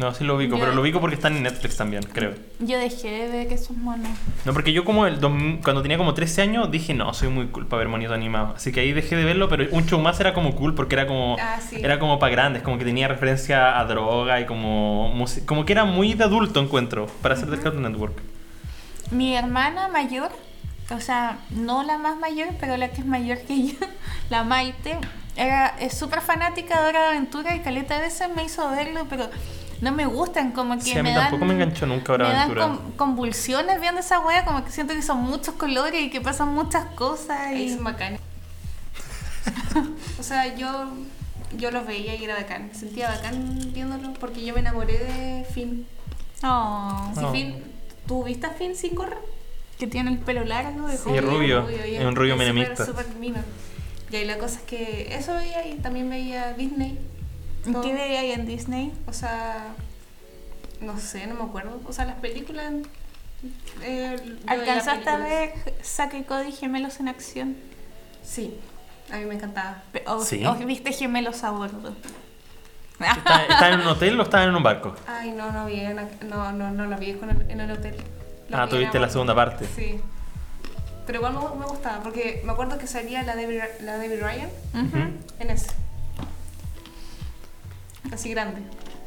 No, 0.00 0.14
sí 0.14 0.24
lo 0.24 0.36
ubico, 0.36 0.54
Yo- 0.56 0.60
pero 0.60 0.72
lo 0.74 0.80
ubico 0.80 0.98
porque 0.98 1.14
está 1.16 1.28
en 1.28 1.42
Netflix 1.42 1.76
también, 1.76 2.02
creo. 2.02 2.32
Yo 2.58 2.78
dejé 2.78 3.10
de 3.10 3.28
ver 3.28 3.52
esos 3.52 3.76
monos. 3.76 4.08
No, 4.46 4.54
porque 4.54 4.72
yo 4.72 4.82
como 4.82 5.06
el 5.06 5.18
cuando 5.62 5.82
tenía 5.82 5.98
como 5.98 6.14
13 6.14 6.40
años 6.40 6.70
dije, 6.70 6.94
no, 6.94 7.12
soy 7.12 7.28
muy 7.28 7.48
cool 7.48 7.66
para 7.66 7.80
ver 7.80 7.88
monitos 7.88 8.14
animados. 8.14 8.56
Así 8.56 8.72
que 8.72 8.80
ahí 8.80 8.92
dejé 8.92 9.14
de 9.16 9.24
verlo, 9.26 9.50
pero 9.50 9.66
un 9.72 9.84
show 9.84 10.00
más 10.00 10.18
era 10.18 10.32
como 10.32 10.56
cool 10.56 10.74
porque 10.74 10.94
era 10.94 11.06
como 11.06 11.36
Ah, 11.38 11.58
sí. 11.60 11.76
era 11.82 11.98
como 11.98 12.18
para 12.18 12.32
grandes, 12.32 12.62
como 12.62 12.78
que 12.78 12.86
tenía 12.86 13.08
referencia 13.08 13.78
a 13.78 13.84
droga 13.84 14.40
y 14.40 14.46
como 14.46 15.14
como 15.44 15.66
que 15.66 15.72
era 15.74 15.84
muy 15.84 16.14
de 16.14 16.24
adulto 16.24 16.60
encuentro 16.60 17.06
para 17.20 17.36
ser 17.36 17.50
del 17.50 17.60
Cartoon 17.60 17.82
Network. 17.82 18.22
Mi 19.10 19.36
hermana 19.36 19.88
mayor, 19.88 20.30
o 20.90 21.00
sea, 21.00 21.38
no 21.50 21.82
la 21.82 21.98
más 21.98 22.16
mayor, 22.16 22.48
pero 22.58 22.78
la 22.78 22.88
que 22.88 23.02
es 23.02 23.06
mayor 23.06 23.38
que 23.42 23.66
yo, 23.68 23.74
la 24.30 24.44
Maite, 24.44 24.96
era, 25.36 25.74
súper 25.90 26.20
fanática 26.20 26.82
de 26.82 26.88
Hora 26.88 27.00
de 27.02 27.06
Aventura 27.16 27.54
y 27.54 27.60
caleta 27.60 27.96
de 27.96 28.02
veces 28.02 28.28
me 28.34 28.44
hizo 28.44 28.68
verlo, 28.70 29.06
pero 29.08 29.28
no 29.80 29.92
me 29.92 30.06
gustan, 30.06 30.52
como 30.52 30.74
que 30.76 30.82
Sí, 30.82 30.92
a 30.92 31.02
mí 31.02 31.08
me 31.10 31.14
dan, 31.14 31.24
tampoco 31.30 31.44
me 31.46 31.54
enganchó 31.54 31.86
nunca 31.86 32.12
Hora 32.12 32.26
me 32.28 32.32
dan 32.34 32.40
Aventura. 32.50 32.66
con- 32.68 32.92
convulsiones 32.92 33.80
viendo 33.80 34.00
esa 34.00 34.20
wea, 34.20 34.44
como 34.44 34.64
que 34.64 34.70
siento 34.70 34.94
que 34.94 35.02
son 35.02 35.18
muchos 35.22 35.54
colores 35.54 36.02
y 36.02 36.10
que 36.10 36.20
pasan 36.20 36.48
muchas 36.54 36.84
cosas. 36.94 37.52
Y... 37.54 37.74
son 37.74 37.84
bacanes. 37.84 38.20
o 40.18 40.22
sea, 40.22 40.54
yo, 40.54 40.90
yo 41.56 41.70
los 41.70 41.86
veía 41.86 42.14
y 42.14 42.24
era 42.24 42.34
bacán. 42.36 42.68
Me 42.68 42.74
sentía 42.74 43.08
bacán 43.10 43.58
viéndolos 43.72 44.16
porque 44.18 44.44
yo 44.44 44.54
me 44.54 44.60
enamoré 44.60 44.98
de 44.98 45.44
Finn. 45.52 45.86
Oh, 46.42 47.10
Si 47.16 47.24
Oh. 47.24 47.32
Finn, 47.32 47.62
¿tú 48.06 48.24
viste 48.24 48.46
a 48.46 48.50
Finn 48.50 48.74
sin 48.76 48.94
correr? 48.94 49.18
que 49.78 49.86
tiene 49.86 50.10
el 50.10 50.18
pelo 50.18 50.44
largo. 50.44 50.86
de 50.88 50.96
Sí, 50.98 51.04
joven. 51.04 51.24
rubio. 51.24 51.66
y 51.70 51.94
es 51.94 52.04
un 52.04 52.14
rubio 52.14 52.36
menemista. 52.36 52.84
Súper 52.84 53.06
mino. 53.18 53.38
Y 54.12 54.16
ahí 54.16 54.24
la 54.26 54.36
cosa 54.36 54.56
es 54.58 54.62
que 54.64 55.14
eso 55.14 55.32
veía 55.32 55.66
y 55.66 55.76
también 55.76 56.10
veía 56.10 56.52
Disney. 56.52 56.98
¿Y 57.66 57.72
Todo. 57.72 57.82
¿Qué 57.82 57.92
veía 57.92 58.20
ahí 58.20 58.32
en 58.32 58.46
Disney? 58.46 58.92
O 59.06 59.12
sea, 59.12 59.68
no 60.80 60.98
sé, 60.98 61.26
no 61.26 61.34
me 61.34 61.44
acuerdo. 61.44 61.80
O 61.86 61.92
sea, 61.92 62.04
las 62.06 62.16
películas. 62.16 62.72
eh, 63.82 64.16
¿Alcanzaste 64.46 65.08
a 65.08 65.16
ver 65.18 65.52
Zack 65.82 66.14
y 66.14 66.22
Cody 66.24 66.52
gemelos 66.52 67.00
en 67.00 67.08
acción? 67.08 67.56
Sí, 68.22 68.58
a 69.12 69.16
mí 69.16 69.24
me 69.24 69.34
encantaba. 69.34 69.82
¿O, 70.06 70.22
Sí. 70.24 70.44
o 70.46 70.54
viste 70.54 70.92
gemelos 70.92 71.42
a 71.44 71.50
bordo? 71.50 71.94
¿Está- 73.00 73.42
¿Estaban 73.48 73.72
en 73.74 73.80
un 73.80 73.86
hotel 73.86 74.20
o 74.20 74.22
estaban 74.22 74.48
en 74.50 74.54
un 74.56 74.62
barco? 74.62 74.94
Ay, 75.06 75.30
no, 75.32 75.50
no 75.52 75.64
vi, 75.66 75.80
en, 75.80 75.96
no, 76.28 76.52
no, 76.52 76.70
no 76.70 76.86
la 76.86 76.96
vi 76.98 77.14
con 77.14 77.30
el- 77.30 77.50
en 77.50 77.60
el 77.60 77.70
hotel. 77.70 77.96
La 78.50 78.62
Ah, 78.62 78.64
vi 78.66 78.72
tuviste 78.72 78.98
la 78.98 79.08
segunda 79.08 79.34
parte. 79.34 79.66
Sí. 79.74 80.00
Pero 81.06 81.18
igual 81.18 81.32
me, 81.32 81.40
me 81.60 81.66
gustaba, 81.66 82.02
porque 82.02 82.42
me 82.44 82.52
acuerdo 82.52 82.76
que 82.78 82.86
salía 82.86 83.22
la 83.22 83.34
Debbie, 83.36 83.62
la 83.80 83.96
Debbie 83.98 84.20
Ryan 84.20 84.50
en 85.38 85.50
ese. 85.50 85.70
Así 88.12 88.30
grande. 88.30 88.62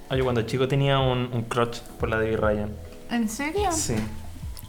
Ah, 0.09 0.15
yo 0.15 0.23
cuando 0.23 0.41
chico 0.43 0.67
tenía 0.67 0.99
un, 0.99 1.29
un 1.33 1.43
crotch 1.43 1.79
por 1.99 2.09
la 2.09 2.17
de 2.19 2.35
Ryan. 2.37 2.71
¿En 3.09 3.29
serio? 3.29 3.71
Sí. 3.71 3.95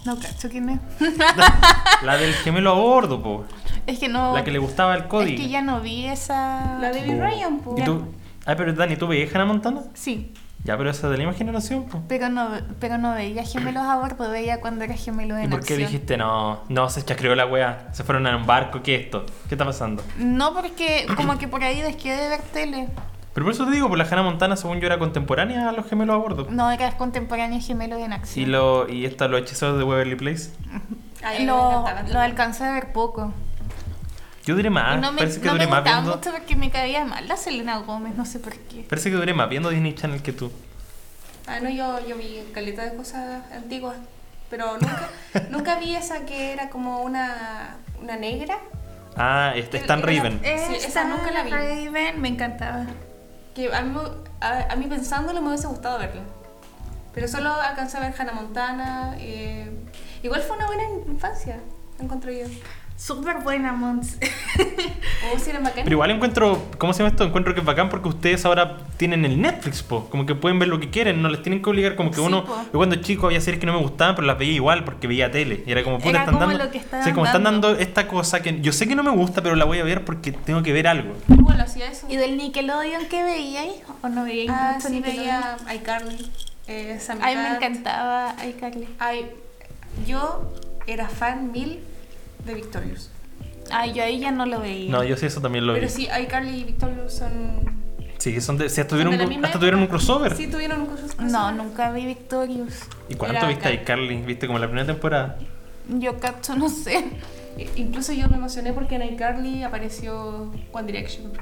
No 0.05 0.19
cacho 0.21 0.49
quién 0.51 0.69
es. 0.69 0.81
La 2.03 2.19
del 2.19 2.35
gemelo 2.35 2.71
a 2.73 2.75
bordo, 2.75 3.23
po. 3.23 3.45
Es 3.87 3.99
que 3.99 4.09
no. 4.09 4.35
La 4.35 4.45
que 4.45 4.51
le 4.51 4.59
gustaba 4.59 4.95
el 4.95 5.07
Cody. 5.09 5.35
Es 5.35 5.41
que 5.41 5.49
ya 5.49 5.63
no 5.63 5.81
vi 5.81 6.07
esa. 6.07 6.77
La 6.79 6.91
Debbie 6.93 7.19
Ryan, 7.19 7.61
po. 7.61 7.75
¿Y 7.79 7.85
tú? 7.85 8.05
Ay, 8.45 8.55
pero 8.59 8.75
Dani, 8.75 8.97
¿tú 8.97 9.07
veías 9.07 9.35
Hannah 9.35 9.47
Montana? 9.47 9.81
Sí, 9.95 10.31
Ya, 10.63 10.77
pero 10.77 10.91
esa 10.91 11.09
de 11.09 11.17
la 11.17 11.25
misma 11.25 11.39
generación, 11.39 11.85
po. 11.85 12.03
pero 12.07 12.29
no, 12.29 12.51
pero 12.81 12.99
no 12.99 13.15
veía 13.15 13.45
gemelos 13.45 13.83
a 13.85 13.97
bordo, 13.97 14.29
veía 14.31 14.61
cuando 14.61 14.85
era 14.85 14.95
gemelo 14.95 15.39
¿Y 15.39 15.45
en 15.45 15.51
por 15.51 15.61
qué 15.61 15.73
acción. 15.75 15.91
dijiste 15.91 16.17
no? 16.19 16.61
No, 16.69 16.91
se 16.91 17.03
chascreó 17.03 17.35
la 17.35 17.47
wea. 17.47 17.89
Se 17.93 18.05
fueron 18.05 18.27
a 18.27 18.37
un 18.37 18.45
barco, 18.47 18.83
¿qué 18.83 18.97
es 18.97 19.05
esto? 19.07 19.25
¿Qué 19.49 19.55
está 19.55 19.65
pasando? 19.65 20.03
No, 20.19 20.53
porque 20.53 21.07
como 21.17 21.39
que 21.39 21.49
por 21.49 21.65
ahí 21.65 21.81
dejé 21.81 22.15
de 22.15 22.29
ver 22.29 22.43
tele. 22.53 22.89
Pero 23.35 23.45
por 23.47 23.53
eso 23.53 23.65
te 23.67 23.73
digo, 23.73 23.89
por 23.89 23.99
la 23.99 24.05
Hannah 24.05 24.23
Montana, 24.23 24.57
según 24.57 24.81
yo, 24.81 24.87
era 24.87 24.99
contemporánea 24.99 25.69
a 25.69 25.73
los 25.73 25.87
gemelos 25.89 26.15
a 26.15 26.19
bordo. 26.19 26.47
No, 26.51 26.71
era 26.71 26.97
contemporáneo 26.97 27.61
gemelos 27.61 27.99
en 28.01 28.13
Y, 28.13 28.15
acción. 28.15 28.53
lo, 28.53 28.89
y 28.89 29.05
esta, 29.07 29.27
los 29.29 29.41
hechiceros 29.41 29.77
de 29.77 29.85
Waverly 29.85 30.15
Place. 30.15 30.51
Ay, 31.25 31.45
lo, 31.45 31.85
lo 32.13 32.21
alcancé 32.21 32.65
a 32.65 32.73
ver 32.73 32.93
poco. 32.93 33.33
Yo 34.45 34.55
duré 34.55 34.69
más. 34.71 34.99
y 34.99 35.01
no 35.01 35.11
me, 35.11 35.19
Parece 35.19 35.41
que 35.41 35.47
no 35.49 35.55
me 35.55 35.67
más 35.67 35.81
gustaba 35.81 36.01
viendo. 36.03 36.17
mucho 36.17 36.31
porque 36.31 36.55
me 36.55 36.71
caía 36.71 37.05
mal 37.07 37.27
la 37.27 37.37
Selena 37.37 37.79
Gómez, 37.79 38.15
no 38.15 38.25
sé 38.27 38.39
por 38.41 38.53
qué. 38.55 38.85
Parece 38.89 39.11
que 39.11 39.17
duré 39.17 39.33
más 39.35 39.49
viendo 39.49 39.71
Disney 39.71 39.95
Channel 39.95 40.23
que 40.23 40.33
tú. 40.33 40.53
Ah, 41.47 41.61
no, 41.61 41.71
yo, 41.71 42.07
yo 42.07 42.17
vi 42.17 42.41
caleta 42.53 42.85
de 42.85 42.95
cosas 42.97 43.43
antiguas, 43.53 43.97
pero 44.51 44.75
nunca, 44.75 45.09
nunca 45.51 45.77
vi 45.81 45.97
esa 45.97 46.25
que 46.27 46.53
era 46.53 46.69
como 46.71 47.01
una, 47.03 47.77
una 48.01 48.17
negra, 48.17 48.59
Ah, 49.17 49.53
este 49.55 49.77
Stan 49.79 50.03
Raven. 50.03 50.41
Sí, 50.43 50.75
esa 50.87 51.05
nunca 51.05 51.31
la 51.31 51.43
vi. 51.45 51.51
Raven, 51.51 52.21
me 52.21 52.29
encantaba. 52.29 52.85
Que 53.55 53.75
a 53.75 53.83
mí, 53.83 53.97
a, 54.41 54.73
a 54.73 54.77
mí 54.77 54.87
pensándolo 54.87 55.41
me 55.41 55.49
hubiese 55.49 55.67
gustado 55.67 55.99
verla. 55.99 56.23
Pero 57.15 57.29
solo 57.29 57.53
alcancé 57.53 57.97
a 57.97 58.01
ver 58.01 58.15
Hannah 58.19 58.33
Montana. 58.33 59.17
eh, 59.19 59.71
igual 60.23 60.43
fue 60.43 60.57
una 60.57 60.67
buena 60.67 60.83
infancia, 61.07 61.61
encontré 62.01 62.41
yo. 62.41 62.47
Súper 62.97 63.39
buena, 63.39 63.73
Mons. 63.73 64.17
O 65.25 65.63
bacán. 65.63 65.85
Pero 65.85 65.91
igual 65.91 66.11
encuentro, 66.11 66.69
¿cómo 66.79 66.93
se 66.93 66.99
llama 66.99 67.09
esto? 67.11 67.25
Encuentro 67.25 67.55
que 67.55 67.61
es 67.61 67.67
bacán 67.67 67.89
porque 67.89 68.09
ustedes 68.09 68.45
ahora 68.45 68.77
tienen 68.99 69.25
el 69.25 69.41
Netflix, 69.41 69.83
po. 69.83 70.09
Como 70.11 70.27
que 70.27 70.35
pueden 70.35 70.59
ver 70.59 70.69
lo 70.69 70.79
que 70.79 70.91
quieren, 70.91 71.23
no 71.23 71.29
les 71.31 71.43
tienen 71.43 71.63
que 71.63 71.71
obligar. 71.71 71.97
Como 71.97 72.11
que 72.11 72.17
Sí, 72.17 72.23
uno, 72.23 72.45
po. 72.45 72.55
yo 72.63 72.73
cuando 72.79 72.97
chico 72.97 73.27
había 73.27 73.41
series 73.41 73.59
que 73.59 73.67
no 73.67 73.73
me 73.73 73.79
gustaban, 73.81 74.15
pero 74.15 74.27
las 74.27 74.39
veía 74.39 74.53
igual 74.53 74.85
porque 74.85 75.07
veía 75.07 75.31
tele. 75.31 75.65
Y 75.67 75.73
era 75.73 75.83
como, 75.83 75.97
puta, 75.99 76.11
Era 76.11 76.19
están 76.21 76.35
como 76.35 76.47
dando. 76.47 76.65
lo 76.65 76.71
que 76.71 76.79
estaban 76.79 77.05
sí, 77.07 77.13
como 77.13 77.27
están 77.27 77.43
dando. 77.43 77.71
esta 77.77 78.07
cosa 78.07 78.43
que 78.43 78.61
yo 78.61 78.73
sé 78.73 78.87
que 78.87 78.95
no 78.95 79.03
me 79.03 79.11
gusta, 79.11 79.43
pero 79.43 79.57
la 79.57 79.65
voy 79.65 79.79
a 79.79 79.85
ver 79.85 80.05
porque 80.05 80.31
tengo 80.33 80.63
que 80.63 80.73
ver 80.75 80.87
algo. 80.87 81.15
Igual 81.29 81.61
hacía 81.61 81.91
eso. 81.91 82.07
¿Y 82.11 82.17
del 82.17 82.37
Nickelodeon 82.37 83.07
qué 83.09 83.23
veíais? 83.25 83.75
¿O 84.03 84.09
no 84.09 84.25
veíais 84.25 84.51
Ah, 84.53 84.73
mucho 84.77 84.89
sí, 84.89 84.95
Nickelodeon? 84.97 85.27
veía 85.67 85.75
iCarly, 85.75 86.31
eh, 86.69 86.99
Ay, 87.23 87.37
me 87.37 87.49
encantaba 87.57 88.37
iCarly. 88.47 88.89
Ay, 88.99 89.31
yo 90.07 90.53
era 90.87 91.09
fan 91.09 91.51
mil 91.51 91.81
de 92.45 92.55
Victorious. 92.55 93.11
Ay, 93.71 93.93
yo 93.95 94.03
ahí 94.03 94.21
ya 94.21 94.31
no 94.31 94.45
lo 94.47 94.61
veía. 94.61 94.91
No, 94.91 95.03
yo 95.05 95.17
sí, 95.17 95.27
eso 95.27 95.41
también 95.41 95.67
lo 95.67 95.73
vi. 95.75 95.81
Pero 95.81 95.91
sí, 95.93 96.07
iCarly 96.23 96.51
y 96.61 96.65
Victorious 96.65 97.15
son. 97.15 97.83
Sí, 98.19 98.41
son 98.41 98.57
de, 98.59 98.69
sí, 98.69 98.81
hasta 98.81 98.91
tuvieron, 98.91 99.17
de 99.17 99.23
un- 99.23 99.29
misma 99.29 99.47
hasta 99.49 99.59
tuvieron 99.59 99.81
un 99.81 99.85
época. 99.85 99.99
crossover. 99.99 100.37
Sí, 100.37 100.47
tuvieron 100.47 100.81
un 100.83 100.87
crossover. 100.87 101.27
No, 101.31 101.53
nunca 101.53 101.91
vi 101.93 102.07
Victorious. 102.07 102.81
¿Y 103.09 103.15
cuánto 103.17 103.39
Era 103.39 103.49
viste 103.49 103.69
a 103.69 103.71
bacán. 103.71 103.85
Carly? 103.85 104.17
¿Viste 104.23 104.47
como 104.47 104.59
la 104.59 104.67
primera 104.67 104.87
temporada? 104.87 105.39
Yo 105.89 106.19
cacho, 106.21 106.55
no 106.57 106.69
sé. 106.69 107.05
Incluso 107.77 108.13
yo 108.13 108.29
me 108.29 108.37
emocioné 108.37 108.73
porque 108.73 108.97
en 108.97 109.03
iCarly 109.15 109.63
apareció 109.63 110.53
One 110.73 110.87
Direction. 110.87 111.33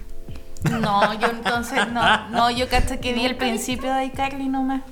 No, 0.81 1.19
yo 1.19 1.29
entonces 1.29 1.89
no. 1.89 2.29
No, 2.31 2.51
yo 2.51 2.69
cacho 2.69 3.01
que 3.01 3.13
vi 3.13 3.25
el 3.25 3.33
¿Nunca 3.33 3.47
principio 3.47 3.93
de 3.95 4.05
iCarly 4.07 4.49
nomás. 4.49 4.83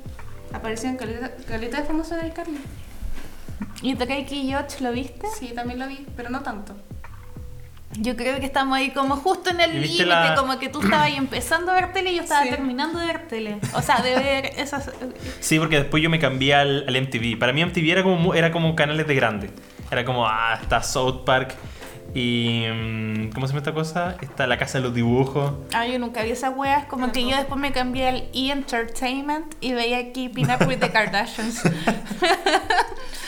Apareció 0.52 0.88
en 0.88 0.96
caleta, 0.96 1.30
caleta 1.46 1.80
de 1.80 1.84
famoso 1.86 2.16
en 2.18 2.26
iCarly. 2.28 2.58
¿Y 3.82 3.94
Drake 3.94 4.26
y 4.34 4.52
Josh 4.52 4.80
lo 4.80 4.92
viste? 4.92 5.26
Sí, 5.38 5.52
también 5.54 5.78
lo 5.78 5.86
vi, 5.88 6.06
pero 6.16 6.28
no 6.30 6.40
tanto. 6.40 6.74
Yo 7.98 8.14
creo 8.16 8.38
que 8.38 8.46
estamos 8.46 8.76
ahí 8.78 8.90
como 8.92 9.16
justo 9.16 9.50
en 9.50 9.60
el 9.60 9.74
¿Y 9.76 9.80
viste 9.80 10.04
límite, 10.04 10.28
la- 10.28 10.34
como 10.36 10.58
que 10.60 10.68
tú 10.68 10.80
estabas 10.80 11.06
ahí 11.06 11.16
empezando 11.16 11.72
a 11.72 11.74
ver 11.74 11.92
tele 11.92 12.12
y 12.12 12.16
yo 12.16 12.22
estaba 12.22 12.44
Sí. 12.44 12.50
terminando 12.50 13.00
de 13.00 13.06
ver 13.06 13.26
tele. 13.26 13.58
O 13.74 13.82
sea, 13.82 14.00
de 14.00 14.14
ver 14.14 14.46
esas... 14.56 14.90
Sí, 15.40 15.58
porque 15.58 15.78
después 15.78 16.00
yo 16.00 16.08
me 16.08 16.20
cambié 16.20 16.54
al, 16.54 16.84
al 16.86 16.94
MTV. 16.96 17.36
Para 17.36 17.52
mí 17.52 17.62
MTV 17.64 17.90
era 17.90 18.02
como, 18.04 18.34
era 18.34 18.52
como 18.52 18.76
canales 18.76 19.08
de 19.08 19.14
grande. 19.16 19.50
Era 19.90 20.04
como, 20.04 20.24
ah, 20.26 20.56
está 20.62 20.82
South 20.84 21.24
Park 21.24 21.56
y... 22.14 22.64
mm, 22.72 23.30
¿Cómo 23.32 23.46
se 23.46 23.52
llama 23.52 23.58
esta 23.58 23.72
cosa? 23.74 24.16
Está 24.20 24.46
La 24.46 24.58
Casa 24.58 24.78
de 24.78 24.84
los 24.84 24.94
Dibujos. 24.94 25.52
Ah, 25.72 25.86
yo 25.86 25.98
nunca 25.98 26.22
vi 26.22 26.30
esas 26.30 26.56
weas, 26.56 26.84
como 26.86 27.06
Yo 27.06 27.12
que 27.12 27.20
yo 27.22 27.28
tampoco. 27.30 27.40
después 27.42 27.60
me 27.60 27.72
cambié 27.72 28.08
al 28.08 28.16
E-Entertainment 28.32 29.54
y 29.60 29.72
veía 29.72 30.12
Keeping 30.12 30.46
Up 30.50 30.66
with 30.66 30.78
the 30.78 30.90
Kardashians. 30.90 31.62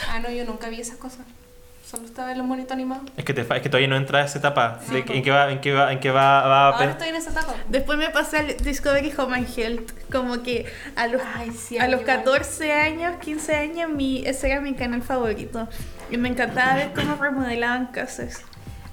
Ah, 0.09 0.19
no, 0.19 0.29
yo 0.29 0.45
nunca 0.45 0.69
vi 0.69 0.79
esas 0.79 0.97
cosas. 0.97 1.21
Solo 1.89 2.05
estaba 2.05 2.31
en 2.31 2.37
los 2.37 2.45
monitos 2.45 2.71
animados. 2.71 3.03
Es 3.17 3.25
que, 3.25 3.33
te, 3.33 3.41
es 3.41 3.47
que 3.47 3.69
todavía 3.69 3.87
no 3.87 3.95
entra 3.95 4.19
a 4.21 4.25
esa 4.25 4.37
etapa. 4.37 4.79
Sí, 4.87 4.93
de- 4.93 4.99
en 5.17 5.23
que 5.23 5.31
va, 5.31 5.51
en 5.51 5.59
que 5.59 5.73
va, 5.73 5.91
en 5.91 5.99
que 5.99 6.11
va, 6.11 6.41
va 6.47 6.67
Ahora 6.69 6.91
estoy 6.91 7.07
en 7.09 7.15
esa 7.15 7.31
etapa. 7.31 7.53
Después 7.69 7.97
me 7.97 8.09
pasé 8.09 8.37
al 8.37 8.57
Discovery 8.57 9.11
Home 9.17 9.35
and 9.37 9.47
Health, 9.57 9.91
como 10.11 10.43
que 10.43 10.65
a 10.95 11.07
los, 11.07 11.21
Ay, 11.35 11.51
sí, 11.51 11.77
a 11.79 11.87
los 11.87 12.01
igual. 12.01 12.17
14 12.23 12.73
años, 12.73 13.15
15 13.21 13.55
años, 13.55 13.89
mi, 13.89 14.23
ese 14.25 14.51
era 14.51 14.61
mi 14.61 14.73
canal 14.75 15.01
favorito. 15.01 15.67
Y 16.11 16.17
me 16.17 16.29
encantaba 16.29 16.75
ver 16.75 16.91
cómo 16.93 17.15
remodelaban 17.15 17.87
casas. 17.87 18.41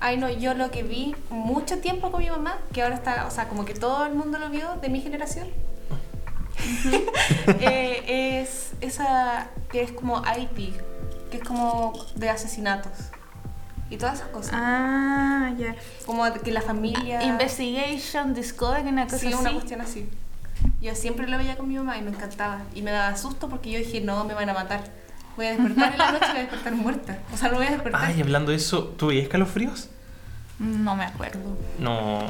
Ay, 0.01 0.17
no, 0.17 0.31
yo 0.31 0.55
lo 0.55 0.71
que 0.71 0.83
vi 0.83 1.15
mucho 1.29 1.79
tiempo 1.79 2.11
con 2.11 2.21
mi 2.21 2.31
mamá, 2.31 2.59
que 2.73 2.83
ahora 2.83 2.95
está, 2.95 3.27
o 3.27 3.31
sea, 3.31 3.49
como 3.49 3.65
que 3.65 3.75
todo 3.75 4.07
el 4.07 4.15
mundo 4.15 4.39
lo 4.39 4.49
vio 4.49 4.77
de 4.77 4.89
mi 4.89 5.01
generación, 5.03 5.49
eh, 7.61 8.41
es 8.41 8.73
esa 8.81 9.49
que 9.71 9.83
es 9.83 9.93
como 9.93 10.23
IP, 10.39 10.75
que 11.31 11.37
es 11.39 11.45
como 11.45 11.93
de 12.17 12.31
asesinatos 12.31 12.93
y 13.91 13.97
todas 13.97 14.17
esas 14.17 14.29
cosas. 14.29 14.53
Ah, 14.55 15.53
ya. 15.59 15.75
Como 16.07 16.25
que 16.33 16.53
la 16.53 16.63
familia. 16.63 17.23
Investigation, 17.23 18.35
Discovery, 18.35 18.89
una 18.89 19.05
cosa 19.05 19.19
Sí, 19.19 19.27
así. 19.29 19.35
una 19.37 19.53
cuestión 19.53 19.81
así. 19.81 20.09
Yo 20.81 20.95
siempre 20.95 21.27
lo 21.27 21.37
veía 21.39 21.57
con 21.57 21.69
mi 21.69 21.77
mamá 21.77 21.99
y 21.99 22.03
me 22.03 22.11
encantaba. 22.11 22.63
Y 22.75 22.83
me 22.83 22.91
daba 22.91 23.17
susto 23.17 23.49
porque 23.49 23.71
yo 23.71 23.79
dije, 23.79 24.01
no, 24.01 24.25
me 24.25 24.35
van 24.35 24.49
a 24.49 24.55
matar. 24.55 24.85
Voy 25.41 25.47
a 25.47 25.53
despertar 25.53 25.93
en 25.93 25.99
la 25.99 26.13
noche 26.13 26.27
y 26.27 26.33
voy 26.33 26.37
a 26.37 26.43
despertar 26.43 26.73
muerta. 26.75 27.19
O 27.33 27.37
sea, 27.39 27.49
no 27.49 27.57
voy 27.57 27.67
a 27.67 27.71
despertar. 27.71 28.05
Ay, 28.05 28.21
hablando 28.21 28.51
de 28.51 28.59
eso, 28.59 28.95
¿tú 28.99 29.07
veías 29.07 29.23
escalofríos? 29.23 29.89
No 30.59 30.95
me 30.95 31.05
acuerdo. 31.05 31.57
No. 31.79 32.25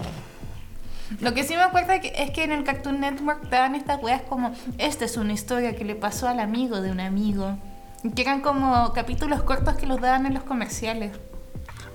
Lo 1.20 1.34
que 1.34 1.42
sí 1.42 1.56
me 1.56 1.62
acuerdo 1.62 1.90
es 1.90 2.02
que, 2.02 2.12
es 2.16 2.30
que 2.30 2.44
en 2.44 2.52
el 2.52 2.62
Cartoon 2.62 3.00
Network 3.00 3.48
daban 3.50 3.74
estas 3.74 4.00
weas 4.00 4.22
como, 4.22 4.54
esta 4.78 5.06
es 5.06 5.16
una 5.16 5.32
historia 5.32 5.74
que 5.74 5.84
le 5.84 5.96
pasó 5.96 6.28
al 6.28 6.38
amigo 6.38 6.80
de 6.80 6.92
un 6.92 7.00
amigo. 7.00 7.58
Que 8.14 8.22
eran 8.22 8.42
como 8.42 8.92
capítulos 8.92 9.42
cortos 9.42 9.74
que 9.74 9.86
los 9.86 10.00
daban 10.00 10.26
en 10.26 10.34
los 10.34 10.44
comerciales. 10.44 11.10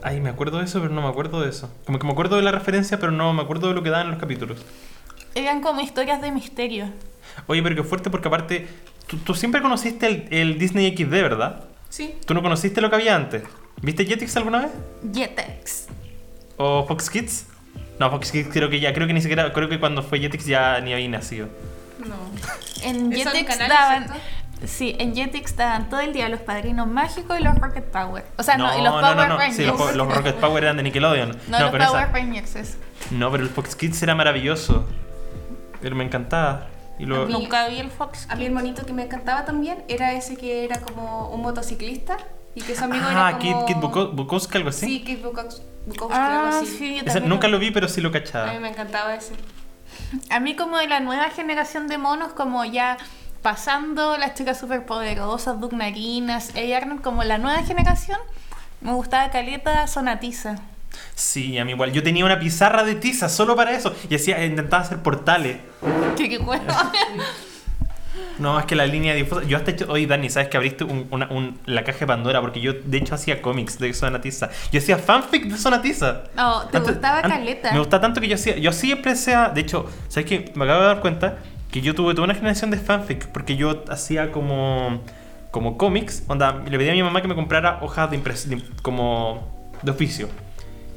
Ay, 0.04 0.20
me 0.20 0.28
acuerdo 0.28 0.58
de 0.58 0.66
eso, 0.66 0.82
pero 0.82 0.94
no 0.94 1.02
me 1.02 1.08
acuerdo 1.08 1.40
de 1.40 1.50
eso. 1.50 1.74
Como 1.86 1.98
que 1.98 2.06
me 2.06 2.12
acuerdo 2.12 2.36
de 2.36 2.42
la 2.42 2.52
referencia, 2.52 3.00
pero 3.00 3.14
no 3.14 3.32
me 3.32 3.42
acuerdo 3.42 3.70
de 3.70 3.74
lo 3.74 3.84
que 3.84 3.90
daban 3.90 4.08
en 4.08 4.12
los 4.12 4.20
capítulos. 4.20 4.66
Eran 5.34 5.62
como 5.62 5.80
historias 5.80 6.22
de 6.22 6.34
misterio. 6.34 6.90
Oye, 7.48 7.64
pero 7.64 7.76
qué 7.76 7.84
fuerte 7.84 8.10
porque 8.10 8.28
aparte, 8.28 8.68
tú, 9.08 9.18
tú 9.18 9.34
siempre 9.34 9.62
conociste 9.62 10.08
el, 10.08 10.28
el 10.32 10.58
Disney 10.60 10.96
XD, 10.96 11.10
¿verdad? 11.12 11.64
Sí. 11.90 12.16
¿Tú 12.26 12.34
no 12.34 12.42
conociste 12.42 12.82
lo 12.82 12.90
que 12.90 12.96
había 12.96 13.16
antes? 13.16 13.44
¿Viste 13.82 14.06
Jetix 14.06 14.36
alguna 14.38 14.60
vez? 14.64 14.72
Jetex. 15.14 15.88
¿O 16.58 16.86
Fox 16.88 17.10
Kids? 17.10 17.48
No, 18.00 18.10
Fox 18.10 18.32
Kids 18.32 18.50
creo 18.52 18.70
que 18.70 18.80
ya, 18.80 18.94
creo 18.94 19.08
que 19.08 19.14
ni 19.14 19.22
siquiera, 19.22 19.52
creo 19.54 19.70
que 19.70 19.80
cuando 19.80 20.02
fue 20.04 20.20
Jetix 20.20 20.46
ya 20.46 20.80
ni 20.82 20.94
había 20.94 21.08
nacido. 21.10 21.48
No. 22.00 22.16
En 22.84 23.12
¿Esos 23.14 23.34
Jetix 23.34 23.58
daban. 23.58 24.04
cierto? 24.06 24.22
Sí, 24.66 24.96
en 25.00 25.16
Jetix 25.16 25.56
daban 25.56 25.90
todo 25.90 26.00
el 26.02 26.14
día 26.14 26.30
los 26.30 26.40
padrinos 26.40 26.88
mágicos 26.88 27.40
y 27.40 27.44
los 27.44 27.56
Rocket 27.56 27.86
Power. 27.86 28.26
O 28.38 28.44
sea, 28.44 28.58
no, 28.58 28.78
y 28.78 28.82
los 28.84 28.94
no, 28.94 29.02
Power 29.02 29.16
no, 29.18 29.28
no. 29.28 29.38
Rangers. 29.38 29.58
Sí, 29.58 29.96
los, 29.96 30.16
Rocket 30.16 30.36
Power 30.36 30.64
eran 30.64 30.78
de 30.78 30.84
Nickelodeon. 30.84 31.30
No, 31.50 31.60
los 31.60 31.72
pero 31.72 31.86
Power 31.86 32.04
esa- 32.04 32.12
Rangers. 32.12 32.78
No, 33.12 33.32
pero 33.32 33.44
el 33.44 33.50
Fox 33.50 33.76
Kids 33.76 34.02
era 34.04 34.14
maravilloso. 34.16 34.88
Pero 35.82 35.96
me 35.96 36.04
encantaba. 36.04 36.68
Y 37.00 37.06
lo... 37.06 37.24
A 37.24 37.26
mí- 37.26 37.34
Nunca 37.34 37.68
vi 37.68 37.80
el 37.80 37.90
Fox. 37.92 38.28
A 38.30 38.36
mí 38.36 38.46
el 38.46 38.52
monito 38.52 38.86
que 38.86 38.94
me 38.94 39.04
encantaba 39.04 39.46
también 39.46 39.84
era 39.88 40.14
ese 40.14 40.38
que 40.38 40.64
era 40.66 40.80
como 40.82 41.30
un 41.30 41.42
motociclista 41.42 42.18
y 42.56 42.62
que 42.62 42.76
su 42.76 42.84
amigo 42.86 43.06
Ah, 43.08 43.30
era 43.32 43.38
Kid, 43.40 43.52
como... 43.52 43.66
Kid 43.66 43.76
Buko- 43.78 44.12
Bukowski, 44.14 44.58
algo 44.58 44.70
así. 44.70 44.86
Sí, 44.86 45.04
Kid 45.04 45.22
Bukowski, 45.24 45.62
Bukowski, 45.88 46.18
algo 46.18 46.46
Ah, 46.48 46.60
así. 46.60 46.66
sí, 46.68 46.90
yo 46.96 47.02
Ese- 47.02 47.06
también 47.06 47.30
nunca 47.30 47.48
lo- 47.48 47.60
vi, 47.60 47.72
pero 47.72 47.88
sí 47.88 48.00
lo 48.02 48.10
A 48.10 48.12
cachaba. 48.14 48.54
mí 48.54 48.60
me 48.60 48.70
encantaba 48.70 49.14
ese. 49.16 49.34
A 50.30 50.40
mí 50.40 50.56
como 50.56 50.78
de 50.78 50.88
la 50.88 51.00
nueva 51.02 51.30
generación 51.30 51.88
de 51.88 51.98
monos, 51.98 52.32
como 52.34 52.64
ya 52.66 52.98
pasando 53.42 54.18
las 54.18 54.34
chicas 54.34 54.60
superpoderosas, 54.60 55.60
Dugnarinas, 55.60 56.52
Hey 56.56 56.74
Arnold, 56.74 57.02
como 57.02 57.24
la 57.24 57.38
nueva 57.38 57.62
generación, 57.64 58.18
me 58.82 58.94
gustaba 58.94 59.30
Caleta 59.32 59.86
Sonatiza. 59.88 60.60
Sí, 61.14 61.58
a 61.58 61.66
mí 61.66 61.72
igual. 61.72 61.92
Yo 61.92 62.04
tenía 62.04 62.26
una 62.26 62.40
pizarra 62.40 62.84
de 62.84 62.96
tiza 62.96 63.30
solo 63.30 63.56
para 63.56 63.72
eso. 63.72 63.94
Y 64.10 64.16
hacía, 64.16 64.44
intentaba 64.46 64.84
hacer 64.84 65.00
portales. 65.00 65.58
Que 66.18 66.30
qué 66.30 66.38
huevo. 66.38 66.64
No, 68.40 68.60
es 68.60 68.66
que 68.66 68.76
la 68.76 68.86
línea 68.86 69.14
difusa. 69.14 69.44
Yo 69.46 69.56
hasta 69.58 69.72
he 69.72 69.74
hecho. 69.76 69.86
Oye, 69.90 70.08
Dani, 70.08 70.30
¿sabes 70.30 70.50
que 70.50 70.58
abriste 70.58 70.84
un- 70.84 71.08
una- 71.12 71.28
un- 71.30 71.58
la 71.66 71.84
caja 71.84 72.00
de 72.00 72.08
Pandora? 72.08 72.42
Porque 72.42 72.60
yo, 72.62 72.74
de 72.74 72.98
hecho, 72.98 73.16
hacía 73.16 73.42
cómics 73.42 73.78
de 73.80 73.94
Sonatiza. 73.94 74.50
Yo 74.74 74.80
hacía 74.80 74.98
fanfic 74.98 75.46
de 75.46 75.58
Sonatiza. 75.58 76.24
No, 76.36 76.62
te 76.68 76.78
Antes- 76.78 76.94
gustaba 76.94 77.20
an- 77.20 77.30
Caleta. 77.32 77.72
Me 77.72 77.80
gustaba 77.80 78.02
tanto 78.02 78.20
que 78.22 78.28
yo 78.28 78.36
hacía. 78.36 78.58
Yo 78.58 78.72
siempre 78.74 79.16
sea. 79.16 79.50
De 79.50 79.62
hecho, 79.62 79.90
¿sabes 80.10 80.28
qué? 80.30 80.52
Me 80.56 80.66
acabo 80.66 80.82
de 80.82 80.88
dar 80.88 81.00
cuenta 81.02 81.38
que 81.72 81.82
yo 81.82 81.96
tuve 81.96 82.14
toda 82.14 82.26
una 82.26 82.36
generación 82.36 82.72
de 82.72 82.78
fanfic. 82.78 83.26
Porque 83.28 83.56
yo 83.56 83.84
hacía 83.90 84.32
como. 84.32 85.02
Como 85.52 85.78
cómics. 85.78 86.24
Onda, 86.28 86.62
le 86.70 86.78
pedí 86.78 86.90
a 86.90 86.94
mi 86.94 87.04
mamá 87.04 87.22
que 87.22 87.30
me 87.30 87.36
comprara 87.36 87.80
hojas 87.82 88.10
de 88.10 88.18
impresión. 88.18 88.64
como. 88.82 89.50
de 89.82 89.92
oficio. 89.92 90.28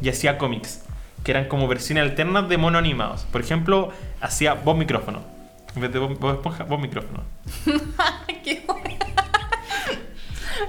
Y 0.00 0.08
hacía 0.08 0.38
cómics. 0.38 0.82
Que 1.24 1.32
eran 1.32 1.46
como 1.46 1.68
versiones 1.68 2.04
alternas 2.04 2.48
de 2.48 2.56
mono 2.58 2.78
animados. 2.78 3.22
Por 3.32 3.40
ejemplo, 3.40 3.90
hacía 4.20 4.54
Bob 4.54 4.76
Micrófono. 4.76 5.22
En 5.74 5.82
vez 5.82 5.92
de 5.92 5.98
Bob 5.98 6.34
Esponja, 6.34 6.64
Bob 6.64 6.80
Micrófono. 6.80 7.22
qué. 8.44 8.64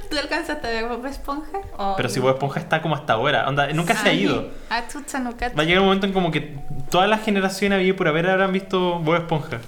¿Tú 0.09 0.17
alcanzaste 0.17 0.67
a 0.67 0.69
ver 0.69 0.87
Bob 0.87 1.05
Esponja? 1.05 1.59
Pero 1.97 2.09
si 2.09 2.19
Bob 2.19 2.31
Esponja 2.31 2.59
está 2.59 2.81
como 2.81 2.95
hasta 2.95 3.13
ahora. 3.13 3.47
Onda, 3.47 3.71
nunca 3.73 3.95
se 3.95 4.09
ha 4.09 4.13
ido. 4.13 4.49
Ah, 4.69 4.83
chucha, 4.91 5.19
no. 5.19 5.31
Va 5.31 5.61
a 5.61 5.65
llegar 5.65 5.79
un 5.79 5.85
momento 5.85 6.07
en 6.07 6.13
como 6.13 6.31
que 6.31 6.57
todas 6.89 7.09
las 7.09 7.23
generaciones 7.23 7.77
había 7.77 7.95
por 7.95 8.07
haber 8.07 8.29
habrán 8.29 8.51
visto 8.51 8.99
Bob 8.99 9.15
Esponja. 9.15 9.59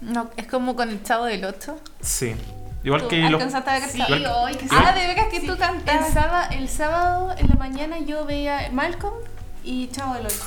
No, 0.00 0.30
es 0.36 0.46
como 0.46 0.76
con 0.76 0.90
el 0.90 1.02
chavo 1.02 1.24
del 1.24 1.44
8. 1.44 1.78
Sí. 2.00 2.34
Igual 2.86 3.02
¿Tú 3.02 3.08
que 3.08 3.18
los. 3.28 3.42
a 3.54 3.60
ver 3.60 3.82
Sí? 3.90 4.00
Igual- 4.00 4.26
Ay, 4.46 4.54
que 4.56 4.66
Ah, 4.70 4.92
de 4.92 5.06
veras 5.08 5.26
que 5.28 5.40
Sí, 5.40 5.46
tú 5.46 5.52
El 5.52 5.58
cantabas. 5.58 6.12
sábado, 6.12 6.48
el 6.52 6.68
sábado 6.68 7.34
en 7.36 7.48
la 7.48 7.54
mañana 7.56 7.98
yo 7.98 8.24
veía 8.24 8.70
Malcolm 8.72 9.14
y 9.64 9.88
Chavo 9.88 10.14
del 10.14 10.26
Ocho. 10.26 10.44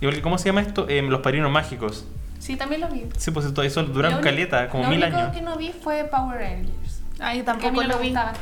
Igual 0.00 0.14
que, 0.16 0.22
¿cómo 0.22 0.36
se 0.38 0.46
llama 0.46 0.60
esto? 0.60 0.88
Em, 0.88 1.08
los 1.08 1.20
padrinos 1.22 1.50
mágicos. 1.50 2.04
Sí, 2.38 2.56
también 2.56 2.80
lo 2.82 2.88
vi. 2.88 3.06
Sí, 3.16 3.30
pues 3.30 3.46
todo 3.54 3.64
eso 3.64 3.82
duraron 3.84 4.16
Lo 4.16 4.18
único- 4.18 4.24
caleta, 4.30 4.68
como 4.68 4.84
lo 4.84 4.90
mil 4.90 5.02
único 5.02 5.16
años. 5.16 5.32
que 5.34 5.40
no 5.42 5.56
vi 5.56 5.72
fue 5.72 6.04
Power 6.04 6.38
Rangers. 6.38 7.00
Ay, 7.20 7.38
yo 7.38 7.44
Porque 7.44 7.66
a 7.68 7.70
mí 7.70 7.78
tampoco 7.78 7.82
no 7.82 7.88
lo 7.88 7.98
vi. 7.98 8.08
gustaba. 8.08 8.32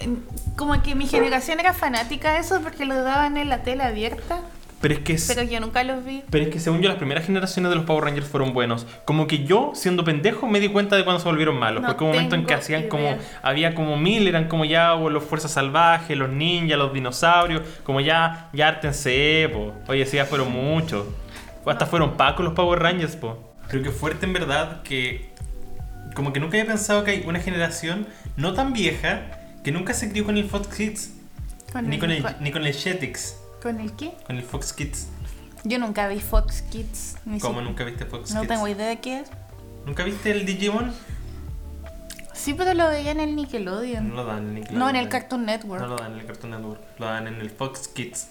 Eh, 0.00 0.08
Como 0.56 0.82
que 0.82 0.94
mi 0.94 1.06
generación 1.06 1.60
era 1.60 1.72
fanática 1.72 2.32
de 2.34 2.40
eso 2.40 2.60
porque 2.62 2.84
lo 2.84 3.02
daban 3.02 3.36
en 3.38 3.48
la 3.48 3.62
tele 3.62 3.84
abierta, 3.84 4.40
Pero 4.82 4.94
es 4.94 5.00
que. 5.00 5.12
es- 5.14 5.26
pero 5.28 5.42
yo 5.48 5.58
nunca 5.60 5.82
los 5.84 6.04
vi. 6.04 6.22
Pero 6.28 6.44
es 6.44 6.50
que 6.50 6.60
según 6.60 6.82
yo, 6.82 6.88
las 6.88 6.98
primeras 6.98 7.24
generaciones 7.24 7.70
de 7.70 7.76
los 7.76 7.84
Power 7.86 8.04
Rangers 8.04 8.26
fueron 8.26 8.52
buenos. 8.52 8.86
Como 9.06 9.26
que 9.26 9.44
yo, 9.44 9.70
siendo 9.74 10.04
pendejo, 10.04 10.46
me 10.48 10.60
di 10.60 10.68
cuenta 10.68 10.96
de 10.96 11.04
cuando 11.04 11.20
se 11.20 11.28
volvieron 11.28 11.56
malos. 11.58 11.80
No 11.82 11.88
porque 11.88 12.02
hubo 12.04 12.10
un 12.10 12.16
momento 12.16 12.34
en 12.34 12.44
que 12.46 12.52
hacían 12.54 12.80
idea. 12.80 12.88
como. 12.90 13.16
Había 13.42 13.74
como 13.74 13.96
mil, 13.96 14.26
eran 14.28 14.48
como 14.48 14.64
ya 14.66 14.94
o 14.94 15.08
los 15.08 15.22
fuerzas 15.24 15.52
salvajes, 15.52 16.16
los 16.18 16.28
ninjas, 16.28 16.76
los 16.78 16.92
dinosaurios. 16.92 17.62
Como 17.84 18.00
ya, 18.00 18.50
ya 18.52 18.68
ártense, 18.68 19.48
po. 19.52 19.72
Oye, 19.88 20.04
sí, 20.04 20.16
ya 20.16 20.26
fueron 20.26 20.50
muchos. 20.52 21.06
Hasta 21.64 21.86
fueron 21.86 22.16
pacos 22.16 22.44
los 22.44 22.54
Power 22.54 22.80
Rangers, 22.80 23.14
po. 23.16 23.54
Creo 23.68 23.82
que 23.82 23.90
fuerte 23.90 24.26
en 24.26 24.32
verdad 24.32 24.82
que. 24.82 25.30
Como 26.14 26.32
que 26.32 26.40
nunca 26.40 26.58
había 26.58 26.66
pensado 26.70 27.04
que 27.04 27.12
hay 27.12 27.24
una 27.26 27.38
generación 27.40 28.06
no 28.36 28.52
tan 28.52 28.72
vieja 28.72 29.38
que 29.64 29.70
nunca 29.72 29.94
se 29.94 30.10
crió 30.10 30.24
con 30.24 30.36
el 30.36 30.44
Fox 30.44 30.66
Kids. 30.76 31.12
ni, 31.82 31.98
con 31.98 32.10
el, 32.10 32.22
ni 32.40 32.50
con 32.50 32.66
el 32.66 32.74
Jetix. 32.74 33.36
¿Con 33.62 33.80
el 33.80 33.92
qué? 33.92 34.12
Con 34.26 34.36
el 34.36 34.42
Fox 34.42 34.72
Kids. 34.72 35.08
Yo 35.64 35.78
nunca 35.78 36.08
vi 36.08 36.18
Fox 36.20 36.62
Kids. 36.62 37.16
Ni 37.24 37.38
¿Cómo 37.38 37.60
si- 37.60 37.64
nunca 37.66 37.84
viste 37.84 38.04
Fox 38.06 38.32
No 38.32 38.40
Kids? 38.40 38.48
tengo 38.52 38.66
idea 38.68 38.88
de 38.88 39.00
qué 39.00 39.20
es. 39.20 39.30
¿Nunca 39.86 40.02
viste 40.04 40.30
el 40.32 40.44
Digimon? 40.46 40.92
Sí, 42.34 42.54
pero 42.54 42.74
lo 42.74 42.88
veía 42.88 43.12
en 43.12 43.20
el 43.20 43.30
No 43.36 43.42
Nickelodeon. 43.42 44.16
lo 44.16 44.24
dan 44.24 44.38
en 44.48 44.54
Nickelodeon. 44.54 44.78
No, 44.80 44.88
en 44.90 44.96
el 44.96 45.08
Cartoon 45.08 45.44
Network. 45.46 45.80
No 45.82 45.88
lo 45.88 45.96
dan 45.96 46.12
en 46.14 46.20
el 46.20 46.26
Cartoon 46.26 46.50
Network. 46.50 46.80
Lo 46.98 47.06
dan 47.06 47.26
en 47.28 47.40
el 47.40 47.50
Fox 47.50 47.86
Kids. 47.88 48.28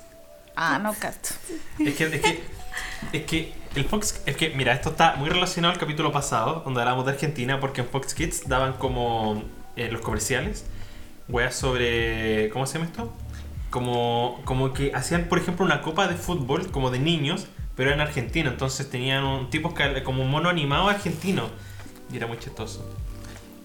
Ah, 0.55 0.79
no 0.79 0.93
cacho. 0.93 1.34
Es 1.79 1.95
que, 1.95 2.03
es 2.05 2.21
que, 2.21 2.43
es 3.13 3.23
que 3.25 3.53
el 3.75 3.86
Fox. 3.86 4.21
Es 4.25 4.36
que, 4.36 4.49
mira, 4.49 4.73
esto 4.73 4.89
está 4.89 5.15
muy 5.15 5.29
relacionado 5.29 5.73
al 5.73 5.79
capítulo 5.79 6.11
pasado, 6.11 6.61
donde 6.65 6.82
hablamos 6.82 7.05
de 7.05 7.11
Argentina, 7.13 7.59
porque 7.61 7.82
en 7.82 7.88
Fox 7.88 8.13
Kids 8.13 8.49
daban 8.49 8.73
como 8.73 9.43
eh, 9.77 9.89
los 9.89 10.01
comerciales, 10.01 10.65
weas 11.29 11.55
sobre. 11.55 12.49
¿Cómo 12.49 12.65
se 12.67 12.73
llama 12.73 12.86
esto? 12.88 13.13
Como, 13.72 14.39
como 14.45 14.74
que 14.74 14.91
hacían, 14.93 15.24
por 15.26 15.39
ejemplo, 15.39 15.65
una 15.65 15.82
copa 15.82 16.07
de 16.07 16.15
fútbol, 16.15 16.69
como 16.69 16.91
de 16.91 16.99
niños, 16.99 17.47
pero 17.76 17.91
en 17.91 17.99
Argentina. 17.99 18.51
Entonces 18.51 18.88
tenían 18.89 19.24
un 19.24 19.49
tipo 19.49 19.74
como 20.03 20.22
un 20.22 20.30
mono 20.30 20.49
animado 20.49 20.89
argentino. 20.89 21.49
Y 22.13 22.17
era 22.17 22.28
muy 22.28 22.38
chistoso. 22.38 22.88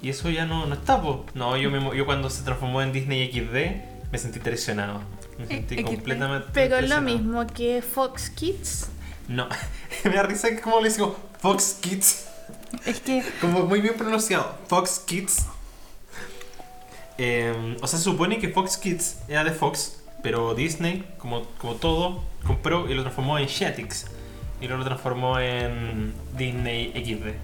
Y 0.00 0.08
eso 0.08 0.30
ya 0.30 0.46
no, 0.46 0.66
no 0.66 0.74
está, 0.74 1.02
po. 1.02 1.26
No, 1.34 1.56
yo, 1.58 1.70
me, 1.70 1.96
yo 1.96 2.06
cuando 2.06 2.30
se 2.30 2.42
transformó 2.42 2.80
en 2.80 2.92
Disney 2.92 3.30
XD 3.30 4.10
me 4.12 4.18
sentí 4.18 4.40
traicionado. 4.40 5.00
Me 5.38 5.46
sentí 5.46 5.76
XD. 5.76 5.84
completamente 5.84 6.48
Pero 6.52 6.76
es 6.78 6.88
lo 6.88 7.00
mismo 7.02 7.46
que 7.46 7.82
Fox 7.82 8.30
Kids. 8.30 8.88
No, 9.28 9.48
me 10.04 10.14
da 10.14 10.22
risa 10.22 10.50
que 10.50 10.60
como 10.60 10.78
le 10.78 10.88
decimos 10.88 11.16
Fox 11.40 11.78
Kids, 11.80 12.26
Es 12.84 13.00
que 13.00 13.24
como 13.40 13.64
muy 13.64 13.80
bien 13.80 13.94
pronunciado, 13.94 14.56
Fox 14.68 15.02
Kids. 15.04 15.46
Eh, 17.18 17.76
o 17.80 17.86
sea, 17.86 17.98
se 17.98 18.04
supone 18.04 18.38
que 18.38 18.48
Fox 18.50 18.76
Kids 18.76 19.18
era 19.28 19.42
de 19.42 19.50
Fox, 19.50 19.95
pero 20.22 20.54
Disney, 20.54 21.04
como, 21.18 21.44
como 21.58 21.76
todo, 21.76 22.24
compró 22.42 22.88
y 22.90 22.94
lo 22.94 23.02
transformó 23.02 23.38
en 23.38 23.48
Jetix. 23.48 24.06
Y 24.60 24.66
luego 24.68 24.78
lo 24.80 24.84
transformó 24.86 25.38
en 25.40 26.14
Disney 26.32 26.92
XD. 26.94 27.36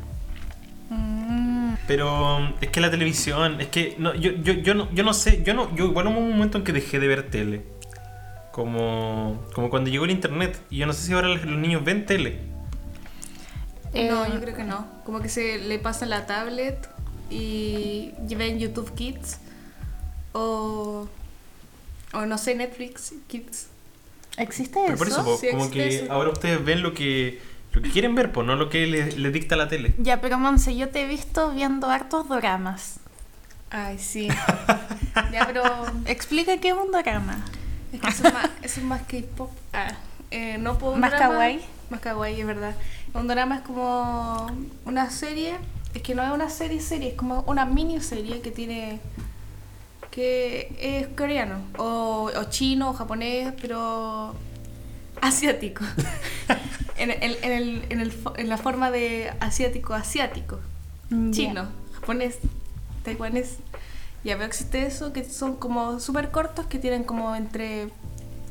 mm, 0.90 1.74
Pero 1.86 2.36
um, 2.36 2.54
es 2.60 2.70
que 2.70 2.80
la 2.80 2.90
televisión, 2.90 3.60
es 3.60 3.68
que 3.68 3.96
no, 3.98 4.14
yo, 4.14 4.32
yo, 4.32 4.52
yo, 4.54 4.74
no, 4.74 4.88
yo 4.92 5.02
no 5.04 5.12
sé, 5.14 5.42
yo 5.44 5.52
no, 5.54 5.74
yo 5.74 5.86
igual 5.86 6.06
hubo 6.08 6.18
un 6.18 6.30
momento 6.30 6.58
en 6.58 6.64
que 6.64 6.72
dejé 6.72 7.00
de 7.00 7.08
ver 7.08 7.30
tele. 7.30 7.66
Como, 8.52 9.46
como 9.54 9.70
cuando 9.70 9.90
llegó 9.90 10.04
el 10.06 10.12
internet. 10.12 10.60
Y 10.70 10.78
yo 10.78 10.86
no 10.86 10.92
sé 10.94 11.06
si 11.06 11.12
ahora 11.14 11.28
los 11.28 11.46
niños 11.46 11.84
ven 11.84 12.06
tele. 12.06 12.40
No, 13.94 14.26
Eh, 14.26 14.32
yo 14.32 14.40
creo 14.40 14.54
que 14.54 14.64
no. 14.64 14.86
Como 15.04 15.20
que 15.20 15.28
se 15.28 15.58
le 15.58 15.78
pasa 15.78 16.06
la 16.06 16.26
tablet 16.26 16.88
y 17.28 18.14
ven 18.36 18.58
YouTube 18.58 18.94
Kids 18.94 19.38
o, 20.32 21.08
o 22.12 22.26
no 22.26 22.38
sé, 22.38 22.54
Netflix 22.54 23.12
Kids. 23.28 23.68
¿Existe 24.38 24.80
Pero 24.86 24.94
eso? 24.94 24.98
por 24.98 25.08
eso, 25.08 25.24
po, 25.24 25.36
Sí 25.38 25.48
como 25.50 25.70
que 25.70 25.88
eso. 26.04 26.12
ahora 26.12 26.30
ustedes 26.30 26.64
ven 26.64 26.82
lo 26.82 26.94
que, 26.94 27.40
lo 27.72 27.82
que 27.82 27.90
quieren 27.90 28.14
ver, 28.14 28.32
pues 28.32 28.46
no 28.46 28.56
lo 28.56 28.68
que 28.70 28.86
les 28.86 29.18
le 29.18 29.30
dicta 29.30 29.56
la 29.56 29.68
tele. 29.68 29.94
Ya, 29.98 30.20
pero 30.20 30.38
Monse, 30.38 30.74
yo 30.76 30.88
te 30.88 31.02
he 31.02 31.06
visto 31.06 31.50
viendo 31.52 31.88
hartos 31.90 32.28
doramas. 32.28 32.96
Ay, 33.70 33.98
sí. 33.98 34.28
ya, 35.32 35.46
pero 35.46 35.62
Explica 36.06 36.56
qué 36.58 36.68
es 36.68 36.74
un 36.74 36.90
dorama. 36.92 37.44
es 37.92 38.00
que 38.00 38.08
eso 38.08 38.26
es 38.26 38.32
más, 38.34 38.50
eso 38.62 38.80
es 38.80 38.86
más 38.86 39.02
K-pop. 39.02 39.50
Ah, 39.72 39.92
eh, 40.30 40.56
no 40.58 40.78
puedo. 40.78 40.96
Más 40.96 41.10
drama- 41.10 41.34
kawaii. 41.34 41.60
Más 41.90 42.00
kawaii, 42.00 42.40
es 42.40 42.46
verdad. 42.46 42.74
Un 43.14 43.28
drama 43.28 43.56
es 43.56 43.60
como 43.62 44.46
una 44.86 45.10
serie. 45.10 45.56
Es 45.94 46.00
que 46.00 46.14
no 46.14 46.22
es 46.22 46.30
una 46.30 46.48
serie 46.48 46.80
serie, 46.80 47.10
es 47.10 47.14
como 47.14 47.40
una 47.46 47.66
miniserie 47.66 48.40
que 48.40 48.50
tiene. 48.50 48.98
Que 50.12 50.76
es 50.80 51.08
coreano. 51.16 51.56
O, 51.78 52.30
o 52.36 52.44
chino, 52.50 52.90
o 52.90 52.92
japonés, 52.92 53.52
pero. 53.60 54.34
asiático. 55.20 55.84
en, 56.96 57.10
el- 57.10 57.38
en 57.42 57.52
el- 57.52 57.84
en 57.90 58.00
el 58.00 58.12
en 58.36 58.48
la 58.48 58.58
forma 58.58 58.90
de 58.92 59.32
asiático 59.40 59.94
asiático. 59.94 60.60
Chino, 61.32 61.66
japonés, 61.94 62.38
taiwanés. 63.04 63.56
Ya 64.24 64.36
veo 64.36 64.46
que 64.46 64.54
existe 64.54 64.86
eso, 64.86 65.12
que 65.12 65.24
son 65.24 65.56
como 65.56 65.98
súper 66.00 66.30
cortos, 66.30 66.66
que 66.66 66.78
tienen 66.78 67.02
como 67.04 67.34
entre 67.34 67.88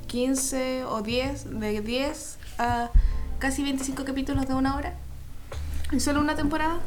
15 0.07 0.83
o 0.85 1.01
10, 1.01 1.59
de 1.59 1.81
10 1.81 2.37
a 2.59 2.89
casi 3.39 3.63
25 3.63 4.03
capítulos 4.03 4.47
de 4.47 4.53
una 4.53 4.75
hora. 4.75 4.93
Y 5.91 5.99
solo 6.01 6.19
una 6.19 6.35
temporada. 6.35 6.77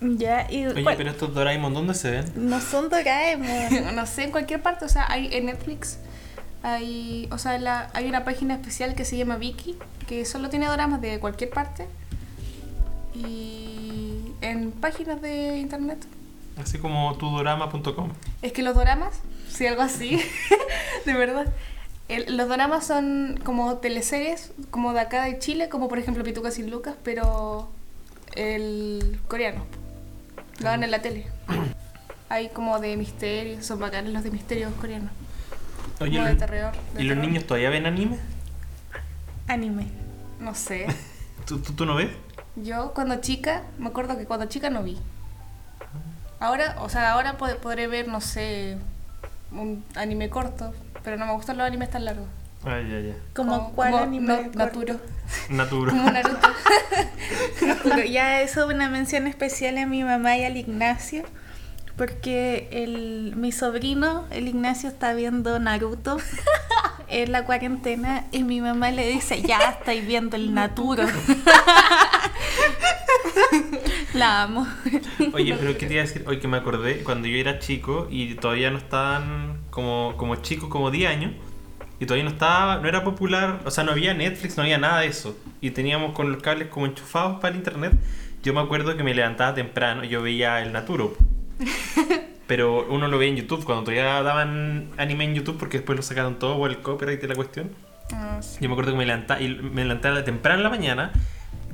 Ya, 0.00 0.46
y 0.50 0.66
Oye, 0.66 0.82
¿cuál? 0.82 0.96
pero 0.96 1.10
estos 1.10 1.34
Doraemon, 1.34 1.74
¿dónde 1.74 1.94
se 1.94 2.10
ven? 2.10 2.32
no 2.36 2.60
son 2.60 2.88
Doraemon. 2.88 3.94
no 3.94 4.06
sé, 4.06 4.24
en 4.24 4.30
cualquier 4.30 4.62
parte, 4.62 4.84
o 4.84 4.88
sea, 4.88 5.06
hay 5.10 5.28
en 5.34 5.46
Netflix. 5.46 5.98
Hay, 6.62 7.28
o 7.30 7.38
sea, 7.38 7.58
la- 7.58 7.90
hay 7.94 8.08
una 8.08 8.24
página 8.24 8.54
especial 8.54 8.94
que 8.94 9.04
se 9.04 9.16
llama 9.16 9.36
Viki, 9.36 9.76
que 10.06 10.24
solo 10.24 10.48
tiene 10.50 10.66
dramas 10.66 11.00
de 11.00 11.18
cualquier 11.20 11.50
parte. 11.50 11.86
y 13.14 14.32
en 14.40 14.70
páginas 14.72 15.20
de 15.20 15.58
internet. 15.58 15.98
Así 16.62 16.78
como 16.78 17.14
tudorama.com. 17.16 18.10
Es 18.42 18.52
que 18.52 18.62
los 18.62 18.74
doramas, 18.74 19.20
sí, 19.48 19.66
algo 19.66 19.82
así, 19.82 20.20
de 21.06 21.12
verdad. 21.14 21.46
El- 22.08 22.36
los 22.36 22.48
doramas 22.48 22.86
son 22.86 23.38
como 23.44 23.76
teleseries, 23.78 24.52
como 24.70 24.92
de 24.92 25.00
acá 25.00 25.24
de 25.24 25.38
Chile, 25.38 25.68
como 25.68 25.88
por 25.88 25.98
ejemplo 25.98 26.24
Pituca 26.24 26.50
sin 26.50 26.70
Lucas, 26.70 26.94
pero 27.04 27.70
el 28.34 29.20
coreano. 29.28 29.64
Lo 30.60 30.66
dan 30.66 30.84
en 30.84 30.90
la 30.90 31.02
tele. 31.02 31.26
Hay 32.28 32.48
como 32.50 32.78
de 32.78 32.96
misterio, 32.96 33.62
son 33.62 33.80
bacanes 33.80 34.12
los 34.12 34.22
de 34.22 34.30
misterios 34.30 34.72
coreanos. 34.80 35.10
Oye, 36.00 36.12
como 36.18 36.22
¿y 36.22 36.24
de 36.26 36.30
los- 36.30 36.38
terror. 36.38 36.72
de 36.94 37.02
¿y 37.02 37.06
los 37.06 37.18
niños 37.18 37.46
todavía 37.46 37.70
ven 37.70 37.86
anime? 37.86 38.18
Anime. 39.48 39.86
No 40.38 40.54
sé. 40.54 40.86
¿Tú, 41.46 41.58
tú, 41.58 41.72
tú 41.72 41.84
no 41.86 41.94
ves? 41.96 42.10
Yo 42.56 42.92
cuando 42.94 43.16
chica, 43.16 43.62
me 43.78 43.88
acuerdo 43.88 44.16
que 44.16 44.26
cuando 44.26 44.46
chica 44.46 44.70
no 44.70 44.82
vi. 44.82 44.98
Ahora, 46.38 46.76
o 46.80 46.88
sea, 46.88 47.12
ahora 47.12 47.36
pod- 47.36 47.56
podré 47.56 47.86
ver, 47.86 48.08
no 48.08 48.20
sé, 48.20 48.78
un 49.52 49.84
anime 49.94 50.30
corto, 50.30 50.72
pero 51.02 51.16
no 51.16 51.26
me 51.26 51.32
gustan 51.32 51.58
los 51.58 51.66
animes 51.66 51.90
tan 51.90 52.04
largos. 52.04 52.26
Ay, 52.64 52.88
ya, 52.90 53.00
ya. 53.00 53.14
¿Como 53.32 53.72
cuál 53.72 53.92
como 53.92 54.26
corto? 54.26 54.58
Naturo. 54.58 55.00
Naturo. 55.48 55.90
Como 55.90 56.10
Naruto. 56.10 56.48
Pero 57.84 58.04
ya 58.04 58.42
eso 58.42 58.66
una 58.66 58.88
mención 58.88 59.26
especial 59.26 59.78
a 59.78 59.86
mi 59.86 60.04
mamá 60.04 60.36
y 60.36 60.44
al 60.44 60.56
Ignacio. 60.56 61.24
Porque 61.96 62.68
el, 62.72 63.34
mi 63.36 63.52
sobrino, 63.52 64.26
el 64.30 64.48
Ignacio, 64.48 64.88
está 64.88 65.12
viendo 65.12 65.58
Naruto 65.58 66.18
en 67.08 67.32
la 67.32 67.44
cuarentena 67.44 68.24
y 68.32 68.42
mi 68.42 68.60
mamá 68.60 68.90
le 68.90 69.06
dice, 69.06 69.42
ya 69.42 69.58
estáis 69.70 70.06
viendo 70.06 70.36
el 70.36 70.54
Naturo. 70.54 71.04
la 74.14 74.42
amo. 74.42 74.66
Oye, 75.34 75.54
pero 75.58 75.76
¿qué 75.76 75.86
te 75.86 75.92
iba 75.92 76.02
a 76.02 76.06
decir? 76.06 76.24
Hoy 76.26 76.38
que 76.38 76.48
me 76.48 76.56
acordé, 76.56 77.02
cuando 77.04 77.28
yo 77.28 77.36
era 77.36 77.58
chico 77.58 78.08
y 78.10 78.34
todavía 78.34 78.70
no 78.70 78.78
estaban 78.78 79.60
como, 79.68 80.14
como 80.16 80.36
chicos, 80.36 80.70
como 80.70 80.90
10 80.90 81.10
años, 81.10 81.32
y 82.00 82.06
todavía 82.06 82.24
no 82.24 82.30
estaba, 82.30 82.78
no 82.78 82.88
era 82.88 83.04
popular, 83.04 83.60
o 83.66 83.70
sea, 83.70 83.84
no 83.84 83.92
había 83.92 84.14
Netflix, 84.14 84.56
no 84.56 84.62
había 84.62 84.78
nada 84.78 85.00
de 85.00 85.08
eso. 85.08 85.38
Y 85.60 85.70
teníamos 85.72 86.14
con 86.14 86.32
los 86.32 86.42
cables 86.42 86.68
como 86.68 86.86
enchufados 86.86 87.40
para 87.40 87.50
el 87.50 87.56
internet. 87.56 87.92
Yo 88.42 88.54
me 88.54 88.60
acuerdo 88.60 88.96
que 88.96 89.04
me 89.04 89.14
levantaba 89.14 89.54
temprano, 89.54 90.02
yo 90.04 90.22
veía 90.22 90.62
el 90.62 90.72
Naturo. 90.72 91.14
Pero 92.46 92.86
uno 92.88 93.06
lo 93.06 93.18
veía 93.18 93.32
en 93.32 93.36
YouTube, 93.36 93.64
cuando 93.64 93.84
todavía 93.84 94.22
daban 94.22 94.88
anime 94.96 95.24
en 95.24 95.34
YouTube, 95.34 95.58
porque 95.58 95.76
después 95.76 95.94
lo 95.94 96.02
sacaron 96.02 96.38
todo 96.38 96.56
por 96.56 96.70
el 96.70 96.78
copyright 96.80 97.20
de 97.20 97.28
la 97.28 97.34
cuestión. 97.34 97.70
Ah, 98.14 98.38
sí. 98.40 98.56
Yo 98.62 98.68
me 98.70 98.72
acuerdo 98.72 98.92
que 98.92 98.98
me 98.98 99.04
levantaba, 99.04 99.42
y 99.42 99.54
me 99.54 99.84
levantaba 99.84 100.24
temprano 100.24 100.56
en 100.56 100.62
la 100.64 100.70
mañana, 100.70 101.12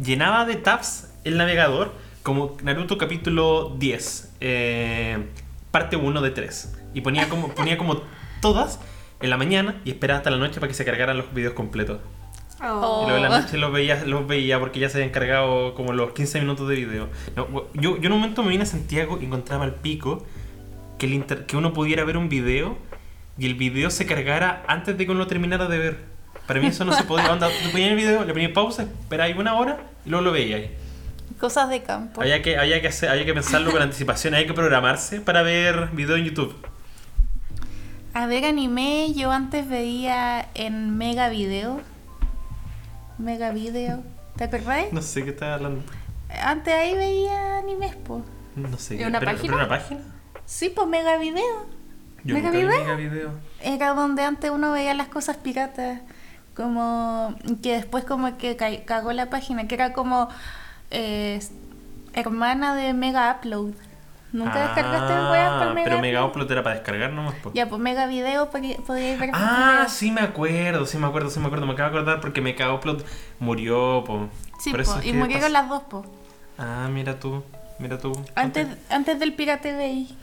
llenaba 0.03 0.45
de 0.45 0.57
tabs 0.57 1.14
el 1.22 1.39
navegador 1.39 1.95
como 2.24 2.57
Naruto 2.64 2.99
capítulo 2.99 3.77
10, 3.79 4.35
eh, 4.41 5.24
parte 5.70 5.95
1 5.95 6.20
de 6.20 6.31
3. 6.33 6.79
Y 6.95 7.01
ponía 7.03 7.29
como, 7.29 7.51
ponía 7.51 7.79
como 7.79 8.03
todas 8.43 8.81
en 9.21 9.31
la 9.31 9.37
mañana 9.37 9.81
y 9.85 9.91
esperaba 9.91 10.19
hasta 10.19 10.31
la 10.31 10.37
noche 10.39 10.55
para 10.61 10.69
que 10.69 10.75
se 10.75 10.85
cargaran 10.85 11.17
los 11.17 11.33
videos 11.35 11.55
completos. 11.55 11.99
Oh. 12.62 13.03
Y 13.03 13.11
luego 13.11 13.25
en 13.25 13.31
la 13.31 13.41
noche 13.41 13.59
los 13.59 13.71
veía, 13.73 14.05
los 14.07 14.27
veía 14.27 14.59
porque 14.59 14.81
ya 14.81 14.89
se 14.89 14.99
habían 14.99 15.11
cargado 15.11 15.75
como 15.75 15.93
los 15.93 16.12
15 16.12 16.41
minutos 16.41 16.69
de 16.69 16.77
video. 16.77 17.09
No, 17.37 17.47
yo, 17.75 17.97
yo 17.99 18.07
en 18.07 18.12
un 18.12 18.21
momento 18.21 18.43
me 18.43 18.49
vine 18.51 18.62
a 18.62 18.67
Santiago 18.67 19.19
y 19.21 19.27
encontraba 19.27 19.64
al 19.64 19.75
pico 19.75 20.25
que, 20.99 21.07
el 21.07 21.12
inter- 21.14 21.45
que 21.47 21.57
uno 21.57 21.73
pudiera 21.75 22.05
ver 22.05 22.17
un 22.17 22.29
video 22.31 22.79
y 23.39 23.45
el 23.47 23.55
video 23.55 23.91
se 23.91 24.07
cargara 24.07 24.64
antes 24.69 24.97
de 24.97 25.05
que 25.05 25.12
uno 25.12 25.27
terminara 25.27 25.67
de 25.67 25.79
ver. 25.79 25.99
Para 26.47 26.61
mí 26.61 26.69
eso 26.69 26.85
no 26.87 26.93
se 26.95 27.05
podía. 27.05 27.31
Onda, 27.33 27.49
tú 27.49 27.71
ponías 27.73 27.91
el 27.91 27.97
video, 27.97 28.25
le 28.25 28.33
ponías 28.33 28.53
pausa, 28.53 28.85
esperáis 28.85 29.37
una 29.37 29.55
hora 29.55 29.79
y 30.07 30.11
luego 30.11 30.25
lo 30.25 30.33
veíais. 30.33 30.71
Cosas 31.39 31.69
de 31.69 31.83
campo. 31.83 32.23
Había 32.23 32.41
que, 32.41 32.57
había, 32.57 32.81
que 32.81 32.89
hacer, 32.89 33.11
había 33.11 33.27
que 33.27 33.35
pensarlo 33.35 33.71
con 33.71 33.83
anticipación, 33.83 34.33
había 34.35 34.47
que 34.47 34.55
programarse 34.55 35.21
para 35.21 35.43
ver 35.43 35.91
video 35.93 36.17
en 36.17 36.25
YouTube. 36.25 36.55
A 38.17 38.27
ver 38.27 38.47
anime, 38.47 39.12
yo 39.12 39.31
antes 39.31 39.69
veía 39.69 40.49
en 40.55 40.97
Mega 40.97 41.29
Video. 41.29 41.83
Mega 43.19 43.51
Video. 43.51 44.03
¿Te 44.37 44.45
acordáis? 44.45 44.91
No 44.91 45.03
sé 45.03 45.23
qué 45.23 45.31
estás 45.31 45.51
hablando. 45.57 45.83
Antes 46.43 46.73
ahí 46.73 46.95
veía 46.95 47.59
animes, 47.59 47.95
po. 47.95 48.23
No 48.55 48.79
sé. 48.79 48.95
¿Y 48.95 48.99
qué- 49.01 49.07
una 49.07 49.19
pero- 49.21 49.33
página? 49.33 49.53
pero 49.53 49.67
una 49.67 49.69
página? 49.69 50.01
Sí, 50.47 50.71
pues 50.75 50.89
Mega 50.89 51.19
Video. 51.19 51.67
Yo 52.25 52.35
¿Mega 52.37 52.49
nunca 52.51 52.59
vi 52.59 52.64
Video? 52.64 52.81
Mega 52.85 52.97
video. 52.97 53.31
Era 53.61 53.93
donde 53.93 54.23
antes 54.23 54.51
uno 54.51 54.73
veía 54.73 54.95
las 54.95 55.09
cosas 55.09 55.37
piratas. 55.37 56.01
Como 56.55 57.37
que 57.62 57.73
después 57.75 58.05
como 58.05 58.39
que 58.39 58.57
ca- 58.57 58.83
cagó 58.87 59.12
la 59.12 59.29
página, 59.29 59.69
que 59.69 59.75
era 59.75 59.93
como 59.93 60.29
eh, 60.91 61.39
hermana 62.14 62.75
de 62.75 62.95
Mega 62.95 63.37
Upload. 63.39 63.75
¿Nunca 64.37 64.66
descargaste 64.66 65.12
Ah, 65.14 65.28
weas 65.32 65.62
por 65.64 65.74
Mega 65.74 65.84
Pero 65.89 66.01
Mega 66.01 66.24
Upload? 66.24 66.51
Era 66.53 66.62
para 66.62 66.74
descargar 66.76 67.11
nomás. 67.12 67.34
po. 67.37 67.51
Ya, 67.55 67.68
pues 67.68 67.80
Mega 67.80 68.07
Video 68.07 68.51
podía, 68.51 68.76
podía 68.78 69.16
ver 69.16 69.30
Ah, 69.32 69.72
videos. 69.78 69.93
sí 69.93 70.11
me 70.11 70.20
acuerdo, 70.20 70.84
sí 70.87 70.99
me 70.99 71.07
acuerdo, 71.07 71.30
sí 71.30 71.41
me 71.41 71.47
acuerdo. 71.47 71.66
Me 71.66 71.72
acabo 71.72 71.91
de 71.91 71.97
acordar 71.99 72.20
porque 72.20 72.41
Mega 72.41 72.72
Upload 72.74 73.03
murió, 73.39 74.05
po. 74.07 74.28
Sí, 74.61 74.70
Por 74.72 74.84
po, 74.84 74.93
y 75.03 75.12
murieron 75.12 75.49
pas- 75.49 75.53
las 75.53 75.68
dos, 75.68 75.82
po. 75.84 76.05
Ah, 76.59 76.89
mira 76.91 77.18
tú, 77.18 77.43
mira 77.78 77.99
tú. 77.99 78.12
Antes, 78.34 78.68
antes 78.91 79.18
del 79.18 79.32
Pirate 79.34 79.74
Bay. 79.74 80.14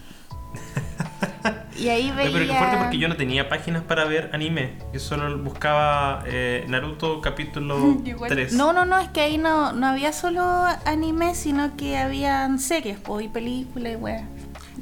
y 1.78 1.89
ahí 1.89 2.12
veía... 2.12 2.32
pero 2.32 2.45
qué 2.45 2.54
fuerte 2.54 2.78
porque 2.78 2.97
yo 2.97 3.08
no 3.08 3.16
tenía 3.16 3.49
páginas 3.49 3.84
para 3.84 4.06
ver 4.06 4.30
anime. 4.34 4.74
Yo 4.93 4.99
solo 4.99 5.38
buscaba 5.39 6.24
eh, 6.26 6.66
Naruto 6.68 7.22
capítulo 7.22 7.97
Igual. 8.06 8.30
3. 8.30 8.54
No, 8.54 8.74
no, 8.74 8.86
no, 8.86 8.99
es 8.99 9.10
que 9.10 9.22
ahí 9.22 9.38
no, 9.38 9.74
no 9.74 9.88
había 9.88 10.14
solo 10.14 10.43
anime, 10.86 11.36
sino 11.36 11.76
que 11.76 11.97
habían 11.97 12.60
series, 12.60 12.99
po, 12.99 13.22
y 13.22 13.28
películas 13.28 13.93
y 13.93 13.95
weas. 13.95 14.24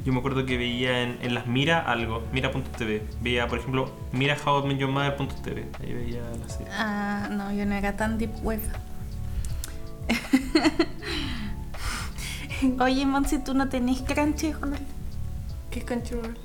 Yo 0.04 0.12
me 0.12 0.18
acuerdo 0.18 0.46
que 0.46 0.56
veía 0.56 1.02
en, 1.02 1.18
en 1.22 1.34
las 1.34 1.46
Mira 1.46 1.78
algo, 1.78 2.24
mira.tv. 2.32 3.02
Veía, 3.20 3.46
por 3.46 3.60
ejemplo, 3.60 3.92
mira 4.10 4.36
How 4.44 4.64
I 4.64 4.68
Met 4.68 4.78
Your 4.78 4.90
Mother.tv. 4.90 5.68
Ahí 5.80 5.92
veía 5.92 6.22
la 6.40 6.48
serie. 6.48 6.68
Ah, 6.72 7.28
no, 7.30 7.52
yo 7.52 7.64
no 7.66 7.74
era 7.74 7.96
tan 7.96 8.18
deep 8.18 8.32
web. 8.42 8.60
Oye, 12.80 13.06
Monsi, 13.06 13.38
¿tú 13.38 13.54
no 13.54 13.68
tenés 13.68 14.02
Crunchyroll? 14.02 14.76
¿Qué 15.72 15.80
es 15.80 15.84
Crunchyroll? 15.84 16.36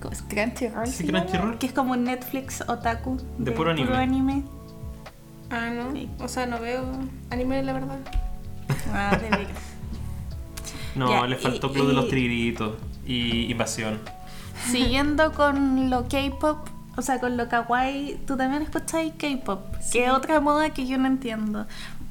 ¿Cómo 0.00 0.12
es 0.12 0.22
Crunchyroll? 0.22 0.86
Sí? 0.86 1.06
Crunchyroll. 1.06 1.58
Que 1.58 1.66
es 1.66 1.72
como 1.72 1.92
un 1.92 2.04
Netflix 2.04 2.62
otaku. 2.68 3.18
De 3.38 3.52
puro 3.52 3.70
anime. 3.70 4.44
Ah, 5.50 5.70
no. 5.70 5.92
Sí. 5.92 6.08
O 6.20 6.28
sea, 6.28 6.46
no 6.46 6.58
veo 6.60 6.84
anime, 7.30 7.62
la 7.62 7.72
verdad. 7.74 7.98
Ah, 8.92 9.16
de 9.20 9.28
veras. 9.30 9.48
No, 10.94 11.10
Ya, 11.10 11.26
le 11.26 11.36
faltó 11.36 11.66
y- 11.68 11.72
Club 11.72 11.88
de 11.88 11.92
los 11.92 12.06
y- 12.06 12.10
Tigritos 12.10 12.74
y 13.06 13.50
Invasión. 13.50 13.98
Siguiendo 14.70 15.32
con 15.32 15.90
lo 15.90 16.08
K-pop, 16.08 16.68
o 16.96 17.02
sea, 17.02 17.20
con 17.20 17.36
lo 17.36 17.48
kawaii, 17.48 18.20
tú 18.26 18.36
también 18.36 18.62
escucháis 18.62 19.12
K-pop, 19.18 19.60
que 19.92 20.04
es 20.06 20.10
otra 20.12 20.40
moda 20.40 20.70
que 20.70 20.86
yo 20.86 20.96
no 20.96 21.06
entiendo. 21.08 21.66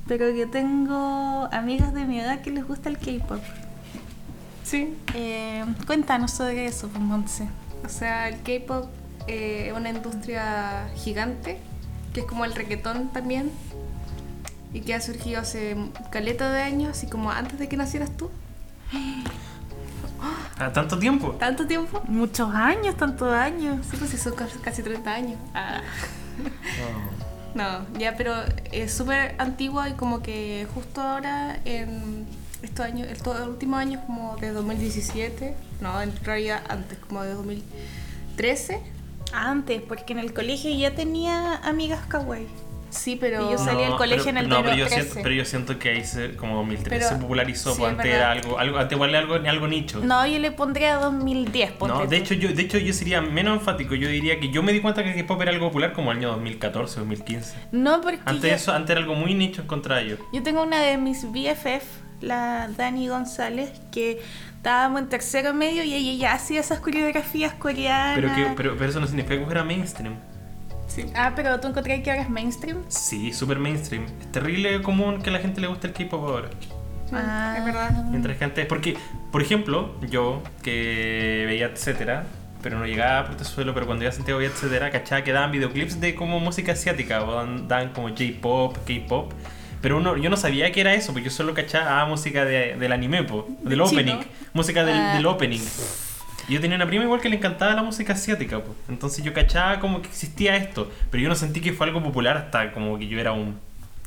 Pero 0.08 0.30
yo 0.30 0.50
tengo 0.50 1.48
amigas 1.54 1.94
de 1.94 2.04
mi 2.06 2.20
edad 2.20 2.42
que 2.42 2.52
les 2.52 2.68
gusta 2.68 2.90
el 2.90 2.98
K-pop. 2.98 3.40
Sí. 4.64 4.98
Eh, 5.14 5.66
cuéntanos 5.86 6.32
sobre 6.32 6.66
eso, 6.66 6.88
pues, 6.88 7.02
Montse. 7.02 7.48
O 7.86 7.90
sea, 7.90 8.30
el 8.30 8.42
K-pop 8.42 8.90
eh, 9.28 9.68
es 9.68 9.74
una 9.78 9.90
industria 9.90 10.90
gigante, 10.96 11.60
que 12.14 12.22
es 12.22 12.26
como 12.26 12.46
el 12.46 12.56
reggaetón 12.56 13.10
también, 13.10 13.52
y 14.74 14.82
que 14.82 14.94
ha 14.94 15.02
surgido 15.02 15.42
hace 15.42 15.76
caleta 16.12 16.52
de 16.52 16.62
años, 16.62 16.92
así 16.98 17.08
como 17.08 17.32
antes 17.32 17.60
de 17.60 17.68
que 17.68 17.78
nacieras 17.78 18.16
tú. 18.16 18.30
¿A 20.58 20.72
tanto 20.72 20.98
tiempo? 20.98 21.32
¿Tanto 21.32 21.68
tiempo? 21.68 22.02
Muchos 22.08 22.54
años, 22.54 22.96
tantos 22.96 23.34
años. 23.34 23.86
Sí, 23.90 23.98
pues 23.98 24.12
sí, 24.12 24.18
son 24.18 24.34
casi 24.36 24.58
casi 24.60 24.82
30 24.82 25.12
años. 25.12 25.40
Ah. 25.54 25.82
No, 27.56 27.86
ya, 28.00 28.16
pero 28.18 28.34
es 28.72 28.92
súper 28.92 29.36
antigua 29.38 29.88
y 29.88 29.94
como 29.94 30.24
que 30.24 30.66
justo 30.74 31.02
ahora, 31.02 31.60
en 31.66 32.26
estos 32.64 32.86
años, 32.86 33.08
estos 33.10 33.40
últimos 33.48 33.80
años, 33.80 34.02
como 34.06 34.36
de 34.38 34.52
2017, 34.52 35.56
no, 35.82 36.02
en 36.02 36.12
realidad 36.24 36.64
antes, 36.70 36.98
como 37.00 37.22
de 37.24 37.34
2013. 37.34 38.82
Antes, 39.34 39.82
porque 39.82 40.14
en 40.14 40.20
el 40.20 40.34
colegio 40.34 40.72
ya 40.76 40.92
tenía 40.96 41.56
amigas 41.58 42.06
kawaii. 42.08 42.48
Sí, 42.92 43.18
pero. 43.20 43.48
Y 43.50 43.54
yo 43.54 43.58
salí 43.58 43.82
del 43.82 43.96
colegio 43.96 44.30
en 44.30 44.38
el 44.38 44.48
no, 44.48 44.58
pero 44.62 44.76
yo 44.76 44.84
2013. 44.84 45.02
siento, 45.02 45.24
pero 45.24 45.34
yo 45.36 45.46
siento 45.46 45.80
que 45.80 45.90
ahí 45.90 46.06
se, 46.06 46.36
como 46.36 46.58
2013 46.58 46.90
Pero- 47.00 47.10
se 47.10 47.16
popularizó, 47.20 47.72
sí, 47.74 47.80
pues 47.80 47.92
es 47.92 47.98
antes 47.98 48.14
era 48.14 48.32
algo, 48.32 48.60
algo, 48.60 48.78
antes 48.78 48.96
igual 48.96 49.16
algo, 49.16 49.34
algo 49.34 49.68
nicho. 49.68 50.00
No, 50.04 50.28
yo 50.28 50.38
le 50.38 50.52
pondría 50.52 50.98
2010, 50.98 51.72
ponte 51.72 51.96
No, 51.96 52.02
de 52.02 52.08
tú. 52.08 52.14
hecho, 52.24 52.34
yo, 52.36 52.50
de 52.54 52.62
hecho 52.62 52.78
yo 52.78 52.94
sería 52.94 53.20
menos 53.22 53.58
enfático. 53.58 53.96
Yo 53.96 54.08
diría 54.10 54.40
que 54.40 54.50
yo 54.52 54.62
me 54.62 54.72
di 54.74 54.80
cuenta 54.80 55.04
que 55.04 55.10
el 55.10 55.16
K-pop 55.22 55.42
era 55.42 55.50
algo 55.52 55.66
popular 55.70 55.94
como 55.94 56.12
el 56.12 56.20
año 56.20 56.30
2014, 56.34 57.00
2015. 57.00 57.56
No, 57.72 58.00
porque 58.02 58.20
Antes 58.26 58.52
yo, 58.52 58.56
eso, 58.58 58.72
antes 58.74 58.92
era 58.92 59.00
algo 59.00 59.16
muy 59.16 59.34
nicho 59.34 59.64
encontrar 59.64 60.04
yo. 60.04 60.18
yo 60.32 60.44
tengo 60.44 60.62
una 60.62 60.80
de 60.80 60.98
mis 60.98 61.24
BFF, 61.32 61.84
la 62.24 62.70
Dani 62.76 63.08
González, 63.08 63.72
que 63.92 64.22
estábamos 64.56 65.02
en 65.02 65.10
tercero 65.10 65.54
medio 65.54 65.84
y 65.84 65.94
ella 65.94 66.14
ya 66.14 66.34
hacía 66.34 66.62
esas 66.62 66.80
coreografías 66.80 67.54
coreanas. 67.54 68.16
Pero, 68.16 68.34
que, 68.34 68.54
pero, 68.56 68.78
pero 68.78 68.90
eso 68.90 69.00
no 69.00 69.08
significa 69.08 69.38
que 69.38 69.46
fuera 69.46 69.64
mainstream. 69.64 70.16
Sí. 70.88 71.06
Ah, 71.16 71.34
pero 71.36 71.60
tú 71.60 71.68
encontrás 71.68 72.02
que 72.02 72.12
ahora 72.12 72.24
es 72.24 72.30
mainstream. 72.30 72.84
Sí, 72.88 73.34
super 73.34 73.60
mainstream. 73.60 74.06
Es 74.22 74.32
terrible 74.32 74.82
común 74.82 75.22
que 75.22 75.30
a 75.30 75.34
la 75.34 75.40
gente 75.40 75.60
le 75.60 75.68
guste 75.68 75.88
el 75.88 75.94
K-pop 75.94 76.24
ahora. 76.24 76.50
Ah. 77.12 77.56
Es 77.58 77.66
verdad. 77.66 78.06
Mientras 78.06 78.38
que 78.38 78.44
antes, 78.44 78.66
porque, 78.68 78.98
por 79.32 79.42
ejemplo, 79.42 79.96
yo 80.10 80.42
que 80.62 81.44
veía 81.48 81.68
etcétera, 81.68 82.26
pero 82.62 82.80
no 82.80 82.86
llegaba 82.86 83.20
a 83.20 83.26
Portezuelo, 83.26 83.74
pero 83.74 83.86
cuando 83.86 84.04
iba 84.04 84.12
a 84.12 84.16
Santiago 84.16 84.40
veía 84.40 84.52
etcétera, 84.52 84.92
cachaba 84.92 85.24
que 85.24 85.34
daban 85.34 85.52
videoclips 85.52 86.00
de 86.00 86.16
como 86.16 86.40
música 86.40 86.72
asiática, 86.72 87.24
o 87.24 87.34
dan, 87.34 87.68
dan 87.68 87.90
como 87.90 88.10
J-pop, 88.10 88.78
K-pop. 88.86 89.34
Pero 89.84 89.98
uno, 89.98 90.18
yo 90.18 90.30
no 90.32 90.38
sabía 90.38 90.72
que 90.72 90.82
era 90.82 90.96
eso, 90.96 91.12
porque 91.14 91.26
yo 91.26 91.32
solo 91.32 91.54
cachaba 91.54 92.04
música 92.06 92.44
de- 92.46 92.76
del 92.78 92.92
anime, 92.92 93.24
po, 93.24 93.46
del 93.62 93.74
Chino. 93.74 93.86
opening, 93.86 94.18
música 94.54 94.84
del, 94.84 94.96
Ah. 94.98 95.14
del 95.14 95.26
opening. 95.28 95.60
Yo 96.50 96.60
tenía 96.60 96.76
una 96.78 96.88
prima 96.88 97.04
igual 97.04 97.22
que 97.22 97.30
le 97.30 97.36
encantaba 97.36 97.74
la 97.76 97.84
música 97.84 98.14
asiática, 98.14 98.60
po. 98.64 98.74
entonces 98.90 99.24
yo 99.24 99.34
cachaba 99.34 99.80
como 99.80 100.02
que 100.02 100.08
existía 100.08 100.56
esto, 100.56 100.92
pero 101.12 101.22
yo 101.22 101.30
no 101.30 101.36
sentí 101.36 101.62
que 101.62 101.72
fue 101.74 101.86
algo 101.86 102.02
popular 102.02 102.36
hasta 102.38 102.72
como 102.72 102.98
que 102.98 103.08
yo 103.08 103.20
era 103.20 103.32
un... 103.34 103.60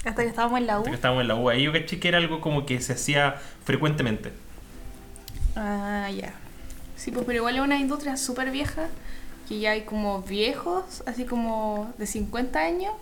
Hasta 0.05 0.23
que 0.23 0.29
estábamos 0.29 0.59
en 0.61 0.67
la 0.67 0.77
U. 0.77 0.79
hasta 0.81 0.91
que 0.91 0.97
estábamos 0.97 1.21
en 1.23 1.29
la 1.29 1.35
U. 1.37 1.49
Ahí 1.51 1.63
yo 1.65 1.73
caché 1.73 2.01
que 2.01 2.09
era 2.09 2.19
algo 2.19 2.41
como 2.41 2.65
que 2.67 2.81
se 2.81 2.93
hacía 2.95 3.37
frecuentemente. 3.65 4.33
Ah, 5.57 6.09
ya. 6.15 6.33
Sí, 6.97 7.11
pues, 7.11 7.25
pero 7.27 7.39
igual 7.39 7.57
es 7.57 7.61
una 7.63 7.79
industria 7.79 8.17
súper 8.17 8.51
vieja, 8.51 8.89
que 9.49 9.59
ya 9.59 9.73
hay 9.73 9.83
como 9.83 10.23
viejos, 10.23 11.03
así 11.07 11.25
como 11.25 11.93
de 11.99 12.07
50 12.07 12.61
años, 12.61 12.93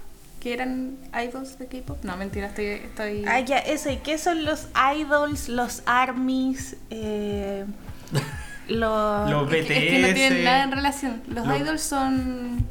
que 0.45 0.53
eran 0.53 0.99
idols 1.27 1.59
de 1.59 1.67
K-pop. 1.67 2.05
No, 2.05 2.17
mentira, 2.19 2.49
estoy... 2.49 2.67
estoy... 2.67 3.25
Ah, 3.27 3.41
ya, 3.41 3.57
eso. 3.59 3.91
¿Y 3.91 3.97
qué 3.97 4.19
son 4.19 4.45
los 4.45 4.69
idols, 4.95 5.49
los 5.49 5.83
armies, 5.87 6.77
eh, 6.91 7.65
los... 8.69 9.31
Los 9.31 9.51
Es 9.53 9.67
que, 9.67 9.73
es 9.73 9.91
que 9.93 9.99
no 10.01 10.09
BTS. 10.09 10.15
tienen 10.15 10.45
nada 10.45 10.63
en 10.65 10.71
relación. 10.73 11.23
Los 11.29 11.47
Lo- 11.47 11.57
idols 11.57 11.81
son 11.81 12.69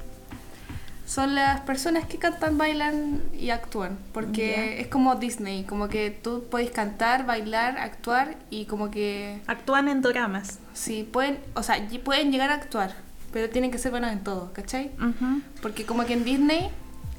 son 1.06 1.36
las 1.36 1.62
personas 1.62 2.06
que 2.06 2.18
cantan, 2.18 2.58
bailan 2.58 3.22
y 3.40 3.50
actúan, 3.52 4.00
porque 4.14 4.80
es 4.82 4.88
como 4.88 5.16
Disney, 5.16 5.64
como 5.64 5.88
que 5.88 6.10
tú 6.10 6.46
puedes 6.50 6.72
cantar, 6.72 7.26
bailar, 7.28 7.78
actuar 7.78 8.36
y 8.50 8.66
como 8.66 8.90
que 8.90 9.42
Actúan 9.46 9.90
en 9.90 10.02
dramas. 10.02 10.58
sí 10.74 11.08
pueden, 11.12 11.38
o 11.54 11.62
sea, 11.62 11.78
pueden 12.04 12.32
llegar 12.32 12.50
a 12.50 12.56
actuar, 12.56 12.96
pero 13.32 13.48
tienen 13.50 13.70
que 13.70 13.78
ser 13.78 13.92
buenos 13.92 14.12
en 14.12 14.24
todo, 14.24 14.54
¿cachai? 14.54 14.90
Ujú. 14.98 15.42
Porque 15.62 15.86
como 15.86 16.06
que 16.06 16.14
en 16.14 16.24
Disney 16.24 16.70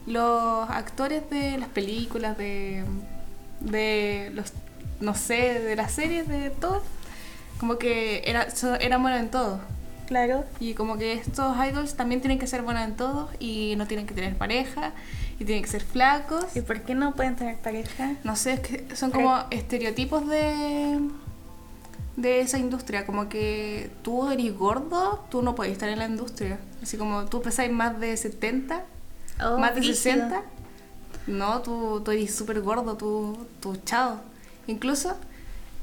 los 0.07 0.69
actores 0.71 1.29
de 1.31 1.59
las 1.59 1.69
películas, 1.69 2.37
de, 2.37 2.85
de 3.61 4.31
los, 4.35 4.53
no 5.01 5.15
sé, 5.15 5.61
de 5.61 5.77
las 5.77 5.93
series, 5.93 6.29
de 6.29 6.51
todo, 6.51 6.83
como 7.59 7.79
que 7.79 8.23
era, 8.27 8.49
eran 8.81 9.03
buenos 9.03 9.21
en 9.21 9.31
todo. 9.31 9.61
Claro. 10.07 10.45
Y 10.61 10.75
como 10.75 10.99
que 10.99 11.15
estos 11.15 11.57
idols 11.67 11.97
también 11.97 12.21
tienen 12.21 12.39
que 12.39 12.47
ser 12.47 12.63
buenos 12.63 12.85
en 12.85 12.95
todo 12.95 13.31
y 13.39 13.75
no 13.77 13.87
tienen 13.87 14.07
que 14.07 14.15
tener 14.15 14.37
pareja 14.37 14.93
y 15.39 15.45
tienen 15.45 15.65
que 15.65 15.71
ser 15.71 15.83
flacos. 15.83 16.55
¿Y 16.55 16.61
por 16.61 16.83
qué 16.83 16.95
no 16.95 17.15
pueden 17.15 17.37
tener 17.37 17.57
pareja? 17.57 18.15
No 18.23 18.37
sé, 18.37 18.55
es 18.55 18.61
que 18.61 18.97
son 18.97 19.11
como 19.11 19.45
estereotipos 19.51 20.27
de, 20.29 21.01
de 22.17 22.41
esa 22.41 22.59
industria. 22.59 23.07
Como 23.07 23.29
que 23.29 23.91
tú 24.03 24.31
eres 24.31 24.57
gordo, 24.57 25.25
tú 25.31 25.43
no 25.43 25.55
puedes 25.55 25.73
estar 25.73 25.89
en 25.89 25.99
la 25.99 26.07
industria. 26.07 26.59
Así 26.83 26.97
como 26.97 27.25
tú 27.27 27.41
pesas 27.41 27.71
más 27.71 27.99
de 27.99 28.17
70, 28.17 28.85
Oh, 29.43 29.59
más 29.59 29.75
de 29.75 29.81
brígido. 29.81 29.97
60. 29.97 30.43
No, 31.27 31.61
tú, 31.63 32.03
tú 32.05 32.11
eres 32.11 32.35
súper 32.35 32.61
gordo, 32.61 32.97
tú, 32.97 33.37
tú 33.61 33.77
chao. 33.85 34.21
Incluso 34.67 35.17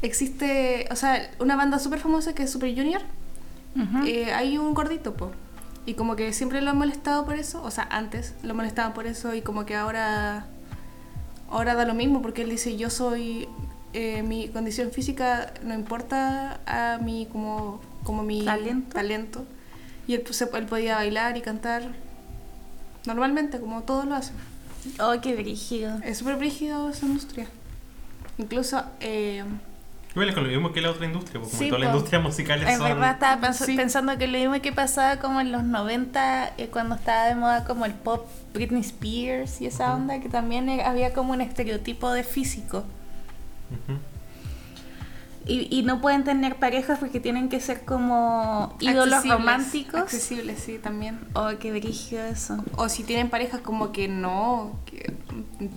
existe, 0.01 0.87
o 0.91 0.95
sea, 0.95 1.29
una 1.39 1.55
banda 1.55 1.79
súper 1.79 1.99
famosa 1.99 2.33
que 2.33 2.43
es 2.43 2.51
Super 2.51 2.73
Junior. 2.75 3.01
Ujú. 3.75 4.05
Eh, 4.05 4.33
hay 4.33 4.57
un 4.57 4.73
gordito, 4.73 5.13
po. 5.13 5.31
Y 5.85 5.95
como 5.95 6.15
que 6.15 6.31
siempre 6.33 6.61
lo 6.61 6.69
han 6.69 6.77
molestado 6.77 7.25
por 7.25 7.35
eso. 7.35 7.63
O 7.63 7.71
sea, 7.71 7.87
antes 7.89 8.33
lo 8.43 8.53
molestaban 8.53 8.93
por 8.93 9.07
eso 9.07 9.33
y 9.33 9.41
como 9.41 9.65
que 9.65 9.75
ahora. 9.75 10.45
Ahora 11.49 11.75
da 11.75 11.85
lo 11.85 11.93
mismo 11.95 12.21
porque 12.21 12.43
él 12.43 12.49
dice: 12.49 12.77
Yo 12.77 12.89
soy. 12.89 13.47
eh, 13.93 14.23
mi 14.23 14.47
condición 14.49 14.91
física 14.91 15.53
no 15.63 15.73
importa 15.73 16.59
a 16.65 16.99
mi. 16.99 17.25
como, 17.25 17.81
como 18.03 18.23
mi 18.23 18.45
¿Talento? 18.45 18.93
talento. 18.93 19.45
Y 20.07 20.13
él, 20.15 20.21
pues, 20.21 20.41
él 20.41 20.65
podía 20.65 20.95
bailar 20.95 21.35
y 21.37 21.41
cantar 21.41 21.83
normalmente, 23.05 23.59
como 23.59 23.83
todos 23.83 24.05
lo 24.05 24.15
hacen. 24.15 24.35
Oh, 24.99 25.13
qué 25.21 25.35
brígido. 25.35 25.97
Es 26.03 26.17
súper 26.19 26.37
brígido 26.37 26.89
esa 26.89 27.05
industria. 27.05 27.47
Incluso. 28.37 28.83
eh, 28.99 29.43
Igual 30.13 30.27
es 30.27 30.35
con 30.35 30.43
lo 30.43 30.49
mismo 30.49 30.73
que 30.73 30.81
la 30.81 30.89
otra 30.91 31.05
industria, 31.05 31.39
porque 31.39 31.51
como 31.51 31.63
Sí, 31.63 31.69
toda 31.69 31.79
la 31.79 31.85
industria 31.85 32.19
musical 32.19 32.61
En 32.63 32.77
son... 32.77 32.83
verdad 32.89 33.11
estaba 33.11 33.41
pens- 33.47 33.65
Sí. 33.65 33.77
pensando 33.77 34.17
que 34.17 34.27
lo 34.27 34.37
mismo 34.37 34.61
que 34.61 34.73
pasaba 34.73 35.17
como 35.21 35.39
en 35.39 35.53
los 35.53 35.63
90, 35.63 36.51
eh, 36.57 36.67
cuando 36.67 36.95
estaba 36.95 37.25
de 37.27 37.35
moda 37.35 37.63
como 37.63 37.85
el 37.85 37.93
pop 37.93 38.27
Britney 38.53 38.81
Spears 38.81 39.61
y 39.61 39.67
esa 39.67 39.93
onda, 39.95 40.19
que 40.19 40.27
también 40.27 40.67
era- 40.67 40.89
había 40.89 41.13
como 41.13 41.31
un 41.31 41.39
estereotipo 41.39 42.11
de 42.11 42.23
físico. 42.25 42.79
Ujú. 43.71 43.99
Y, 45.45 45.67
y 45.75 45.81
no 45.83 46.01
pueden 46.01 46.23
tener 46.23 46.57
parejas 46.57 46.99
porque 46.99 47.19
tienen 47.19 47.49
que 47.49 47.59
ser 47.59 47.83
como 47.83 48.75
ídolos 48.79 49.13
accesibles, 49.15 49.37
románticos. 49.39 50.01
Accesibles, 50.01 50.59
sí, 50.59 50.77
también. 50.77 51.19
Oh, 51.33 51.49
qué 51.59 51.71
brígido 51.71 52.23
eso. 52.25 52.63
O 52.75 52.89
si 52.89 53.03
tienen 53.03 53.29
parejas 53.29 53.61
como 53.61 53.91
que 53.91 54.07
no, 54.07 54.79
que 54.85 55.13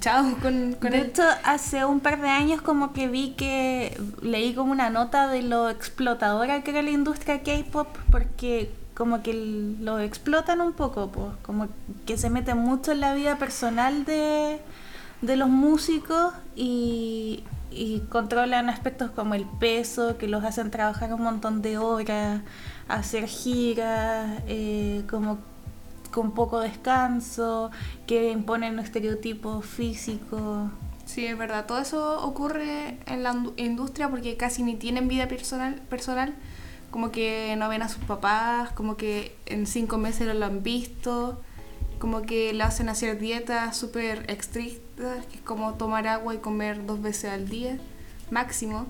chao 0.00 0.36
con, 0.42 0.74
con 0.74 0.90
De 0.90 0.98
él. 0.98 1.06
hecho, 1.06 1.22
hace 1.44 1.84
un 1.84 2.00
par 2.00 2.20
de 2.20 2.28
años 2.28 2.60
como 2.60 2.92
que 2.92 3.08
vi 3.08 3.30
que 3.30 3.98
leí 4.20 4.54
como 4.54 4.70
una 4.70 4.90
nota 4.90 5.28
de 5.28 5.42
lo 5.42 5.70
explotadora 5.70 6.62
que 6.62 6.70
era 6.70 6.82
la 6.82 6.90
industria 6.90 7.42
K-pop 7.42 7.88
porque 8.10 8.70
como 8.94 9.22
que 9.22 9.34
lo 9.80 9.98
explotan 9.98 10.60
un 10.60 10.72
poco, 10.72 11.10
pues, 11.10 11.28
como 11.42 11.68
que 12.06 12.16
se 12.16 12.30
meten 12.30 12.58
mucho 12.58 12.92
en 12.92 13.00
la 13.00 13.14
vida 13.14 13.38
personal 13.38 14.04
de, 14.04 14.60
de 15.20 15.36
los 15.36 15.48
músicos 15.48 16.32
y, 16.54 17.42
y 17.74 18.01
controlan 18.09 18.68
aspectos 18.70 19.10
como 19.10 19.34
el 19.34 19.44
peso, 19.44 20.16
que 20.18 20.28
los 20.28 20.44
hacen 20.44 20.70
trabajar 20.70 21.12
un 21.12 21.22
montón 21.22 21.60
de 21.62 21.78
horas, 21.78 22.42
hacer 22.88 23.26
giras, 23.26 24.42
eh, 24.46 25.02
como 25.10 25.38
con 26.10 26.32
poco 26.32 26.60
descanso, 26.60 27.70
que 28.06 28.30
imponen 28.30 28.78
estereotipos 28.78 29.66
físicos. 29.66 30.70
Sí, 31.06 31.26
es 31.26 31.36
verdad. 31.36 31.66
Todo 31.66 31.78
eso 31.78 32.24
ocurre 32.24 32.98
en 33.06 33.22
la 33.22 33.34
indu- 33.34 33.52
industria 33.56 34.09
porque 34.09 34.36
casi 34.36 34.62
ni 34.62 34.76
tienen 34.76 35.09
vida 35.09 35.28
personal, 35.28 35.74
personal. 35.90 36.34
Como 36.90 37.10
que 37.10 37.56
no 37.59 37.68
ven 37.68 37.82
a 37.82 37.88
sus 37.88 38.05
papás, 38.05 38.70
como 38.70 38.96
que 38.96 39.36
en 39.46 39.66
cinco 39.66 39.98
meses 39.98 40.28
no 40.28 40.34
lo 40.34 40.46
han 40.46 40.62
visto, 40.62 41.40
como 42.05 42.20
que 42.20 42.52
le 42.52 42.62
hacen 42.62 42.90
hacer 42.90 43.18
dietas 43.18 43.74
súper 43.78 44.26
estrictas, 44.31 45.24
que 45.24 45.36
es 45.36 45.40
como 45.40 45.72
tomar 45.72 46.06
agua 46.06 46.35
y 46.35 46.36
comer 46.36 46.85
dos 46.85 47.01
veces 47.01 47.32
al 47.32 47.48
día, 47.48 47.78
máximo. 48.31 48.86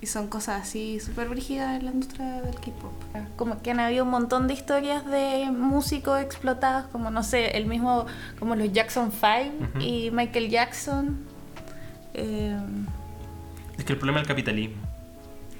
Y 0.00 0.06
son 0.06 0.28
cosas 0.28 0.62
así 0.62 1.00
súper 1.00 1.28
brígidas 1.28 1.76
en 1.76 1.86
la 1.86 1.90
industria 1.90 2.40
del 2.42 2.54
K-pop. 2.54 2.92
Como 3.34 3.60
que 3.62 3.72
han 3.72 3.80
habido 3.80 4.04
un 4.04 4.10
montón 4.10 4.46
de 4.46 4.54
historias 4.54 5.04
de 5.06 5.50
músicos 5.50 6.20
explotados, 6.22 6.86
como 6.92 7.10
no 7.10 7.24
sé, 7.24 7.56
el 7.56 7.66
mismo, 7.66 8.06
como 8.38 8.54
los 8.54 8.72
Jackson 8.72 9.10
5 9.10 9.24
Ujú. 9.78 9.80
y 9.84 10.12
Michael 10.12 10.48
Jackson. 10.48 11.18
Eh, 12.14 12.56
Es 13.76 13.84
que 13.84 13.92
el 13.94 13.98
problema 13.98 14.20
es 14.20 14.22
el 14.22 14.28
capitalismo. 14.28 14.76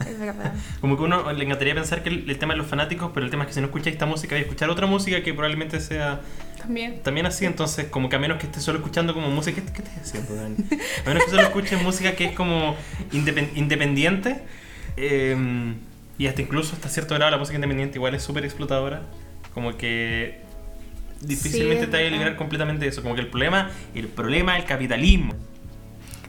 es 0.09 0.21
verdad. 0.21 0.53
Como 0.81 0.97
que 0.97 1.03
uno 1.03 1.33
le 1.33 1.45
encantaría 1.45 1.75
pensar 1.75 2.05
que 2.05 2.11
el, 2.11 2.31
el 2.31 2.39
tema 2.39 2.53
de 2.53 2.59
los 2.59 2.69
fanáticos, 2.69 3.11
pero 3.13 3.27
el 3.27 3.31
tema 3.33 3.43
es 3.43 3.49
que 3.49 3.55
si 3.55 3.61
no 3.61 3.67
escucháis 3.67 3.95
esta 3.95 4.07
música, 4.07 4.37
a 4.37 4.39
escuchar 4.39 4.71
otra 4.71 4.87
música 4.87 5.21
que 5.25 5.33
probablemente 5.35 5.81
sea 5.81 6.21
También. 6.67 7.03
también 7.03 7.27
así. 7.27 7.45
Entonces, 7.47 7.87
como 7.87 8.09
que 8.09 8.17
a 8.17 8.19
menos 8.19 8.39
que 8.39 8.47
estés 8.47 8.63
solo 8.63 8.79
escuchando 8.79 9.15
como 9.15 9.29
música. 9.31 9.61
¿Qué, 9.63 9.73
qué 9.73 9.83
estás 9.83 9.99
haciendo, 9.99 10.35
Dani? 10.35 10.57
A 11.05 11.09
menos 11.09 11.25
que 11.25 11.31
solo 11.31 11.43
escuches 11.43 11.83
música 11.83 12.13
que 12.17 12.27
es 12.27 12.33
como 12.33 12.77
indepen- 13.13 13.51
independiente. 13.55 14.43
eh, 14.97 15.75
y 16.19 16.27
hasta 16.29 16.41
incluso 16.41 16.75
hasta 16.75 16.89
cierto 16.89 17.15
grado 17.15 17.31
la 17.31 17.37
música 17.37 17.57
independiente 17.57 17.99
igual 17.99 18.15
es 18.15 18.23
súper 18.23 18.45
explotadora. 18.45 19.03
Como 19.53 19.77
que 19.77 20.41
difícilmente 21.21 21.85
es 21.85 21.91
te 21.91 21.97
vas 21.99 22.07
a 22.07 22.11
liberar 22.11 22.37
completamente 22.37 22.85
de 22.85 22.91
eso. 22.91 23.03
Como 23.03 23.15
que 23.15 23.21
el 23.21 23.29
problema, 23.29 23.71
el 23.95 24.09
problema 24.09 24.57
es 24.57 24.63
el 24.63 24.69
capitalismo. 24.69 25.35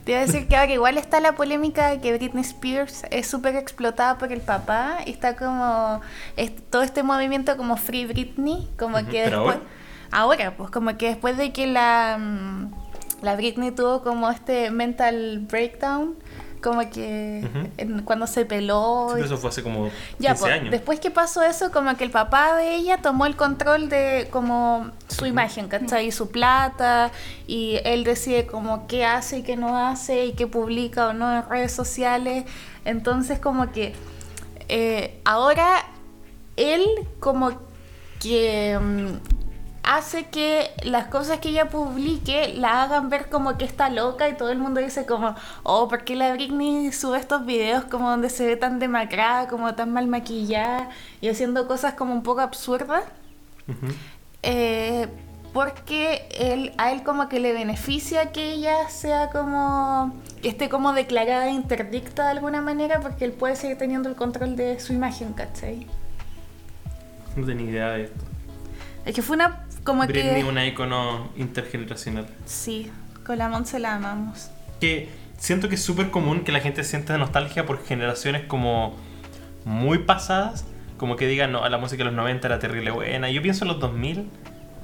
Te 0.04 0.12
iba 0.14 0.22
a 0.22 0.26
decir 0.26 0.48
que 0.48 0.56
ahora 0.56 0.72
igual 0.72 0.98
está 0.98 1.20
la 1.20 1.36
polémica 1.36 1.90
de 1.90 2.00
que 2.00 2.14
Britney 2.18 2.42
Spears 2.44 3.04
es 3.12 3.28
súper 3.28 3.56
explotada 3.58 4.18
por 4.18 4.32
el 4.32 4.40
papá 4.40 5.00
y 5.06 5.12
está 5.12 5.36
como 5.36 6.00
es- 6.38 6.52
todo 6.70 6.82
este 6.82 7.04
movimiento 7.04 7.58
como 7.58 7.76
Free 7.76 8.06
Britney, 8.06 8.70
como 8.80 8.98
Ujú, 8.98 9.08
que 9.08 9.24
pero 9.26 9.38
después... 9.40 9.56
ahora. 9.58 9.68
Ahora, 10.12 10.56
pues 10.56 10.70
como 10.72 10.98
que 10.98 11.08
después 11.10 11.38
de 11.38 11.52
que 11.54 11.68
la, 11.68 12.18
mm, 12.20 12.72
la 13.22 13.36
Britney 13.36 13.72
tuvo 13.72 14.02
como 14.04 14.30
este 14.30 14.72
mental 14.72 15.46
breakdown, 15.50 16.16
como 16.62 16.80
que 16.90 17.48
en- 17.78 18.02
cuando 18.04 18.26
se 18.26 18.44
peló... 18.46 19.08
Sí, 19.10 19.14
pero 19.16 19.26
eso 19.26 19.38
fue 19.38 19.50
hace 19.52 19.62
como 19.64 19.84
15 19.84 19.96
ya, 20.20 20.34
pues, 20.36 20.52
años. 20.54 20.72
después 20.72 21.00
que 21.00 21.12
pasó 21.12 21.44
eso, 21.44 21.72
como 21.72 21.96
que 21.96 22.04
el 22.04 22.10
papá 22.12 22.56
de 22.56 22.76
ella 22.76 22.98
tomó 22.98 23.26
el 23.28 23.36
control 23.36 23.90
de 23.90 24.28
como 24.32 24.90
su 25.08 25.26
imagen, 25.28 25.68
¿cachai? 25.68 26.08
Y 26.08 26.12
su 26.12 26.32
plata, 26.32 27.12
y 27.46 27.80
él 27.84 28.04
decide 28.04 28.48
como 28.48 28.88
qué 28.88 29.06
hace 29.06 29.40
y 29.40 29.44
qué 29.44 29.56
no 29.56 29.78
hace, 29.78 30.26
y 30.26 30.34
qué 30.34 30.48
publica 30.48 31.10
o 31.10 31.14
no 31.14 31.32
en 31.38 31.48
redes 31.48 31.72
sociales. 31.74 32.46
Entonces 32.86 33.38
como 33.40 33.72
que 33.72 33.94
eh, 34.68 35.22
ahora 35.26 35.86
él 36.56 36.84
como 37.20 37.52
que 38.20 38.78
mm, 38.82 39.37
hace 39.88 40.26
que 40.26 40.70
las 40.84 41.08
cosas 41.08 41.40
que 41.40 41.50
ella 41.50 41.70
publique 41.70 42.54
la 42.56 42.84
hagan 42.84 43.10
ver 43.10 43.30
como 43.30 43.58
que 43.58 43.64
está 43.64 43.90
loca 43.90 44.28
y 44.28 44.36
todo 44.36 44.52
el 44.52 44.60
mundo 44.60 44.82
dice 44.82 45.06
como, 45.06 45.34
oh, 45.64 45.88
¿por 45.88 46.04
qué 46.04 46.18
la 46.18 46.34
Britney 46.34 46.92
sube 46.92 47.18
estos 47.18 47.46
videos 47.46 47.86
como 47.86 48.10
donde 48.10 48.30
se 48.30 48.46
ve 48.46 48.58
tan 48.58 48.80
demacrada, 48.80 49.48
como 49.48 49.74
tan 49.76 49.94
mal 49.94 50.08
maquillada 50.08 50.90
y 51.22 51.30
haciendo 51.30 51.68
cosas 51.70 51.94
como 51.94 52.14
un 52.14 52.22
poco 52.22 52.42
absurdas? 52.42 53.06
Eh, 54.44 55.08
porque 55.54 56.28
él, 56.38 56.74
a 56.78 56.92
él 56.92 57.04
como 57.04 57.30
que 57.30 57.40
le 57.40 57.54
beneficia 57.54 58.34
que 58.34 58.52
ella 58.56 58.90
sea 58.90 59.30
como, 59.30 60.14
que 60.42 60.50
esté 60.50 60.68
como 60.68 60.92
declarada 60.92 61.50
interdicta 61.50 62.26
de 62.26 62.32
alguna 62.32 62.62
manera 62.62 63.00
porque 63.00 63.24
él 63.24 63.32
puede 63.32 63.56
seguir 63.56 63.78
teniendo 63.78 64.10
el 64.10 64.16
control 64.16 64.58
de 64.58 64.82
su 64.82 64.92
imagen, 64.92 65.32
¿cachai? 65.32 65.88
No 67.38 67.46
tenía 67.46 67.72
idea 67.72 67.90
de 67.92 68.04
esto. 68.04 68.26
Es 69.06 69.16
que 69.16 69.22
fue 69.22 69.38
una, 69.38 69.67
como 69.88 70.06
Britney, 70.06 70.44
que... 70.44 70.50
una 70.50 70.66
icono 70.66 71.30
intergeneracional. 71.38 72.28
Sí, 72.46 72.92
con 73.26 73.38
la 73.38 73.48
Monse 73.48 73.80
la 73.80 73.96
amamos. 73.96 74.52
Que 74.82 75.08
siento 75.38 75.70
que 75.70 75.76
es 75.76 75.82
súper 75.82 76.12
común 76.12 76.42
que 76.42 76.52
la 76.52 76.60
gente 76.60 76.84
sienta 76.84 77.18
nostalgia 77.18 77.66
por 77.66 77.84
generaciones 77.86 78.44
como 78.44 78.98
muy 79.64 80.00
pasadas. 80.00 80.66
Como 80.98 81.16
que 81.16 81.26
digan, 81.26 81.54
no, 81.54 81.68
la 81.70 81.78
música 81.78 82.00
de 82.00 82.06
los 82.06 82.14
90 82.14 82.48
era 82.48 82.60
terrible 82.60 82.92
buena. 82.92 83.30
Yo 83.30 83.42
pienso 83.42 83.64
en 83.64 83.70
los 83.70 83.80
2000. 83.80 84.28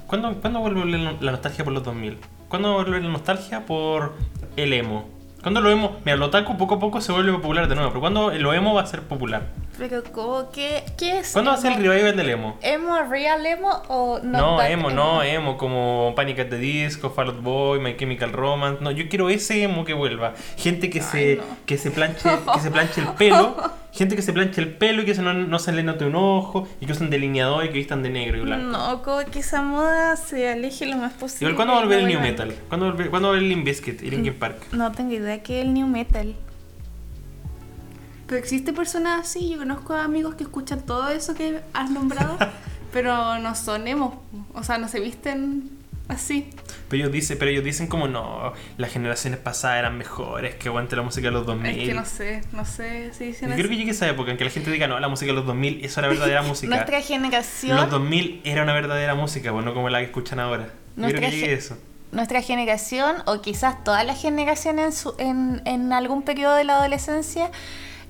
¿Cuándo, 0.08 0.40
¿cuándo 0.40 0.62
vuelve 0.62 0.86
la 1.20 1.32
nostalgia 1.32 1.66
por 1.66 1.74
los 1.74 1.84
2000? 1.84 2.18
¿Cuándo 2.48 2.74
vuelve 2.74 3.02
la 3.02 3.10
nostalgia 3.10 3.66
por 3.66 4.14
el 4.56 4.72
emo? 4.72 5.10
¿Cuándo 5.42 5.60
lo 5.60 5.70
emo? 5.70 5.98
Mira, 6.06 6.16
lo 6.16 6.28
otaku 6.28 6.56
poco 6.56 6.76
a 6.76 6.80
poco 6.80 7.02
se 7.02 7.12
vuelve 7.12 7.34
popular 7.34 7.68
de 7.68 7.76
nuevo. 7.76 7.90
Pero 7.90 8.00
¿cuándo 8.00 8.32
lo 8.32 8.54
emo 8.54 8.74
va 8.74 8.84
a 8.84 8.88
ser 8.88 9.02
popular? 9.02 9.50
Pero 9.78 10.04
como 10.04 10.52
que, 10.52 10.84
¿qué 10.98 11.20
es? 11.20 11.32
¿Cuándo 11.34 11.52
va 11.52 11.58
a 11.58 11.60
ser 11.60 11.72
el 11.74 11.80
emo? 11.80 11.90
revival 11.92 12.16
del 12.18 12.30
emo? 12.30 12.58
¿Emo 12.62 13.02
real 13.10 13.46
emo 13.46 13.70
o 13.88 14.20
no? 14.22 14.40
No, 14.40 14.58
that 14.58 14.70
emo, 14.70 14.92
no, 14.92 15.24
emo, 15.24 15.58
como 15.58 16.14
Panic 16.16 16.40
at 16.40 16.48
the 16.50 16.58
Disco, 16.58 17.10
Fall 17.10 17.30
Out 17.30 17.42
Boy, 17.42 17.80
My 17.80 17.98
Chemical 17.98 18.32
Romance. 18.32 18.84
No, 18.84 18.92
yo 18.92 19.10
quiero 19.10 19.30
ese 19.30 19.64
emo 19.64 19.84
que 19.84 19.94
vuelva. 19.94 20.34
Gente 20.58 20.90
que 20.90 21.02
se, 21.02 21.38
no. 21.38 21.44
que 21.66 21.78
se 21.78 21.90
planche, 21.92 22.30
que 22.54 22.60
se 22.60 22.70
planche 22.72 23.02
el 23.02 23.08
pelo. 23.10 23.56
Gente 23.94 24.16
que 24.16 24.24
se 24.24 24.34
planche 24.34 24.60
el 24.60 24.70
pelo 24.74 25.04
y 25.04 25.06
que 25.06 25.14
se 25.14 25.22
no, 25.22 25.34
no 25.36 25.60
se 25.60 25.72
le 25.72 25.84
note 25.84 26.06
un 26.06 26.16
ojo. 26.16 26.68
Y 26.82 26.86
que 26.88 26.94
usen 26.94 27.10
delineador 27.12 27.66
y 27.66 27.68
que 27.70 27.76
vistan 27.76 28.02
de 28.02 28.10
negro 28.10 28.38
y 28.38 28.42
blanco. 28.42 28.66
No, 28.76 29.02
como 29.04 29.24
que 29.30 29.40
esa 29.40 29.62
moda 29.62 30.16
se 30.16 30.50
aleje 30.50 30.86
lo 30.88 30.98
más 30.98 31.14
posible. 31.14 31.52
Igual, 31.52 31.56
¿cuándo 31.56 31.74
va 31.74 31.80
a 31.80 31.84
volver 31.84 32.00
el 32.00 32.08
New. 32.08 32.20
Metal? 32.20 32.54
¿Cuándo, 32.70 32.88
volver- 32.92 33.10
¿cuándo 33.12 33.28
va 33.30 33.34
a 33.36 33.38
volver 33.38 33.44
el 33.44 33.50
Limp 33.50 33.66
Bizkit 33.66 34.02
y 34.02 34.10
Linkin 34.10 34.34
Park? 34.36 34.58
No 34.72 34.92
tengo 34.92 35.14
idea 35.14 35.44
que 35.44 35.62
el 35.62 35.74
new 35.74 35.86
metal. 35.88 36.34
Pero 38.34 38.44
existe 38.44 38.74
personas 38.74 39.22
así, 39.22 39.50
yo 39.52 39.60
conozco 39.60 39.94
amigos 39.94 40.34
que 40.36 40.44
escuchan 40.44 40.82
todo 40.82 41.10
eso 41.10 41.36
que 41.36 41.60
has 41.74 41.92
nombrado, 41.92 42.38
pero 42.92 43.38
no 43.38 43.54
son 43.54 43.88
emos, 43.88 44.16
o 44.56 44.64
sea, 44.64 44.80
no 44.80 44.88
se 44.88 45.00
visten 45.00 45.70
así. 46.08 46.50
Pero 46.90 47.04
ellos, 47.04 47.12
dicen, 47.12 47.38
pero 47.38 47.52
ellos 47.52 47.64
dicen 47.64 47.86
como 47.88 48.08
no, 48.08 48.54
las 48.78 48.92
generaciones 48.92 49.40
pasadas 49.40 49.78
eran 49.80 49.98
mejores, 50.00 50.56
que 50.56 50.70
aguante 50.70 50.96
la 50.96 51.04
música 51.04 51.28
de 51.28 51.32
los 51.34 51.46
2000. 51.46 51.80
Es 51.80 51.88
que 51.88 51.94
no 51.94 52.06
sé, 52.06 52.42
no 52.54 52.66
sé 52.66 53.14
si 53.14 53.26
dicen 53.26 53.50
Yo 53.50 53.54
así. 53.54 53.62
creo 53.62 53.70
que 53.70 53.78
llegue 53.78 53.92
esa 53.92 54.08
época 54.10 54.32
en 54.32 54.38
que 54.38 54.46
la 54.46 54.50
gente 54.50 54.72
diga, 54.72 54.88
no, 54.88 55.00
la 55.00 55.08
música 55.10 55.32
de 55.32 55.36
los 55.36 55.46
2000, 55.46 55.86
eso 55.86 56.00
era 56.00 56.10
verdadera 56.10 56.42
música. 56.44 56.76
Nuestra 56.76 57.02
generación. 57.02 57.78
Los 57.78 57.90
2000 57.92 58.42
era 58.46 58.64
una 58.64 58.74
verdadera 58.74 59.14
música, 59.14 59.52
pues 59.52 59.64
no 59.64 59.76
como 59.76 59.90
la 59.90 60.00
que 60.00 60.06
escuchan 60.06 60.40
ahora. 60.40 60.70
Yo 60.98 61.08
creo 61.10 61.30
que 61.30 61.54
eso. 61.54 61.78
nuestra 62.12 62.42
generación, 62.42 63.16
o 63.28 63.42
quizás 63.42 63.84
toda 63.84 64.04
la 64.04 64.16
generación 64.16 64.78
en, 64.80 64.92
su- 64.92 65.14
en, 65.20 65.62
en 65.66 65.94
algún 65.94 66.24
periodo 66.24 66.56
de 66.56 66.64
la 66.64 66.78
adolescencia, 66.78 67.50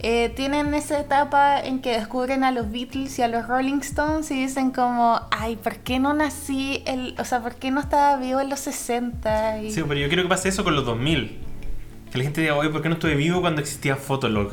eh, 0.03 0.30
tienen 0.35 0.73
esa 0.73 0.99
etapa 0.99 1.59
en 1.59 1.81
que 1.81 1.91
descubren 1.97 2.43
a 2.43 2.51
los 2.51 2.69
Beatles 2.71 3.17
y 3.17 3.21
a 3.21 3.27
los 3.27 3.47
Rolling 3.47 3.80
Stones 3.80 4.30
y 4.31 4.35
dicen 4.35 4.71
como, 4.71 5.19
ay, 5.31 5.55
¿por 5.55 5.77
qué 5.77 5.97
no 5.97 6.13
nací? 6.13 6.84
El, 6.85 7.15
o 7.17 7.25
sea, 7.25 7.41
¿por 7.41 7.55
qué 7.55 7.71
no 7.71 7.80
estaba 7.80 8.17
vivo 8.17 8.39
en 8.41 8.49
los 8.49 8.59
60? 8.59 9.61
Y- 9.61 9.71
Sí, 9.71 9.81
pero 9.88 9.99
yo 9.99 10.07
quiero 10.09 10.23
que 10.23 10.30
pase 10.30 10.49
eso 10.49 10.63
con 10.63 10.75
los 10.75 10.85
2000. 10.85 11.39
Que 12.11 12.17
la 12.17 12.23
gente 12.25 12.41
diga, 12.41 12.55
oye, 12.55 12.69
¿por 12.69 12.81
qué 12.81 12.89
no 12.89 12.95
estuve 12.95 13.15
vivo 13.15 13.41
cuando 13.41 13.61
existía 13.61 13.95
Fotolog? 13.95 14.51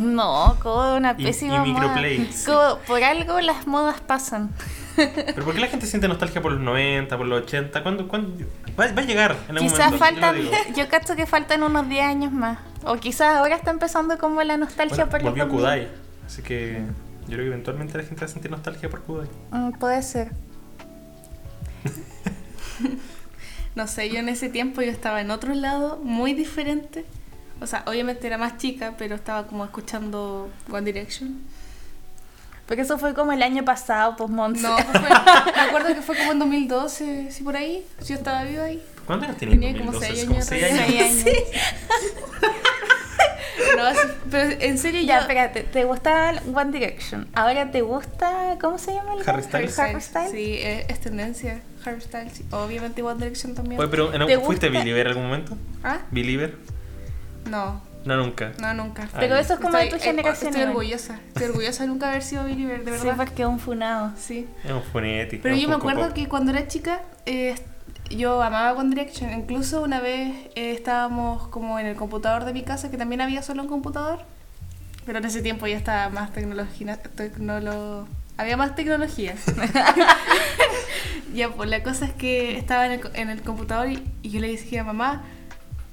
No, 0.00 0.56
como 0.62 0.96
una 0.96 1.14
Y- 1.16 1.24
pésima 1.24 1.56
y 1.66 1.70
moda. 1.72 1.80
microplay. 1.88 2.30
Como, 2.46 2.78
por 2.86 3.02
algo 3.02 3.40
las 3.40 3.66
modas 3.66 4.00
pasan. 4.00 4.50
¿Pero 4.96 5.44
por 5.44 5.54
qué 5.54 5.60
la 5.60 5.68
gente 5.68 5.86
siente 5.86 6.08
nostalgia 6.08 6.40
por 6.42 6.52
los 6.52 6.60
90, 6.60 7.16
por 7.16 7.26
los 7.26 7.42
80? 7.42 7.82
¿Cuándo, 7.82 8.08
cuándo? 8.08 8.44
Va, 8.78 8.86
va 8.92 9.02
a 9.02 9.04
llegar 9.04 9.36
en 9.48 9.56
algún 9.56 9.70
Quizás 9.70 9.92
momento, 9.92 9.96
yo 9.96 9.98
faltan, 9.98 10.36
digo. 10.36 10.50
yo 10.76 10.88
cacho 10.88 11.16
que 11.16 11.26
faltan 11.26 11.62
unos 11.62 11.88
10 11.88 12.04
años 12.04 12.32
más. 12.32 12.58
O 12.86 12.96
quizás 12.96 13.36
ahora 13.36 13.56
está 13.56 13.70
empezando 13.70 14.16
como 14.18 14.42
la 14.42 14.56
nostalgia 14.56 15.04
Bueno, 15.06 15.10
por 15.10 15.22
volvió 15.22 15.44
2000. 15.44 15.60
Kudai. 15.60 15.88
Así 16.26 16.42
que 16.42 16.80
yo 17.22 17.26
creo 17.32 17.38
que 17.38 17.46
eventualmente 17.46 17.98
la 17.98 18.04
gente 18.04 18.20
va 18.20 18.26
a 18.26 18.28
sentir 18.28 18.50
nostalgia 18.50 18.88
por 18.88 19.02
Kudai. 19.02 19.28
Mm, 19.50 19.72
puede 19.72 20.02
ser. 20.02 20.30
No 23.74 23.86
sé, 23.86 24.08
yo 24.08 24.18
en 24.20 24.30
ese 24.30 24.48
tiempo 24.48 24.80
yo 24.80 24.90
estaba 24.90 25.20
en 25.20 25.30
otro 25.30 25.52
lado, 25.54 25.98
muy 26.02 26.32
diferente. 26.32 27.04
O 27.60 27.66
sea, 27.66 27.82
obviamente 27.86 28.26
era 28.26 28.38
más 28.38 28.56
chica, 28.56 28.94
pero 28.96 29.14
estaba 29.14 29.46
como 29.46 29.64
escuchando 29.66 30.48
One 30.70 30.90
Direction. 30.90 31.42
Porque 32.66 32.82
eso 32.82 32.98
fue 32.98 33.12
como 33.12 33.32
el 33.32 33.42
año 33.42 33.66
pasado, 33.66 34.16
pues 34.16 34.30
Monse. 34.30 34.62
No, 34.62 34.78
fue- 34.78 35.00
me 35.54 35.60
acuerdo 35.60 35.88
que 35.94 36.00
fue 36.00 36.16
como 36.16 36.32
en 36.32 36.38
2012, 36.38 37.30
sí, 37.30 37.42
por 37.44 37.54
ahí. 37.54 37.84
Yo 38.06 38.14
estaba 38.14 38.44
viva 38.44 38.64
ahí. 38.64 38.82
¿Cuántos 39.06 39.28
años 39.28 39.38
tenías? 39.40 39.60
Tenía 39.60 39.78
como 39.78 39.92
2012? 39.92 40.06
seis 40.14 40.24
Como 40.24 40.34
años, 40.36 40.46
seis 40.48 40.66
seis 40.66 40.80
años. 40.80 41.22
Seis 41.22 41.36
años. 41.36 42.55
No, 43.76 43.90
sí, 43.94 44.00
pero 44.30 44.56
en 44.60 44.78
serio 44.78 45.00
Ya, 45.02 45.16
yo... 45.16 45.20
espérate, 45.22 45.62
¿te 45.62 45.84
gustaba 45.84 46.32
One 46.54 46.70
Direction? 46.72 47.28
¿Ahora 47.34 47.70
te 47.70 47.82
gusta, 47.82 48.56
cómo 48.60 48.78
se 48.78 48.92
llama 48.94 49.14
el 49.14 49.28
Harry? 49.28 49.42
Styles. 49.42 49.78
Harry 49.78 50.00
Styles. 50.00 50.30
Sí, 50.30 50.58
es, 50.60 50.88
es 50.88 51.00
tendencia. 51.00 51.60
Harry 51.84 52.00
Styles. 52.00 52.32
sí. 52.34 52.44
Obviamente 52.50 53.02
One 53.02 53.18
Direction 53.18 53.54
también. 53.54 53.80
Oye, 53.80 53.88
pero 53.88 54.12
¿en- 54.14 54.26
¿Te 54.26 54.38
¿fuiste 54.38 54.66
gusta? 54.68 54.78
Believer 54.80 55.06
en 55.06 55.10
algún 55.12 55.24
momento? 55.24 55.56
¿Ah? 55.84 55.98
¿Believer? 56.10 56.56
No, 57.48 57.80
No, 58.04 58.16
nunca. 58.16 58.52
no, 58.60 58.74
nunca. 58.74 59.04
Ah, 59.12 59.16
Pero 59.20 59.34
ya. 59.36 59.40
eso 59.40 59.54
es 59.54 59.60
como 59.60 59.76
de 59.78 59.86
tu 59.86 59.96
Estoy- 59.96 60.00
eh, 60.00 60.10
generación. 60.10 60.48
Estoy 60.54 60.68
orgullosa. 60.68 61.20
Estoy 61.28 61.44
orgullosa 61.46 61.82
de 61.84 61.88
nunca 61.88 62.08
haber 62.10 62.22
sido 62.22 62.44
believer, 62.44 62.84
de 62.84 62.98
Sí, 62.98 63.04
verdad. 63.06 63.16
porque 63.24 63.42
es 63.42 63.48
un 63.48 63.58
funado. 63.60 64.12
Sí. 64.18 64.48
Es 64.64 64.70
un 64.72 64.82
fonético. 64.82 65.42
Pero 65.44 65.54
yo 65.56 65.68
me 65.68 65.74
acuerdo 65.76 66.12
que 66.12 66.26
cuando 66.28 66.50
era 66.52 66.66
chica, 66.66 67.02
eh, 67.24 67.54
yo 68.10 68.42
amaba 68.42 68.72
One 68.78 68.90
Direction. 68.90 69.32
Incluso 69.32 69.82
una 69.82 70.00
vez 70.00 70.34
eh, 70.54 70.72
estábamos 70.72 71.48
como 71.48 71.78
en 71.78 71.86
el 71.86 71.96
computador 71.96 72.44
de 72.44 72.52
mi 72.52 72.62
casa, 72.62 72.90
que 72.90 72.96
también 72.96 73.20
había 73.20 73.42
solo 73.42 73.62
un 73.62 73.68
computador. 73.68 74.20
Pero 75.04 75.18
en 75.18 75.24
ese 75.24 75.42
tiempo 75.42 75.66
ya 75.66 75.76
estaba 75.76 76.08
más 76.08 76.32
tecnología. 76.32 76.96
Tecnolo... 77.00 78.08
Había 78.38 78.56
más 78.56 78.74
tecnología. 78.74 79.34
ya, 81.34 81.50
pues 81.50 81.68
la 81.70 81.82
cosa 81.82 82.06
es 82.06 82.12
que 82.12 82.58
estaba 82.58 82.86
en 82.86 82.92
el, 82.92 83.00
co- 83.00 83.10
en 83.14 83.30
el 83.30 83.42
computador 83.42 83.88
y, 83.90 84.02
y 84.22 84.30
yo 84.30 84.40
le 84.40 84.48
dije 84.48 84.78
a 84.78 84.84
mamá, 84.84 85.22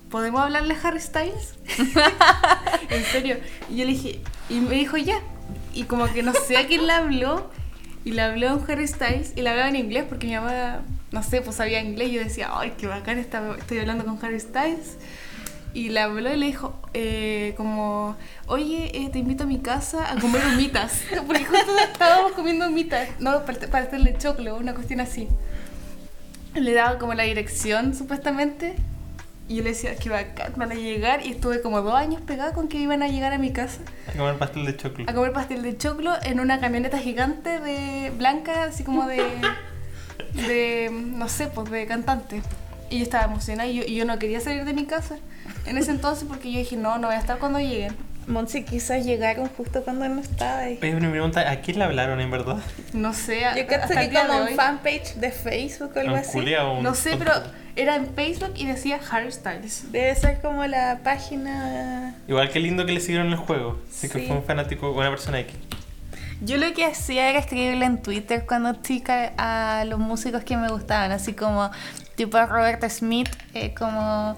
¿podemos 0.09 0.41
hablarle 0.41 0.73
a 0.75 0.87
Harry 0.87 0.99
Styles? 0.99 1.55
en 2.89 3.03
serio. 3.05 3.37
Y 3.69 3.77
yo 3.77 3.85
le 3.85 3.91
dije, 3.91 4.21
y 4.49 4.59
me 4.59 4.75
dijo 4.75 4.97
ya. 4.97 5.19
Y 5.73 5.83
como 5.83 6.05
que 6.11 6.23
no 6.23 6.33
sé 6.33 6.57
a 6.57 6.67
quién 6.67 6.85
le 6.87 6.93
habló. 6.93 7.49
Y 8.05 8.11
le 8.11 8.21
habló 8.21 8.49
a 8.49 8.59
Harry 8.71 8.87
Styles 8.87 9.33
y 9.37 9.41
le 9.41 9.49
hablaba 9.49 9.69
en 9.69 9.77
inglés 9.77 10.05
porque 10.09 10.27
mi 10.27 10.33
mamá, 10.35 10.81
no 11.13 11.23
sé, 11.23 11.41
pues 11.41 11.55
sabía 11.55 11.79
inglés. 11.81 12.11
Yo 12.11 12.19
decía, 12.21 12.49
ay, 12.51 12.73
qué 12.77 12.87
bacán, 12.87 13.17
está- 13.19 13.55
estoy 13.57 13.79
hablando 13.79 14.03
con 14.03 14.19
Harry 14.23 14.39
Styles. 14.41 14.97
Y 15.75 15.89
le 15.89 16.01
habló 16.01 16.31
y 16.31 16.37
le 16.37 16.45
dijo, 16.45 16.75
eh, 16.93 17.53
como, 17.57 18.15
oye, 18.47 18.91
eh, 18.95 19.09
te 19.11 19.17
invito 19.19 19.45
a 19.45 19.47
mi 19.47 19.59
casa 19.59 20.11
a 20.11 20.19
comer 20.19 20.41
humitas. 20.53 21.01
Porque 21.25 21.45
justo 21.45 21.71
estábamos 21.91 22.33
comiendo 22.33 22.67
humitas, 22.67 23.07
no, 23.19 23.43
para, 23.45 23.59
para 23.67 23.85
hacerle 23.85 24.15
choclo, 24.19 24.55
una 24.57 24.75
cuestión 24.75 24.99
así. 24.99 25.27
Le 26.53 26.73
daba 26.73 26.99
como 26.99 27.13
la 27.15 27.23
dirección, 27.23 27.95
supuestamente. 27.95 28.75
Y 29.49 29.55
yo 29.55 29.63
le 29.63 29.71
decía 29.71 29.95
que 29.95 30.09
bacán, 30.09 30.53
van 30.55 30.71
a 30.71 30.75
llegar. 30.75 31.25
Y 31.25 31.31
estuve 31.31 31.61
como 31.61 31.81
dos 31.81 31.95
años 31.95 32.21
pegada 32.21 32.53
con 32.53 32.67
que 32.67 32.77
iban 32.77 33.01
a 33.01 33.07
llegar 33.07 33.33
a 33.33 33.39
mi 33.39 33.51
casa 33.51 33.79
A 34.07 34.11
comer 34.15 34.37
pastel 34.37 34.65
de 34.65 34.77
choclo. 34.77 35.05
a 35.09 35.13
comer 35.13 35.33
pastel 35.33 35.63
de 35.63 35.75
choclo 35.77 36.13
en 36.21 36.39
una 36.39 36.59
camioneta 36.59 36.99
gigante 36.99 37.59
de 37.59 38.11
blanca, 38.11 38.65
así 38.65 38.83
como 38.83 39.07
de, 39.07 39.23
de 40.33 40.89
no 40.91 41.27
sé, 41.29 41.47
pues 41.47 41.69
de 41.71 41.85
cantante. 41.85 42.41
Y 42.89 42.97
yo 42.99 43.03
estaba 43.03 43.25
emocionada 43.25 43.67
y 43.69 43.75
yo, 43.75 43.83
y 43.85 43.95
yo 43.95 44.05
no 44.05 44.19
quería 44.19 44.39
salir 44.39 44.65
de 44.65 44.73
mi 44.73 44.85
casa 44.85 45.15
en 45.65 45.77
ese 45.77 45.91
entonces 45.91 46.25
porque 46.27 46.51
yo 46.51 46.59
dije, 46.59 46.75
no, 46.75 46.97
no 46.97 47.07
voy 47.07 47.15
a 47.15 47.19
estar 47.19 47.39
cuando 47.39 47.59
lleguen. 47.59 47.95
Monse 48.27 48.63
quizás 48.63 49.03
llegaron 49.05 49.49
justo 49.49 49.83
cuando 49.83 50.07
no 50.07 50.21
estaba 50.21 50.59
ahí. 50.59 50.79
Oye, 50.81 50.95
una 50.95 51.09
pregunta, 51.11 51.49
¿a 51.51 51.59
quién 51.59 51.77
le 51.79 51.83
hablaron 51.85 52.21
en 52.21 52.31
verdad? 52.31 52.57
No 52.93 53.13
sé, 53.13 53.43
a- 53.45 53.57
Yo 53.57 53.67
creo 53.67 53.81
que 53.85 54.11
como 54.13 54.43
un 54.43 54.47
fanpage 54.55 55.15
de 55.15 55.31
Facebook 55.31 55.91
o 55.95 55.99
¿A 55.99 56.01
algo 56.03 56.15
así. 56.15 56.37
un 56.39 56.83
No 56.83 56.95
sé, 56.95 57.17
pero 57.17 57.31
era 57.75 57.95
en 57.97 58.13
Facebook 58.13 58.53
y 58.55 58.65
decía 58.65 58.99
Harry 59.11 59.29
Styles. 59.31 59.91
Debe 59.91 60.15
ser 60.15 60.39
como 60.39 60.65
la 60.67 60.99
página... 61.03 62.15
Igual 62.27 62.49
que 62.49 62.59
lindo 62.61 62.85
que 62.85 62.93
le 62.93 63.01
siguieron 63.01 63.27
el 63.27 63.35
juego. 63.35 63.79
Así 63.89 64.07
que 64.07 64.19
Sí. 64.19 64.27
fue 64.27 64.37
un 64.37 64.43
fanático, 64.43 64.91
una 64.91 65.09
persona 65.09 65.39
X. 65.41 65.55
Yo 66.43 66.57
lo 66.57 66.73
que 66.73 66.85
hacía 66.85 67.29
era 67.29 67.39
escribirle 67.39 67.85
en 67.85 68.01
Twitter 68.01 68.45
cuando 68.45 68.73
chica 68.81 69.31
a 69.37 69.85
los 69.85 69.97
músicos 69.97 70.43
que 70.43 70.57
me 70.57 70.67
gustaban, 70.67 71.13
así 71.13 71.33
como 71.33 71.71
tipo 72.15 72.37
a 72.37 72.45
Robert 72.45 72.83
Smith, 72.89 73.29
eh, 73.53 73.73
como 73.73 74.35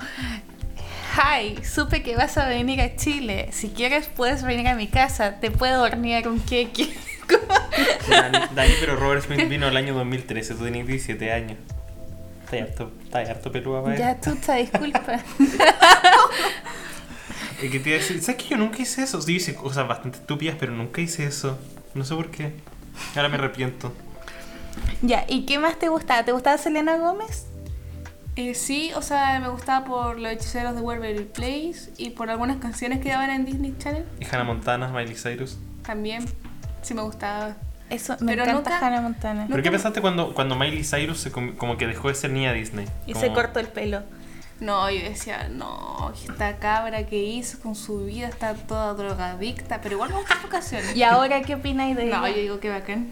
Hi, 1.15 1.64
supe 1.64 2.03
que 2.03 2.15
vas 2.15 2.38
a 2.38 2.48
venir 2.48 2.80
a 2.82 2.95
Chile. 2.95 3.49
Si 3.52 3.69
quieres 3.69 4.07
puedes 4.07 4.44
venir 4.44 4.68
a 4.68 4.76
mi 4.76 4.88
casa, 4.88 5.40
te 5.40 5.49
puedo 5.49 5.82
hornear 5.82 6.27
un 6.27 6.40
queque. 6.41 6.94
Dani, 8.10 8.38
Dani, 8.53 8.73
pero 8.80 8.98
Robert 8.98 9.23
Smith 9.26 9.49
vino 9.49 9.68
el 9.68 9.76
año 9.76 9.95
2013, 9.95 10.53
tú 10.53 10.64
tenías 10.64 10.86
17 10.86 11.32
años. 11.32 11.57
Está 12.44 12.57
harto, 12.57 12.91
está 13.03 13.19
harto 13.19 13.52
pelúa 13.52 13.84
para. 13.84 13.98
Ya, 13.98 14.22
chucha, 14.22 14.56
disculpa. 14.56 15.02
¿sabes 18.22 18.36
que 18.36 18.49
yo 18.49 18.57
nunca 18.57 18.82
hice 18.82 19.02
eso? 19.03 19.19
Sí, 19.22 19.38
hice 19.38 19.56
cosas 19.56 19.88
bastante 19.88 20.19
estúpidas, 20.19 20.56
pero 20.60 20.72
nunca 20.72 21.02
hice 21.02 21.26
eso. 21.26 21.57
No 21.95 22.03
sé 22.03 22.13
por 22.15 22.30
qué. 22.30 22.53
Ahora 23.15 23.30
me 23.30 23.35
arrepiento. 23.35 23.93
ya, 25.01 25.26
¿y 25.27 25.45
qué 25.45 25.57
más 25.59 25.80
te 25.80 25.89
gustaba? 25.89 26.23
¿Te 26.23 26.31
gustaba 26.31 26.57
Selena 26.57 26.97
Gómez? 26.97 27.47
Eh, 28.35 28.53
sí, 28.53 28.91
o 28.95 29.01
sea, 29.01 29.39
me 29.39 29.47
gustaba 29.47 29.85
por 29.85 30.19
los 30.19 30.31
hechiceros 30.31 30.76
de 30.76 30.81
Waverly 30.81 31.23
Place 31.23 31.91
y 31.97 32.09
por 32.11 32.30
algunas 32.30 32.57
canciones 32.57 32.99
que 32.99 33.09
daban 33.09 33.30
en 33.30 33.45
Disney 33.45 33.73
Channel 33.80 34.05
Y 34.19 34.26
Hannah 34.26 34.43
Montana, 34.43 34.89
Miley 34.89 35.15
Cyrus. 35.15 35.57
también. 35.84 36.26
Sí 36.81 36.93
me 36.93 37.01
gustaba. 37.01 37.55
Eso, 37.89 38.17
me 38.19 38.31
Pero 38.34 38.43
encanta 38.43 38.72
nunca- 38.72 38.85
Hannah 38.88 39.01
Montana. 39.01 39.45
¿Pero 39.49 39.63
qué 39.63 39.72
pensaste 39.72 40.01
cuando, 40.01 40.34
cuando 40.34 40.55
Miley 40.55 40.84
Cyrus 40.84 41.19
se 41.19 41.31
com- 41.31 41.55
como 41.55 41.77
que 41.77 41.88
dejó 41.88 42.09
de 42.09 42.15
ser 42.15 42.31
niña 42.31 42.51
Disney? 42.51 42.88
Y 43.07 43.13
Como- 43.13 43.26
se 43.26 43.31
cortó 43.31 43.59
el 43.59 43.67
pelo. 43.67 44.01
No, 44.61 44.90
yo 44.90 45.03
decía, 45.03 45.49
no, 45.49 46.14
esta 46.15 46.57
cabra 46.60 47.06
que 47.06 47.18
hizo 47.22 47.60
con 47.60 47.76
su 47.76 48.06
vida 48.06 48.27
está 48.30 48.53
toda 48.53 48.94
drogadicta, 48.94 49.82
pero 49.82 49.95
igual 49.95 50.11
me 50.11 50.18
gustan 50.18 50.40
sus 50.41 50.49
canciones. 50.49 50.95
¿Y 50.95 51.03
ahora 51.03 51.41
qué 51.41 51.56
opináis 51.56 51.95
de 51.98 52.06
No, 52.06 52.26
ella? 52.26 52.36
yo 52.38 52.41
digo 52.41 52.60
que 52.61 52.69
bacán. 52.69 53.10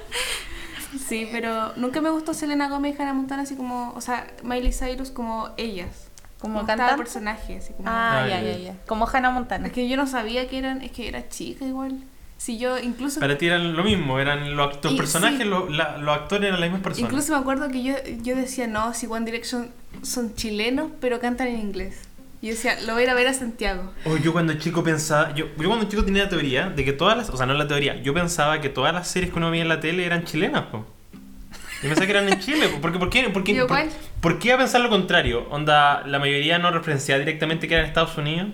sí, 1.08 1.28
pero 1.32 1.72
nunca 1.76 2.00
me 2.00 2.10
gustó 2.10 2.34
Selena 2.34 2.68
Gómez 2.68 2.96
y 2.98 3.02
Hannah 3.02 3.14
Montana 3.14 3.42
así 3.42 3.56
como, 3.56 3.92
o 3.94 4.00
sea, 4.00 4.26
Miley 4.42 4.72
Cyrus 4.72 5.10
como 5.10 5.50
ellas. 5.56 6.06
¿Como 6.38 6.64
cantante? 6.64 6.96
personaje, 6.96 7.58
así 7.58 7.72
como... 7.74 7.88
Ah, 7.88 8.22
Ah, 8.24 8.28
ya, 8.28 8.40
ya. 8.40 8.56
ya. 8.56 8.74
Como 8.86 9.06
Hannah 9.06 9.30
Montana. 9.30 9.66
Es 9.66 9.72
que 9.74 9.88
yo 9.88 9.96
no 9.98 10.06
sabía 10.06 10.48
que 10.48 10.58
eran, 10.58 10.80
es 10.80 10.90
que 10.90 11.06
era 11.06 11.28
chica 11.28 11.64
igual. 11.66 11.98
Si 12.40 12.56
yo 12.58 12.78
incluso... 12.78 13.20
Para 13.20 13.36
ti 13.36 13.48
eran 13.48 13.76
lo 13.76 13.84
mismo, 13.84 14.18
eran 14.18 14.56
los, 14.56 14.78
Y- 14.90 14.96
personajes, 14.96 15.40
sí. 15.40 15.44
lo- 15.44 15.68
la- 15.68 15.98
los 15.98 16.14
actores 16.16 16.48
eran 16.48 16.58
las 16.58 16.70
mismas 16.70 16.82
personas. 16.82 17.10
Incluso 17.10 17.34
me 17.34 17.38
acuerdo 17.38 17.68
que 17.68 17.82
yo, 17.82 17.92
yo 18.22 18.34
decía, 18.34 18.66
no, 18.66 18.94
si 18.94 19.06
One 19.06 19.26
Direction 19.26 19.68
son 20.00 20.34
chilenos, 20.34 20.90
pero 21.02 21.20
cantan 21.20 21.48
en 21.48 21.60
inglés. 21.60 22.08
Y 22.40 22.46
yo 22.46 22.52
decía, 22.54 22.80
lo 22.86 22.94
voy 22.94 23.02
a 23.02 23.04
ir 23.04 23.10
a 23.10 23.14
ver 23.14 23.26
a 23.26 23.34
Santiago. 23.34 23.92
O 24.06 24.16
yo 24.16 24.32
cuando 24.32 24.54
chico 24.54 24.82
pensaba, 24.82 25.34
yo, 25.34 25.48
yo 25.58 25.68
cuando 25.68 25.86
chico 25.86 26.02
tenía 26.02 26.22
la 26.24 26.28
teoría 26.30 26.70
de 26.70 26.82
que 26.82 26.94
todas 26.94 27.14
las, 27.14 27.28
o 27.28 27.36
sea, 27.36 27.44
no 27.44 27.52
la 27.52 27.68
teoría, 27.68 28.00
yo 28.02 28.14
pensaba 28.14 28.58
que 28.62 28.70
todas 28.70 28.94
las 28.94 29.06
series 29.06 29.30
que 29.32 29.38
uno 29.38 29.50
veía 29.50 29.62
en 29.64 29.68
la 29.68 29.80
tele 29.80 30.06
eran 30.06 30.24
chilenas, 30.24 30.62
po. 30.72 30.86
Yo 31.82 31.88
pensaba 31.90 32.06
que 32.06 32.12
eran 32.12 32.26
en 32.30 32.40
Chile, 32.40 32.68
po, 32.68 32.80
porque 32.80 32.98
¿por 32.98 33.10
qué, 33.10 33.28
por 33.28 33.44
qué, 33.44 33.54
por, 33.66 33.78
por 34.22 34.38
qué 34.38 34.48
iba 34.48 34.54
a 34.54 34.58
pensar 34.60 34.80
lo 34.80 34.88
contrario? 34.88 35.46
Onda, 35.50 36.06
la 36.06 36.18
mayoría 36.18 36.58
no 36.58 36.70
referenciaba 36.70 37.18
directamente 37.18 37.68
que 37.68 37.74
eran 37.74 37.84
en 37.84 37.88
Estados 37.90 38.16
Unidos 38.16 38.48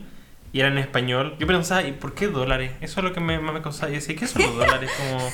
y 0.52 0.60
eran 0.60 0.72
en 0.72 0.78
español. 0.78 1.36
Yo 1.38 1.46
pensaba, 1.46 1.82
¿y 1.82 1.92
por 1.92 2.14
qué 2.14 2.28
dólares? 2.28 2.72
Eso 2.80 3.00
es 3.00 3.04
lo 3.04 3.12
que 3.12 3.20
me, 3.20 3.38
más 3.38 3.54
me 3.54 3.62
causaba. 3.62 3.88
Yo 3.88 3.96
decía, 3.96 4.16
¿qué 4.16 4.26
son 4.26 4.42
los 4.42 4.56
dólares? 4.56 4.90
Como... 4.96 5.28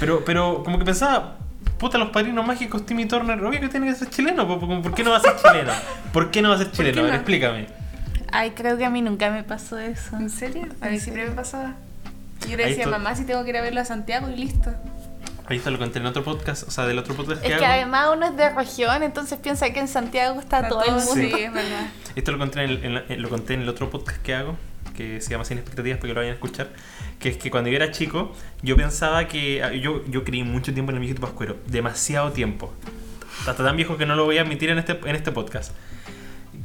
Pero, 0.00 0.24
pero 0.24 0.62
como 0.64 0.78
que 0.78 0.84
pensaba, 0.84 1.36
puta, 1.78 1.98
los 1.98 2.10
padrinos 2.10 2.46
mágicos 2.46 2.84
Timmy 2.86 3.06
Turner, 3.06 3.42
obvio 3.44 3.60
que 3.60 3.68
tiene 3.68 3.86
que 3.86 3.94
ser 3.94 4.08
chileno, 4.08 4.46
po, 4.46 4.58
como, 4.58 4.82
¿por 4.82 4.94
qué 4.94 5.04
no 5.04 5.10
va 5.10 5.18
a 5.18 5.20
ser 5.20 5.36
chileno? 5.36 5.72
¿Por 6.12 6.30
qué 6.30 6.42
no 6.42 6.48
va 6.48 6.56
a 6.56 6.58
ser 6.58 6.72
chileno? 6.72 7.00
A 7.00 7.02
ver, 7.02 7.12
no? 7.12 7.16
explícame. 7.16 7.66
Ay, 8.32 8.52
creo 8.52 8.78
que 8.78 8.84
a 8.84 8.90
mí 8.90 9.02
nunca 9.02 9.30
me 9.30 9.44
pasó 9.44 9.78
eso. 9.78 10.16
¿En 10.16 10.30
serio? 10.30 10.66
A 10.80 10.88
mí 10.88 10.98
siempre 10.98 11.28
me 11.28 11.32
pasaba. 11.32 11.74
Yo 12.48 12.56
le 12.56 12.66
decía, 12.66 12.88
mamá, 12.88 13.14
si 13.14 13.24
tengo 13.24 13.44
que 13.44 13.50
ir 13.50 13.56
a 13.56 13.60
verlo 13.60 13.80
a 13.80 13.84
Santiago 13.84 14.28
y 14.30 14.36
listo. 14.36 14.72
Ahí 15.52 15.58
está, 15.58 15.70
lo 15.70 15.78
conté 15.78 15.98
en 15.98 16.06
otro 16.06 16.24
podcast, 16.24 16.66
o 16.66 16.70
sea, 16.70 16.86
del 16.86 16.98
otro 16.98 17.14
podcast 17.14 17.40
que 17.42 17.48
Es 17.48 17.52
hago. 17.54 17.60
que 17.60 17.66
además 17.66 18.08
uno 18.14 18.26
es 18.26 18.36
de 18.36 18.50
región, 18.50 19.02
entonces 19.02 19.38
piensa 19.38 19.70
que 19.72 19.80
en 19.80 19.88
Santiago 19.88 20.40
está, 20.40 20.58
Está 20.58 20.68
todo 20.70 20.82
el 20.84 20.92
mundo. 21.04 21.12
Sí, 21.14 21.32
es 21.44 21.52
verdad. 21.52 21.86
Esto 22.16 22.32
lo 22.32 22.38
conté 22.38 22.62
en, 22.64 22.70
el- 22.70 22.84
en 22.84 22.94
la- 22.94 23.04
en- 23.08 23.22
lo 23.22 23.28
conté 23.28 23.54
en 23.54 23.62
el 23.62 23.68
otro 23.68 23.90
podcast 23.90 24.20
que 24.22 24.34
hago, 24.34 24.56
que 24.96 25.20
se 25.20 25.30
llama 25.30 25.44
Sin 25.44 25.58
Expectativas, 25.58 25.98
para 25.98 26.08
que 26.08 26.14
lo 26.14 26.20
vayan 26.20 26.32
a 26.32 26.34
escuchar. 26.34 26.70
Que 27.18 27.28
es 27.28 27.36
que 27.36 27.50
cuando 27.50 27.70
yo 27.70 27.76
era 27.76 27.90
chico, 27.92 28.32
yo 28.62 28.76
pensaba 28.76 29.28
que. 29.28 29.62
ah, 29.62 29.72
Yo, 29.72 30.04
yo 30.06 30.24
creí 30.24 30.42
mucho 30.42 30.72
tiempo 30.74 30.90
en 30.90 30.96
el 30.96 31.00
viejito 31.00 31.20
Pascuero, 31.20 31.56
demasiado 31.66 32.32
tiempo. 32.32 32.72
Hasta 33.46 33.62
tan 33.64 33.76
viejo 33.76 33.96
que 33.96 34.06
no 34.06 34.16
lo 34.16 34.24
voy 34.24 34.38
a 34.38 34.42
admitir 34.42 34.70
en 34.70 34.78
este, 34.78 34.98
en 35.04 35.14
este 35.16 35.32
podcast. 35.32 35.72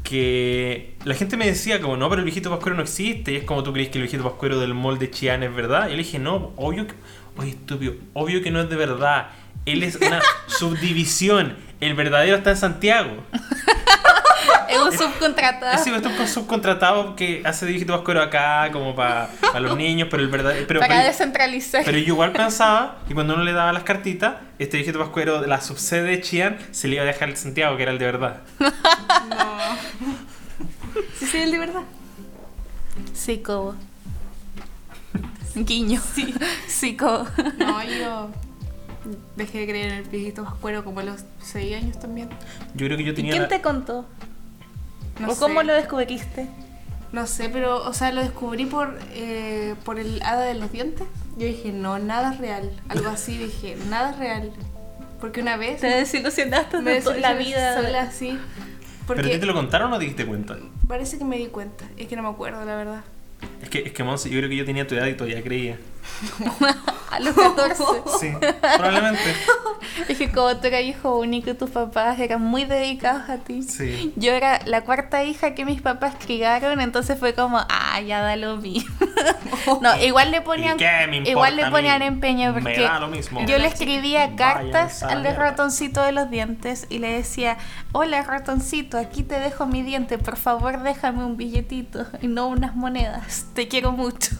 Que 0.03 0.95
la 1.05 1.14
gente 1.15 1.38
me 1.38 1.45
decía, 1.45 1.80
como, 1.81 1.97
no, 1.97 2.09
pero 2.09 2.19
el 2.19 2.26
viejito 2.26 2.49
Pascuero 2.49 2.76
no 2.76 2.84
existe. 2.84 3.34
Y 3.34 3.35
es 3.38 3.43
como 3.43 3.64
tú 3.64 3.73
crees 3.73 3.89
que 3.89 3.97
el 3.97 4.03
viejito 4.03 4.23
Pascuero 4.23 4.59
del 4.59 4.73
mall 4.73 4.99
de 4.99 5.09
Chillán 5.09 5.43
es 5.43 5.53
verdad. 5.53 5.88
Y 5.88 5.91
yo 5.91 5.97
le 5.97 6.03
dije, 6.03 6.19
no, 6.19 6.53
obvio 6.55 6.88
que. 6.88 6.93
Oye, 7.38 7.51
estúpido, 7.51 7.93
obvio 8.14 8.41
que 8.41 8.51
no 8.51 8.61
es 8.61 8.69
de 8.69 8.76
verdad. 8.76 9.30
Él 9.65 9.84
es 9.84 9.95
una 9.95 10.22
subdivisión. 10.47 11.55
El 11.80 11.93
verdadero 11.93 12.38
está 12.38 12.51
en 12.51 12.57
Santiago. 12.57 13.23
Es 14.69 14.77
un 14.77 14.91
subcontratado. 14.91 15.84
Sí, 15.84 15.91
está 15.91 16.09
un 16.09 16.27
subcontratado 16.27 17.15
que 17.15 17.41
hace 17.45 17.65
dígito 17.65 17.93
vascuero 17.93 18.22
acá, 18.22 18.69
como 18.72 18.95
para 18.95 19.30
los 19.59 19.77
niños, 19.77 20.09
pero 20.11 20.22
el 20.23 20.30
verdad. 20.30 20.53
Pero, 20.68 20.80
para 20.80 20.93
pero, 20.93 21.07
descentralizar. 21.07 21.84
pero 21.85 21.97
yo 21.97 22.07
igual 22.07 22.31
pensaba 22.34 22.97
que 23.07 23.14
cuando 23.14 23.34
uno 23.34 23.43
le 23.43 23.53
daba 23.53 23.72
las 23.73 23.84
cartitas, 23.84 24.35
este 24.59 24.77
dígito 24.77 24.99
vascuero 24.99 25.41
de 25.41 25.47
la 25.47 25.61
subsede 25.61 26.03
de 26.03 26.22
Chian 26.22 26.57
se 26.72 26.88
le 26.88 26.95
iba 26.95 27.03
a 27.03 27.07
dejar 27.07 27.30
el 27.30 27.38
Santiago, 27.38 27.77
que 27.77 27.84
era 27.84 27.91
el 27.91 27.97
de 27.97 28.05
verdad. 28.05 28.41
No. 28.59 29.77
Sí, 31.19 31.26
sí, 31.27 31.38
el 31.38 31.51
de 31.51 31.59
verdad. 31.59 31.81
Sí, 33.14 33.38
Cobo. 33.39 33.76
Guiño. 35.65 36.01
Sí. 36.13 36.34
Sí, 36.67 36.95
Cobo. 36.97 37.25
No, 37.57 37.84
yo 37.84 38.29
dejé 39.35 39.59
de 39.59 39.65
creer 39.67 39.91
en 39.91 39.97
el 39.99 40.03
viejito 40.03 40.43
vascuero 40.43 40.84
como 40.84 40.99
a 40.99 41.03
los 41.03 41.23
6 41.41 41.75
años 41.81 41.99
también. 41.99 42.29
Yo 42.75 42.85
creo 42.88 42.97
que 42.97 43.03
yo 43.03 43.11
¿Y 43.13 43.15
tenía. 43.15 43.31
quién 43.31 43.43
la- 43.43 43.47
te 43.49 43.61
contó? 43.61 44.05
No 45.19 45.29
¿O 45.31 45.35
cómo 45.35 45.61
sé. 45.61 45.65
lo 45.67 45.73
descubriste? 45.73 46.47
No 47.11 47.25
sé, 47.25 47.47
pero, 47.49 47.77
o 47.88 47.93
sea, 47.93 48.11
lo 48.11 48.21
descubrí 48.21 48.65
por, 48.65 48.99
eh, 49.13 49.75
por 49.85 49.97
el 49.97 50.21
hada 50.23 50.43
de 50.43 50.55
los 50.55 50.71
dientes. 50.71 51.07
Yo 51.38 51.47
dije, 51.47 51.71
no, 51.71 51.99
nada 51.99 52.34
es 52.34 52.39
real. 52.39 52.69
Algo 52.89 53.09
así, 53.09 53.38
dije, 53.38 53.77
nada 53.89 54.11
es 54.11 54.17
real. 54.17 54.51
Porque 55.21 55.41
una 55.41 55.55
vez 55.57 55.79
Te 55.81 55.88
desilusionaste 55.88 56.81
de 56.81 57.01
toda 57.01 57.17
la 57.17 57.34
vida. 57.34 57.81
sola 57.81 58.01
así. 58.03 58.38
¿Pero 59.07 59.21
a 59.21 59.23
ti 59.23 59.29
Porque 59.29 59.39
te 59.39 59.45
lo 59.45 59.53
contaron 59.53 59.91
o 59.93 59.97
te 59.99 60.05
diste 60.05 60.25
cuenta? 60.25 60.57
parece 60.88 61.17
que 61.17 61.23
me 61.23 61.38
di 61.38 61.47
cuenta. 61.47 61.85
Es 61.97 62.07
que 62.07 62.15
no 62.17 62.23
me 62.23 62.29
acuerdo, 62.29 62.63
la 62.65 62.75
verdad. 62.75 63.03
Es 63.61 63.69
que, 63.69 63.80
es 63.80 63.91
que 63.91 64.03
Monse, 64.03 64.30
yo 64.30 64.38
creo 64.38 64.49
que 64.49 64.55
yo 64.55 64.65
tenía 64.65 64.88
tu 64.88 64.95
edad 64.95 65.07
y 65.07 65.14
todavía 65.14 65.41
creía. 65.43 65.77
A 67.11 67.19
los 67.19 67.35
14. 67.35 67.84
Sí, 68.19 68.34
probablemente. 68.77 69.21
Es 70.07 70.17
que 70.17 70.31
como 70.31 70.55
tú 70.57 70.67
eras 70.67 70.81
hijo 70.81 71.17
único 71.17 71.55
tus 71.55 71.69
papás 71.69 72.19
eran 72.19 72.41
muy 72.41 72.65
dedicados 72.65 73.29
a 73.29 73.38
ti. 73.38 73.63
Sí. 73.63 74.13
Yo 74.15 74.31
era 74.31 74.59
la 74.65 74.81
cuarta 74.81 75.23
hija 75.23 75.55
que 75.55 75.65
mis 75.65 75.81
papás 75.81 76.15
criaron, 76.23 76.81
entonces 76.81 77.17
fue 77.17 77.34
como, 77.34 77.57
ah, 77.57 78.01
ya 78.01 78.21
da 78.21 78.35
lo 78.35 78.57
mismo. 78.57 78.93
no, 79.81 79.97
igual 80.03 80.31
le 80.31 80.41
ponían, 80.41 80.75
¿Y 80.75 80.79
qué 80.79 81.07
me 81.09 81.17
igual 81.29 81.55
le 81.55 81.69
ponían 81.69 82.01
empeño 82.01 82.53
Me 82.53 82.61
porque 82.61 82.81
da 82.81 82.99
lo 82.99 83.07
mismo. 83.07 83.45
yo 83.45 83.57
le 83.57 83.67
escribía 83.67 84.35
cartas 84.35 85.03
al 85.03 85.23
ratoncito 85.35 86.01
de 86.03 86.11
los 86.11 86.29
dientes 86.29 86.85
y 86.89 86.99
le 86.99 87.11
decía, 87.11 87.57
hola 87.91 88.23
ratoncito, 88.23 88.97
aquí 88.97 89.23
te 89.23 89.39
dejo 89.39 89.65
mi 89.65 89.81
diente, 89.81 90.17
por 90.17 90.38
favor 90.38 90.84
déjame 90.84 91.23
un 91.23 91.38
billetito 91.38 92.05
y 92.21 92.27
no 92.27 92.47
unas 92.47 92.75
monedas, 92.75 93.45
te 93.53 93.67
quiero 93.67 93.91
mucho. 93.91 94.35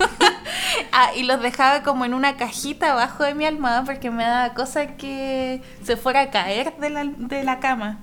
ah, 0.91 1.11
y 1.15 1.23
los 1.23 1.41
dejaba 1.41 1.57
como 1.84 2.06
en 2.06 2.14
una 2.14 2.38
cajita 2.38 2.92
abajo 2.94 3.24
de 3.24 3.34
mi 3.34 3.46
almohada 3.46 3.84
porque 3.84 4.12
me 4.12 4.24
daba 4.24 4.54
cosa 4.54 4.96
que 4.98 5.62
se 5.84 5.98
fuera 5.98 6.22
a 6.22 6.30
caer 6.32 6.74
de 6.78 6.90
la, 6.90 7.04
de 7.06 7.44
la 7.44 7.60
cama. 7.60 8.00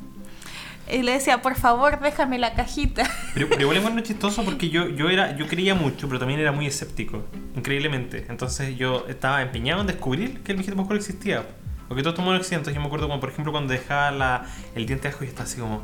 Y 0.91 1.03
le 1.03 1.13
decía, 1.13 1.41
por 1.41 1.55
favor, 1.57 1.99
déjame 2.01 2.39
la 2.39 2.53
cajita. 2.55 3.05
Pero, 3.35 3.49
pero 3.49 3.63
igual 3.63 3.77
es 3.79 3.83
bueno 3.83 4.01
chistoso 4.03 4.45
porque 4.45 4.69
yo, 4.69 4.87
yo 4.89 5.09
era 5.09 5.35
yo 5.37 5.47
creía 5.49 5.75
mucho, 5.75 6.07
pero 6.09 6.19
también 6.21 6.39
era 6.41 6.53
muy 6.53 6.67
escéptico, 6.67 7.25
increíblemente. 7.57 8.27
Entonces 8.29 8.77
yo 8.77 9.07
estaba 9.09 9.41
empeñado 9.43 9.81
en 9.81 9.87
descubrir 9.87 10.43
que 10.43 10.53
el 10.53 10.57
viejito 10.59 10.77
pascuero 10.77 11.01
existía. 11.01 11.43
Porque 11.89 12.03
todo 12.03 12.15
tomó 12.15 12.33
el 12.33 12.39
accidente. 12.41 12.73
Yo 12.73 12.81
me 12.81 12.87
acuerdo 12.87 13.09
como, 13.09 13.19
por 13.21 13.31
ejemplo, 13.31 13.51
cuando 13.53 13.73
dejaba 13.73 14.11
la, 14.11 14.45
el 14.75 14.85
diente 14.87 15.09
de 15.09 15.15
ajo 15.15 15.25
y 15.25 15.29
estaba 15.29 15.45
así 15.45 15.59
como... 15.59 15.83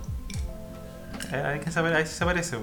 "Eh, 1.33 1.43
Hay 1.55 1.61
que 1.61 1.71
saber, 1.71 1.93
a 1.95 1.97
ver 1.99 2.07
si 2.07 2.15
se 2.15 2.25
aparece. 2.25 2.57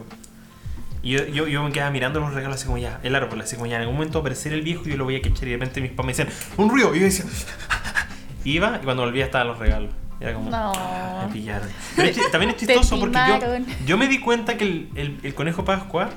Po". 1.01 1.07
Y 1.07 1.11
yo, 1.11 1.25
yo, 1.27 1.47
yo 1.47 1.63
me 1.63 1.71
quedaba 1.71 1.91
mirando 1.91 2.19
los 2.19 2.33
regalos 2.33 2.57
así 2.57 2.65
como 2.65 2.77
ya, 2.77 2.99
el 3.03 3.15
árbol, 3.15 3.41
así 3.41 3.55
como 3.55 3.67
ya, 3.67 3.75
en 3.75 3.81
algún 3.81 3.95
momento 3.95 4.19
va 4.19 4.19
a 4.19 4.21
aparecer 4.23 4.53
el 4.53 4.61
viejo 4.61 4.83
y 4.85 4.91
yo 4.91 4.97
lo 4.97 5.03
voy 5.05 5.15
a 5.15 5.21
quechar 5.21 5.47
y 5.47 5.51
de 5.51 5.57
repente 5.57 5.81
mis 5.81 5.91
papás 5.91 6.05
me 6.05 6.11
decían, 6.13 6.29
¡un 6.57 6.75
río! 6.75 6.93
Y 6.95 6.99
yo 6.99 7.05
decía, 7.05 7.25
iba 8.43 8.79
y 8.81 8.85
cuando 8.85 9.03
volvía 9.03 9.25
estaban 9.25 9.47
los 9.47 9.57
regalos. 9.59 9.91
Era 10.19 10.33
como, 10.33 10.49
No. 10.49 10.71
"Ah, 10.75 11.25
me 11.27 11.33
pillaron. 11.33 11.69
Pero 11.95 12.09
es 12.09 12.31
también 12.31 12.49
es 12.51 12.57
chistoso 12.59 12.99
porque 12.99 13.17
yo, 13.27 13.39
yo 13.85 13.97
me 13.97 14.07
di 14.07 14.19
cuenta 14.19 14.57
que 14.57 14.63
el, 14.63 14.89
el- 14.95 15.19
el 15.21 15.35
conejo 15.35 15.63
Pascua 15.63 16.09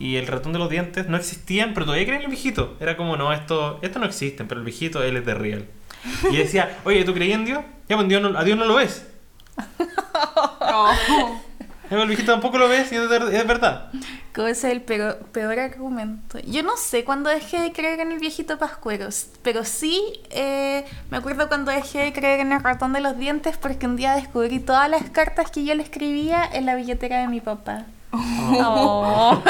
y 0.00 0.16
el 0.16 0.26
ratón 0.26 0.52
de 0.52 0.58
los 0.58 0.68
dientes 0.70 1.08
no 1.08 1.16
existían, 1.16 1.72
pero 1.74 1.86
todavía 1.86 2.04
creía 2.04 2.18
en 2.18 2.24
el 2.24 2.30
viejito. 2.30 2.76
Era 2.80 2.96
como, 2.96 3.16
no, 3.16 3.32
esto, 3.32 3.78
esto 3.82 3.98
no 4.00 4.06
existen, 4.06 4.48
pero 4.48 4.60
el 4.60 4.64
viejito, 4.64 5.02
él 5.04 5.16
es 5.16 5.24
de 5.26 5.34
real. 5.34 5.66
Y 6.32 6.36
decía, 6.36 6.78
oye, 6.84 7.04
¿tú 7.04 7.14
creías 7.14 7.38
en 7.38 7.44
Dios? 7.44 7.60
Ya, 7.88 7.96
pues 7.96 8.08
Dios 8.08 8.22
no- 8.22 8.36
a 8.38 8.42
Dios 8.44 8.58
no 8.58 8.64
lo 8.64 8.74
ves. 8.74 9.06
No. 10.60 11.42
El 11.90 12.06
viejito 12.06 12.32
tampoco 12.32 12.58
lo 12.58 12.68
ves 12.68 12.92
y 12.92 12.96
es, 12.96 13.46
verdad. 13.46 13.90
¿Cómo 14.34 14.48
es 14.48 14.62
el 14.64 14.82
peor, 14.82 15.18
peor 15.32 15.58
argumento? 15.58 16.38
Yo 16.40 16.62
no 16.62 16.76
sé 16.76 17.04
cuándo 17.04 17.30
dejé 17.30 17.60
de 17.60 17.72
creer 17.72 18.00
en 18.00 18.12
el 18.12 18.18
viejito 18.18 18.58
Pascuero, 18.58 19.08
pero 19.42 19.64
sí 19.64 20.02
eh, 20.30 20.84
me 21.10 21.16
acuerdo 21.16 21.48
cuando 21.48 21.72
dejé 21.72 22.00
de 22.00 22.12
creer 22.12 22.40
en 22.40 22.52
el 22.52 22.62
ratón 22.62 22.92
de 22.92 23.00
los 23.00 23.18
dientes 23.18 23.56
porque 23.56 23.86
un 23.86 23.96
día 23.96 24.14
descubrí 24.14 24.60
todas 24.60 24.88
las 24.90 25.10
cartas 25.10 25.50
que 25.50 25.64
yo 25.64 25.74
le 25.74 25.82
escribía 25.82 26.44
en 26.52 26.66
la 26.66 26.74
billetera 26.74 27.20
de 27.20 27.28
mi 27.28 27.40
papá. 27.40 27.86
Oh. 28.12 29.42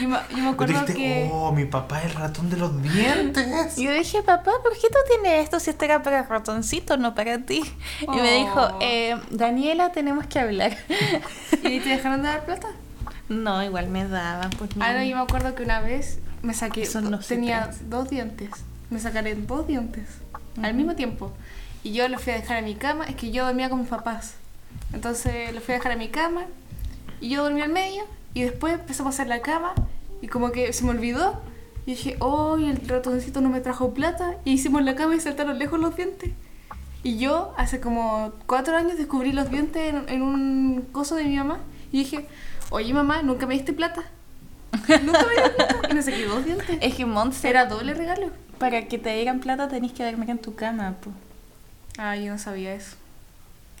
Yo 0.00 0.08
me, 0.08 0.16
yo 0.30 0.36
me 0.38 0.48
acuerdo 0.50 0.72
dijiste, 0.80 0.94
que. 0.94 1.30
oh, 1.32 1.52
mi 1.52 1.64
papá 1.64 2.00
es 2.00 2.06
el 2.06 2.14
ratón 2.14 2.50
de 2.50 2.56
los 2.56 2.82
dientes. 2.82 3.76
Yo 3.76 3.92
dije, 3.92 4.22
papá, 4.22 4.50
¿por 4.62 4.72
qué 4.72 4.88
tú 4.88 4.98
tienes 5.08 5.44
esto 5.44 5.60
si 5.60 5.70
esto 5.70 5.84
era 5.84 6.02
para 6.02 6.22
ratoncito, 6.24 6.96
no 6.96 7.14
para 7.14 7.38
ti? 7.38 7.62
Y 8.00 8.06
me 8.16 8.32
dijo, 8.38 8.60
Oh. 8.72 8.78
eh, 8.80 9.16
Daniela, 9.30 9.92
tenemos 9.92 10.26
que 10.26 10.40
hablar. 10.40 10.76
¿Y 11.62 11.80
te 11.80 11.90
dejaron 11.90 12.22
de 12.22 12.28
dar 12.28 12.44
plata? 12.44 12.68
no, 13.28 13.62
igual 13.62 13.88
me 13.88 14.06
daban, 14.06 14.50
pues 14.58 14.70
Ah, 14.80 14.92
no, 14.92 15.02
yo 15.02 15.16
me 15.16 15.22
acuerdo 15.22 15.54
que 15.54 15.62
una 15.62 15.80
vez 15.80 16.18
me 16.42 16.54
saqué. 16.54 16.82
Eso 16.82 17.00
no 17.00 17.22
se 17.22 17.36
tenía 17.36 17.70
dos 17.88 18.10
dientes. 18.10 18.50
Me 18.90 18.98
sacaré 18.98 19.34
dos 19.34 19.66
dientes 19.66 20.06
al 20.62 20.74
mismo 20.74 20.94
tiempo. 20.96 21.32
Y 21.84 21.92
yo 21.92 22.06
los 22.08 22.20
fui 22.22 22.32
a 22.32 22.36
dejar 22.36 22.58
a 22.58 22.62
mi 22.62 22.74
cama. 22.74 23.04
Es 23.06 23.14
que 23.16 23.30
yo 23.30 23.46
dormía 23.46 23.70
con 23.70 23.78
mis 23.80 23.88
papás. 23.88 24.34
Entonces 24.92 25.54
los 25.54 25.62
fui 25.64 25.74
a 25.74 25.78
dejar 25.78 25.92
a 25.92 25.96
mi 25.96 26.08
cama. 26.08 26.42
Y 27.22 27.30
yo 27.30 27.42
dormí 27.44 27.62
al 27.62 27.70
medio. 27.72 28.02
Y 28.34 28.42
después 28.42 28.74
empezamos 28.74 29.12
a 29.12 29.16
hacer 29.16 29.28
la 29.28 29.40
cama. 29.40 29.72
Y 30.20 30.28
como 30.28 30.52
que 30.52 30.72
se 30.72 30.84
me 30.84 30.90
olvidó. 30.90 31.40
Y 31.86 31.92
dije, 31.92 32.16
oh, 32.20 32.58
y 32.58 32.68
el 32.68 32.86
ratoncito 32.88 33.40
no 33.40 33.48
me 33.48 33.60
trajo 33.60 33.94
plata. 33.94 34.36
Y 34.44 34.52
hicimos 34.52 34.82
la 34.82 34.94
cama 34.94 35.14
y 35.16 35.20
saltaron 35.20 35.58
lejos 35.58 35.80
los 35.80 35.96
dientes. 35.96 36.30
Y 37.02 37.18
yo 37.18 37.52
hace 37.56 37.80
como 37.80 38.32
cuatro 38.46 38.76
años 38.76 38.96
descubrí 38.96 39.32
los 39.32 39.50
dientes 39.50 39.82
en, 39.92 40.08
en 40.08 40.22
un 40.22 40.82
coso 40.92 41.16
de 41.16 41.24
mi 41.24 41.36
mamá. 41.36 41.58
Y 41.90 41.98
dije, 42.00 42.26
oye 42.70 42.92
mamá, 42.94 43.22
nunca 43.22 43.46
me 43.46 43.54
diste 43.54 43.72
plata. 43.72 44.02
Nunca 45.02 45.24
me 45.26 45.34
diste 45.34 45.50
plata. 45.50 45.80
Y 45.90 45.94
me 45.94 46.02
saqué 46.02 46.24
dos 46.26 46.44
dientes. 46.44 46.78
Es 46.80 46.94
que 46.94 47.04
Montse, 47.06 47.48
Era 47.48 47.66
doble 47.66 47.94
regalo. 47.94 48.30
para 48.58 48.86
que 48.86 48.98
te 48.98 49.10
digan 49.16 49.40
plata 49.40 49.68
tenés 49.68 49.92
que 49.92 50.04
dormir 50.04 50.30
en 50.30 50.38
tu 50.38 50.54
cama, 50.54 50.94
pues. 51.02 51.14
Ah, 51.98 52.16
yo 52.16 52.32
no 52.32 52.38
sabía 52.38 52.74
eso. 52.74 52.96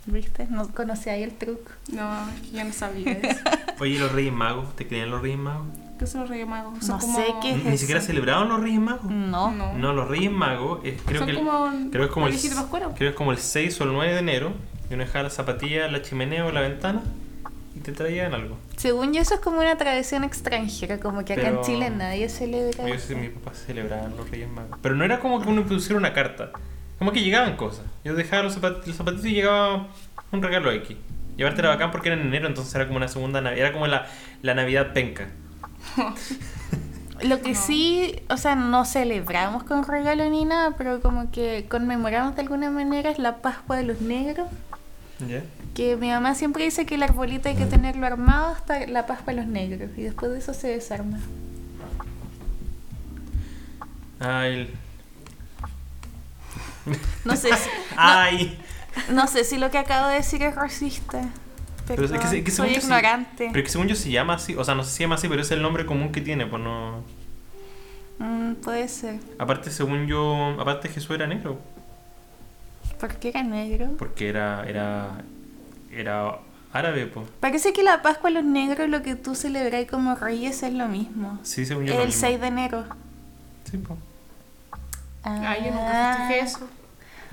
¿Viste? 0.06 0.46
No 0.50 0.68
conocía 0.68 1.12
ahí 1.12 1.22
el 1.22 1.32
truco. 1.32 1.70
No, 1.92 2.28
es 2.30 2.40
que 2.50 2.56
yo 2.58 2.64
no 2.64 2.72
sabía 2.72 3.12
eso. 3.12 3.40
Oye, 3.80 3.98
los 3.98 4.12
Reyes 4.12 4.32
Magos, 4.32 4.74
¿te 4.76 4.86
creían 4.88 5.10
los 5.10 5.22
Reyes 5.22 5.38
Magos? 5.38 5.66
¿Qué 5.98 6.06
son 6.08 6.22
los 6.22 6.30
Reyes 6.30 6.48
Magos? 6.48 6.74
No 6.74 6.80
Son 6.82 6.98
como... 7.00 7.16
sé 7.18 7.24
qué 7.40 7.50
es 7.52 7.64
Ni 7.64 7.78
siquiera 7.78 8.00
eso? 8.00 8.08
celebraban 8.08 8.48
los 8.48 8.60
Reyes 8.60 8.80
Magos. 8.80 9.04
No. 9.10 9.52
No. 9.52 9.72
No, 9.74 9.92
los 9.92 10.08
Reyes 10.08 10.32
Magos, 10.32 10.80
eh, 10.84 10.98
creo, 11.06 11.18
Son 11.20 11.26
que 11.26 11.32
el- 11.32 11.38
como 11.38 11.70
creo 11.90 11.90
que 11.90 12.04
es 12.06 12.10
como 12.10 12.26
el, 12.26 12.36
creo 12.36 12.94
que 12.96 13.08
es 13.08 13.14
como 13.14 13.30
el 13.32 13.38
6 13.38 13.80
o 13.80 13.84
el 13.84 13.92
9 13.92 14.12
de 14.12 14.18
enero. 14.18 14.52
Y 14.90 14.94
uno 14.94 15.04
dejaba 15.04 15.22
la 15.24 15.30
zapatilla 15.30 15.86
la 15.88 16.02
chimenea 16.02 16.44
o 16.44 16.50
la 16.52 16.60
ventana 16.62 17.00
y 17.76 17.80
te 17.80 17.92
traían 17.92 18.34
algo. 18.34 18.58
Según 18.76 19.12
yo, 19.14 19.20
eso 19.22 19.34
es 19.34 19.40
como 19.40 19.60
una 19.60 19.76
tradición 19.78 20.24
extranjera, 20.24 20.98
como 20.98 21.24
que 21.24 21.34
acá 21.34 21.42
Pero- 21.44 21.58
en 21.58 21.64
Chile 21.64 21.90
nadie 21.90 22.28
celebra. 22.28 22.88
Yo 22.88 22.98
sé 22.98 23.14
que 23.14 23.20
mi 23.20 23.28
papá 23.28 23.54
celebraban 23.54 24.16
los 24.16 24.28
Reyes 24.28 24.50
Magos. 24.50 24.76
Pero 24.82 24.96
no 24.96 25.04
era 25.04 25.20
como 25.20 25.40
que 25.40 25.48
uno 25.48 25.64
pusiera 25.64 25.96
una 25.96 26.12
carta. 26.12 26.50
Como 27.02 27.10
que 27.10 27.20
llegaban 27.20 27.56
cosas. 27.56 27.84
Yo 28.04 28.14
dejaba 28.14 28.44
los, 28.44 28.56
zapat- 28.56 28.84
los 28.86 28.94
zapatitos 28.94 29.26
y 29.26 29.32
llegaba 29.32 29.88
un 30.30 30.40
regalo 30.40 30.70
X. 30.70 30.96
Llevarte 31.36 31.58
era 31.60 31.70
bacán 31.70 31.90
porque 31.90 32.10
era 32.10 32.20
en 32.20 32.28
enero, 32.28 32.46
entonces 32.46 32.72
era 32.76 32.86
como 32.86 32.98
una 32.98 33.08
segunda 33.08 33.40
Navidad. 33.40 33.58
Era 33.66 33.72
como 33.72 33.88
la, 33.88 34.06
la 34.40 34.54
Navidad 34.54 34.92
penca. 34.92 35.26
Lo 37.24 37.40
que 37.42 37.56
sí, 37.56 38.22
o 38.30 38.36
sea, 38.36 38.54
no 38.54 38.84
celebramos 38.84 39.64
con 39.64 39.82
regalo 39.84 40.30
ni 40.30 40.44
nada, 40.44 40.76
pero 40.78 41.00
como 41.00 41.32
que 41.32 41.66
conmemoramos 41.68 42.36
de 42.36 42.42
alguna 42.42 42.70
manera 42.70 43.10
es 43.10 43.18
la 43.18 43.38
Pascua 43.38 43.76
de 43.78 43.82
los 43.82 44.00
Negros. 44.00 44.46
¿Ya? 45.28 45.42
Que 45.74 45.96
mi 45.96 46.08
mamá 46.08 46.36
siempre 46.36 46.62
dice 46.62 46.86
que 46.86 46.94
el 46.94 47.02
arbolito 47.02 47.48
hay 47.48 47.56
que 47.56 47.66
tenerlo 47.66 48.06
armado 48.06 48.54
hasta 48.54 48.86
la 48.86 49.08
Pascua 49.08 49.34
de 49.34 49.40
los 49.40 49.48
Negros 49.50 49.90
y 49.96 50.02
después 50.02 50.30
de 50.30 50.38
eso 50.38 50.54
se 50.54 50.68
desarma. 50.68 51.18
Ay. 54.20 54.72
No 57.24 57.36
sé 57.36 57.48
si, 57.48 57.70
Ay. 57.96 58.58
no 59.10 59.26
sé 59.26 59.44
si 59.44 59.58
lo 59.58 59.70
que 59.70 59.78
acabo 59.78 60.08
de 60.08 60.16
decir 60.16 60.42
es 60.42 60.54
racista. 60.54 61.22
Pero, 61.86 62.04
es 62.04 62.12
que 62.12 62.44
que 62.44 62.50
yo 62.50 62.64
ignorante. 62.66 63.50
Pero 63.52 63.64
que 63.64 63.70
según 63.70 63.88
yo 63.88 63.96
se 63.96 64.10
llama 64.10 64.34
así. 64.34 64.54
O 64.54 64.64
sea, 64.64 64.74
no 64.74 64.84
sé 64.84 64.90
si 64.90 64.96
se 64.98 65.02
llama 65.04 65.16
así, 65.16 65.28
pero 65.28 65.42
es 65.42 65.50
el 65.50 65.62
nombre 65.62 65.84
común 65.84 66.12
que 66.12 66.20
tiene. 66.20 66.46
Pues 66.46 66.62
no. 66.62 67.02
Mm, 68.18 68.54
puede 68.54 68.88
ser. 68.88 69.18
Aparte, 69.38 69.70
según 69.70 70.06
yo. 70.06 70.56
Aparte, 70.60 70.88
Jesús 70.88 71.10
era 71.14 71.26
negro. 71.26 71.58
¿Por 73.00 73.16
qué 73.16 73.30
era 73.30 73.42
negro? 73.42 73.90
Porque 73.98 74.28
era. 74.28 74.64
Era. 74.68 75.22
Era 75.90 76.38
árabe, 76.72 77.06
pues. 77.06 77.26
Parece 77.40 77.72
que 77.72 77.82
la 77.82 78.00
Pascua 78.00 78.30
de 78.30 78.34
los 78.36 78.44
Negros, 78.44 78.88
lo 78.88 79.02
que 79.02 79.16
tú 79.16 79.34
celebras 79.34 79.86
como 79.90 80.14
reyes, 80.14 80.62
es 80.62 80.72
lo 80.72 80.88
mismo. 80.88 81.38
Sí, 81.42 81.66
según 81.66 81.84
yo. 81.84 81.94
lo 81.94 82.00
El 82.00 82.06
mismo. 82.06 82.20
6 82.20 82.40
de 82.40 82.46
enero. 82.46 82.84
Sí, 83.70 83.76
pues. 83.78 83.98
Ah, 85.24 85.56
yo 85.58 85.70
nunca 85.72 86.16
festejé 86.18 86.40
eso. 86.40 86.68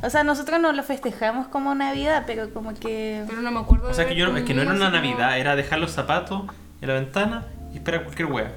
O 0.02 0.10
sea, 0.10 0.24
nosotros 0.24 0.60
no 0.62 0.72
lo 0.72 0.82
festejamos 0.84 1.48
como 1.48 1.76
Navidad, 1.76 2.24
pero 2.26 2.54
como 2.54 2.74
que... 2.74 3.24
Pero 3.28 3.42
no 3.42 3.52
me 3.52 3.60
acuerdo 3.60 3.90
O 3.90 3.94
sea, 3.94 4.08
que 4.08 4.16
yo 4.16 4.28
no- 4.28 4.38
es 4.38 4.44
que 4.46 4.54
no 4.54 4.62
era 4.62 4.72
una 4.74 4.90
Navidad, 4.90 5.38
era 5.38 5.56
dejar 5.58 5.80
los 5.80 5.92
zapatos 5.92 6.44
en 6.82 6.88
la 6.88 6.94
ventana 6.94 7.48
y 7.74 7.78
esperar 7.78 8.04
cualquier 8.04 8.32
wea. 8.32 8.52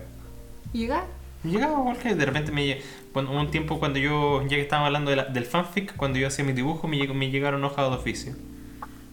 ¿Llegar? 0.72 1.04
Llegaba 1.42 1.82
cualquier, 1.82 2.16
de 2.16 2.24
repente 2.24 2.52
me 2.52 2.80
hubo 3.14 3.40
un 3.40 3.50
tiempo 3.50 3.80
cuando 3.80 3.98
yo, 3.98 4.42
ya 4.42 4.50
que 4.50 4.60
estábamos 4.60 4.86
hablando 4.86 5.10
de 5.10 5.16
la- 5.16 5.24
del 5.24 5.44
fanfic, 5.44 5.96
cuando 5.96 6.18
yo 6.20 6.28
hacía 6.28 6.44
mis 6.44 6.54
dibujos, 6.54 6.88
me, 6.88 7.04
me 7.08 7.30
llegaron 7.30 7.64
hojas 7.64 7.90
de 7.90 7.96
oficio. 7.96 8.32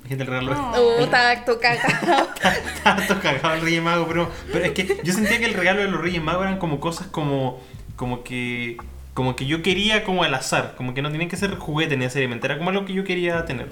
La 0.03 0.09
gente 0.09 0.23
el 0.23 0.29
regalo 0.29 0.51
Oh. 0.75 0.97
Uh, 0.99 1.03
estaba 1.03 1.31
harto 1.31 1.59
cagado. 1.59 2.27
Estaba 2.75 3.07
todo 3.07 3.19
cagado 3.21 3.55
el 3.55 3.61
Reyes 3.61 3.81
Mago, 3.81 4.05
pero, 4.07 4.29
pero 4.53 4.65
es 4.65 4.71
que 4.73 4.99
yo 5.03 5.13
sentía 5.13 5.39
que 5.39 5.45
el 5.45 5.53
regalo 5.55 5.81
de 5.81 5.87
los 5.87 5.99
Reyes 5.99 6.21
Magos 6.21 6.43
eran 6.45 6.59
como 6.59 6.79
cosas 6.79 7.07
como, 7.07 7.59
como 7.95 8.23
que 8.23 8.77
como 9.19 9.35
que 9.35 9.45
yo 9.45 9.61
quería 9.61 10.05
como 10.05 10.23
al 10.23 10.33
azar, 10.33 10.75
como 10.77 10.93
que 10.93 11.01
no 11.01 11.11
tenían 11.11 11.29
que 11.29 11.35
ser 11.35 11.53
juguetes 11.57 11.97
necesariamente, 11.97 12.47
era 12.47 12.57
como 12.57 12.69
algo 12.69 12.85
que 12.85 12.93
yo 12.93 13.03
quería 13.03 13.43
tener, 13.43 13.67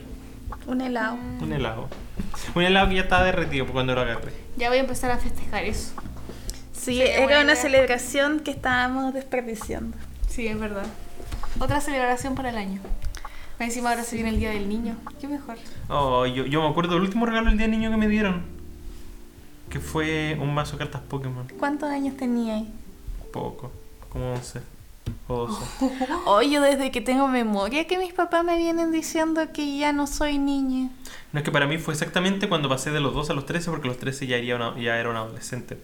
Un 0.65 0.81
helado. 0.81 1.15
un 1.41 1.53
helado. 1.53 1.87
Un 2.53 2.63
helado 2.63 2.89
que 2.89 2.95
ya 2.95 3.03
estaba 3.03 3.23
derretido 3.23 3.65
cuando 3.67 3.95
lo 3.95 4.01
agarré. 4.01 4.33
Ya 4.57 4.67
voy 4.67 4.79
a 4.79 4.81
empezar 4.81 5.09
a 5.09 5.17
festejar 5.17 5.63
eso. 5.63 5.93
Sí, 6.73 6.97
Sería 6.97 7.15
era 7.19 7.37
una 7.37 7.53
idea. 7.53 7.55
celebración 7.55 8.41
que 8.41 8.51
estábamos 8.51 9.13
desperdiciando. 9.13 9.95
Sí, 10.27 10.47
es 10.47 10.59
verdad. 10.59 10.85
Otra 11.61 11.79
celebración 11.79 12.35
para 12.35 12.49
el 12.49 12.57
año. 12.57 12.81
Encima 13.57 13.91
ahora 13.91 14.03
se 14.03 14.17
viene 14.17 14.31
el 14.31 14.39
Día 14.39 14.49
del 14.49 14.67
Niño. 14.67 14.97
Qué 15.21 15.29
mejor. 15.29 15.55
Oh, 15.87 16.25
yo, 16.25 16.45
yo 16.45 16.61
me 16.61 16.67
acuerdo 16.67 16.95
del 16.95 17.03
último 17.03 17.25
regalo 17.25 17.47
del 17.47 17.57
día 17.57 17.67
del 17.67 17.71
niño 17.79 17.89
que 17.89 17.95
me 17.95 18.09
dieron, 18.09 18.43
que 19.69 19.79
fue 19.79 20.37
un 20.41 20.53
mazo 20.53 20.73
de 20.73 20.79
cartas 20.79 21.03
Pokémon, 21.07 21.47
¿Cuántos 21.57 21.89
años 21.89 22.17
tenía 22.17 22.55
ahí? 22.55 22.69
poco, 23.31 23.71
como 24.09 24.33
11 24.33 24.59
o 25.27 25.47
12. 25.47 25.65
Oh, 26.25 26.41
yo 26.41 26.61
desde 26.61 26.91
que 26.91 27.01
tengo 27.01 27.27
memoria 27.27 27.85
que 27.88 27.97
mis 27.97 28.13
papás 28.13 28.43
me 28.43 28.57
vienen 28.57 28.91
diciendo 28.91 29.41
que 29.53 29.77
ya 29.77 29.91
no 29.93 30.07
soy 30.07 30.38
niña. 30.38 30.89
No 31.34 31.39
es 31.39 31.43
que 31.45 31.51
para 31.51 31.67
mí 31.67 31.77
fue 31.77 31.93
exactamente 31.93 32.47
cuando 32.49 32.69
pasé 32.69 32.91
de 32.91 32.99
los 32.99 33.13
12 33.13 33.31
a 33.31 33.35
los 33.35 33.45
13, 33.45 33.69
porque 33.71 33.88
los 33.88 33.97
13 33.97 34.27
ya, 34.27 34.38
era 34.38 34.55
una- 34.55 34.79
ya 34.81 34.97
era 34.97 35.09
un 35.09 35.15
adolescente. 35.15 35.77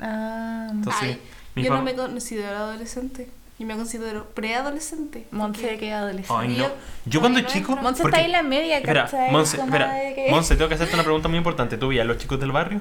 Ah, 0.00 0.68
Entonces, 0.70 1.18
Ay, 1.56 1.62
yo 1.64 1.74
no 1.74 1.82
me 1.82 1.94
considero 1.94 2.56
adolescente. 2.56 3.30
Y 3.58 3.64
me 3.64 3.74
considero 3.74 4.26
preadolescente. 4.34 5.26
Monse 5.30 5.78
que 5.78 5.90
adolescente. 5.90 6.34
Ay, 6.38 6.48
no. 6.48 6.54
Yo- 6.64 6.74
Yo 7.06 7.20
cuando 7.20 7.40
no 7.40 7.46
chico. 7.48 7.74
Monse 7.76 8.02
está 8.02 8.18
ahí 8.18 8.26
en 8.26 8.32
la 8.32 8.42
media, 8.42 8.76
Espera. 8.78 9.08
Monse, 9.30 9.56
espera. 9.56 9.94
Monse, 10.30 10.56
tengo 10.56 10.68
que 10.68 10.74
hacerte 10.74 10.92
una 10.92 11.04
pregunta 11.04 11.28
muy 11.28 11.38
importante. 11.38 11.78
¿Tú 11.78 11.88
veías 11.88 12.06
los 12.06 12.18
chicos 12.18 12.38
del 12.38 12.52
barrio? 12.52 12.80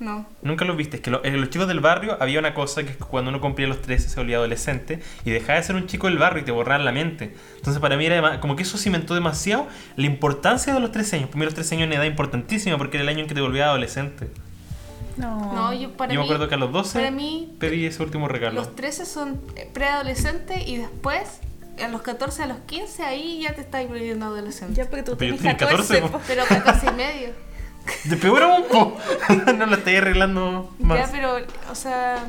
No. 0.00 0.26
Nunca 0.42 0.64
los 0.64 0.76
viste. 0.76 0.96
Es 0.98 1.02
que 1.02 1.10
lo- 1.10 1.24
en 1.24 1.40
los 1.40 1.50
chicos 1.50 1.66
del 1.66 1.80
barrio 1.80 2.16
había 2.20 2.38
una 2.38 2.54
cosa 2.54 2.84
que 2.84 2.90
es 2.90 2.96
que 2.96 3.04
cuando 3.04 3.30
uno 3.30 3.40
cumplía 3.40 3.66
los 3.66 3.82
13 3.82 4.08
se 4.08 4.20
volvía 4.20 4.36
adolescente 4.36 5.00
y 5.24 5.30
dejaba 5.30 5.58
de 5.58 5.64
ser 5.64 5.74
un 5.76 5.86
chico 5.88 6.06
del 6.06 6.18
barrio 6.18 6.42
y 6.42 6.44
te 6.44 6.52
borraban 6.52 6.84
la 6.84 6.92
mente. 6.92 7.34
Entonces 7.56 7.80
para 7.80 7.96
mí 7.96 8.06
era 8.06 8.38
como 8.40 8.54
que 8.54 8.62
eso 8.62 8.78
cimentó 8.78 9.14
demasiado 9.14 9.66
la 9.96 10.06
importancia 10.06 10.72
de 10.72 10.78
los 10.80 10.92
13 10.92 11.16
años. 11.16 11.28
Para 11.30 11.38
mí 11.40 11.44
los 11.46 11.54
13 11.54 11.74
años 11.74 11.86
era 11.88 11.96
una 11.96 12.04
edad 12.04 12.10
importantísima 12.10 12.78
porque 12.78 12.96
era 12.98 13.02
el 13.02 13.08
año 13.08 13.20
en 13.20 13.26
que 13.26 13.34
te 13.34 13.40
volvías 13.40 13.66
adolescente. 13.68 14.28
No. 15.16 15.52
No, 15.52 15.72
yo 15.74 15.90
para 15.96 16.12
Yo 16.14 16.20
me 16.20 16.26
mí. 16.26 16.28
acuerdo 16.30 16.48
que 16.48 16.54
a 16.54 16.58
los 16.58 16.70
12 16.72 16.98
Para 17.00 17.10
mí, 17.10 17.52
pedí 17.58 17.84
ese 17.86 18.00
último 18.02 18.28
regalo. 18.28 18.54
los 18.54 18.76
13 18.76 19.04
son 19.04 19.40
eh, 19.56 19.68
preadolescentes 19.74 20.64
y 20.68 20.76
después, 20.76 21.40
a 21.84 21.88
los 21.88 22.02
14, 22.02 22.44
a 22.44 22.46
los 22.46 22.58
15, 22.66 23.02
ahí 23.02 23.40
ya 23.42 23.52
te 23.52 23.62
estás 23.62 23.86
volviendo 23.88 24.26
adolescente. 24.26 24.74
Ya, 24.74 24.88
pero 24.88 25.02
tú 25.02 25.16
Pero 25.16 25.34
tienes 25.36 25.40
tenía 25.40 25.56
14, 25.56 25.94
14, 26.00 26.02
po. 26.02 26.18
po. 26.18 26.24
Pero 26.28 26.44
14 26.46 26.86
y 26.86 26.92
medio. 26.92 27.47
De 28.04 28.16
peor 28.16 28.42
aún, 28.42 28.64
po. 28.70 28.96
no 29.56 29.66
lo 29.66 29.76
estoy 29.76 29.96
arreglando 29.96 30.74
más. 30.80 30.98
Ya, 30.98 31.12
pero, 31.12 31.38
o 31.70 31.74
sea. 31.74 32.24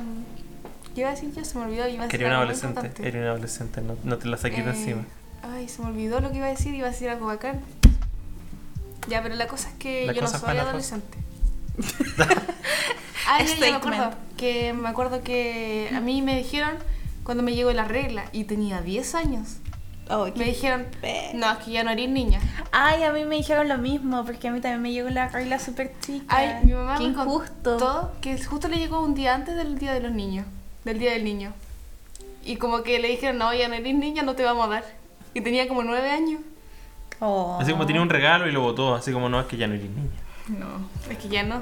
¿Qué 0.94 1.02
iba 1.02 1.10
a 1.10 1.14
decir 1.14 1.34
yo? 1.34 1.46
Se 1.46 1.58
me 1.58 1.66
olvidó. 1.66 1.88
Iba 1.88 2.04
a 2.04 2.08
decir 2.08 2.10
Quería 2.10 2.28
un 2.28 2.34
adolescente. 2.34 2.92
Era 3.08 3.20
un 3.20 3.28
adolescente. 3.28 3.82
No, 3.82 3.96
no 4.04 4.18
te 4.18 4.28
la 4.28 4.38
saques 4.38 4.66
de 4.66 4.72
Eh, 4.72 4.74
encima. 4.76 5.06
Ay, 5.44 5.70
se 5.70 5.82
me 5.82 5.90
olvidó 5.90 6.20
lo 6.20 6.32
que 6.32 6.38
iba 6.38 6.48
a 6.48 6.50
decir. 6.50 6.74
Iba 6.74 6.88
a 6.88 6.92
decir 6.92 7.10
algo 7.10 7.28
bacán. 7.28 7.62
Ya, 9.08 9.24
pero 9.24 9.36
la 9.36 9.48
cosa 9.48 9.70
es 9.70 9.76
que 9.76 10.06
La 10.06 10.14
yo 10.14 10.22
no 10.22 10.28
soy 10.28 10.58
adolescente. 10.58 11.18
ah, 13.28 13.40
ya, 13.40 13.46
ya 13.46 13.60
me 13.60 13.76
acuerdo. 13.76 14.12
Que 14.38 14.74
me 14.74 14.90
acuerdo 14.90 15.24
que 15.24 15.90
a 15.96 16.00
mí 16.00 16.22
me 16.22 16.38
dijeron 16.38 16.76
cuando 17.24 17.44
me 17.44 17.54
llegó 17.54 17.72
la 17.74 17.86
regla 17.86 18.26
y 18.32 18.46
tenía 18.46 18.82
10 18.82 19.16
años. 19.16 19.58
Ay, 20.10 20.34
Me 20.36 20.46
dijeron, 20.46 20.88
pe- 21.02 21.32
no, 21.36 21.52
es 21.52 21.58
que 21.60 21.72
ya 21.72 21.84
no 21.84 21.92
eres 21.92 22.10
niña. 22.10 22.40
Ay, 22.72 23.04
a 23.04 23.12
mí 23.14 23.26
me 23.26 23.36
dijeron 23.36 23.68
lo 23.70 23.78
mismo, 23.78 24.26
porque 24.26 24.48
a 24.48 24.52
mí 24.52 24.60
también 24.60 24.82
me 24.82 24.92
llegó 24.92 25.10
la 25.10 25.28
regla 25.30 25.60
súper 25.60 25.92
chica. 26.02 26.26
Ay, 26.36 26.66
mi 26.66 26.74
mamá 26.74 26.98
Qué 26.98 27.04
me 27.04 27.10
injusto. 27.10 27.78
contó 27.78 28.12
que 28.22 28.44
justo 28.44 28.68
le 28.68 28.78
llegó 28.78 29.02
un 29.02 29.14
día 29.14 29.36
antes 29.36 29.56
del 29.56 29.78
día 29.78 29.94
de 29.94 30.00
los 30.02 30.12
niños, 30.12 30.46
del 30.84 30.98
día 31.00 31.12
del 31.12 31.24
niño. 31.24 31.54
Y 32.44 32.56
como 32.56 32.82
que 32.82 32.98
le 33.00 33.08
dijeron, 33.10 33.38
no, 33.38 33.54
ya 33.54 33.68
no 33.68 33.76
eres 33.76 33.94
niña, 33.96 34.24
no 34.24 34.34
te 34.36 34.44
vamos 34.44 34.66
a 34.66 34.70
dar. 34.70 34.86
Y 35.36 35.42
tenía 35.42 35.68
como 35.68 35.84
nueve 35.84 36.10
años. 36.10 36.42
Oh. 37.20 37.58
Así 37.62 37.72
como 37.72 37.86
tenía 37.86 38.02
un 38.02 38.10
regalo 38.10 38.48
y 38.48 38.52
lo 38.52 38.62
botó. 38.62 38.96
Así 38.96 39.12
como 39.12 39.30
no, 39.30 39.40
es 39.40 39.46
que 39.46 39.58
ya 39.58 39.68
no 39.68 39.76
eres 39.76 39.90
niña. 39.90 40.10
No, 40.48 40.90
es 41.12 41.18
que 41.20 41.28
ya 41.30 41.44
no. 41.44 41.58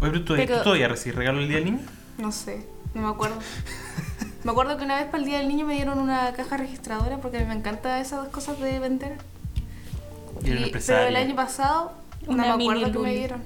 Oye, 0.00 0.10
pero 0.12 0.24
tú, 0.24 0.34
Pero- 0.36 0.56
¿tú 0.58 0.62
todavía 0.64 0.88
recibes 0.88 1.16
regalo 1.16 1.40
el 1.40 1.48
día 1.48 1.56
del 1.56 1.66
niño? 1.66 1.80
No 2.16 2.32
sé, 2.32 2.66
no 2.94 3.02
me 3.02 3.08
acuerdo. 3.08 3.36
me 4.46 4.52
acuerdo 4.52 4.76
que 4.78 4.84
una 4.84 4.96
vez 4.96 5.06
para 5.06 5.18
el 5.18 5.24
Día 5.24 5.38
del 5.38 5.48
Niño 5.48 5.66
me 5.66 5.74
dieron 5.74 5.98
una 5.98 6.32
caja 6.32 6.56
registradora 6.56 7.18
porque 7.18 7.38
a 7.38 7.40
mí 7.40 7.46
me 7.46 7.54
encantan 7.54 8.00
esas 8.00 8.20
dos 8.22 8.28
cosas 8.28 8.58
de 8.60 8.78
vender. 8.78 9.18
Y 10.44 10.50
era 10.52 10.66
Y- 10.68 10.70
pero 10.70 10.98
el 11.08 11.16
año 11.16 11.34
pasado 11.34 11.92
no 12.26 12.32
Una 12.32 12.56
me 12.56 12.62
acuerdo 12.64 12.92
que 12.92 12.98
me 13.00 13.14
dieron. 13.14 13.42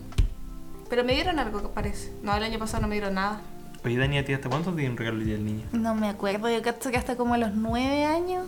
Pero 0.91 1.05
me 1.05 1.15
dieron 1.15 1.39
algo 1.39 1.63
que 1.63 1.69
parece. 1.69 2.13
No, 2.23 2.37
el 2.37 2.43
año 2.43 2.59
pasado 2.59 2.83
no 2.83 2.89
me 2.89 2.97
dieron 2.97 3.15
nada. 3.15 3.41
Oye, 3.83 3.97
Dani, 3.97 4.19
¿a 4.19 4.25
ti 4.27 4.35
hasta 4.35 4.51
cuánto 4.51 4.73
te 4.73 4.81
dieron 4.81 4.97
regalo 4.99 5.19
el 5.19 5.25
día 5.25 5.35
del 5.37 5.47
niño? 5.47 5.65
No 5.73 5.95
me 5.95 6.09
acuerdo, 6.09 6.51
yo 6.51 6.61
creo 6.61 6.79
que 6.79 6.97
hasta 6.99 7.17
como 7.17 7.33
a 7.33 7.39
los 7.39 7.55
nueve 7.55 8.05
años. 8.05 8.47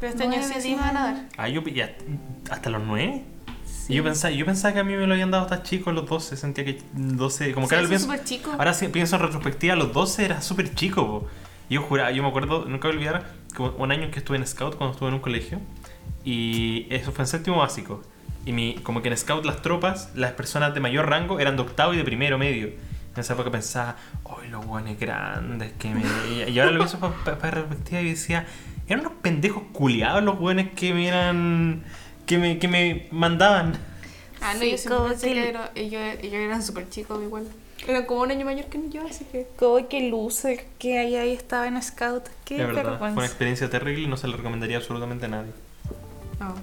Pero 0.00 0.10
este 0.10 0.22
año 0.22 0.36
Nueve, 0.38 0.54
sí, 0.54 0.60
sí 0.62 0.74
me 0.74 0.80
van 0.80 0.96
a 0.96 1.04
dar. 1.04 1.28
Ah, 1.36 1.48
yo 1.48 1.62
ya, 1.64 1.94
hasta 2.50 2.70
los 2.70 2.82
9. 2.82 3.24
Y 3.88 3.94
yo 3.96 4.04
pensaba, 4.04 4.32
yo 4.32 4.46
pensaba 4.46 4.72
que 4.72 4.80
a 4.80 4.84
mí 4.84 4.94
me 4.96 5.06
lo 5.06 5.12
habían 5.12 5.30
dado 5.30 5.44
hasta 5.44 5.62
chico 5.62 5.90
a 5.90 5.92
los 5.92 6.08
12, 6.08 6.36
sentía 6.38 6.64
que 6.64 6.80
12, 6.94 7.52
como 7.52 7.68
que 7.68 7.74
Sí, 7.74 7.74
ahora 7.74 7.82
lo 7.82 7.88
son 7.88 7.90
pienso, 7.90 8.06
súper 8.06 8.24
chicos. 8.24 8.54
ahora 8.58 8.72
sí 8.72 8.88
pienso 8.88 9.16
en 9.16 9.22
retrospectiva, 9.22 9.74
a 9.74 9.76
los 9.76 9.92
12 9.92 10.24
era 10.24 10.40
súper 10.40 10.74
chico, 10.74 11.06
po. 11.06 11.26
Yo 11.70 11.82
juraba, 11.82 12.10
yo 12.10 12.22
me 12.22 12.28
acuerdo, 12.28 12.64
nunca 12.66 12.88
voy 12.88 12.96
a 12.96 12.98
olvidar, 12.98 13.26
un 13.78 13.90
año 13.92 14.10
que 14.10 14.18
estuve 14.18 14.36
en 14.36 14.46
Scout 14.46 14.76
cuando 14.76 14.92
estuve 14.92 15.08
en 15.08 15.14
un 15.14 15.20
colegio, 15.20 15.60
y 16.24 16.86
eso 16.90 17.12
fue 17.12 17.22
en 17.24 17.28
séptimo 17.28 17.58
básico. 17.58 18.02
Y 18.46 18.52
mi, 18.52 18.74
como 18.82 19.00
que 19.02 19.08
en 19.08 19.16
Scout 19.16 19.44
las 19.44 19.62
tropas, 19.62 20.10
las 20.14 20.32
personas 20.32 20.74
de 20.74 20.80
mayor 20.80 21.08
rango 21.08 21.40
eran 21.40 21.56
de 21.56 21.62
octavo 21.62 21.94
y 21.94 21.96
de 21.96 22.04
primero 22.04 22.36
medio. 22.38 22.66
En 23.14 23.20
esa 23.20 23.34
época 23.34 23.50
pensaba, 23.50 23.96
¡ay, 24.42 24.48
los 24.50 24.66
guanes 24.66 24.98
grandes 24.98 25.72
que 25.78 25.88
me... 25.90 26.02
Y 26.50 26.58
ahora 26.58 26.72
lo 26.72 26.78
pienso 26.80 26.98
para 26.98 27.50
retrospectiva 27.50 28.00
y 28.02 28.10
decía, 28.10 28.44
eran 28.88 29.00
unos 29.06 29.12
pendejos 29.22 29.62
culiados 29.72 30.22
los 30.22 30.36
guanes 30.36 30.72
que 30.74 30.92
me 30.92 31.08
eran... 31.08 31.84
que 32.26 32.38
me, 32.38 32.58
que 32.58 32.68
me 32.68 33.08
mandaban. 33.12 33.78
Ah, 34.42 34.52
no, 34.54 34.60
Sí, 34.60 34.72
yo 34.72 34.76
siempre 34.78 35.08
pensé 35.08 35.28
que 35.28 35.34
que 35.34 35.48
era- 35.48 35.70
ellos, 35.74 36.02
ellos 36.22 36.34
eran 36.34 36.62
súper 36.62 36.88
chicos 36.90 37.22
igual. 37.22 37.46
Eran 37.86 38.06
como 38.06 38.22
un 38.22 38.30
año 38.30 38.44
mayor 38.46 38.66
que 38.66 38.80
yo, 38.88 39.06
así 39.06 39.24
que... 39.26 39.46
Como 39.58 39.86
que 39.88 40.08
loser 40.08 40.64
que 40.78 40.98
ahí, 40.98 41.16
ahí 41.16 41.32
estaba 41.32 41.66
en 41.66 41.80
Scout. 41.82 42.24
Qué 42.44 42.56
De 42.58 42.66
verdad, 42.66 42.98
fue 42.98 43.10
una 43.12 43.26
experiencia 43.26 43.68
terrible 43.68 44.02
y 44.02 44.06
no 44.06 44.16
se 44.16 44.26
la 44.28 44.36
recomendaría 44.36 44.78
absolutamente 44.78 45.26
a 45.26 45.28
nadie. 45.28 45.52
No. 46.40 46.54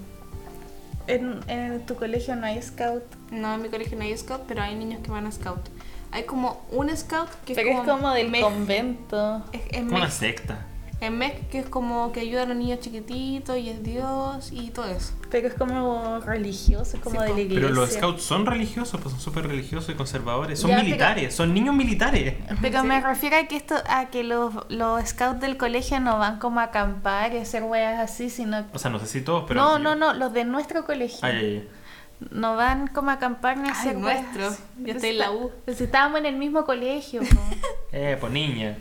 En, 1.06 1.40
en 1.48 1.84
tu 1.86 1.94
colegio 1.96 2.34
no 2.36 2.46
hay 2.46 2.60
Scout. 2.62 3.02
No, 3.30 3.54
en 3.54 3.62
mi 3.62 3.68
colegio 3.68 3.96
no 3.96 4.04
hay 4.04 4.16
scout, 4.16 4.42
pero 4.46 4.62
hay 4.62 4.74
niños 4.74 5.00
que 5.02 5.10
van 5.10 5.26
a 5.26 5.32
scout. 5.32 5.68
Hay 6.10 6.24
como 6.24 6.64
un 6.70 6.94
scout 6.96 7.28
que 7.46 7.54
Pero 7.54 7.70
es 7.70 7.88
como 7.88 8.10
del 8.12 8.28
MEC. 8.30 8.42
convento. 8.42 9.42
Es, 9.52 9.62
es 9.70 9.78
Como 9.78 9.96
una 9.96 10.10
secta. 10.10 10.66
En 11.02 11.18
MEC, 11.18 11.48
que 11.48 11.58
es 11.58 11.66
como 11.66 12.12
que 12.12 12.20
ayuda 12.20 12.42
a 12.42 12.46
los 12.46 12.56
niños 12.56 12.78
chiquititos 12.80 13.58
y 13.58 13.70
es 13.70 13.82
Dios 13.82 14.50
y 14.52 14.70
todo 14.70 14.86
eso. 14.86 15.12
Pero 15.30 15.48
es 15.48 15.54
como 15.54 16.20
religioso, 16.20 16.96
es 16.96 17.02
como 17.02 17.20
Sí, 17.20 17.26
de 17.26 17.34
la 17.34 17.40
iglesia. 17.40 17.60
Pero 17.68 17.74
los 17.74 17.90
scouts 17.90 18.22
son 18.22 18.46
religiosos, 18.46 19.00
pues 19.00 19.12
son 19.12 19.20
súper 19.20 19.48
religiosos 19.48 19.90
y 19.90 19.94
conservadores. 19.96 20.60
Son 20.60 20.70
Ya, 20.70 20.76
pero- 20.76 20.86
militares, 20.86 21.34
son 21.34 21.52
niños 21.54 21.74
militares. 21.74 22.34
Pero 22.60 22.82
Sí. 22.82 22.86
me 22.86 23.00
refiero 23.00 23.36
a 23.36 23.44
que 23.48 23.56
esto, 23.56 23.74
a 23.88 24.10
que 24.10 24.22
los, 24.22 24.54
los 24.68 25.02
scouts 25.08 25.40
del 25.40 25.56
colegio 25.56 25.98
no 25.98 26.18
van 26.18 26.38
como 26.38 26.60
a 26.60 26.64
acampar 26.64 27.34
y 27.34 27.38
a 27.38 27.42
hacer 27.42 27.64
weas 27.64 27.98
así, 27.98 28.30
sino 28.30 28.64
O 28.72 28.78
sea, 28.78 28.90
no 28.92 29.00
sé 29.00 29.06
si 29.08 29.22
todos, 29.22 29.44
pero. 29.48 29.60
no, 29.60 29.78
no, 29.80 29.96
no, 29.96 30.12
los 30.14 30.32
de 30.32 30.44
nuestro 30.44 30.84
colegio. 30.84 31.18
Ay, 31.22 31.36
ay, 31.36 31.44
ay. 31.44 31.68
No 32.30 32.54
van 32.54 32.86
como 32.86 33.10
a 33.10 33.14
acampar 33.14 33.56
ni 33.58 33.68
a 33.68 33.72
hacer 33.72 33.96
nuestro. 33.96 34.50
Yo 34.78 34.92
estoy 34.94 35.10
en 35.10 35.18
la 35.18 35.32
U. 35.32 35.50
Pues 35.64 35.78
si 35.78 35.84
estábamos 35.84 36.20
en 36.20 36.26
el 36.26 36.36
mismo 36.36 36.64
colegio, 36.64 37.22
po. 37.22 37.26
Eh, 37.90 38.16
pues 38.20 38.32
niña. 38.32 38.78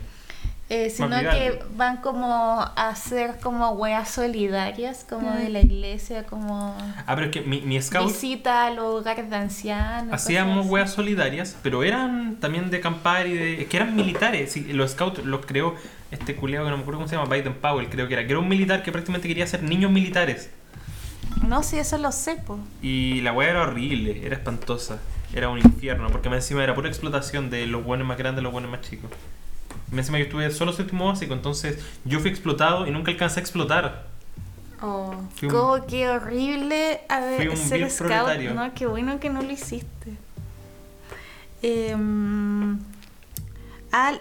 Eh, 0.73 0.89
sino 0.89 1.09
que 1.19 1.59
van 1.75 1.97
como 1.97 2.61
a 2.61 2.87
hacer 2.87 3.41
como 3.41 3.71
weas 3.71 4.09
solidarias, 4.09 5.05
como 5.09 5.29
Mm. 5.31 5.35
de 5.39 5.49
la 5.49 5.59
iglesia, 5.59 6.23
como 6.25 6.77
Ah, 7.05 7.13
pero 7.15 7.25
es 7.25 7.31
que 7.33 7.41
mi, 7.41 7.59
mi 7.59 7.81
scout 7.81 8.07
visita 8.07 8.67
a 8.67 8.71
los 8.71 9.01
hogares 9.01 9.29
de 9.29 9.35
ancianos. 9.35 10.13
hacíamos 10.13 10.67
weas 10.67 10.91
solidarias, 10.91 11.57
pero 11.61 11.83
eran 11.83 12.37
también 12.39 12.69
de 12.71 12.77
acampar 12.77 13.27
y 13.27 13.33
de. 13.33 13.61
Es 13.63 13.67
que 13.67 13.75
eran 13.77 13.93
militares. 13.97 14.53
Sí, 14.53 14.71
los 14.71 14.91
scouts 14.91 15.25
los 15.25 15.45
creó 15.45 15.75
este 16.09 16.37
culeado 16.37 16.65
que 16.67 16.71
no 16.71 16.77
me 16.77 16.83
acuerdo 16.83 16.99
cómo 16.99 17.09
se 17.09 17.17
llama, 17.17 17.27
Biden 17.35 17.55
Powell, 17.55 17.89
creo 17.89 18.07
que 18.07 18.13
era. 18.13 18.23
Que 18.25 18.31
era 18.31 18.39
un 18.39 18.47
militar 18.47 18.81
que 18.81 18.93
prácticamente 18.93 19.27
quería 19.27 19.45
ser 19.47 19.63
niños 19.63 19.91
militares. 19.91 20.51
No, 21.45 21.63
sí, 21.63 21.79
eso 21.79 21.97
lo 21.97 22.13
sé, 22.13 22.35
po. 22.37 22.57
Y 22.81 23.19
la 23.21 23.33
wea 23.33 23.49
era 23.49 23.63
horrible, 23.63 24.25
era 24.25 24.35
espantosa. 24.37 24.99
Era 25.33 25.49
un 25.49 25.57
infierno, 25.59 26.07
porque 26.11 26.29
más 26.29 26.37
encima 26.37 26.63
era 26.63 26.73
pura 26.75 26.87
explotación 26.87 27.49
de 27.49 27.65
los 27.67 27.83
buenos 27.83 28.07
más 28.07 28.17
grandes 28.17 28.41
y 28.41 28.43
los 28.43 28.53
buenos 28.53 28.71
más 28.71 28.81
chicos. 28.81 29.09
Más 29.91 29.99
encima 29.99 30.17
yo 30.19 30.23
estuve 30.25 30.49
solo 30.51 30.73
séptimo 30.73 31.07
básico, 31.07 31.33
entonces 31.33 31.77
yo 32.05 32.19
fui 32.19 32.29
explotado 32.29 32.87
y 32.87 32.91
nunca 32.91 33.11
alcancé 33.11 33.39
a 33.39 33.43
explotar. 33.43 34.07
Oh. 34.81 35.13
Un- 35.43 35.49
Como 35.49 35.85
que 35.85 36.09
horrible 36.09 37.01
a 37.09 37.19
ver, 37.19 37.37
Fui 37.37 37.47
un 37.49 37.57
ser 37.57 37.89
scout, 37.91 38.07
proletario. 38.09 38.53
¿no? 38.53 38.73
Qué 38.73 38.87
bueno 38.87 39.19
que 39.19 39.29
no 39.29 39.41
lo 39.41 39.51
hiciste. 39.51 40.13
Em, 41.61 42.79
ah, 43.91 44.13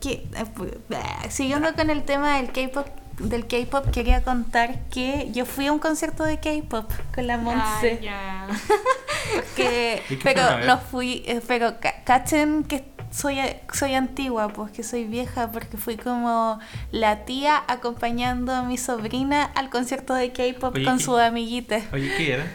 que, 0.00 0.12
eh, 0.34 0.78
bah, 0.88 1.30
siguiendo 1.30 1.72
con 1.74 1.90
el 1.90 2.02
tema 2.04 2.38
del 2.38 2.50
K-pop, 2.50 2.86
del 3.20 3.46
K-pop 3.46 3.90
quería 3.90 4.22
contar 4.24 4.80
que 4.90 5.28
yo 5.32 5.44
fui 5.46 5.66
a 5.66 5.72
un 5.72 5.78
concierto 5.78 6.24
de 6.24 6.38
K-pop 6.40 6.90
con 7.14 7.26
la 7.26 7.36
Monse. 7.36 7.98
Ay, 8.00 8.00
ya. 8.02 8.48
que, 9.56 10.02
¿Y 10.10 10.16
qué 10.16 10.22
fueron 10.22 10.44
a 10.44 10.48
pero 10.56 10.66
no 10.66 10.78
fui, 10.80 11.22
eh, 11.26 11.40
pero 11.46 11.78
ca- 11.80 12.02
cachen 12.04 12.64
que 12.64 12.84
soy, 13.10 13.38
soy 13.72 13.94
antigua, 13.94 14.48
pues 14.48 14.70
que 14.72 14.82
soy 14.82 15.04
vieja, 15.04 15.50
porque 15.52 15.76
fui 15.76 15.96
como 15.96 16.58
la 16.92 17.24
tía 17.24 17.62
acompañando 17.68 18.52
a 18.54 18.62
mi 18.62 18.76
sobrina 18.78 19.44
al 19.54 19.70
concierto 19.70 20.14
de 20.14 20.32
K-pop 20.32 20.74
con 20.84 20.98
¿qué- 20.98 21.04
sus 21.04 21.18
amiguites. 21.18 21.84
Oye, 21.92 22.12
¿qué 22.16 22.32
era? 22.34 22.46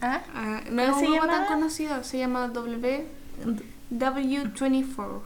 ¿Ah? 0.00 0.20
Ah, 0.34 0.60
no 0.70 0.82
es 0.82 0.90
¿Cómo 0.90 1.00
un 1.06 1.12
grupo 1.12 1.26
tan 1.26 1.46
conocido, 1.46 2.02
se 2.04 2.18
llama 2.18 2.48
W 2.48 3.06
W24. 3.92 5.20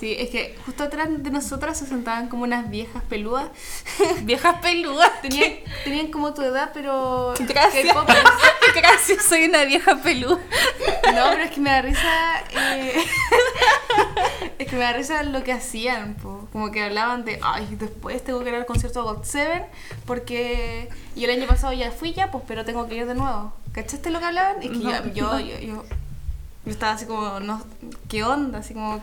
Sí, 0.00 0.16
es 0.18 0.30
que 0.30 0.56
justo 0.64 0.84
atrás 0.84 1.08
de 1.10 1.30
nosotras 1.30 1.78
se 1.78 1.86
sentaban 1.86 2.28
como 2.28 2.44
unas 2.44 2.70
viejas 2.70 3.02
peludas. 3.10 3.50
Viejas 4.22 4.56
peludas. 4.62 5.20
Tenían, 5.20 5.52
tenían 5.84 6.06
como 6.10 6.32
tu 6.32 6.40
edad, 6.40 6.70
pero. 6.72 7.34
Gracias. 7.40 7.94
Gracias, 8.74 9.22
soy 9.24 9.44
una 9.44 9.64
vieja 9.64 9.96
peluda. 9.96 10.38
No, 11.14 11.24
pero 11.30 11.42
es 11.42 11.50
que 11.50 11.60
me 11.60 11.68
da 11.70 11.82
risa. 11.82 12.40
eh, 12.50 12.94
es 14.58 14.66
que 14.68 14.76
me 14.76 14.82
da 14.82 14.92
risa 14.94 15.22
lo 15.22 15.42
que 15.44 15.52
hacían. 15.52 16.14
po. 16.14 16.48
Como 16.52 16.70
que 16.70 16.82
hablaban 16.84 17.24
de. 17.26 17.38
Ay, 17.42 17.66
después 17.78 18.24
tengo 18.24 18.42
que 18.42 18.48
ir 18.48 18.54
al 18.54 18.64
concierto 18.66 19.00
de 19.04 19.12
God 19.12 19.24
Seven. 19.24 19.64
Porque. 20.06 20.88
Y 21.14 21.24
el 21.24 21.30
año 21.30 21.46
pasado 21.46 21.72
ya 21.74 21.90
fui 21.90 22.14
ya, 22.14 22.30
pues, 22.30 22.44
pero 22.48 22.64
tengo 22.64 22.88
que 22.88 22.94
ir 22.96 23.06
de 23.06 23.14
nuevo. 23.14 23.52
¿Cachaste 23.72 24.10
lo 24.10 24.18
que 24.18 24.24
hablaban? 24.24 24.62
Es 24.62 24.70
que 24.70 24.76
No, 24.78 25.06
yo, 25.08 25.38
yo, 25.40 25.58
yo- 25.60 25.84
yo 26.64 26.70
estaba 26.72 26.92
así 26.92 27.04
como. 27.06 27.38
No, 27.40 27.62
¿Qué 28.08 28.24
onda? 28.24 28.60
Así 28.60 28.72
como. 28.74 29.00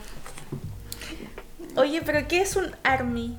Oye, 1.78 2.02
pero 2.02 2.28
¿qué 2.28 2.42
es 2.42 2.56
un 2.56 2.76
ARMY? 2.84 3.38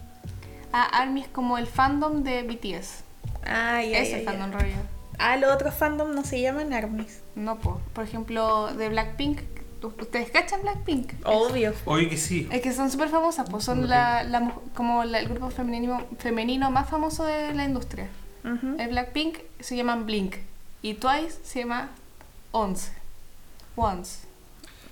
Ah, 0.73 0.85
ARMY 1.01 1.23
es 1.23 1.29
como 1.29 1.59
el 1.59 1.67
fandom 1.67 2.23
de 2.23 2.43
BTS. 2.43 3.03
Ay, 3.45 3.95
ay, 3.95 4.03
Ese 4.03 4.15
ay, 4.17 4.25
fandom 4.25 4.53
realidad. 4.53 4.83
Ah, 5.19 5.37
los 5.37 5.53
otros 5.53 5.75
fandom 5.75 6.15
no 6.15 6.23
se 6.25 6.41
llaman 6.41 6.73
ARMYs. 6.73 7.21
No, 7.35 7.59
po. 7.59 7.81
por 7.93 8.05
ejemplo, 8.05 8.73
de 8.75 8.89
Blackpink. 8.89 9.41
¿Ustedes 9.83 10.31
cachan 10.31 10.63
Blackpink? 10.63 11.13
Obvio. 11.25 11.73
Oye, 11.85 12.09
que 12.09 12.17
sí. 12.17 12.49
Es 12.51 12.63
que 12.63 12.73
son 12.73 12.91
súper 12.91 13.09
famosas, 13.09 13.49
pues 13.49 13.63
son 13.65 13.89
la, 13.89 14.25
la 14.25 14.41
mu- 14.41 14.61
como 14.75 15.05
la- 15.05 15.21
el 15.21 15.29
grupo 15.29 15.51
femenino, 15.51 16.05
femenino 16.19 16.71
más 16.71 16.89
famoso 16.91 17.25
de 17.25 17.55
la 17.55 17.65
industria. 17.65 18.09
Ujú. 18.45 18.77
El 18.79 18.89
Blackpink 18.89 19.39
se 19.61 19.77
llaman 19.77 20.05
Blink 20.05 20.35
y 20.83 20.95
Twice 20.95 21.39
se 21.45 21.61
llama 21.61 21.91
Once. 22.51 22.91
Once. 23.77 24.27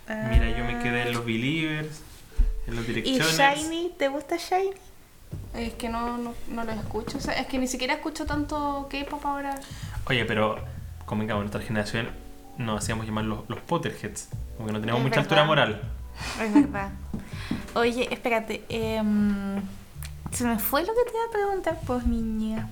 Mira, 0.09 0.57
yo 0.57 0.65
me 0.65 0.79
quedé 0.79 1.03
en 1.03 1.13
los 1.15 1.25
Believers, 1.27 2.01
en 2.67 3.07
¿Y. 3.07 3.19
Shiny? 3.19 3.95
¿Te 3.97 4.09
gusta 4.09 4.37
Shiny? 4.37 4.71
Es 5.55 5.75
que 5.75 5.89
no, 5.89 6.19
no, 6.19 6.35
no 6.49 6.65
lo 6.65 6.73
escucho. 6.73 7.19
O 7.19 7.21
sea, 7.21 7.35
es 7.35 7.47
que 7.47 7.59
ni 7.59 7.67
siquiera 7.67 7.95
escucho 7.95 8.27
tanto 8.27 8.89
K-pop 8.91 9.25
ahora. 9.25 9.59
Oye, 10.09 10.25
pero 10.25 10.59
convengamos, 11.05 11.45
nuestra 11.45 11.63
generación 11.63 12.11
nos 12.59 12.83
hacíamos 12.83 13.07
llamar 13.07 13.25
los, 13.25 13.49
los 13.49 13.61
Potterheads. 13.61 14.29
Como 14.57 14.67
que 14.67 14.73
no 14.73 14.81
teníamos 14.81 15.01
Es 15.01 15.09
mucha 15.09 15.21
altura 15.21 15.45
moral. 15.45 15.81
Es 16.41 16.55
verdad. 16.55 16.91
Oye, 17.75 18.09
espérate. 18.13 18.65
em, 18.69 19.61
se 20.33 20.45
me 20.45 20.59
fue 20.59 20.83
lo 20.83 20.89
que 20.89 21.05
te 21.05 21.17
iba 21.17 21.27
a 21.29 21.31
preguntar, 21.31 21.79
pues 21.87 22.07
niña. 22.07 22.69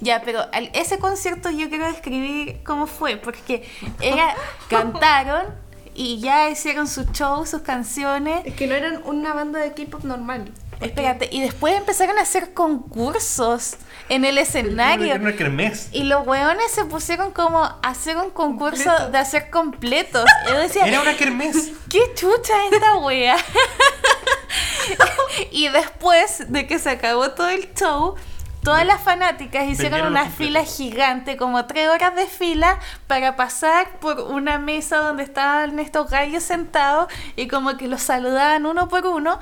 Ya, 0.00 0.22
pero 0.24 0.46
ese 0.72 0.98
concierto 0.98 1.50
yo 1.50 1.68
quiero 1.68 1.86
describir 1.86 2.62
cómo 2.64 2.86
fue, 2.86 3.16
porque 3.16 3.68
era, 4.00 4.34
cantaron 4.68 5.46
y 5.94 6.20
ya 6.20 6.50
hicieron 6.50 6.88
su 6.88 7.04
show, 7.12 7.46
sus 7.46 7.62
canciones. 7.62 8.42
Es 8.44 8.54
que 8.54 8.66
no 8.66 8.74
eran 8.74 9.00
una 9.04 9.34
banda 9.34 9.60
de 9.60 9.72
K-pop 9.72 10.04
normal. 10.04 10.50
Espérate, 10.80 11.28
y 11.30 11.40
después 11.40 11.76
empezaron 11.76 12.18
a 12.18 12.22
hacer 12.22 12.54
concursos 12.54 13.76
en 14.08 14.24
el 14.24 14.36
escenario. 14.36 15.06
Era 15.06 15.20
una 15.22 15.36
kermés. 15.36 15.88
Y 15.92 16.02
los 16.04 16.26
weones 16.26 16.72
se 16.72 16.84
pusieron 16.84 17.30
como 17.30 17.62
a 17.62 17.78
hacer 17.82 18.16
un 18.16 18.30
concurso 18.30 18.82
Completo. 18.84 19.10
de 19.12 19.18
hacer 19.18 19.50
completos. 19.50 20.24
Yo 20.48 20.58
decía, 20.58 20.86
Era 20.86 21.00
una 21.00 21.16
kermés. 21.16 21.70
¿Qué 21.88 22.00
chucha 22.16 22.66
es 22.66 22.72
esta 22.72 22.96
wea? 22.96 23.36
y 25.52 25.68
después 25.68 26.50
de 26.50 26.66
que 26.66 26.80
se 26.80 26.90
acabó 26.90 27.30
todo 27.30 27.48
el 27.48 27.72
show, 27.74 28.16
Todas 28.62 28.86
las 28.86 29.00
fanáticas 29.00 29.64
hicieron 29.66 30.06
una 30.06 30.30
fila 30.30 30.64
gigante, 30.64 31.36
como 31.36 31.64
tres 31.66 31.88
horas 31.88 32.14
de 32.14 32.26
fila, 32.26 32.78
para 33.08 33.34
pasar 33.34 33.98
por 33.98 34.20
una 34.20 34.58
mesa 34.58 34.98
donde 34.98 35.24
estaban 35.24 35.78
estos 35.80 36.08
gallos 36.08 36.44
sentados 36.44 37.08
y 37.34 37.48
como 37.48 37.76
que 37.76 37.88
los 37.88 38.02
saludaban 38.02 38.64
uno 38.66 38.88
por 38.88 39.04
uno. 39.06 39.40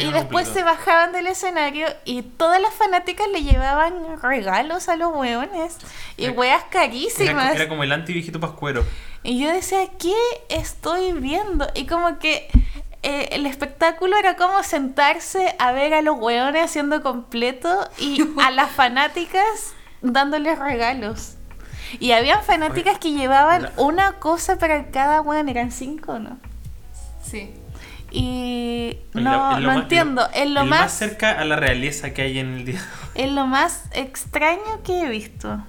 Y 0.00 0.12
después 0.12 0.48
se 0.48 0.62
bajaban 0.62 1.12
del 1.12 1.26
escenario 1.26 1.86
y 2.06 2.22
todas 2.22 2.60
las 2.60 2.72
fanáticas 2.72 3.26
le 3.28 3.42
llevaban 3.42 4.20
regalos 4.22 4.88
a 4.88 4.96
los 4.96 5.14
hueones 5.14 5.76
y 6.16 6.24
Era- 6.24 6.32
Era, 6.46 6.68
carísimas. 6.70 7.54
era 7.54 7.68
como 7.68 7.82
el 7.82 7.92
anti-viejito 7.92 8.40
pascuero. 8.40 8.84
Y 9.22 9.40
yo 9.42 9.50
decía, 9.52 9.78
¿qué 9.98 10.14
estoy 10.48 11.12
viendo? 11.12 11.66
Y 11.74 11.86
como 11.86 12.18
que 12.18 12.48
eh, 13.04 13.28
el 13.32 13.46
espectáculo 13.46 14.16
era 14.16 14.34
como 14.36 14.62
sentarse 14.62 15.54
a 15.58 15.72
ver 15.72 15.94
a 15.94 16.02
los 16.02 16.18
hueones 16.18 16.64
haciendo 16.64 17.02
completo 17.02 17.88
y 17.98 18.22
a 18.42 18.50
las 18.50 18.70
fanáticas 18.70 19.74
dándoles 20.02 20.58
regalos. 20.58 21.34
Y 22.00 22.10
habían 22.12 22.42
fanáticas 22.42 22.98
que 22.98 23.12
llevaban 23.12 23.62
la- 23.64 23.72
una 23.76 24.12
cosa 24.18 24.58
para 24.58 24.86
cada 24.90 25.20
hueón, 25.20 25.48
eran 25.48 25.70
cinco, 25.70 26.18
¿no? 26.18 26.38
Sí. 27.22 27.54
Y 28.10 28.98
no, 29.12 29.20
lo- 29.20 29.50
es 29.52 29.56
lo 29.56 29.60
no 29.60 29.66
más- 29.74 29.82
entiendo. 29.82 30.28
Es 30.34 30.50
lo 30.50 30.64
más, 30.64 30.92
cerca 30.92 31.32
a 31.32 31.44
la 31.44 31.56
realeza 31.56 32.12
que 32.14 32.22
hay 32.22 32.38
en 32.38 32.54
el 32.54 32.64
día. 32.64 32.84
es 33.14 33.30
lo 33.30 33.46
más 33.46 33.84
extraño 33.92 34.82
que 34.84 35.02
he 35.02 35.08
visto. 35.08 35.62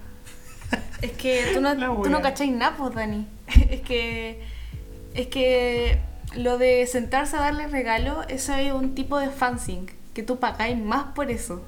Es 1.02 1.12
que 1.12 1.52
tú 1.54 1.62
no, 1.62 1.76
tú 2.02 2.10
no 2.10 2.22
cacháis 2.22 2.52
nada, 2.52 2.76
pues, 2.78 2.94
Dani. 2.96 3.28
Es 3.70 3.82
que. 3.82 4.42
Es 5.14 5.28
que 5.28 6.00
lo 6.36 6.58
de 6.58 6.86
sentarse 6.88 7.38
a 7.38 7.40
darle 7.40 7.68
regalo, 7.68 8.24
eso 8.28 8.54
es 8.54 8.74
un 8.74 8.96
tipo 8.96 9.20
de 9.20 9.30
fansing. 9.30 9.92
Que 10.14 10.24
tú 10.24 10.40
pagáis 10.40 10.78
más 10.78 11.14
por 11.14 11.30
eso. 11.30 11.62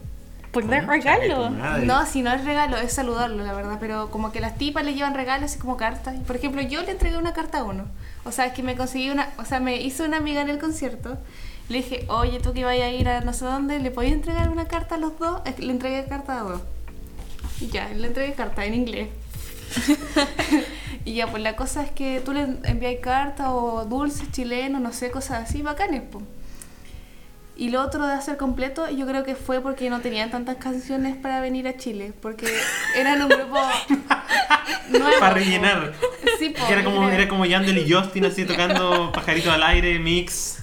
Por 0.52 0.68
dar 0.68 0.86
Concha 0.86 1.20
de 1.20 1.28
tu 1.28 1.36
regalo. 1.36 1.86
No, 1.86 2.06
si 2.06 2.22
no 2.22 2.32
es 2.32 2.44
regalo, 2.46 2.78
es 2.78 2.94
saludarlo, 2.94 3.44
la 3.44 3.54
verdad. 3.54 3.78
Pero 3.80 4.10
como 4.10 4.32
que 4.32 4.40
las 4.40 4.58
tipas 4.58 4.86
le 4.86 4.94
llevan 4.94 5.14
regalos 5.14 5.56
y 5.56 5.60
como 5.60 5.78
cartas. 5.78 6.16
Por 6.26 6.36
ejemplo, 6.36 6.62
yo 6.62 6.82
le 6.84 6.92
entregué 6.92 7.18
una 7.18 7.34
carta 7.34 7.60
a 7.60 7.64
uno. 7.64 7.86
O 8.24 8.32
sea, 8.32 8.46
es 8.46 8.54
que 8.54 8.64
me 8.64 8.76
conseguí 8.76 9.10
una. 9.10 9.30
O 9.38 9.46
sea, 9.46 9.60
me 9.60 9.82
hizo 9.82 10.06
una 10.06 10.18
amiga 10.18 10.42
en 10.42 10.50
el 10.50 10.60
concierto. 10.60 11.18
Le 11.70 11.78
dije, 11.80 12.06
oye, 12.08 12.40
tú 12.40 12.54
que 12.54 12.64
vayas 12.64 12.88
a 12.88 12.92
ir 12.92 13.10
a 13.10 13.22
no 13.22 13.34
sé 13.34 13.44
dónde, 13.44 13.80
¿le 13.80 13.92
podías 13.92 14.14
entregar 14.14 14.50
una 14.50 14.68
carta 14.68 14.96
a 14.96 14.98
los 14.98 15.20
dos? 15.20 15.42
Es 15.46 15.56
que 15.56 15.64
Le 15.64 15.74
entregué 15.74 16.06
carta 16.06 16.40
a 16.40 16.44
dos. 16.44 16.62
Y 17.60 17.68
ya, 17.68 17.90
le 17.90 18.08
entregué 18.08 18.34
carta 18.34 18.64
en 18.66 18.74
inglés. 18.74 19.10
y 21.08 21.14
ya, 21.14 21.28
pues 21.28 21.42
la 21.42 21.56
cosa 21.56 21.84
es 21.84 21.92
que 21.92 22.20
tú 22.20 22.34
le 22.34 22.42
envías 22.66 22.96
carta 23.02 23.54
o 23.54 23.86
dulces 23.86 24.30
chilenos, 24.34 24.82
no 24.82 24.92
sé, 24.92 25.10
cosas 25.10 25.50
así, 25.50 25.62
bacanes, 25.62 26.02
pues. 26.12 26.26
Y 27.56 27.70
lo 27.70 27.82
otro 27.82 28.06
de 28.06 28.12
hacer 28.12 28.36
completo, 28.36 28.90
yo 28.90 29.08
creo 29.08 29.24
que 29.24 29.34
fue 29.34 29.62
porque 29.62 29.90
no 29.90 30.02
tenían 30.02 30.32
tantas 30.32 30.58
canciones 30.58 31.16
para 31.16 31.40
venir 31.40 31.66
a 31.66 31.78
Chile, 31.78 32.12
porque 32.22 32.46
eran 32.94 33.22
un 33.22 33.30
grupo 33.30 33.58
nuevo. 34.90 35.08
Para 35.18 35.36
rellenar. 35.36 35.94
Sí, 36.40 36.50
po, 36.50 36.66
era 36.70 36.84
como, 36.84 37.08
era 37.08 37.30
como 37.30 37.46
Yandel 37.46 37.78
y 37.78 37.90
Justin 37.90 38.26
así 38.26 38.44
tocando 38.44 39.10
pajarito 39.14 39.50
al 39.50 39.64
aire, 39.64 39.98
mix. 40.00 40.60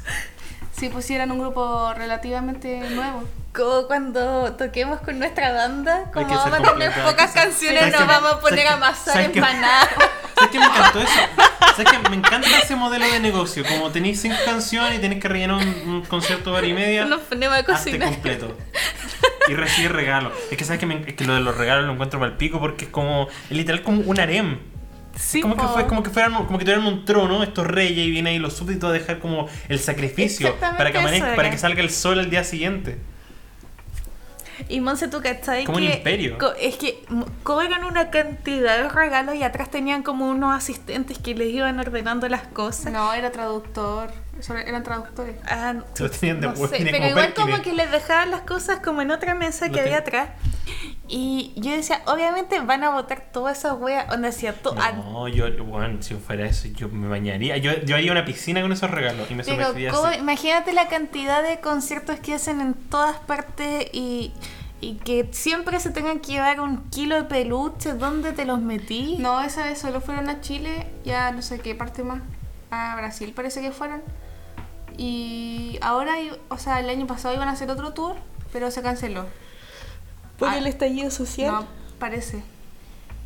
Sí, 0.78 0.90
pues 0.90 1.06
sí, 1.06 1.14
eran 1.14 1.30
un 1.30 1.38
grupo 1.38 1.94
relativamente 1.94 2.80
nuevo. 2.90 3.24
Como 3.54 3.86
cuando 3.86 4.52
toquemos 4.54 5.00
con 5.00 5.18
nuestra 5.18 5.52
banda, 5.52 6.10
como 6.12 6.26
que 6.26 6.34
vamos 6.34 6.58
a 6.58 6.72
tener 6.72 6.92
pocas 7.04 7.30
que 7.30 7.38
canciones, 7.40 7.80
¿sabes 7.80 7.98
nos 8.00 8.08
vamos 8.08 8.32
a 8.32 8.40
poner 8.40 8.66
¿sabes 8.66 8.70
a 8.70 8.74
amasar 8.74 9.20
empanadas. 9.22 9.88
¿Sabes 10.34 10.50
qué 10.50 10.58
me 10.58 10.64
encantó 10.64 11.00
eso? 11.00 11.12
¿Sabes 11.76 11.92
qué? 11.92 12.08
Me 12.10 12.16
encanta 12.16 12.48
ese 12.58 12.74
modelo 12.74 13.06
de 13.06 13.20
negocio. 13.20 13.64
Como 13.64 13.90
tenéis 13.92 14.20
cinco 14.20 14.36
canciones 14.44 14.98
y 14.98 15.00
tenéis 15.00 15.22
que 15.22 15.28
rellenar 15.28 15.56
un, 15.58 15.68
un 15.88 16.02
concierto 16.02 16.50
de 16.50 16.56
hora 16.58 16.66
y 16.66 16.72
media, 16.72 17.04
Nos 17.04 17.20
ponemos 17.20 17.54
a 17.56 17.60
hazte 17.60 17.72
cocinar. 17.92 18.08
completo. 18.08 18.58
Y 19.48 19.54
recibir 19.54 19.92
regalos. 19.92 20.32
Es 20.50 20.56
que 20.58 20.64
sabes 20.64 20.80
que, 20.80 20.86
me- 20.86 21.04
es 21.06 21.14
que 21.14 21.24
lo 21.24 21.34
de 21.34 21.40
los 21.40 21.56
regalos 21.56 21.84
lo 21.84 21.92
encuentro 21.92 22.24
el 22.24 22.32
pico 22.32 22.58
porque 22.58 22.86
es 22.86 22.90
como, 22.90 23.28
es 23.50 23.56
literal 23.56 23.82
como 23.82 24.00
un 24.00 24.18
harem. 24.18 24.58
Sí, 25.16 25.40
como 25.40 25.56
que 25.56 25.66
fue 25.68 25.86
como 25.86 26.02
que 26.02 26.10
fueran 26.10 26.32
como 26.34 26.58
que 26.58 26.64
tuvieran 26.64 26.84
un 26.86 27.04
trono 27.04 27.44
estos 27.44 27.68
reyes 27.68 28.04
y 28.04 28.10
vienen 28.10 28.32
ahí 28.32 28.38
los 28.40 28.54
súbditos 28.54 28.90
a 28.90 28.92
dejar 28.92 29.20
como 29.20 29.48
el 29.68 29.78
sacrificio 29.78 30.56
para 30.58 30.90
que 30.90 30.98
amanezca, 30.98 31.36
para 31.36 31.50
que 31.50 31.58
salga 31.58 31.82
el 31.82 31.90
sol 31.90 32.18
al 32.18 32.30
día 32.30 32.42
siguiente. 32.42 32.98
Y 34.68 34.80
Monse, 34.80 35.08
¿tú 35.08 35.20
cachai? 35.22 35.64
Como 35.64 35.78
un 35.78 35.84
que 35.84 35.94
imperio. 35.96 36.38
co- 36.38 36.52
es 36.60 36.76
que 36.76 37.04
cobran 37.42 37.84
una 37.84 38.10
cantidad 38.10 38.76
de 38.78 38.88
regalos 38.88 39.34
y 39.34 39.42
atrás 39.42 39.70
tenían 39.70 40.02
como 40.02 40.28
unos 40.28 40.54
asistentes 40.56 41.18
que 41.18 41.34
les 41.34 41.48
iban 41.48 41.78
ordenando 41.80 42.28
las 42.28 42.46
cosas. 42.48 42.92
No, 42.92 43.12
era 43.12 43.30
traductor. 43.32 44.10
Eso 44.38 44.54
eran 44.56 44.82
traductores. 44.82 45.36
Ah, 45.46 45.72
lo 45.74 46.10
tenían 46.10 46.40
de 46.40 46.48
no 46.48 46.56
sé, 46.56 46.68
pero 46.80 46.98
como 46.98 47.08
igual 47.08 47.34
como 47.34 47.62
que 47.62 47.72
les 47.72 47.90
dejaban 47.90 48.30
las 48.30 48.40
cosas 48.42 48.80
como 48.80 49.00
en 49.02 49.10
otra 49.10 49.34
mesa 49.34 49.68
Lo 49.68 49.72
que 49.74 49.80
había 49.80 50.02
ten- 50.04 50.20
atrás. 50.20 50.28
Y 51.06 51.52
yo 51.56 51.70
decía, 51.72 52.02
obviamente 52.06 52.58
van 52.60 52.82
a 52.82 52.90
botar 52.90 53.24
todas 53.32 53.58
esas 53.58 53.74
weas. 53.78 54.10
Onda 54.12 54.28
decía, 54.28 54.54
to- 54.54 54.74
ah, 54.78 54.92
No, 54.92 55.28
yo, 55.28 55.48
yo, 55.48 55.64
bueno, 55.64 56.02
si 56.02 56.14
fuera 56.14 56.46
eso, 56.46 56.68
yo 56.68 56.88
me 56.88 57.08
bañaría. 57.08 57.56
Yo, 57.58 57.72
yo 57.84 57.94
haría 57.96 58.10
una 58.12 58.24
piscina 58.24 58.60
con 58.62 58.72
esos 58.72 58.90
regalos 58.90 59.30
y 59.30 59.34
me 59.34 59.44
Pero 59.44 59.56
sumergiría 59.56 59.90
¿cómo- 59.92 60.06
así. 60.08 60.18
imagínate 60.18 60.72
la 60.72 60.88
cantidad 60.88 61.42
de 61.42 61.60
conciertos 61.60 62.18
que 62.20 62.34
hacen 62.34 62.60
en 62.60 62.74
todas 62.74 63.16
partes 63.18 63.86
y, 63.92 64.32
y 64.80 64.94
que 64.96 65.28
siempre 65.32 65.78
se 65.78 65.90
tengan 65.90 66.20
que 66.20 66.32
llevar 66.32 66.60
un 66.60 66.88
kilo 66.90 67.16
de 67.16 67.24
peluches. 67.24 67.98
¿Dónde 67.98 68.32
te 68.32 68.44
los 68.46 68.60
metí? 68.60 69.16
No, 69.18 69.42
esa 69.42 69.64
vez 69.64 69.78
solo 69.78 70.00
fueron 70.00 70.28
a 70.30 70.40
Chile, 70.40 70.86
ya 71.04 71.30
no 71.32 71.42
sé 71.42 71.60
qué 71.60 71.74
parte 71.74 72.02
más. 72.02 72.20
A 72.70 72.96
Brasil 72.96 73.32
parece 73.36 73.60
que 73.60 73.70
fueron. 73.70 74.02
Y 74.96 75.78
ahora, 75.82 76.14
o 76.48 76.58
sea, 76.58 76.80
el 76.80 76.88
año 76.88 77.06
pasado 77.06 77.34
iban 77.34 77.48
a 77.48 77.52
hacer 77.52 77.70
otro 77.70 77.92
tour, 77.92 78.14
pero 78.52 78.70
se 78.70 78.82
canceló. 78.82 79.26
Por 80.38 80.48
Ah, 80.48 80.58
el 80.58 80.66
estallido 80.66 81.10
social. 81.10 81.50
No, 81.52 81.66
parece. 81.98 82.42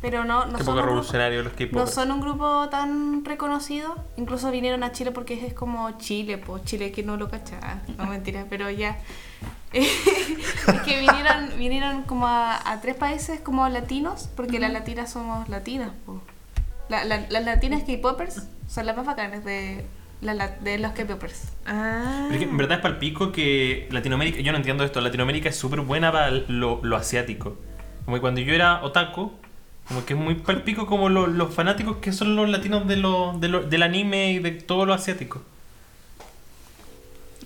Pero 0.01 0.23
no, 0.23 0.45
no 0.45 0.57
Qué 0.57 0.63
son, 0.63 0.67
poco 0.67 0.69
un 0.71 0.75
grupo, 0.77 0.85
revolucionario 0.87 1.43
los 1.43 1.71
no 1.73 1.85
son 1.87 2.11
un 2.11 2.21
grupo 2.21 2.69
tan 2.69 3.25
reconocido. 3.25 3.95
Incluso 4.15 4.49
vinieron 4.49 4.81
a 4.83 4.91
Chile 4.93 5.11
porque 5.11 5.45
es 5.45 5.53
como 5.53 5.91
Chile, 5.97 6.37
pues 6.37 6.63
Chile 6.63 6.91
que 6.93 7.03
no 7.03 7.17
lo 7.17 7.29
cacha. 7.29 7.59
Ah, 7.61 7.79
No 7.97 8.05
mentira, 8.05 8.45
pero 8.49 8.69
ya. 8.69 8.97
es 9.73 10.81
que 10.85 10.99
vinieron, 10.99 11.49
vinieron 11.57 12.03
como 12.03 12.27
a, 12.27 12.71
a 12.71 12.79
tres 12.81 12.95
países 12.95 13.39
como 13.41 13.67
latinos, 13.69 14.29
porque 14.35 14.59
las 14.59 14.71
latinas 14.71 15.11
somos 15.11 15.49
latinas. 15.49 15.91
po. 16.05 16.21
La- 16.87 17.03
la- 17.03 17.27
las 17.29 17.43
latinas 17.43 17.83
K-popers 17.83 18.43
son 18.67 18.85
las 18.85 18.95
más 18.95 19.05
bacanas 19.05 19.43
de, 19.43 19.85
la- 20.21 20.33
la- 20.33 20.49
de 20.49 20.77
los 20.79 20.91
K-popers. 20.93 21.43
Ah. 21.65 22.25
Pero 22.27 22.33
es 22.33 22.45
que 22.45 22.49
en 22.49 22.57
verdad 22.57 22.77
es 22.77 22.81
palpico 22.81 23.31
que 23.31 23.87
Latinoamérica, 23.91 24.39
yo 24.41 24.51
no 24.51 24.57
entiendo 24.57 24.83
esto, 24.83 24.99
Latinoamérica 25.01 25.49
es 25.49 25.55
súper 25.55 25.81
buena 25.81 26.11
para 26.11 26.29
lo, 26.31 26.79
lo 26.83 26.95
asiático. 26.97 27.57
Como 28.05 28.17
que 28.17 28.21
cuando 28.21 28.41
yo 28.41 28.53
era 28.53 28.83
otaku, 28.83 29.31
como 29.87 30.05
que 30.05 30.13
es 30.13 30.19
muy 30.19 30.35
palpico 30.35 30.85
como 30.85 31.09
lo- 31.09 31.27
los 31.27 31.53
fanáticos 31.53 31.97
que 31.97 32.11
son 32.13 32.35
los 32.35 32.49
latinos 32.49 32.87
de 32.87 32.97
lo, 32.97 33.37
de 33.39 33.47
lo- 33.47 33.63
del 33.63 33.83
anime 33.83 34.31
y 34.33 34.39
de 34.39 34.51
todo 34.51 34.85
lo 34.85 34.93
asiático. 34.93 35.41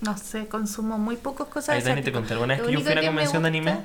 No 0.02 0.18
sé, 0.18 0.46
consumo 0.48 0.98
muy 0.98 1.16
pocas 1.16 1.46
cosas 1.48 1.76
Ay, 1.76 1.82
Dani, 1.82 2.02
te 2.02 2.12
conté 2.12 2.34
alguna 2.34 2.54
vez 2.56 2.62
que 2.66 2.72
yo 2.72 2.80
fui 2.80 2.90
a 2.90 2.92
una 2.92 3.06
convención 3.06 3.42
de 3.42 3.48
anime 3.48 3.78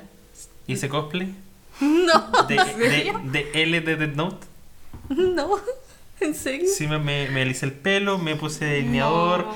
y 0.66 0.72
hice 0.74 0.88
cosplay 0.88 1.34
No, 1.80 2.42
de, 2.46 2.56
de, 2.56 3.12
de 3.24 3.62
L 3.62 3.80
de 3.80 3.96
Death 3.96 4.14
Note. 4.16 4.46
no, 5.08 5.58
¿en 6.26 6.34
serio? 6.34 6.68
Sí, 6.74 6.86
me, 6.86 6.98
me, 6.98 7.28
me 7.30 7.42
alicé 7.42 7.66
el 7.66 7.72
pelo, 7.72 8.18
me 8.18 8.36
puse 8.36 8.64
delineador, 8.64 9.46
No. 9.46 9.54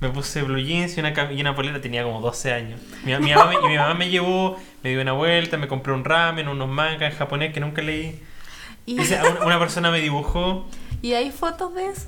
me 0.00 0.08
puse 0.10 0.42
blue 0.42 0.58
jeans 0.60 0.96
y 0.96 1.00
una, 1.00 1.14
cam- 1.14 1.36
y 1.36 1.40
una 1.40 1.54
polera. 1.54 1.80
Tenía 1.80 2.02
como 2.04 2.20
12 2.20 2.52
años. 2.52 2.80
Mi, 3.04 3.16
mi 3.18 3.32
mamá, 3.34 3.50
me- 3.50 3.66
y 3.66 3.68
mi 3.70 3.76
mamá 3.76 3.94
me 3.94 4.08
llevó, 4.10 4.56
me 4.82 4.90
dio 4.90 5.00
una 5.02 5.12
vuelta, 5.12 5.56
me 5.56 5.68
compré 5.68 5.92
un 5.92 6.04
ramen, 6.04 6.48
unos 6.48 6.68
mangas 6.68 7.12
en 7.12 7.18
japonés 7.18 7.52
que 7.52 7.60
nunca 7.60 7.82
leí. 7.82 8.20
¿Y, 8.86 9.00
Hice- 9.00 9.20
una, 9.30 9.44
una 9.46 9.58
persona 9.58 9.90
me 9.90 10.00
dibujó. 10.00 10.66
¿Y 11.02 11.12
hay 11.12 11.30
fotos 11.30 11.74
de 11.74 11.86
eso? 11.86 12.06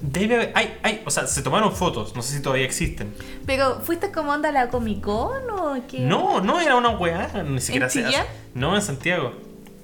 Debe 0.00 0.34
haber- 0.36 0.52
hay, 0.54 0.78
hay, 0.82 1.02
o 1.06 1.10
sea, 1.10 1.26
se 1.26 1.40
tomaron 1.42 1.74
fotos, 1.74 2.14
no 2.14 2.20
sé 2.22 2.36
si 2.36 2.42
todavía 2.42 2.66
existen. 2.66 3.14
¿Pero 3.46 3.80
fuiste 3.80 4.12
como 4.12 4.30
onda 4.32 4.50
a 4.50 4.52
la 4.52 4.68
Comic 4.68 5.00
Con 5.00 5.50
o 5.50 5.74
qué? 5.88 6.00
No, 6.00 6.40
no, 6.42 6.60
era 6.60 6.76
una 6.76 6.90
weá, 6.90 7.42
ni 7.48 7.60
siquiera 7.60 7.88
se 7.88 8.00
hace- 8.00 8.08
Chillán? 8.10 8.26
No, 8.54 8.76
en 8.76 8.82
Santiago. 8.82 9.32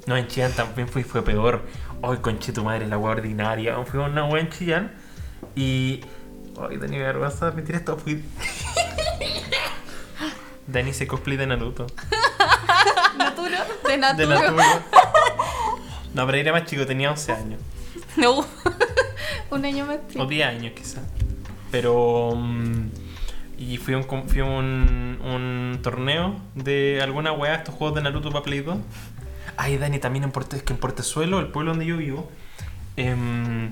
No, 0.06 0.16
en 0.16 0.26
Chillán 0.28 0.52
también 0.52 0.86
fui, 0.88 1.02
fue 1.02 1.22
peor. 1.24 1.62
Ay, 2.02 2.18
conche 2.20 2.52
tu 2.52 2.64
madre, 2.64 2.86
la 2.86 2.98
weá 2.98 3.12
ordinaria. 3.12 3.76
Fui 3.84 4.00
a 4.00 4.04
una 4.06 4.24
weá 4.24 4.42
en 4.42 4.50
Chillán 4.50 4.92
y. 5.54 6.00
Ay, 6.60 6.76
Dani, 6.76 6.96
me 6.96 7.02
vergüenza 7.04 7.48
admitir 7.48 7.76
esto. 7.76 7.96
Fui. 7.96 8.24
Dani 10.66 10.92
se 10.92 11.06
cosplay 11.06 11.36
de 11.36 11.46
Naruto. 11.46 11.86
¿Naturo? 13.18 13.56
De 13.84 13.90
De 13.90 13.98
Naturo. 13.98 14.28
Naruto. 14.28 14.62
No, 16.14 16.26
pero 16.26 16.38
era 16.38 16.52
más 16.52 16.66
chico, 16.66 16.86
tenía 16.86 17.10
11 17.10 17.32
años. 17.32 17.60
No. 18.16 18.44
Un 19.50 19.64
año 19.64 19.86
más 19.86 19.98
chico. 20.08 20.22
O 20.22 20.26
10 20.26 20.46
años 20.46 20.72
quizás. 20.74 21.02
Pero... 21.70 22.34
mm, 22.36 22.90
y 23.58 23.78
fui 23.78 23.94
a 23.94 23.98
un, 23.98 24.28
fui 24.28 24.40
a 24.40 24.44
un, 24.44 25.18
un 25.22 25.78
torneo 25.82 26.36
de 26.54 27.00
alguna 27.00 27.32
weá, 27.32 27.54
estos 27.54 27.74
juegos 27.76 27.94
de 27.94 28.02
Naruto 28.02 28.30
para 28.30 28.44
Play 28.44 28.60
2. 28.60 28.76
Ay, 29.56 29.76
Dani, 29.78 29.98
también 29.98 30.24
en, 30.24 30.32
Puerto, 30.32 30.56
es 30.56 30.62
que 30.62 30.72
en 30.72 30.78
Portezuelo, 30.78 31.40
el 31.40 31.48
pueblo 31.48 31.72
donde 31.72 31.86
yo 31.86 31.96
vivo, 31.96 32.30
em, 32.96 33.70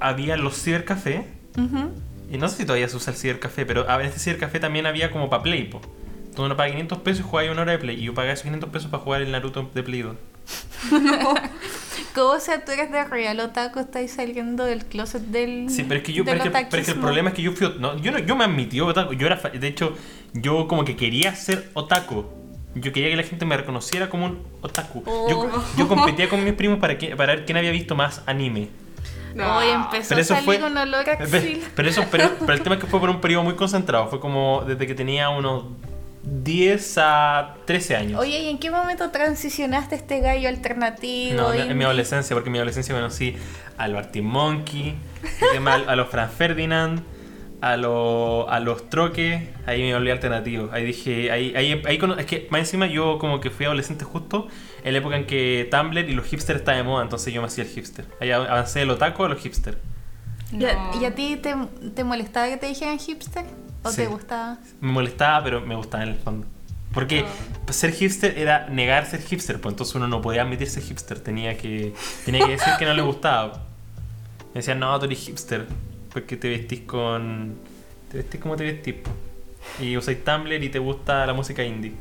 había 0.00 0.36
los 0.36 0.60
cibercafé. 0.62 1.26
Ujú. 1.56 1.90
Y 2.30 2.38
no 2.38 2.48
sé 2.48 2.56
si 2.58 2.64
todavía 2.64 2.88
se 2.88 2.96
usa 2.96 3.12
el 3.12 3.18
cibercafé, 3.18 3.66
pero 3.66 3.88
a- 3.88 4.00
en 4.00 4.06
este 4.06 4.18
cibercafé 4.18 4.60
también 4.60 4.86
había 4.86 5.10
como 5.10 5.30
para 5.30 5.42
Play, 5.42 5.64
po. 5.64 5.80
Donde 6.34 6.46
uno 6.46 6.56
paga 6.56 6.70
500 6.70 6.98
pesos 6.98 7.20
y 7.24 7.28
juega 7.28 7.52
una 7.52 7.62
hora 7.62 7.72
de 7.72 7.78
Play. 7.78 8.00
Y 8.00 8.04
yo 8.04 8.14
pagaba 8.14 8.32
esos 8.32 8.44
500 8.44 8.70
pesos 8.70 8.90
para 8.90 9.02
jugar 9.02 9.22
el 9.22 9.30
Naruto 9.30 9.70
de 9.72 9.82
Play 9.82 10.02
2. 10.02 10.16
¿Cómo 12.14 12.30
o 12.30 12.40
sea, 12.40 12.64
tú 12.64 12.72
eres 12.72 12.92
de 12.92 13.04
real 13.04 13.40
otaku? 13.40 13.80
¿Estáis 13.80 14.12
saliendo 14.12 14.64
del 14.64 14.84
closet 14.84 15.22
del 15.22 15.68
Sí, 15.68 15.84
pero 15.84 15.98
es 15.98 16.06
que 16.06 16.12
yo, 16.12 16.24
pero 16.24 16.36
es 16.38 16.42
que, 16.44 16.50
pero 16.50 16.80
es 16.80 16.86
que 16.86 16.92
el 16.92 17.00
problema 17.00 17.30
es 17.30 17.34
que 17.34 17.42
yo 17.42 17.52
fui, 17.52 17.74
no, 17.78 17.98
yo 17.98 18.12
no, 18.12 18.18
yo 18.18 18.36
me 18.36 18.44
admití 18.44 18.80
otaku, 18.80 19.14
yo 19.14 19.26
era, 19.26 19.36
de 19.36 19.66
hecho, 19.66 19.96
yo 20.32 20.68
como 20.68 20.84
que 20.84 20.96
quería 20.96 21.34
ser 21.34 21.70
otaku. 21.74 22.26
Yo 22.74 22.92
quería 22.92 23.10
que 23.10 23.16
la 23.16 23.22
gente 23.22 23.44
me 23.44 23.56
reconociera 23.56 24.08
como 24.10 24.26
un 24.26 24.42
otaku. 24.62 25.02
Yo, 25.28 25.40
Oh. 25.40 25.64
yo 25.76 25.86
competía 25.88 26.28
con 26.28 26.42
mis 26.44 26.54
primos 26.54 26.78
para, 26.78 26.98
que, 26.98 27.14
para 27.16 27.34
ver 27.34 27.44
quién 27.44 27.56
había 27.58 27.70
visto 27.70 27.94
más 27.94 28.22
anime. 28.26 28.68
Hoy 29.34 29.66
empezó 29.68 30.10
Pero 30.10 30.18
a 30.18 30.22
eso 30.22 30.34
salir 30.34 30.44
fue- 30.44 30.60
con 30.60 30.76
olor 30.76 31.00
a 31.10 31.18
Pero, 31.18 31.24
axila. 31.38 31.66
pero 31.74 31.88
eso, 31.88 32.04
pero, 32.10 32.30
pero 32.40 32.52
el 32.52 32.62
tema 32.62 32.76
es 32.76 32.80
que 32.80 32.86
fue 32.86 33.00
por 33.00 33.10
un 33.10 33.20
periodo 33.20 33.42
muy 33.44 33.54
concentrado. 33.54 34.08
Fue 34.08 34.20
como 34.20 34.62
desde 34.66 34.86
que 34.86 34.94
tenía 34.94 35.28
unos 35.28 35.64
10 36.22 36.98
a 36.98 37.54
13 37.66 37.96
años. 37.96 38.20
Oye, 38.20 38.38
¿y 38.40 38.48
en 38.48 38.58
qué 38.58 38.70
momento 38.70 39.10
transicionaste 39.10 39.94
a 39.96 39.98
este 39.98 40.20
gallo 40.20 40.48
alternativo? 40.48 41.36
No, 41.36 41.52
en- 41.52 41.70
en 41.70 41.76
mi 41.78 41.84
adolescencia, 41.84 42.34
porque 42.34 42.48
en 42.48 42.52
mi 42.52 42.58
adolescencia 42.58 42.94
conocí 42.94 43.36
a 43.76 43.88
los 43.88 43.98
Arctic 43.98 44.22
Monkey, 44.22 44.94
a 45.86 45.96
los 45.96 46.08
Franz 46.08 46.32
Ferdinand, 46.32 47.02
a, 47.72 47.76
los 47.76 48.46
a 48.48 48.60
los 48.60 48.88
troques, 48.90 49.42
ahí 49.66 49.82
me 49.82 49.94
volví 49.94 50.10
alternativo. 50.10 50.70
Ahí 50.72 50.84
dije, 50.84 51.30
ahí, 51.30 51.54
ahí, 51.56 51.80
ahí 51.86 51.98
es 52.18 52.26
que 52.26 52.46
más 52.50 52.60
encima 52.60 52.86
yo 52.86 53.18
como 53.18 53.40
que 53.40 53.50
fui 53.50 53.66
adolescente 53.66 54.04
justo 54.04 54.48
en 54.84 54.92
la 54.92 54.98
época 54.98 55.16
en 55.16 55.26
que 55.26 55.68
Tumblr 55.70 56.08
y 56.08 56.12
los 56.12 56.26
hipsters 56.26 56.60
estaban 56.60 56.80
de 56.80 56.84
moda, 56.88 57.02
entonces 57.02 57.32
yo 57.32 57.40
me 57.40 57.46
hacía 57.46 57.64
el 57.64 57.70
hipster. 57.70 58.04
Ahí 58.20 58.30
av- 58.30 58.46
avancé 58.48 58.80
del 58.80 58.90
otaku 58.90 59.24
a 59.24 59.28
los 59.28 59.40
hipsters. 59.40 59.78
¿Y 60.52 60.64
a, 60.64 60.74
No. 60.74 61.00
y 61.00 61.04
a 61.04 61.14
ti 61.14 61.36
te, 61.36 61.54
te 61.94 62.04
molestaba 62.04 62.48
que 62.48 62.56
te 62.56 62.66
dijeran 62.66 62.98
hipster? 62.98 63.44
¿O 63.82 63.90
Sí. 63.90 63.96
te 63.96 64.06
gustaba? 64.06 64.58
Me 64.80 64.92
molestaba, 64.92 65.42
pero 65.44 65.60
me 65.60 65.74
gustaba 65.74 66.02
en 66.04 66.10
el 66.10 66.16
fondo. 66.16 66.46
Porque 66.92 67.24
ser 67.70 67.90
hipster 67.92 68.38
era 68.38 68.68
negar 68.68 69.04
ser 69.06 69.20
hipster, 69.20 69.60
pues 69.60 69.72
entonces 69.72 69.94
uno 69.96 70.06
no 70.06 70.20
podía 70.22 70.42
admitirse 70.42 70.80
hipster, 70.80 71.18
tenía 71.18 71.56
que, 71.56 71.92
tenía 72.24 72.44
que 72.46 72.52
decir 72.52 72.72
que 72.78 72.84
no 72.84 72.94
le 72.94 73.02
gustaba. 73.02 73.64
Me 74.54 74.60
decían, 74.60 74.78
no, 74.78 74.96
tú 75.00 75.06
eres 75.06 75.18
hipster, 75.18 75.66
porque 76.14 76.36
te 76.38 76.48
vestís 76.48 76.80
con... 76.80 77.56
Te 78.10 78.18
vestís 78.18 78.40
como 78.40 78.56
te 78.56 78.64
vestís. 78.64 78.94
Y 79.80 79.96
usáis 79.98 80.24
Tumblr 80.24 80.62
y 80.62 80.68
te 80.70 80.78
gusta 80.78 81.26
la 81.26 81.34
música 81.34 81.62
indie. 81.62 81.92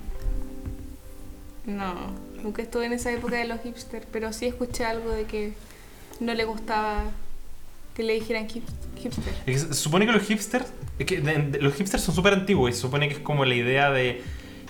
No, 1.66 1.94
nunca 2.42 2.62
estuve 2.62 2.86
en 2.86 2.94
esa 2.94 3.12
época 3.12 3.38
de 3.38 3.46
los 3.46 3.62
hipsters, 3.62 4.06
pero 4.12 4.32
sí 4.34 4.46
escuché 4.46 4.86
algo 4.86 5.12
de 5.12 5.24
que 5.26 5.54
no 6.20 6.34
le 6.34 6.46
gustaba 6.46 7.06
que 7.96 8.04
le 8.04 8.14
dijeran 8.14 8.48
hip- 8.48 8.64
hipster. 9.02 9.34
Es 9.46 9.62
se 9.62 9.74
supone 9.74 10.06
que 10.06 10.12
los 10.12 10.24
hipsters, 10.24 10.66
es 11.00 11.06
que 11.06 11.22
de- 11.22 11.38
de- 11.38 11.60
los 11.62 11.74
hipsters 11.76 12.04
son 12.04 12.16
súper 12.16 12.34
antiguos 12.34 12.72
y 12.72 12.74
se 12.74 12.82
supone 12.82 13.08
que 13.08 13.16
es 13.16 13.20
como 13.20 13.46
la 13.46 13.56
idea 13.56 13.92
de 13.92 14.22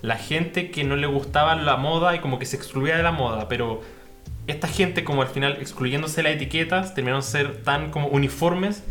la 0.01 0.17
gente 0.17 0.69
que 0.71 0.83
no 0.83 0.95
le 0.97 1.07
gustaba 1.07 1.55
la 1.55 1.77
moda 1.77 2.15
y 2.15 2.19
como 2.19 2.37
que 2.37 2.45
se 2.45 2.57
excluía 2.57 2.95
de 2.97 3.03
la 3.03 3.11
moda, 3.11 3.47
pero 3.47 3.81
esta 4.47 4.67
gente 4.67 5.03
como 5.05 5.21
al 5.21 5.29
final 5.29 5.57
excluyéndose 5.61 6.21
las 6.21 6.33
etiquetas 6.33 6.93
terminaron 6.93 7.23
ser 7.23 7.63
tan 7.63 7.89
como 7.91 8.07
uniformes 8.09 8.83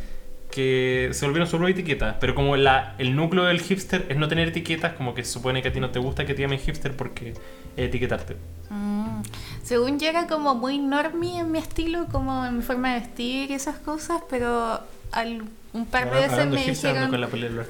que 0.53 1.09
se 1.13 1.25
volvieron 1.25 1.49
solo 1.49 1.67
etiquetas, 1.67 2.17
pero 2.21 2.35
como 2.37 2.57
la, 2.57 2.95
el 2.99 3.17
núcleo 3.17 3.45
del 3.45 3.61
hipster 3.61 4.07
es 4.09 4.17
no 4.17 4.29
tener 4.29 4.49
etiquetas, 4.49 4.93
como 4.93 5.15
que 5.15 5.25
se 5.25 5.33
supone 5.33 5.63
que 5.63 5.69
a 5.69 5.73
ti 5.73 5.81
no 5.81 5.91
te 5.91 5.99
gusta 5.99 6.25
que 6.25 6.35
te 6.35 6.43
llamen 6.43 6.61
hipster 6.61 6.97
porque 6.97 7.31
es 7.31 7.39
etiquetarte. 7.77 8.37
Mm. 8.71 9.23
Según 9.65 10.01
era 10.03 10.27
como 10.27 10.55
muy 10.55 10.79
normie 10.79 11.41
en 11.41 11.51
mi 11.51 11.59
estilo, 11.59 12.07
como 12.13 12.45
en 12.45 12.59
mi 12.59 12.63
forma 12.63 12.95
de 12.95 13.01
vestir 13.01 13.51
y 13.51 13.55
esas 13.55 13.79
cosas, 13.79 14.23
pero 14.29 14.81
al, 15.11 15.43
un 15.73 15.87
par 15.87 16.11
de 16.11 16.21
veces 16.21 16.47
me 16.47 16.65
dijeron, 16.67 17.11
con 17.11 17.21
la 17.21 17.27
de 17.29 17.51
los 17.51 17.67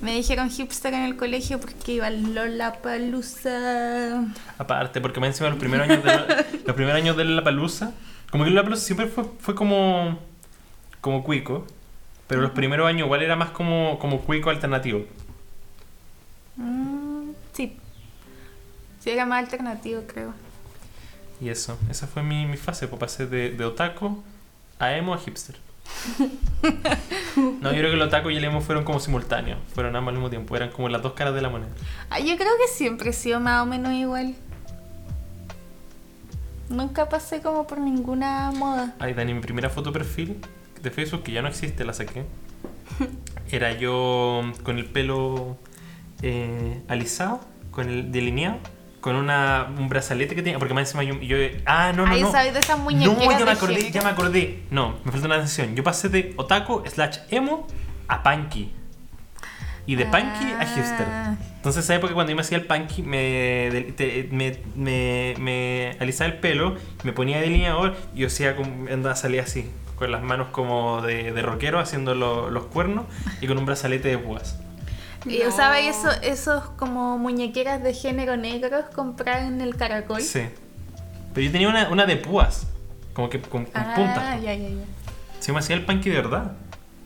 me 0.00 0.14
dijeron 0.14 0.50
hipster 0.50 0.94
en 0.94 1.02
el 1.02 1.16
colegio 1.16 1.58
porque 1.58 1.94
iba 1.94 2.06
al 2.06 2.32
Lollapalooza. 2.34 4.24
Aparte, 4.56 5.00
porque 5.00 5.18
más 5.18 5.30
encima 5.30 5.50
los 5.50 5.58
primeros 5.58 5.90
años 5.90 6.04
de 6.04 6.60
los 6.64 6.76
primeros 6.76 7.00
años 7.00 7.16
de 7.16 7.24
la 7.24 7.42
palusa, 7.42 7.92
como 8.30 8.44
que 8.44 8.50
la 8.50 8.62
palusa 8.62 8.84
siempre 8.84 9.08
fue, 9.08 9.24
fue 9.40 9.56
como 9.56 10.18
como 11.04 11.22
cuico, 11.22 11.66
pero 12.26 12.40
los 12.40 12.52
primeros 12.52 12.86
años 12.86 13.06
igual 13.06 13.22
era 13.22 13.36
más 13.36 13.50
como 13.50 13.98
como 13.98 14.20
cuico 14.20 14.50
alternativo. 14.50 15.04
Mm, 16.56 17.30
sí. 17.52 17.76
Sí, 19.00 19.10
era 19.10 19.26
más 19.26 19.44
alternativo, 19.44 20.02
creo. 20.06 20.32
Y 21.40 21.48
eso, 21.48 21.78
esa 21.90 22.06
fue 22.06 22.22
mi, 22.22 22.46
mi 22.46 22.56
fase, 22.56 22.88
pues 22.88 23.00
pasé 23.00 23.26
de, 23.26 23.50
de 23.50 23.64
otaku 23.64 24.22
a 24.78 24.96
emo 24.96 25.12
a 25.14 25.18
hipster. 25.18 25.56
No, 27.36 27.72
yo 27.72 27.78
creo 27.78 27.90
que 27.90 27.96
el 27.96 28.02
otaku 28.02 28.30
y 28.30 28.36
el 28.36 28.44
emo 28.44 28.60
fueron 28.60 28.84
como 28.84 29.00
simultáneos, 29.00 29.58
fueron 29.74 29.94
ambos 29.96 30.12
al 30.12 30.14
mismo 30.14 30.30
tiempo, 30.30 30.56
eran 30.56 30.70
como 30.70 30.88
las 30.88 31.02
dos 31.02 31.12
caras 31.12 31.34
de 31.34 31.42
la 31.42 31.50
moneda. 31.50 31.70
Ah, 32.08 32.20
yo 32.20 32.36
creo 32.36 32.52
que 32.56 32.72
siempre 32.72 33.10
he 33.10 33.12
sido 33.12 33.40
más 33.40 33.62
o 33.62 33.66
menos 33.66 33.92
igual. 33.92 34.34
Nunca 36.68 37.08
pasé 37.08 37.42
como 37.42 37.66
por 37.66 37.78
ninguna 37.78 38.50
moda. 38.52 38.94
Ay, 38.98 39.12
Dani, 39.12 39.34
mi 39.34 39.40
primera 39.40 39.68
foto 39.68 39.92
perfil 39.92 40.40
de 40.84 40.90
Facebook, 40.90 41.22
que 41.24 41.32
ya 41.32 41.42
no 41.42 41.48
existe, 41.48 41.84
la 41.84 41.92
saqué. 41.92 42.24
Era 43.50 43.72
yo 43.72 44.42
con 44.62 44.78
el 44.78 44.84
pelo 44.86 45.56
eh, 46.22 46.80
alisado, 46.88 47.40
con 47.70 47.88
el 47.88 48.12
delineado, 48.12 48.58
con 49.00 49.16
una, 49.16 49.68
un 49.76 49.88
brazalete 49.88 50.34
que 50.34 50.42
tenía. 50.42 50.58
Porque 50.58 50.74
más 50.74 50.82
encima 50.88 51.02
yo. 51.02 51.20
yo 51.20 51.36
ah, 51.66 51.92
no, 51.94 52.06
no, 52.06 52.12
Ahí 52.12 52.22
no. 52.22 52.30
sabes 52.30 52.52
de 52.54 52.60
esas 52.60 52.78
No, 52.78 52.84
muñequeras 52.84 53.38
ya 53.38 53.44
me 53.44 53.50
acordé, 53.50 53.74
género. 53.76 53.92
ya 53.94 54.02
me 54.02 54.08
acordé. 54.10 54.62
No, 54.70 54.94
me 55.04 55.10
falta 55.12 55.26
una 55.26 55.36
atención. 55.36 55.74
Yo 55.74 55.82
pasé 55.82 56.08
de 56.08 56.32
otaku 56.36 56.82
slash 56.86 57.18
emo 57.30 57.66
a 58.08 58.22
punky. 58.22 58.70
Y 59.86 59.96
de 59.96 60.06
punky 60.06 60.46
a 60.58 60.64
hipster. 60.66 61.06
Ah. 61.06 61.36
Entonces, 61.56 61.84
esa 61.84 61.94
época 61.94 62.14
cuando 62.14 62.30
yo 62.30 62.36
me 62.36 62.40
hacía 62.42 62.56
el 62.56 62.64
punky, 62.66 63.02
me, 63.02 63.92
te- 63.96 64.28
me, 64.32 64.58
me, 64.74 65.34
me 65.38 65.96
alisaba 66.00 66.30
el 66.30 66.38
pelo, 66.38 66.76
me 67.02 67.12
ponía 67.12 67.38
delineador 67.40 67.94
y 68.14 68.20
yo 68.20 68.28
hacía 68.28 68.56
andaba, 68.90 69.14
salía 69.14 69.42
así, 69.42 69.70
con 69.96 70.10
las 70.10 70.22
manos 70.22 70.48
como 70.52 71.02
de, 71.02 71.32
de 71.32 71.42
rockero 71.42 71.78
haciendo 71.78 72.14
lo- 72.14 72.50
los 72.50 72.66
cuernos 72.66 73.04
y 73.40 73.46
con 73.46 73.58
un 73.58 73.66
brazalete 73.66 74.08
de 74.08 74.18
púas. 74.18 74.58
Y 75.26 75.38
No. 75.38 75.48
usaba 75.48 75.78
eso, 75.80 76.10
esos 76.22 76.64
como 76.76 77.16
muñequeras 77.18 77.82
de 77.82 77.94
género 77.94 78.36
negros 78.36 78.84
compradas 78.94 79.44
en 79.44 79.60
el 79.60 79.76
caracol. 79.76 80.20
Sí. 80.20 80.42
Pero 81.32 81.46
yo 81.46 81.52
tenía 81.52 81.68
una, 81.68 81.88
una 81.88 82.06
de 82.06 82.16
púas, 82.16 82.66
como 83.14 83.30
que 83.30 83.40
con, 83.40 83.64
con 83.64 83.82
Ah, 83.82 83.94
puntas. 83.96 84.42
ya, 84.42 84.54
ya, 84.54 84.68
ya. 84.68 84.84
Se 85.40 85.52
me 85.52 85.58
hacía 85.60 85.76
el 85.76 85.84
punky 85.84 86.10
de 86.10 86.16
verdad. 86.16 86.52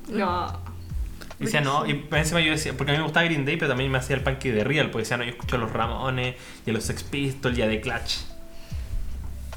No. 0.09 0.69
Y 1.40 1.44
decía, 1.44 1.60
no, 1.60 1.86
y 1.86 2.05
encima 2.10 2.40
yo 2.40 2.51
decía, 2.51 2.73
porque 2.77 2.90
a 2.90 2.94
mí 2.94 2.98
me 2.98 3.05
gustaba 3.05 3.24
Green 3.24 3.44
Day, 3.44 3.56
pero 3.56 3.69
también 3.69 3.93
me 3.93 3.98
hacía 3.98 4.16
el 4.16 4.23
punky 4.23 4.48
de 4.51 4.65
real, 4.65 4.90
porque 4.90 5.02
decía, 5.05 5.16
no, 5.16 5.23
yo 5.24 5.31
escucho 5.31 5.55
a 5.55 5.59
los 5.60 5.70
Ramones, 5.73 6.35
y 6.66 6.70
a 6.70 6.73
los 6.73 6.82
Sex 6.85 7.05
Pistols, 7.05 7.56
y 7.56 7.62
a 7.62 7.69
The 7.69 7.81
Clutch. 7.81 8.16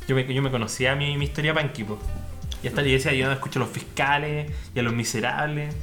Yo 0.08 0.16
me, 0.16 0.32
yo 0.32 0.42
me 0.44 0.52
conocía 0.52 0.96
mi, 0.96 1.18
mi 1.18 1.26
historia 1.26 1.54
punky, 1.56 1.84
po. 1.84 1.98
Y 2.64 2.68
hasta 2.68 2.82
yo 2.84 2.92
decía, 2.92 3.14
yo 3.14 3.26
no 3.28 3.34
escucho 3.34 3.60
a 3.60 3.64
los 3.64 3.72
fiscales, 3.72 4.52
y 4.76 4.80
a 4.80 4.84
los 4.84 4.94
miserables. 4.94 5.74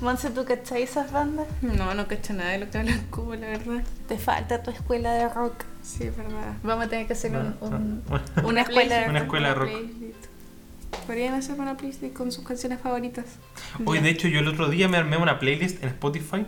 Monse, 0.00 0.30
¿tú 0.30 0.44
cachai 0.44 0.82
esas 0.82 1.12
bandas? 1.12 1.46
No, 1.62 1.94
no 1.94 2.06
cacho 2.08 2.32
nada 2.32 2.50
de 2.50 2.58
lo 2.58 2.70
que 2.70 2.78
hablan 2.78 3.00
Cubo, 3.10 3.34
la 3.36 3.46
verdad. 3.46 3.82
Te 4.08 4.18
falta 4.18 4.62
tu 4.62 4.70
escuela 4.70 5.12
de 5.12 5.28
rock. 5.28 5.64
Sí, 5.82 6.04
es 6.04 6.16
verdad. 6.16 6.54
Vamos 6.62 6.86
a 6.86 6.88
tener 6.88 7.06
que 7.06 7.12
hacer 7.12 7.30
un, 7.30 7.54
un- 7.60 8.02
Ah, 8.10 8.20
una 8.44 8.62
escuela 8.62 8.96
de 8.96 9.04
Una 9.08 9.20
rock. 9.20 9.22
escuela 9.26 9.48
de 9.48 9.54
rock. 9.54 9.70
Podrían 11.06 11.34
hacer 11.34 11.58
una 11.60 11.76
playlist 11.76 12.12
con 12.12 12.32
sus 12.32 12.44
canciones 12.44 12.80
favoritas. 12.80 13.24
Hoy, 13.84 13.98
de 14.00 14.10
hecho, 14.10 14.28
yo 14.28 14.40
el 14.40 14.48
otro 14.48 14.68
día 14.68 14.88
me 14.88 14.96
armé 14.96 15.16
una 15.16 15.38
playlist 15.38 15.82
en 15.82 15.88
Spotify 15.90 16.46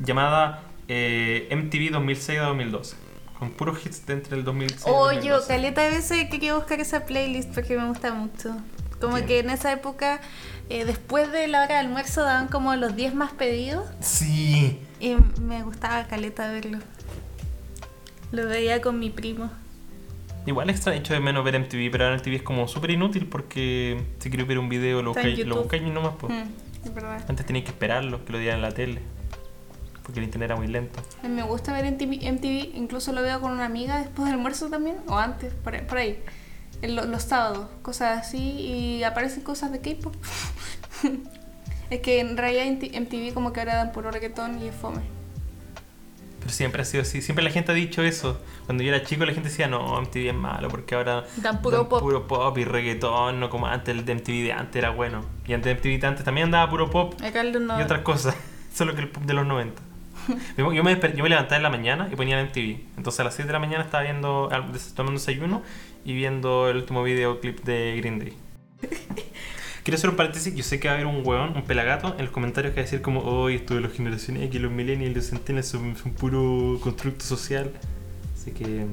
llamada 0.00 0.62
eh, 0.88 1.48
MTV 1.54 1.90
2006 1.92 2.38
a 2.38 2.42
2012. 2.44 2.96
Con 3.38 3.50
puros 3.52 3.84
hits 3.84 4.04
de 4.06 4.14
entre 4.14 4.36
el 4.36 4.44
2006 4.44 4.82
y 4.84 4.88
el 4.88 4.94
Oh, 4.94 5.12
yo 5.12 5.36
2012. 5.36 5.48
caleta 5.48 5.82
de 5.82 5.90
veces 5.90 6.28
que 6.30 6.38
quiero 6.38 6.56
buscar 6.56 6.80
esa 6.80 7.04
playlist 7.06 7.52
porque 7.54 7.76
me 7.76 7.86
gusta 7.88 8.12
mucho. 8.12 8.56
Como 9.00 9.14
Bien. 9.16 9.26
que 9.26 9.38
en 9.40 9.50
esa 9.50 9.72
época, 9.72 10.20
eh, 10.70 10.84
después 10.84 11.30
de 11.32 11.46
la 11.48 11.58
hora 11.62 11.74
de 11.74 11.80
almuerzo, 11.80 12.22
daban 12.22 12.48
como 12.48 12.74
los 12.76 12.96
10 12.96 13.14
más 13.14 13.32
pedidos 13.32 13.86
Sí. 14.00 14.80
y 15.00 15.16
me 15.40 15.62
gustaba 15.62 16.04
caleta 16.08 16.50
verlo. 16.50 16.78
Lo 18.32 18.46
veía 18.46 18.80
con 18.80 18.98
mi 18.98 19.10
primo. 19.10 19.50
Igual 20.46 20.70
extra 20.70 20.94
hecho 20.94 21.12
de 21.14 21.20
menos 21.20 21.44
ver 21.44 21.54
MTV, 21.56 21.90
pero 21.90 22.04
ahora 22.04 22.16
MTV 22.16 22.36
es 22.36 22.42
como 22.42 22.66
súper 22.68 22.90
inútil 22.90 23.26
porque 23.26 24.02
si 24.18 24.30
quieres 24.30 24.46
ver 24.48 24.58
un 24.58 24.68
video 24.68 25.02
lo 25.02 25.10
buscáis 25.10 25.38
lo 25.38 25.44
YouTube. 25.44 25.58
buscáis 25.62 25.82
y 25.82 25.90
nomás. 25.90 26.14
po. 26.14 26.28
Mm, 26.28 26.44
es 26.84 26.94
verdad. 26.94 27.24
Antes 27.28 27.44
tenías 27.46 27.64
que 27.64 27.70
esperarlo, 27.70 28.24
que 28.24 28.32
lo 28.32 28.38
dieran 28.38 28.56
en 28.56 28.62
la 28.62 28.72
tele. 28.72 29.00
Porque 30.02 30.20
el 30.20 30.24
internet 30.24 30.48
era 30.50 30.56
muy 30.56 30.68
lento. 30.68 31.00
Me 31.22 31.42
gusta 31.42 31.72
ver 31.74 31.84
MTV, 31.84 32.32
MTV, 32.32 32.76
incluso 32.76 33.12
lo 33.12 33.20
veo 33.20 33.40
con 33.42 33.52
una 33.52 33.66
amiga 33.66 33.98
después 33.98 34.24
del 34.26 34.36
almuerzo 34.36 34.70
también, 34.70 34.96
o 35.06 35.18
antes, 35.18 35.52
por 35.52 35.78
por 35.86 35.98
ahí. 35.98 36.18
En 36.82 36.94
lo- 36.96 37.04
los 37.04 37.22
sábados, 37.24 37.66
cosas 37.82 38.20
así, 38.26 38.38
y 38.38 39.02
aparecen 39.04 39.42
cosas 39.42 39.72
de 39.72 39.80
K-pop. 39.80 40.14
es 41.90 42.00
que 42.00 42.20
en 42.20 42.36
realidad 42.36 42.64
MTV 43.00 43.32
como 43.34 43.52
que 43.52 43.60
ahora 43.60 43.76
dan 43.76 43.92
puro 43.92 44.10
reggaetón 44.10 44.62
y 44.62 44.68
es 44.68 44.74
fome. 44.74 45.00
Pero 46.40 46.50
siempre 46.52 46.82
ha 46.82 46.84
sido 46.84 47.02
así. 47.02 47.20
Siempre 47.20 47.42
la 47.44 47.50
gente 47.50 47.72
ha 47.72 47.74
dicho 47.74 48.02
eso. 48.02 48.40
Cuando 48.66 48.84
yo 48.84 48.94
era 48.94 49.04
chico 49.04 49.24
la 49.26 49.32
gente 49.32 49.48
decía, 49.48 49.66
no, 49.66 50.00
MTV 50.00 50.28
es 50.28 50.34
malo 50.34 50.68
porque 50.68 50.94
ahora 50.94 51.24
Dan 51.36 51.60
puro 51.62 51.88
pop. 51.88 52.00
puro 52.00 52.26
pop 52.28 52.56
y 52.58 52.64
reggaetón, 52.64 53.40
no 53.40 53.50
como 53.50 53.66
antes. 53.66 53.94
El 53.96 54.04
de 54.04 54.14
MTV 54.14 54.44
de 54.44 54.52
antes 54.52 54.76
era 54.76 54.90
bueno. 54.90 55.24
Y 55.46 55.52
antes 55.54 55.64
de 55.66 55.74
MTV 55.74 56.00
de 56.00 56.06
antes 56.06 56.24
también 56.24 56.44
andaba 56.46 56.70
puro 56.70 56.88
pop 56.90 57.14
y 57.20 57.82
otras 57.82 58.02
cosas. 58.02 58.36
Solo 58.72 58.94
que 58.94 59.00
el 59.00 59.08
pop 59.08 59.24
de 59.24 59.34
los 59.34 59.46
90. 59.46 59.82
Yo 60.58 60.68
me, 60.70 60.76
yo 60.76 61.22
me 61.22 61.28
levantaba 61.30 61.56
en 61.56 61.62
la 61.62 61.70
mañana 61.70 62.08
y 62.12 62.14
ponía 62.14 62.38
en 62.38 62.52
TV. 62.52 62.84
Entonces 62.96 63.18
a 63.20 63.24
las 63.24 63.34
6 63.34 63.46
de 63.46 63.52
la 63.52 63.58
mañana 63.58 63.82
estaba 63.82 64.04
viendo, 64.04 64.48
tomando 64.94 65.18
desayuno 65.18 65.62
y 66.08 66.14
viendo 66.14 66.70
el 66.70 66.78
último 66.78 67.02
videoclip 67.02 67.60
de 67.64 67.96
Green 67.98 68.18
Day. 68.18 68.32
Quiero 69.82 69.96
hacer 69.98 70.08
un 70.08 70.16
paréntesis. 70.16 70.54
Yo 70.54 70.62
sé 70.62 70.80
que 70.80 70.88
va 70.88 70.94
a 70.94 70.96
haber 70.96 71.06
un 71.06 71.20
hueón, 71.26 71.54
un 71.54 71.64
pelagato, 71.64 72.14
en 72.18 72.24
los 72.24 72.30
comentarios 72.32 72.72
que 72.72 72.80
va 72.80 72.82
a 72.82 72.84
decir 72.84 73.02
como, 73.02 73.20
hoy 73.20 73.56
esto 73.56 73.74
de 73.74 73.82
las 73.82 73.92
generaciones 73.92 74.42
X, 74.44 74.58
los 74.60 74.72
millennials 74.72 75.14
los 75.16 75.28
centennials 75.28 75.68
son, 75.68 75.96
son 75.96 76.12
puro 76.12 76.78
constructo 76.82 77.26
social. 77.26 77.70
Así 78.34 78.52
que 78.52 78.86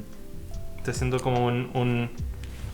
estoy 0.78 0.92
haciendo 0.94 1.20
como 1.22 1.46
un, 1.46 1.70
un- 1.74 2.10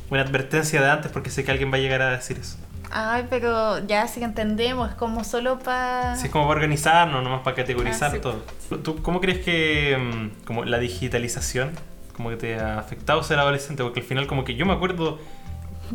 una 0.09 0.21
advertencia 0.21 0.81
de 0.81 0.89
antes 0.89 1.11
porque 1.11 1.29
sé 1.29 1.43
que 1.43 1.51
alguien 1.51 1.71
va 1.71 1.75
a 1.77 1.79
llegar 1.79 2.01
a 2.01 2.09
decir 2.17 2.37
eso. 2.39 2.57
Ay, 2.89 3.27
pero 3.29 3.85
ya 3.85 4.07
sí 4.07 4.19
que 4.21 4.25
entendemos, 4.25 4.89
es 4.89 4.95
como 4.95 5.23
solo 5.23 5.59
para... 5.59 6.15
Sí, 6.15 6.25
es 6.25 6.31
como 6.31 6.45
para 6.47 6.59
organizarnos, 6.59 7.23
nomás 7.23 7.41
para 7.41 7.55
categorizar 7.55 8.09
Ah, 8.09 8.15
sí. 8.15 8.19
todo. 8.19 8.43
¿Tú 8.83 9.03
cómo 9.03 9.21
crees 9.21 9.45
que 9.45 9.97
mm, 9.97 10.45
como 10.45 10.65
la 10.65 10.79
digitalización 10.79 11.69
como 12.11 12.29
que 12.29 12.35
te 12.37 12.55
ha 12.59 12.79
afectado 12.79 13.21
ser 13.23 13.39
adolescente? 13.39 13.83
Porque 13.83 13.99
al 14.01 14.05
final 14.05 14.27
como 14.27 14.43
que 14.45 14.55
yo 14.55 14.65
me 14.65 14.73
acuerdo... 14.73 15.19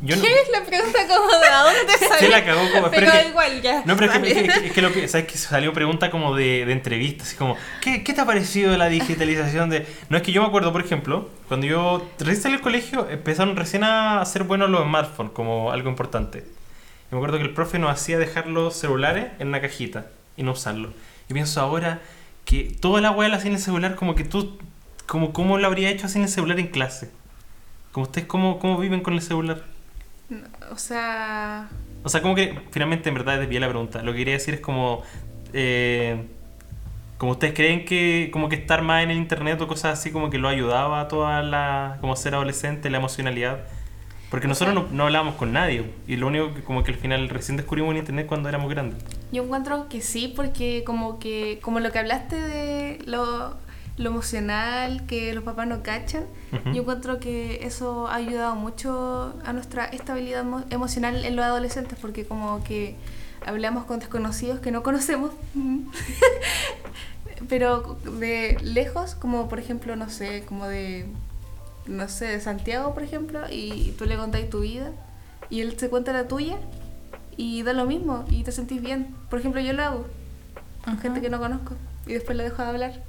Yo 0.02 0.14
no- 0.14 0.20
¿Qué 0.22 0.28
es 0.30 0.50
la 0.52 0.62
pregunta 0.62 0.98
como 1.08 1.26
de 1.40 1.46
a 1.48 1.62
dónde 1.62 1.92
salió? 1.98 2.16
Sí 2.18 2.28
la 2.28 2.44
cagó 2.44 2.60
como... 2.70 2.90
Pero 2.90 3.06
es 3.06 3.12
que- 3.12 3.28
igual 3.30 3.62
ya. 3.62 3.82
No, 3.86 3.96
pero 3.96 4.12
es 4.12 4.18
que, 4.18 4.30
es 4.30 4.52
que- 4.60 4.66
es 4.66 4.72
que 4.72 4.82
lo 4.82 4.92
que... 4.92 5.08
¿Sabes 5.08 5.26
que 5.26 5.38
Salió 5.38 5.72
pregunta 5.72 6.10
como 6.10 6.34
de, 6.36 6.66
de 6.66 6.72
entrevista, 6.72 7.24
así 7.24 7.34
como... 7.36 7.56
¿qué, 7.80 8.04
¿Qué 8.04 8.12
te 8.12 8.20
ha 8.20 8.26
parecido 8.26 8.76
la 8.76 8.88
digitalización 8.88 9.70
de...? 9.70 9.86
No, 10.10 10.18
es 10.18 10.22
que 10.22 10.32
yo 10.32 10.42
me 10.42 10.48
acuerdo, 10.48 10.70
por 10.72 10.82
ejemplo, 10.82 11.30
cuando 11.48 11.66
yo 11.66 12.06
recién 12.18 12.42
salí 12.42 12.54
del 12.56 12.62
colegio, 12.62 13.08
empezaron 13.08 13.56
recién 13.56 13.84
a 13.84 14.22
ser 14.26 14.42
buenos 14.42 14.68
los 14.68 14.82
smartphones 14.82 15.32
como 15.32 15.70
algo 15.72 15.88
importante. 15.88 16.44
Y 17.10 17.14
me 17.14 17.18
acuerdo 17.18 17.38
que 17.38 17.44
el 17.44 17.54
profe 17.54 17.78
nos 17.78 17.90
hacía 17.90 18.18
dejar 18.18 18.48
los 18.48 18.76
celulares 18.76 19.28
en 19.38 19.48
una 19.48 19.62
cajita 19.62 20.06
y 20.36 20.42
no 20.42 20.52
usarlos. 20.52 20.90
Y 21.30 21.32
pienso 21.32 21.60
ahora 21.62 22.00
que 22.44 22.64
toda 22.80 23.00
la 23.00 23.12
weá 23.12 23.28
la 23.30 23.36
hacía 23.38 23.48
en 23.48 23.56
el 23.56 23.62
celular, 23.62 23.94
como 23.94 24.14
que 24.14 24.24
tú... 24.24 24.58
Como, 25.06 25.32
¿Cómo 25.32 25.58
lo 25.58 25.66
habría 25.66 25.90
hecho 25.90 26.06
así 26.06 26.18
en 26.18 26.24
el 26.24 26.30
celular 26.30 26.58
en 26.60 26.68
clase? 26.68 27.10
Como 27.92 28.04
ustedes, 28.06 28.26
¿cómo, 28.26 28.58
cómo 28.58 28.78
viven 28.78 29.00
con 29.00 29.14
el 29.14 29.22
celular? 29.22 29.62
O 30.70 30.76
sea, 30.76 31.68
O 32.02 32.08
sea, 32.08 32.20
como 32.22 32.34
que 32.34 32.58
finalmente 32.72 33.08
en 33.08 33.14
verdad 33.14 33.38
desvié 33.38 33.60
la 33.60 33.68
pregunta. 33.68 34.02
Lo 34.02 34.12
que 34.12 34.18
quería 34.18 34.34
decir 34.34 34.54
es 34.54 34.60
como. 34.60 35.02
eh, 35.52 36.26
como 37.18 37.32
ustedes 37.32 37.54
creen 37.54 37.86
que 37.86 38.28
como 38.32 38.48
que 38.50 38.56
estar 38.56 38.82
más 38.82 39.02
en 39.02 39.10
el 39.10 39.16
internet 39.16 39.58
o 39.62 39.66
cosas 39.68 39.98
así 39.98 40.10
como 40.12 40.28
que 40.28 40.36
lo 40.38 40.48
ayudaba 40.48 41.00
a 41.00 41.08
toda 41.08 41.42
la. 41.42 41.98
como 42.00 42.14
ser 42.16 42.34
adolescente, 42.34 42.90
la 42.90 42.98
emocionalidad. 42.98 43.60
Porque 44.28 44.48
nosotros 44.48 44.74
no, 44.74 44.88
no 44.90 45.04
hablábamos 45.04 45.36
con 45.36 45.52
nadie. 45.52 45.84
Y 46.08 46.16
lo 46.16 46.26
único 46.26 46.52
que 46.52 46.62
como 46.62 46.82
que 46.82 46.90
al 46.90 46.98
final 46.98 47.28
recién 47.28 47.56
descubrimos 47.56 47.92
en 47.92 47.98
internet 47.98 48.26
cuando 48.26 48.48
éramos 48.48 48.68
grandes. 48.68 48.98
yo 49.30 49.44
encuentro 49.44 49.88
que 49.88 50.00
sí, 50.02 50.32
porque 50.34 50.82
como 50.84 51.18
que, 51.20 51.60
como 51.62 51.78
lo 51.80 51.92
que 51.92 52.00
hablaste 52.00 52.36
de 52.36 52.98
lo, 53.06 53.56
lo 53.96 54.10
emocional, 54.10 55.06
que 55.06 55.32
los 55.34 55.42
papás 55.44 55.66
no 55.66 55.82
cachan, 55.82 56.24
Ujú. 56.52 56.72
yo 56.74 56.82
encuentro 56.82 57.18
que 57.18 57.64
eso 57.66 58.08
ha 58.08 58.16
ayudado 58.16 58.54
mucho 58.54 59.34
a 59.44 59.52
nuestra 59.52 59.86
estabilidad 59.86 60.42
emo- 60.44 60.64
emocional 60.70 61.24
en 61.24 61.34
los 61.36 61.44
adolescentes, 61.44 61.98
porque 62.00 62.26
como 62.26 62.62
que 62.62 62.96
hablamos 63.46 63.84
con 63.84 63.98
desconocidos 64.00 64.60
que 64.60 64.70
no 64.70 64.82
conocemos, 64.82 65.30
pero 67.48 67.98
de 68.18 68.58
lejos, 68.62 69.14
como 69.14 69.48
por 69.48 69.58
ejemplo, 69.58 69.96
no 69.96 70.08
sé, 70.10 70.44
como 70.46 70.66
de, 70.66 71.06
no 71.86 72.08
sé, 72.08 72.26
de 72.26 72.40
Santiago, 72.40 72.94
por 72.94 73.02
ejemplo, 73.02 73.40
y 73.50 73.92
tú 73.98 74.04
le 74.06 74.16
contáis 74.16 74.48
tu 74.50 74.60
vida, 74.60 74.90
y 75.50 75.60
él 75.60 75.78
se 75.78 75.88
cuenta 75.88 76.12
la 76.12 76.28
tuya, 76.28 76.56
y 77.36 77.62
da 77.62 77.72
lo 77.72 77.84
mismo, 77.86 78.24
y 78.30 78.42
te 78.44 78.52
sentís 78.52 78.80
bien. 78.80 79.14
Por 79.30 79.38
ejemplo, 79.40 79.60
yo 79.60 79.72
lo 79.74 79.82
hago 79.84 80.06
con 80.84 80.98
gente 80.98 81.20
que 81.20 81.28
no 81.30 81.38
conozco, 81.38 81.74
y 82.06 82.14
después 82.14 82.36
lo 82.36 82.44
dejo 82.44 82.62
de 82.62 82.68
hablar. 82.68 83.02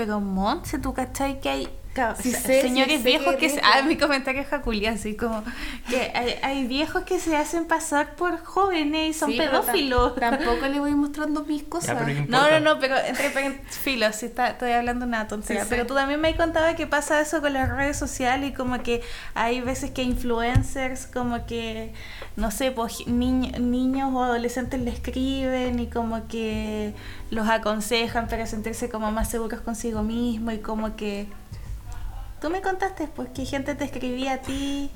Pero 0.00 0.18
Montse, 0.18 0.78
¿tú 0.78 0.94
cachai 0.94 1.40
que 1.40 1.50
hay 1.50 1.68
Sí 2.20 2.32
sé, 2.32 2.62
señores 2.62 3.02
viejos 3.02 3.34
que 3.36 3.48
se-. 3.50 3.60
Ah, 3.64 3.82
mi 3.82 3.96
comentario 3.96 4.40
es 4.42 4.46
Jaculia, 4.48 4.92
así 4.92 5.16
como 5.16 5.42
que 5.88 6.12
hay, 6.14 6.34
hay 6.42 6.66
viejos 6.66 7.02
que 7.02 7.18
se 7.18 7.36
hacen 7.36 7.66
pasar 7.66 8.14
por 8.14 8.42
jóvenes 8.44 9.10
y 9.10 9.12
son 9.18 9.30
Sí, 9.32 9.36
pedófilos. 9.36 10.14
Tampoco 10.14 10.66
le 10.68 10.78
voy 10.80 10.92
mostrando 10.94 11.44
mis 11.44 11.64
cosas. 11.64 11.96
pero 11.98 12.06
¿qué 12.06 12.26
No, 12.28 12.48
no, 12.50 12.60
no, 12.60 12.78
pero 12.80 12.96
entre 12.96 13.30
filos, 13.68 14.16
sí 14.16 14.26
está, 14.26 14.48
estoy 14.50 14.70
hablando 14.72 15.04
una 15.04 15.26
tontería. 15.26 15.62
Sí, 15.62 15.68
sí. 15.68 15.74
Pero 15.74 15.86
tú 15.86 15.94
también 15.94 16.20
me 16.20 16.36
contado 16.36 16.74
que 16.76 16.86
pasa 16.86 17.20
eso 17.20 17.40
con 17.40 17.52
las 17.52 17.68
redes 17.68 17.96
sociales 17.98 18.50
y 18.50 18.52
como 18.54 18.82
que 18.82 19.02
hay 19.34 19.60
veces 19.60 19.90
que 19.90 20.02
influencers 20.02 21.06
como 21.06 21.44
que, 21.46 21.92
no 22.36 22.50
sé, 22.50 22.70
pues 22.70 23.06
niño- 23.08 23.58
niños 23.58 24.10
o 24.14 24.22
adolescentes 24.22 24.80
le 24.80 24.90
escriben 24.90 25.78
y 25.80 25.88
como 25.88 26.28
que 26.28 26.94
los 27.30 27.48
aconsejan 27.48 28.28
para 28.28 28.46
sentirse 28.46 28.88
como 28.88 29.10
más 29.10 29.28
seguros 29.28 29.60
consigo 29.60 30.02
mismo 30.02 30.52
y 30.52 30.58
como 30.58 30.94
que... 30.96 31.26
Tú 32.40 32.50
me 32.50 32.60
contaste 32.62 33.06
pues 33.14 33.28
que 33.34 33.44
gente 33.44 33.74
te 33.74 33.84
escribía 33.84 34.34
a 34.34 34.38
ti. 34.38 34.90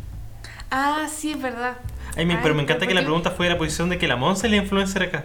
Ah, 0.70 1.06
sí, 1.14 1.32
es 1.32 1.40
verdad. 1.42 1.76
Ay, 2.16 2.24
me- 2.26 2.34
Ay, 2.34 2.40
pero 2.42 2.54
me 2.54 2.62
encanta 2.62 2.80
¿por 2.80 2.88
que 2.88 2.94
la 2.94 3.02
pregunta 3.02 3.30
fue 3.30 3.46
de 3.46 3.52
la 3.52 3.58
posición 3.58 3.88
de 3.88 3.98
que 3.98 4.08
la 4.08 4.16
Monza 4.16 4.46
es 4.46 4.50
la 4.52 4.56
influencer 4.58 5.02
acá. 5.02 5.24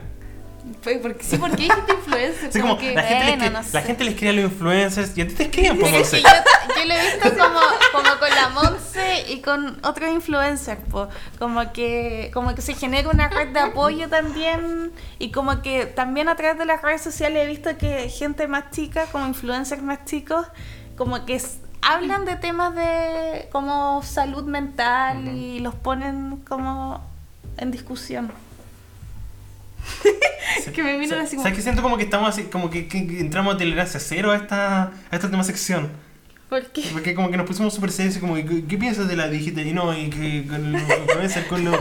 Fue 0.82 0.98
porque, 1.02 1.24
sí, 1.24 1.38
porque 1.38 1.64
hay 1.64 1.70
gente 1.70 1.94
influencer. 1.94 2.50
Así 2.50 2.60
como 2.60 2.76
como 2.78 2.82
que, 2.88 2.94
la, 2.94 3.04
gente 3.04 3.26
le 3.26 3.32
bueno, 3.32 3.44
escri- 3.46 3.52
no 3.54 3.58
la 3.60 3.64
sé. 3.64 3.82
gente 3.82 4.04
le 4.04 4.12
escribe 4.12 4.30
a 4.30 4.34
los 4.34 4.52
influencers 4.52 5.18
y 5.18 5.22
a 5.22 5.28
ti 5.28 5.34
te 5.34 5.44
escriben 5.44 5.80
por 5.80 5.88
es 5.88 5.94
Monse. 5.96 6.22
yo, 6.22 6.28
yo 6.78 6.86
lo 6.86 6.94
he 6.94 7.06
visto 7.06 7.30
como, 7.38 7.60
como 7.94 8.20
con 8.20 8.30
la 8.30 8.50
Monse 8.50 9.26
y 9.30 9.42
con 9.42 9.80
otros 9.86 10.10
influencers, 10.12 10.80
po. 10.92 11.08
como 11.40 11.72
que 11.74 12.30
como 12.34 12.54
que 12.54 12.62
se 12.62 12.76
genera 12.76 13.10
una 13.10 13.30
red 13.30 13.48
de 13.50 13.60
apoyo 13.62 14.10
también 14.10 14.92
y 15.18 15.32
como 15.32 15.62
que 15.62 15.86
también 15.88 16.30
a 16.30 16.36
través 16.36 16.58
de 16.60 16.66
las 16.66 16.82
redes 16.82 17.02
sociales 17.02 17.44
he 17.46 17.48
visto 17.48 17.76
que 17.78 18.08
gente 18.10 18.48
más 18.48 18.70
chica, 18.72 19.06
como 19.12 19.26
influencers 19.26 19.82
más 19.82 20.06
chicos, 20.06 20.46
como 20.98 21.26
que 21.26 21.36
s- 21.36 21.58
hablan 21.82 22.26
de 22.26 22.36
temas 22.36 22.76
de 22.76 23.48
como 23.52 24.02
salud 24.04 24.44
mental 24.44 25.28
y 25.28 25.60
los 25.60 25.76
ponen 25.76 26.38
como 26.48 27.02
en 27.58 27.72
discusión. 27.72 28.32
que 30.74 30.84
me 30.84 30.98
miran 30.98 31.22
así 31.22 31.36
como- 31.36 31.44
¿Sabes 31.44 31.58
que 31.58 31.64
siento 31.64 31.82
como 31.82 31.98
que 31.98 32.04
estamos 32.04 32.30
así, 32.30 32.44
como 32.44 32.70
que, 32.70 32.88
que- 32.88 33.08
que 33.08 33.20
entramos 33.20 33.56
a 33.56 33.58
tolerancia 33.58 34.00
cero 34.00 34.32
a 34.32 34.36
esta, 34.36 34.84
a 34.84 34.92
esta 35.12 35.28
última 35.28 35.44
sección? 35.44 35.90
¿Por 36.50 36.66
qué? 36.68 36.84
Porque 36.92 37.14
como 37.14 37.30
que 37.30 37.38
nos 37.38 37.46
pusimos 37.48 37.74
súper 37.74 37.92
serios 37.92 38.18
y 38.18 38.20
como, 38.20 38.36
¿qué, 38.36 38.66
qué 38.68 38.78
piensas 38.78 39.08
de 39.08 39.16
la 39.16 39.28
digital? 39.28 39.66
Y 39.68 39.74
no, 39.74 39.96
y 39.96 40.10
que 40.10 40.46
con 40.48 40.74
influencers, 40.74 41.46
con 41.48 41.64
los... 41.66 41.76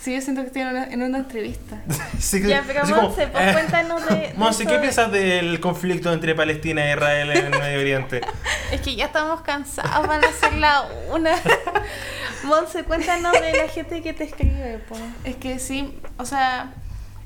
Sí, 0.00 0.14
yo 0.14 0.20
siento 0.20 0.42
que 0.42 0.46
estoy 0.46 0.62
en 0.62 0.68
una, 0.68 0.84
en 0.84 1.02
una 1.02 1.18
entrevista. 1.18 1.76
Sí, 2.18 2.40
que- 2.40 2.48
Ya, 2.48 2.62
pero 2.66 2.86
Monse, 2.86 3.26
pues 3.26 3.48
eh, 3.48 3.52
cuéntanos 3.52 4.06
de... 4.08 4.14
de 4.28 4.34
Monse, 4.36 4.62
eso 4.62 4.70
¿qué 4.70 4.76
de- 4.76 4.80
piensas 4.82 5.10
del 5.12 5.60
conflicto 5.60 6.12
entre 6.12 6.34
Palestina 6.34 6.86
e 6.88 6.94
Israel 6.94 7.30
en 7.32 7.52
el 7.54 7.58
Medio 7.60 7.80
Oriente? 7.80 8.20
Es 8.72 8.80
que 8.80 8.94
ya 8.96 9.06
estamos 9.06 9.40
cansados, 9.42 10.06
van 10.06 10.24
a 10.24 10.32
ser 10.32 10.54
la 10.54 10.84
una. 11.12 11.32
Monse, 12.44 12.84
cuéntanos 12.84 13.32
de 13.32 13.52
la 13.56 13.68
gente 13.68 14.00
que 14.02 14.12
te 14.12 14.24
escribe, 14.24 14.78
po. 14.88 14.96
Es 15.24 15.36
que 15.36 15.58
sí, 15.58 15.98
o 16.18 16.24
sea, 16.24 16.72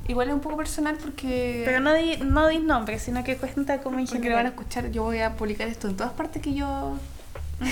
igual 0.09 0.29
es 0.29 0.35
un 0.35 0.41
poco 0.41 0.57
personal 0.57 0.97
porque... 0.97 1.63
Pero 1.67 1.81
no 1.81 1.93
di, 1.95 2.17
no 2.19 2.49
dis 2.49 2.63
nombres, 2.63 3.03
sino 3.03 3.23
que 3.23 3.37
cuenta 3.37 3.79
como 3.83 3.99
en 3.99 4.07
Porque 4.07 4.31
lo 4.31 4.37
van 4.37 4.47
a 4.47 4.51
escuchar, 4.51 4.91
yo 4.91 5.03
voy 5.05 5.21
a 5.21 5.35
publicar 5.35 5.69
esto 5.69 5.89
en 5.89 5.97
todas 5.97 6.13
partes 6.15 6.41
que 6.43 6.55
yo 6.55 6.97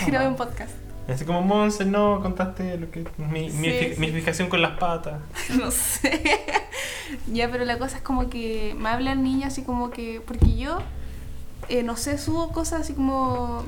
grabé 0.07 0.29
un 0.29 0.37
podcast. 0.37 0.73
Así 1.13 1.25
como, 1.25 1.43
Monse, 1.43 1.85
no, 1.85 2.21
contaste 2.23 2.77
lo 2.79 2.91
que 2.91 3.05
mi, 3.19 3.51
mi, 3.51 3.71
Sí, 3.71 3.73
fi- 3.73 3.95
sí. 3.95 4.01
mi 4.01 4.09
fijación 4.13 4.49
con 4.49 4.63
las 4.63 4.79
patas. 4.79 5.21
No 5.59 5.71
sé. 5.71 6.23
ya, 7.33 7.51
pero 7.51 7.65
la 7.65 7.79
cosa 7.79 7.97
es 7.97 8.03
como 8.03 8.31
que 8.31 8.75
me 8.79 8.89
hablan 8.89 9.23
niñas 9.23 9.53
así 9.53 9.63
como 9.63 9.91
que. 9.91 10.21
Porque 10.25 10.57
yo, 10.57 10.79
eh, 11.69 11.83
no 11.83 11.97
sé, 11.97 12.19
subo 12.19 12.53
cosas 12.53 12.83
así 12.83 12.95
como. 12.95 13.65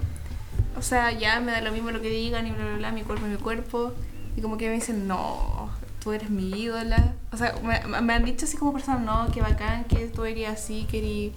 O 0.77 0.83
sea, 0.83 1.11
ya 1.13 1.41
me 1.41 1.53
da 1.53 1.61
lo 1.61 1.73
mismo 1.73 1.91
lo 1.91 2.01
que 2.01 2.09
digan 2.09 2.47
y 2.47 2.53
bla, 2.53 2.65
bla, 2.65 2.77
bla, 2.77 2.93
mi 2.93 3.03
cuerpo 3.03 3.27
es 3.27 3.33
mi 3.33 3.39
cuerpo. 3.39 3.93
Y 4.37 4.41
como 4.41 4.57
que 4.57 4.69
me 4.69 4.75
dicen, 4.75 5.07
no, 5.07 5.69
tú 6.03 6.13
eres 6.13 6.31
mi 6.31 6.49
ídola. 6.51 7.15
O 7.33 7.37
sea, 7.37 7.55
me, 7.63 8.01
me 8.01 8.13
han 8.15 8.25
dicho 8.25 8.47
así 8.47 8.57
como 8.57 8.73
personas, 8.73 9.01
no, 9.03 9.31
que 9.33 9.43
bacán, 9.43 9.85
que 9.85 10.07
tú 10.07 10.25
eres 10.25 10.49
así, 10.49 10.87
que 10.91 10.99
eres 10.99 11.33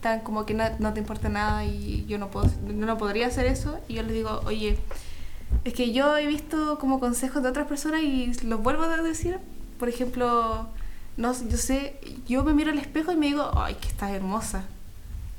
tan 0.00 0.20
como 0.20 0.44
que 0.44 0.54
no, 0.54 0.64
no 0.80 0.92
te 0.92 0.98
importa 0.98 1.28
nada 1.28 1.64
y 1.64 2.04
yo 2.08 2.18
no, 2.18 2.28
puedo, 2.30 2.50
no 2.66 2.98
podría 2.98 3.28
hacer 3.28 3.46
eso. 3.46 3.78
Y 3.86 3.94
yo 3.94 4.02
les 4.02 4.12
digo, 4.14 4.40
oye, 4.46 4.76
es 5.64 5.74
que 5.74 5.92
yo 5.92 6.16
he 6.16 6.26
visto 6.26 6.78
como 6.78 7.00
consejos 7.00 7.42
de 7.42 7.48
otras 7.48 7.66
personas 7.66 8.02
y 8.02 8.32
los 8.44 8.62
vuelvo 8.62 8.82
a 8.84 8.96
decir. 9.02 9.38
Por 9.78 9.88
ejemplo, 9.88 10.68
no 11.16 11.32
yo 11.48 11.56
sé, 11.56 11.98
yo 12.26 12.44
me 12.44 12.54
miro 12.54 12.70
al 12.70 12.78
espejo 12.78 13.12
y 13.12 13.16
me 13.16 13.26
digo, 13.26 13.50
ay, 13.56 13.74
que 13.74 13.88
estás 13.88 14.10
hermosa. 14.12 14.64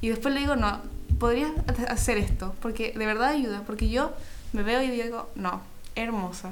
Y 0.02 0.10
después 0.10 0.34
le 0.34 0.42
digo, 0.42 0.56
no, 0.56 0.80
podrías 1.20 1.52
ha- 1.68 1.92
hacer 1.94 2.18
esto, 2.18 2.54
porque 2.62 2.92
de 2.96 3.06
verdad 3.06 3.30
ayuda, 3.30 3.64
porque 3.66 3.90
yo 3.90 4.12
me 4.52 4.64
veo 4.64 4.82
y 4.82 4.90
digo, 4.90 5.30
no, 5.36 5.62
hermosa. 5.96 6.52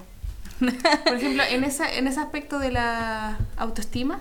Por 0.60 1.16
ejemplo, 1.16 1.44
en, 1.50 1.64
esa, 1.64 1.92
en 1.94 2.08
ese 2.08 2.20
aspecto 2.20 2.60
de 2.60 2.72
la 2.72 3.38
autoestima, 3.58 4.20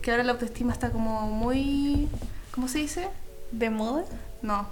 que 0.00 0.10
ahora 0.10 0.24
la 0.24 0.32
autoestima 0.32 0.72
está 0.72 0.90
como 0.90 1.22
muy, 1.28 2.08
¿cómo 2.54 2.68
se 2.68 2.78
dice? 2.78 3.08
¿De 3.50 3.68
moda? 3.70 4.04
No, 4.42 4.66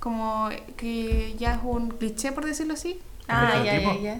como 0.00 0.48
que 0.76 1.34
ya 1.38 1.54
es 1.54 1.60
un 1.62 1.90
cliché, 1.90 2.32
por 2.32 2.44
decirlo 2.44 2.74
así. 2.74 2.98
Ah, 3.28 3.62
ya, 3.64 3.78
ya, 3.80 3.96
ya. 4.00 4.18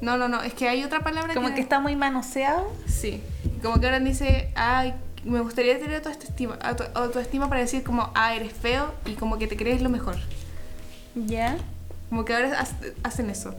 No, 0.00 0.16
no, 0.18 0.28
no, 0.28 0.42
es 0.42 0.54
que 0.54 0.68
hay 0.68 0.84
otra 0.84 1.00
palabra 1.00 1.34
Como 1.34 1.52
que 1.54 1.60
está 1.60 1.80
muy 1.80 1.96
manoseado. 1.96 2.70
Sí, 2.86 3.20
como 3.62 3.80
que 3.80 3.86
ahora 3.86 4.00
dice, 4.00 4.50
ay, 4.54 4.94
me 5.24 5.40
gustaría 5.40 5.78
tener 5.78 5.96
autoestima, 6.06 6.56
auto- 6.62 6.88
autoestima 6.94 7.48
para 7.48 7.62
decir 7.62 7.82
como, 7.82 8.10
ah, 8.14 8.34
eres 8.34 8.52
feo 8.52 8.92
y 9.06 9.14
como 9.14 9.38
que 9.38 9.46
te 9.46 9.56
crees 9.56 9.80
lo 9.82 9.88
mejor. 9.88 10.16
¿Ya? 11.14 11.56
Como 12.10 12.24
que 12.24 12.34
ahora 12.34 12.60
ha- 12.60 13.06
hacen 13.08 13.30
eso. 13.30 13.54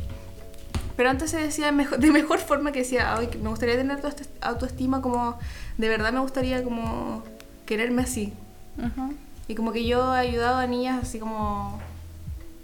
Pero 0.96 1.10
antes 1.10 1.32
se 1.32 1.38
decía 1.42 1.66
de 1.68 1.72
mejor, 1.72 1.98
de 2.00 2.12
mejor 2.12 2.40
forma 2.40 2.72
que 2.72 2.80
decía, 2.80 3.16
ay, 3.18 3.28
que 3.28 3.38
me 3.38 3.50
gustaría 3.50 3.76
tener 3.76 4.02
autoest- 4.02 4.30
autoestima 4.42 5.02
como, 5.02 5.38
de 5.78 5.90
verdad 5.90 6.14
me 6.14 6.20
gustaría 6.20 6.64
como 6.64 7.24
quererme 7.66 8.04
así. 8.04 8.34
Ujú. 8.78 9.14
Y 9.48 9.56
como 9.56 9.72
que 9.72 9.86
yo 9.86 10.16
he 10.16 10.20
ayudado 10.20 10.58
a 10.58 10.68
niñas 10.68 11.04
así 11.04 11.20
como, 11.20 11.80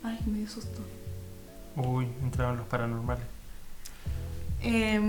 ay, 0.03 0.19
me 0.25 0.39
dio 0.39 0.49
susto. 0.49 0.81
Uy, 1.75 2.07
entraron 2.23 2.57
los 2.57 2.67
paranormales. 2.67 3.23
Eh, 4.63 5.01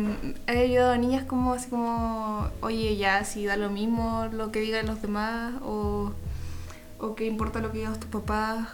he 0.47 0.59
ayudado 0.59 0.93
a 0.93 0.99
niñas 0.99 1.25
como 1.25 1.53
así 1.53 1.69
como, 1.69 2.49
oye, 2.61 2.97
ya, 2.97 3.25
si 3.25 3.45
da 3.45 3.57
lo 3.57 3.71
mismo 3.71 4.29
lo 4.33 4.51
que 4.51 4.61
digan 4.61 4.87
los 4.87 5.03
demás 5.03 5.55
o, 5.63 6.13
o 6.99 7.15
qué 7.15 7.27
importa 7.27 7.61
lo 7.61 7.71
que 7.71 7.79
digan 7.79 7.99
tus 8.01 8.11
papás, 8.11 8.69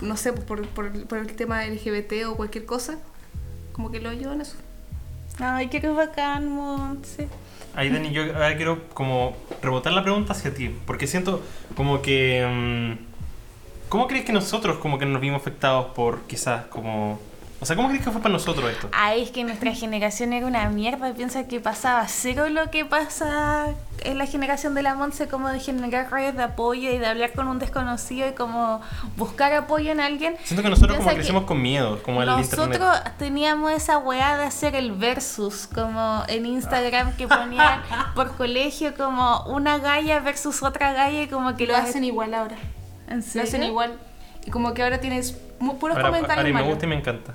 no 0.00 0.16
sé, 0.16 0.32
pues 0.32 0.44
por, 0.44 0.66
por, 0.68 1.06
por 1.06 1.18
el 1.18 1.34
tema 1.34 1.64
LGBT 1.64 2.26
o 2.26 2.36
cualquier 2.36 2.66
cosa, 2.66 2.98
como 3.72 3.90
que 3.90 4.00
lo 4.00 4.10
ayudo 4.10 4.32
en 4.32 4.40
eso. 4.40 4.56
Ay, 5.38 5.68
qué 5.68 5.80
bacán, 5.88 6.50
Monse. 6.50 7.28
Ahí, 7.78 7.90
Dani, 7.90 8.10
yo 8.10 8.24
ahora 8.24 8.56
quiero 8.56 8.88
como 8.92 9.36
rebotar 9.62 9.92
la 9.92 10.02
pregunta 10.02 10.32
hacia 10.32 10.52
ti, 10.52 10.74
porque 10.84 11.06
siento 11.06 11.44
como 11.76 12.02
que... 12.02 12.44
mm, 12.44 13.88
¿Cómo 13.88 14.08
crees 14.08 14.24
que 14.24 14.32
nosotros 14.32 14.78
como 14.78 14.98
que 14.98 15.06
nos 15.06 15.20
vimos 15.20 15.40
afectados 15.40 15.86
por 15.94 16.22
quizás 16.22 16.66
como... 16.66 17.20
O 17.60 17.66
sea, 17.66 17.74
¿cómo 17.74 17.88
crees 17.88 18.04
que 18.04 18.12
fue 18.12 18.20
para 18.22 18.32
nosotros 18.32 18.70
esto? 18.70 18.88
Ay, 18.92 19.22
es 19.22 19.30
que 19.32 19.42
nuestra 19.42 19.72
generación 19.74 20.32
era 20.32 20.46
una 20.46 20.68
mierda. 20.68 21.12
Piensa 21.12 21.48
que 21.48 21.58
pasaba 21.58 22.06
cero 22.06 22.48
lo 22.48 22.70
que 22.70 22.84
pasa 22.84 23.74
en 24.04 24.16
la 24.16 24.26
generación 24.26 24.76
de 24.76 24.82
la 24.82 24.94
Monse, 24.94 25.26
como 25.26 25.48
de 25.48 25.58
generar 25.58 26.08
redes 26.08 26.36
de 26.36 26.44
apoyo 26.44 26.88
y 26.92 26.98
de 26.98 27.06
hablar 27.06 27.32
con 27.32 27.48
un 27.48 27.58
desconocido 27.58 28.28
y 28.28 28.32
como 28.34 28.80
buscar 29.16 29.52
apoyo 29.54 29.90
en 29.90 29.98
alguien. 29.98 30.36
Siento 30.44 30.62
que 30.62 30.70
nosotros 30.70 30.98
como 30.98 31.08
Piensa 31.08 31.10
que 31.16 31.16
crecimos 31.22 31.44
con 31.46 31.60
miedo, 31.60 32.00
como 32.04 32.22
el 32.22 32.28
Nosotros 32.28 32.66
internet. 32.68 33.14
teníamos 33.18 33.72
esa 33.72 33.98
weá 33.98 34.36
de 34.36 34.44
hacer 34.44 34.76
el 34.76 34.92
versus, 34.92 35.66
como 35.74 36.22
en 36.28 36.46
Instagram 36.46 37.16
que 37.16 37.26
ponían 37.26 37.82
por 38.14 38.36
colegio 38.36 38.94
como 38.96 39.42
una 39.46 39.78
galla 39.78 40.20
versus 40.20 40.62
otra 40.62 40.92
galla 40.92 41.22
y 41.22 41.26
como 41.26 41.56
que 41.56 41.66
lo 41.66 41.72
las- 41.72 41.88
hacen 41.88 42.04
igual 42.04 42.34
ahora. 42.34 42.56
¿En 43.08 43.16
Lo 43.16 43.22
serio? 43.22 43.42
hacen 43.42 43.62
igual. 43.64 43.98
Y 44.46 44.50
como 44.52 44.74
que 44.74 44.84
ahora 44.84 45.00
tienes 45.00 45.32
puros 45.58 45.96
Ahora, 45.96 46.10
comentarios 46.10 46.48
y 46.48 46.52
me 46.52 46.62
gusta 46.62 46.86
y 46.86 46.88
me 46.88 46.94
encanta. 46.94 47.34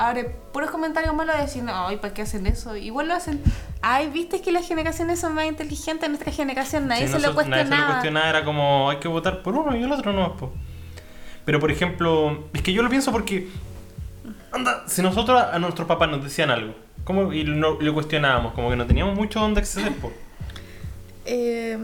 Ahora, 0.00 0.22
puros 0.52 0.70
comentarios 0.70 1.14
malos 1.14 1.36
diciendo, 1.42 1.72
ay, 1.74 1.98
¿para 1.98 2.14
qué 2.14 2.22
hacen 2.22 2.46
eso? 2.46 2.74
Igual 2.74 3.08
lo 3.08 3.14
hacen. 3.14 3.42
Ay, 3.82 4.08
viste 4.08 4.40
que 4.40 4.50
las 4.50 4.66
generaciones 4.66 5.20
son 5.20 5.34
más 5.34 5.44
inteligentes. 5.46 6.08
Nuestra 6.08 6.32
generación 6.32 6.88
nadie 6.88 7.02
Sí, 7.06 7.12
se 7.12 7.18
lo 7.18 7.28
nosotros- 7.28 7.48
nadie 7.48 7.64
se 7.64 7.68
lo 7.68 7.76
cuestionaba. 7.76 7.92
cuestionaba, 8.00 8.28
era 8.30 8.44
como 8.44 8.88
hay 8.90 8.96
que 8.96 9.08
votar 9.08 9.42
por 9.42 9.54
uno 9.56 9.76
y 9.76 9.82
el 9.82 9.92
otro 9.92 10.12
no. 10.14 10.36
po. 10.38 10.52
Pero 11.44 11.60
por 11.60 11.70
ejemplo, 11.70 12.44
es 12.54 12.62
que 12.62 12.72
yo 12.72 12.82
lo 12.82 12.88
pienso 12.88 13.12
porque, 13.12 13.48
anda, 14.52 14.84
si 14.86 15.02
nosotros 15.02 15.42
a 15.42 15.58
nuestros 15.58 15.86
papás 15.86 16.08
nos 16.08 16.22
decían 16.24 16.50
algo, 16.50 16.74
¿cómo? 17.04 17.32
y 17.34 17.44
no, 17.44 17.72
lo 17.80 17.92
cuestionábamos, 17.94 18.54
como 18.54 18.70
que 18.70 18.76
no 18.76 18.86
teníamos 18.86 19.14
mucho 19.16 19.38
donde 19.40 19.60
acceder. 19.60 19.92
po. 19.96 20.10
Sí, 21.24 21.74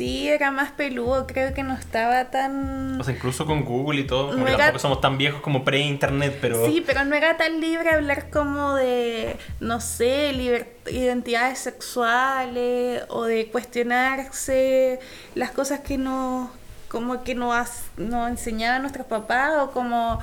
era 0.00 0.50
más 0.50 0.70
peludo. 0.72 1.26
Creo 1.26 1.52
que 1.54 1.62
no 1.62 1.74
estaba 1.74 2.30
tan. 2.30 3.00
O 3.00 3.04
sea, 3.04 3.14
incluso 3.14 3.46
con 3.46 3.64
Google 3.64 4.00
y 4.00 4.06
todo, 4.06 4.26
como 4.28 4.38
No 4.38 4.44
que 4.46 4.50
era- 4.52 4.58
tampoco 4.64 4.78
somos 4.80 5.00
tan 5.00 5.18
viejos 5.18 5.40
como 5.42 5.64
pre-internet, 5.64 6.38
pero... 6.40 6.64
Sí, 6.66 6.82
pero 6.86 7.04
no 7.04 7.14
era 7.14 7.36
tan 7.36 7.60
libre 7.60 7.90
hablar 7.90 8.30
como 8.30 8.74
de, 8.74 9.36
no 9.60 9.80
sé, 9.80 10.32
liber- 10.32 10.66
identidades 10.90 11.58
sexuales 11.60 13.02
o 13.08 13.24
de 13.24 13.46
cuestionarse 13.50 15.00
las 15.34 15.50
cosas 15.50 15.80
que 15.80 15.98
no, 15.98 16.50
como 16.88 17.22
que 17.24 17.34
nos, 17.34 17.68
nos 17.96 18.30
enseñaban 18.30 18.82
nuestros 18.82 19.06
papás 19.06 19.52
o 19.60 19.70
como, 19.72 20.18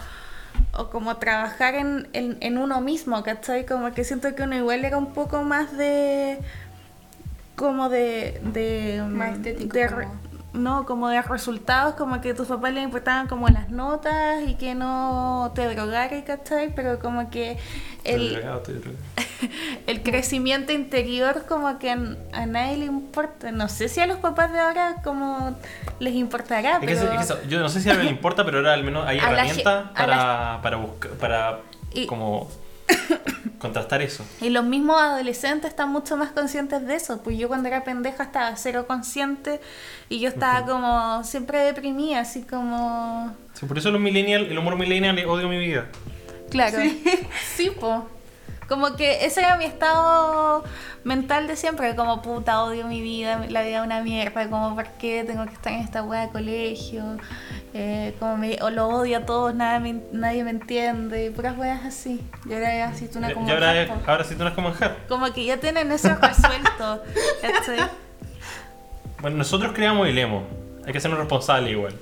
o 0.74 0.90
como 0.90 1.18
trabajar 1.18 1.76
en, 1.76 2.08
en, 2.14 2.38
en 2.42 2.58
uno 2.58 2.82
mismo, 2.82 3.24
¿cachai? 3.24 3.66
Como 3.66 3.92
que 3.94 4.04
siento 4.04 4.36
que 4.36 4.44
uno 4.44 4.56
igual 4.56 4.86
era 4.86 4.98
un 4.98 5.14
poco 5.14 5.44
más 5.44 5.76
de, 5.78 6.40
como 7.60 7.90
de, 7.90 8.40
de, 8.44 9.04
Más 9.08 9.36
estético, 9.38 9.78
de 9.78 9.86
como- 9.88 10.00
re- 10.00 10.08
no, 10.52 10.86
como 10.88 11.10
de 11.10 11.22
resultados, 11.22 11.94
como 11.94 12.20
que 12.22 12.32
a 12.32 12.34
tus 12.36 12.48
papás 12.48 12.74
les 12.74 12.84
importaban 12.84 13.28
como 13.28 13.48
las 13.50 13.70
notas 13.70 14.42
y 14.48 14.56
que 14.56 14.74
no 14.74 15.52
te 15.54 15.68
drogaras, 15.72 16.24
¿cachai? 16.24 16.74
Pero 16.74 16.98
como 16.98 17.30
que 17.30 17.58
Estoy 18.04 18.28
el, 18.28 18.34
drogado, 18.34 18.58
estoy 18.58 18.74
drogado. 18.76 19.04
el 19.88 20.02
crecimiento 20.02 20.72
interior 20.74 21.46
como 21.48 21.78
que 21.78 21.92
a, 21.92 22.46
nadie 22.48 22.78
le 22.78 22.86
importa. 22.86 23.52
No 23.52 23.68
sé 23.70 23.90
si 23.90 24.00
a 24.00 24.08
los 24.08 24.18
papás 24.18 24.52
de 24.52 24.60
ahora 24.60 24.96
como 25.04 25.56
les 26.00 26.16
importará, 26.16 26.74
Es 26.76 26.80
que, 26.80 26.86
pero... 26.96 27.04
es 27.04 27.10
que 27.18 27.24
eso, 27.24 27.38
yo 27.48 27.60
no 27.60 27.70
sé 27.70 27.82
si 27.82 27.90
a 27.90 27.94
él 27.94 28.06
le 28.06 28.10
importa, 28.10 28.44
pero 28.44 28.58
ahora 28.58 28.74
al 28.74 28.84
menos 28.84 29.06
hay 29.06 29.18
herramientas 29.20 29.92
para, 29.96 30.60
para 30.64 30.78
buscar, 30.78 31.12
para 31.12 31.60
Y- 31.94 32.08
como 32.08 32.50
contrastar 33.60 34.02
eso. 34.02 34.26
Y 34.42 34.50
los 34.50 34.64
mismos 34.64 35.00
adolescentes 35.02 35.70
están 35.70 35.92
mucho 35.92 36.18
más 36.18 36.32
conscientes 36.32 36.86
de 36.86 36.96
eso. 36.96 37.22
Pues 37.22 37.38
yo 37.38 37.48
cuando 37.48 37.68
era 37.68 37.84
pendeja 37.84 38.24
estaba 38.24 38.56
cero 38.56 38.86
consciente 38.88 39.60
y 40.10 40.20
yo 40.20 40.30
estaba 40.30 40.66
como 40.66 41.24
siempre 41.24 41.60
deprimida, 41.60 42.22
así 42.22 42.42
como... 42.42 43.36
Sí, 43.54 43.66
por 43.66 43.78
eso 43.78 43.92
los 43.92 44.02
millennial, 44.02 44.46
el 44.46 44.58
humor 44.58 44.78
millennial 44.78 45.18
odio 45.28 45.48
mi 45.50 45.60
vida. 45.60 45.88
Claro. 46.50 46.80
Sí, 47.56 47.70
po. 47.70 48.08
Como 48.70 48.96
que 48.96 49.26
ese 49.26 49.42
era 49.42 49.58
mi 49.58 49.66
estado 49.66 50.64
mental 51.04 51.48
de 51.48 51.56
siempre, 51.56 51.96
como 51.96 52.22
puta, 52.22 52.64
odio 52.64 52.86
mi 52.88 53.02
vida, 53.02 53.44
la 53.50 53.64
vida 53.64 53.80
es 53.80 53.84
una 53.86 54.02
mierda, 54.02 54.48
como 54.50 54.76
por 54.76 54.86
qué 55.00 55.24
tengo 55.26 55.46
que 55.46 55.54
estar 55.54 55.74
en 55.74 55.80
esta 55.80 56.04
wea 56.04 56.28
de 56.28 56.30
colegio, 56.30 57.04
eh, 57.74 58.16
como 58.20 58.38
me, 58.38 58.58
o 58.62 58.70
lo 58.70 58.88
odio 58.90 59.18
a 59.18 59.26
todos, 59.26 59.56
nada 59.56 59.80
me- 59.80 60.02
nadie 60.12 60.44
me 60.44 60.52
entiende, 60.52 61.32
puras 61.32 61.58
weas 61.58 61.84
así. 61.86 62.22
Y 62.48 62.54
ahora 62.54 62.86
así 62.90 63.08
tú 63.08 63.18
una 63.18 63.32
Y 63.32 63.34
como 63.34 63.50
ahora, 63.50 63.86
japo. 63.88 64.02
ahora 64.12 64.24
sí 64.24 64.36
tú 64.36 64.44
no 64.44 64.50
es 64.50 64.56
como 64.56 64.70
enjar. 64.70 64.98
Como 65.08 65.26
que 65.34 65.46
ya 65.46 65.58
tienen 65.58 65.92
eso 65.92 66.10
resuelto. 66.22 67.04
¿cachai? 67.42 67.90
Bueno, 69.22 69.38
nosotros 69.38 69.72
creamos 69.74 70.08
y 70.08 70.12
leemos. 70.14 70.44
Hay 70.86 70.94
que 70.94 71.00
sernos 71.00 71.20
responsables 71.20 71.72
igual. 71.72 71.94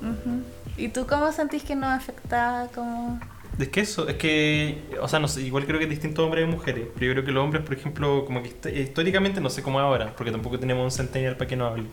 Ujú. 0.00 0.42
¿Y 0.76 0.88
tú 0.88 1.06
cómo 1.06 1.32
sentís 1.32 1.62
que 1.64 1.74
nos 1.74 1.90
afectaba? 1.90 2.66
Como... 2.74 3.18
Es 3.58 3.68
que 3.68 3.80
eso, 3.80 4.06
es 4.06 4.16
que, 4.16 4.78
o 5.00 5.08
sea, 5.08 5.18
no 5.18 5.28
sé, 5.28 5.40
igual 5.42 5.64
creo 5.64 5.78
que 5.78 5.84
es 5.84 5.90
distinto 5.90 6.24
hombres 6.24 6.44
y 6.46 6.50
mujeres. 6.50 6.88
Pero 6.94 7.06
yo 7.06 7.12
creo 7.12 7.24
que 7.24 7.32
los 7.32 7.42
hombres, 7.44 7.62
por 7.64 7.74
ejemplo, 7.74 8.24
como 8.26 8.42
que 8.42 8.50
hist- 8.50 8.76
históricamente, 8.76 9.40
no 9.40 9.48
sé 9.48 9.62
cómo 9.62 9.80
ahora, 9.80 10.14
porque 10.16 10.30
tampoco 10.30 10.58
tenemos 10.58 10.84
un 10.84 10.90
centennial 10.90 11.36
para 11.36 11.48
que 11.48 11.56
no 11.56 11.66
hable. 11.66 11.84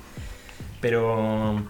Pero 0.82 1.64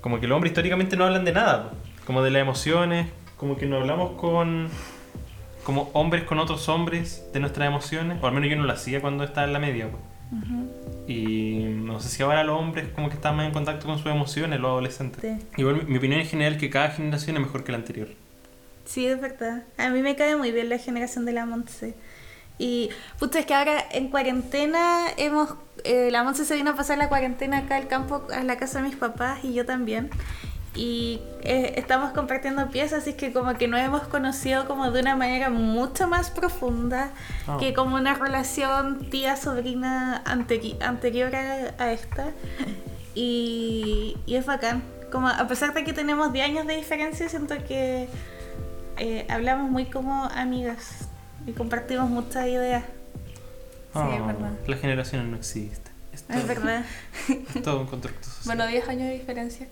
como 0.00 0.20
que 0.20 0.26
los 0.26 0.36
hombres 0.36 0.50
históricamente 0.50 0.96
no 0.96 1.04
hablan 1.04 1.24
de 1.24 1.32
nada, 1.32 1.72
como 2.06 2.22
de 2.22 2.30
las 2.30 2.42
emociones, 2.42 3.06
como 3.36 3.56
que 3.56 3.66
no 3.66 3.76
hablamos 3.76 4.20
con 4.20 4.68
como 5.64 5.90
hombres 5.92 6.24
con 6.24 6.40
otros 6.40 6.68
hombres 6.68 7.24
de 7.32 7.38
nuestras 7.38 7.68
emociones, 7.68 8.18
o 8.20 8.26
al 8.26 8.32
menos 8.34 8.50
yo 8.50 8.56
no 8.56 8.64
lo 8.64 8.72
hacía 8.72 9.00
cuando 9.00 9.22
estaba 9.24 9.46
en 9.46 9.52
la 9.52 9.58
media. 9.60 9.88
po. 9.90 9.98
Y 11.06 11.64
no 11.76 12.00
sé 12.00 12.08
si 12.08 12.22
ahora 12.22 12.42
los 12.44 12.58
hombres 12.58 12.88
como 12.94 13.08
que 13.08 13.14
están 13.14 13.36
más 13.36 13.46
en 13.46 13.52
contacto 13.52 13.86
con 13.86 13.96
sus 13.98 14.06
emociones, 14.08 14.60
los 14.60 14.70
adolescentes. 14.70 15.20
Sí. 15.22 15.46
Igual 15.56 15.76
mi, 15.76 15.92
mi 15.92 15.98
opinión 15.98 16.20
en 16.20 16.26
general 16.26 16.54
es 16.54 16.58
que 16.60 16.68
cada 16.70 16.90
generación 16.90 17.36
es 17.36 17.42
mejor 17.42 17.64
que 17.64 17.72
la 17.72 17.78
anterior. 17.78 18.08
Sí, 18.84 19.06
es 19.06 19.20
verdad. 19.20 19.62
A 19.78 19.88
mí 19.90 20.02
me 20.02 20.16
cae 20.16 20.36
muy 20.36 20.50
bien 20.52 20.68
la 20.68 20.78
generación 20.78 21.24
de 21.24 21.32
la 21.32 21.46
Monse. 21.46 21.94
Y, 22.58 22.90
puta, 23.18 23.38
es 23.38 23.46
que 23.46 23.54
ahora 23.54 23.82
en 23.92 24.08
cuarentena 24.08 25.06
hemos... 25.16 25.54
eh, 25.84 26.10
la 26.10 26.22
Monse 26.22 26.44
se 26.44 26.54
vino 26.54 26.70
a 26.72 26.74
pasar 26.76 26.98
la 26.98 27.08
cuarentena 27.08 27.58
acá 27.58 27.76
al 27.76 27.88
campo, 27.88 28.26
a 28.32 28.42
la 28.44 28.56
casa 28.56 28.80
de 28.82 28.88
mis 28.88 28.96
papás 28.96 29.40
y 29.44 29.52
yo 29.54 29.64
también. 29.66 30.10
Y 30.74 31.20
eh, 31.42 31.74
estamos 31.76 32.12
compartiendo 32.12 32.70
piezas, 32.70 33.02
así 33.02 33.12
que 33.12 33.30
como 33.32 33.54
que 33.54 33.68
nos 33.68 33.80
hemos 33.80 34.02
conocido 34.04 34.66
como 34.66 34.90
de 34.90 35.00
una 35.00 35.16
manera 35.16 35.50
mucho 35.50 36.08
más 36.08 36.30
profunda 36.30 37.10
Ah. 37.46 37.56
que 37.60 37.74
como 37.74 37.96
una 37.96 38.14
relación 38.14 39.10
tía-sobrina 39.10 40.22
anteri- 40.24 40.80
anterior 40.82 41.34
a, 41.36 41.74
a 41.82 41.92
esta. 41.92 42.30
Y, 43.14 44.16
y 44.26 44.36
es 44.36 44.46
bacán. 44.46 44.82
Como 45.10 45.28
a 45.28 45.46
pesar 45.46 45.74
de 45.74 45.84
que 45.84 45.92
tenemos 45.92 46.32
10 46.32 46.46
años 46.46 46.66
de 46.66 46.76
diferencia, 46.76 47.28
siento 47.28 47.54
que 47.68 48.08
eh, 49.02 49.26
hablamos 49.28 49.70
muy 49.70 49.86
como 49.86 50.24
amigas 50.26 51.08
y 51.46 51.52
compartimos 51.52 52.08
muchas 52.08 52.46
ideas. 52.46 52.84
Sí, 52.84 53.98
es 53.98 54.20
Oh, 54.20 54.26
verdad. 54.26 54.52
Las 54.66 54.80
generaciones 54.80 55.26
no 55.28 55.36
existen. 55.36 55.92
Es 56.12 56.22
todo, 56.22 56.38
Es 56.38 56.46
verdad. 56.46 56.84
es 57.28 57.62
todo 57.62 57.80
un 57.80 57.86
constructo 57.86 58.24
social. 58.24 58.44
Bueno, 58.56 58.66
10 58.66 58.88
años 58.88 59.08
de 59.08 59.12
diferencia 59.14 59.66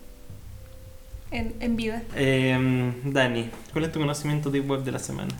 en, 1.30 1.54
en 1.60 1.76
vida. 1.76 2.02
Em, 2.16 3.12
Dani, 3.12 3.50
¿cuál 3.72 3.84
es 3.84 3.92
tu 3.92 4.00
conocimiento 4.00 4.50
deep 4.50 4.68
web 4.68 4.82
de 4.82 4.92
la 4.92 4.98
semana? 4.98 5.32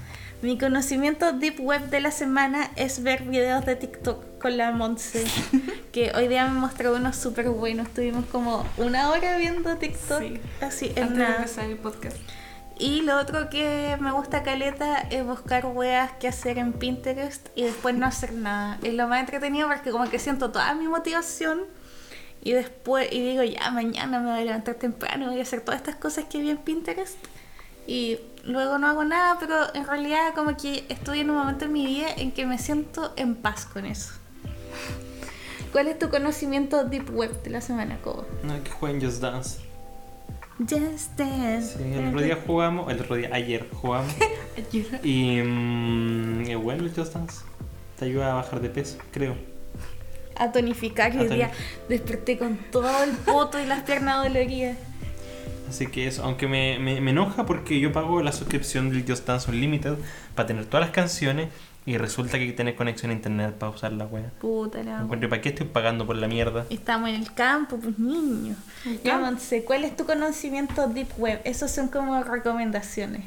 Mi 0.43 0.57
conocimiento 0.57 1.33
deep 1.33 1.61
web 1.61 1.91
de 1.91 2.01
la 2.01 2.11
semana 2.11 2.71
es 2.77 3.03
ver 3.03 3.25
videos 3.25 3.67
de 3.67 3.77
TikTok 3.77 4.39
con 4.41 4.57
la 4.57 4.71
Monse, 4.71 5.25
que 5.93 6.13
hoy 6.15 6.29
día 6.29 6.47
me 6.47 6.59
mostró 6.61 6.95
unos 6.95 7.17
súper 7.17 7.51
buenos. 7.51 7.89
Estuvimos 7.89 8.25
como 8.27 8.65
una 8.79 9.11
hora 9.11 9.37
viendo 9.37 9.77
TikTok, 9.77 10.21
Sí. 10.21 10.41
así 10.63 10.93
en 10.97 11.03
Antes 11.05 11.19
de 11.19 11.25
empezar 11.35 11.65
el 11.67 11.77
podcast. 11.77 12.17
Y 12.81 13.03
lo 13.03 13.19
otro 13.19 13.51
que 13.51 13.99
me 14.01 14.11
gusta 14.11 14.43
caleta 14.43 15.01
es 15.11 15.23
buscar 15.23 15.67
weas 15.67 16.13
que 16.13 16.29
hacer 16.29 16.57
en 16.57 16.73
Pinterest 16.73 17.49
y 17.55 17.65
después 17.65 17.95
no 17.95 18.07
hacer 18.07 18.33
nada. 18.33 18.79
Es 18.83 18.95
lo 18.95 19.07
más 19.07 19.21
entretenido 19.21 19.69
porque 19.69 19.91
como 19.91 20.09
que 20.09 20.19
siento 20.19 20.51
toda 20.51 20.73
mi 20.75 20.89
motivación 20.89 21.61
y 22.43 22.53
después 22.53 23.13
y 23.13 23.21
digo 23.21 23.43
ya 23.43 23.71
mañana 23.71 24.19
me 24.19 24.31
voy 24.31 24.41
a 24.41 24.45
levantar 24.47 24.77
temprano, 24.77 25.27
voy 25.27 25.41
a 25.41 25.43
hacer 25.43 25.61
todas 25.61 25.79
estas 25.79 25.97
cosas 25.97 26.25
que 26.25 26.39
vi 26.39 26.49
en 26.49 26.57
Pinterest 26.57 27.19
y 27.87 28.19
luego 28.45 28.79
no 28.79 28.87
hago 28.87 29.05
nada, 29.05 29.37
pero 29.39 29.75
en 29.75 29.87
realidad 29.87 30.33
como 30.35 30.57
que 30.57 30.87
estoy 30.89 31.21
en 31.21 31.29
un 31.29 31.37
momento 31.37 31.67
en 31.67 31.75
mi 31.75 31.85
vida 31.85 32.07
en 32.17 32.33
que 32.33 32.47
me 32.47 32.57
siento 32.57 33.13
en 33.17 33.35
paz 33.35 33.67
con 33.67 33.85
eso. 33.85 34.15
¿Cuál 35.71 35.89
es 35.89 35.99
tu 35.99 36.09
conocimiento 36.09 36.85
deep 36.85 37.15
web 37.15 37.43
de 37.43 37.51
la 37.51 37.61
semana, 37.61 37.99
Cobo? 38.01 38.25
No, 38.43 38.65
que 38.65 38.71
jueguen 38.71 39.03
Just 39.03 39.21
Dance. 39.21 39.70
Just 40.69 41.17
Dance. 41.17 41.79
Sí, 41.79 41.95
el 41.95 42.09
otro 42.09 42.21
día 42.21 42.39
jugamos, 42.47 42.93
el 42.93 43.01
otro 43.01 43.17
día, 43.17 43.31
ayer 43.33 43.67
jugamos. 43.73 44.13
y 45.03 45.41
mm, 45.43 46.43
es 46.43 46.57
bueno 46.57 46.85
el 46.85 46.95
Just 46.95 47.15
Dance. 47.15 47.45
Te 47.99 48.05
ayuda 48.05 48.33
a 48.33 48.35
bajar 48.35 48.61
de 48.61 48.69
peso, 48.69 48.99
creo. 49.11 49.37
A 50.37 50.53
tonificar. 50.53 51.17
A 51.17 51.21
Hoy 51.21 51.29
día 51.29 51.51
desperté 51.89 52.37
con 52.37 52.59
todo 52.71 53.03
el 53.05 53.13
poto 53.13 53.59
y 53.59 53.67
las 53.67 53.83
piernas 53.85 54.23
doloridas. 54.23 54.77
Así 55.69 55.87
que 55.87 56.07
eso, 56.07 56.25
aunque 56.25 56.49
me, 56.49 56.79
me, 56.79 57.01
me 57.01 57.13
enoja 57.13 57.47
porque 57.47 57.79
yo 57.79 57.93
pago 57.93 58.23
la 58.23 58.33
suscripción 58.33 58.91
del 58.91 59.05
Just 59.07 59.27
Dance 59.27 59.51
Unlimited 59.51 59.95
para 60.35 60.47
tener 60.47 60.67
todas 60.67 60.87
las 60.87 60.91
canciones 60.91 61.49
y 61.87 61.97
resulta 61.97 62.33
que 62.33 62.45
hay 62.45 62.51
que 62.51 62.57
tener 62.57 62.77
conexión 62.77 63.11
a 63.11 63.15
internet 63.15 63.55
para 63.55 63.73
usar 63.73 63.93
la 63.93 64.07
wea. 64.07 64.31
Puta 64.41 64.83
la 64.83 65.01
Encuentro, 65.01 65.29
¿para 65.29 65.41
qué 65.41 65.49
estoy 65.49 65.67
pagando 65.67 66.07
por 66.07 66.17
la 66.17 66.29
mierda? 66.29 66.67
Estamos 66.69 67.09
en 67.09 67.17
el 67.17 67.33
campo, 67.33 67.79
pues 67.79 67.99
niños. 67.99 68.59
Ya, 69.03 69.21
¿cuál 69.65 69.85
es 69.85 69.97
tu 69.97 70.05
conocimiento 70.05 70.87
deep 70.89 71.09
web? 71.19 71.41
Esos 71.45 71.71
son 71.71 71.89
como 71.89 72.23
recomendaciones. 72.23 73.25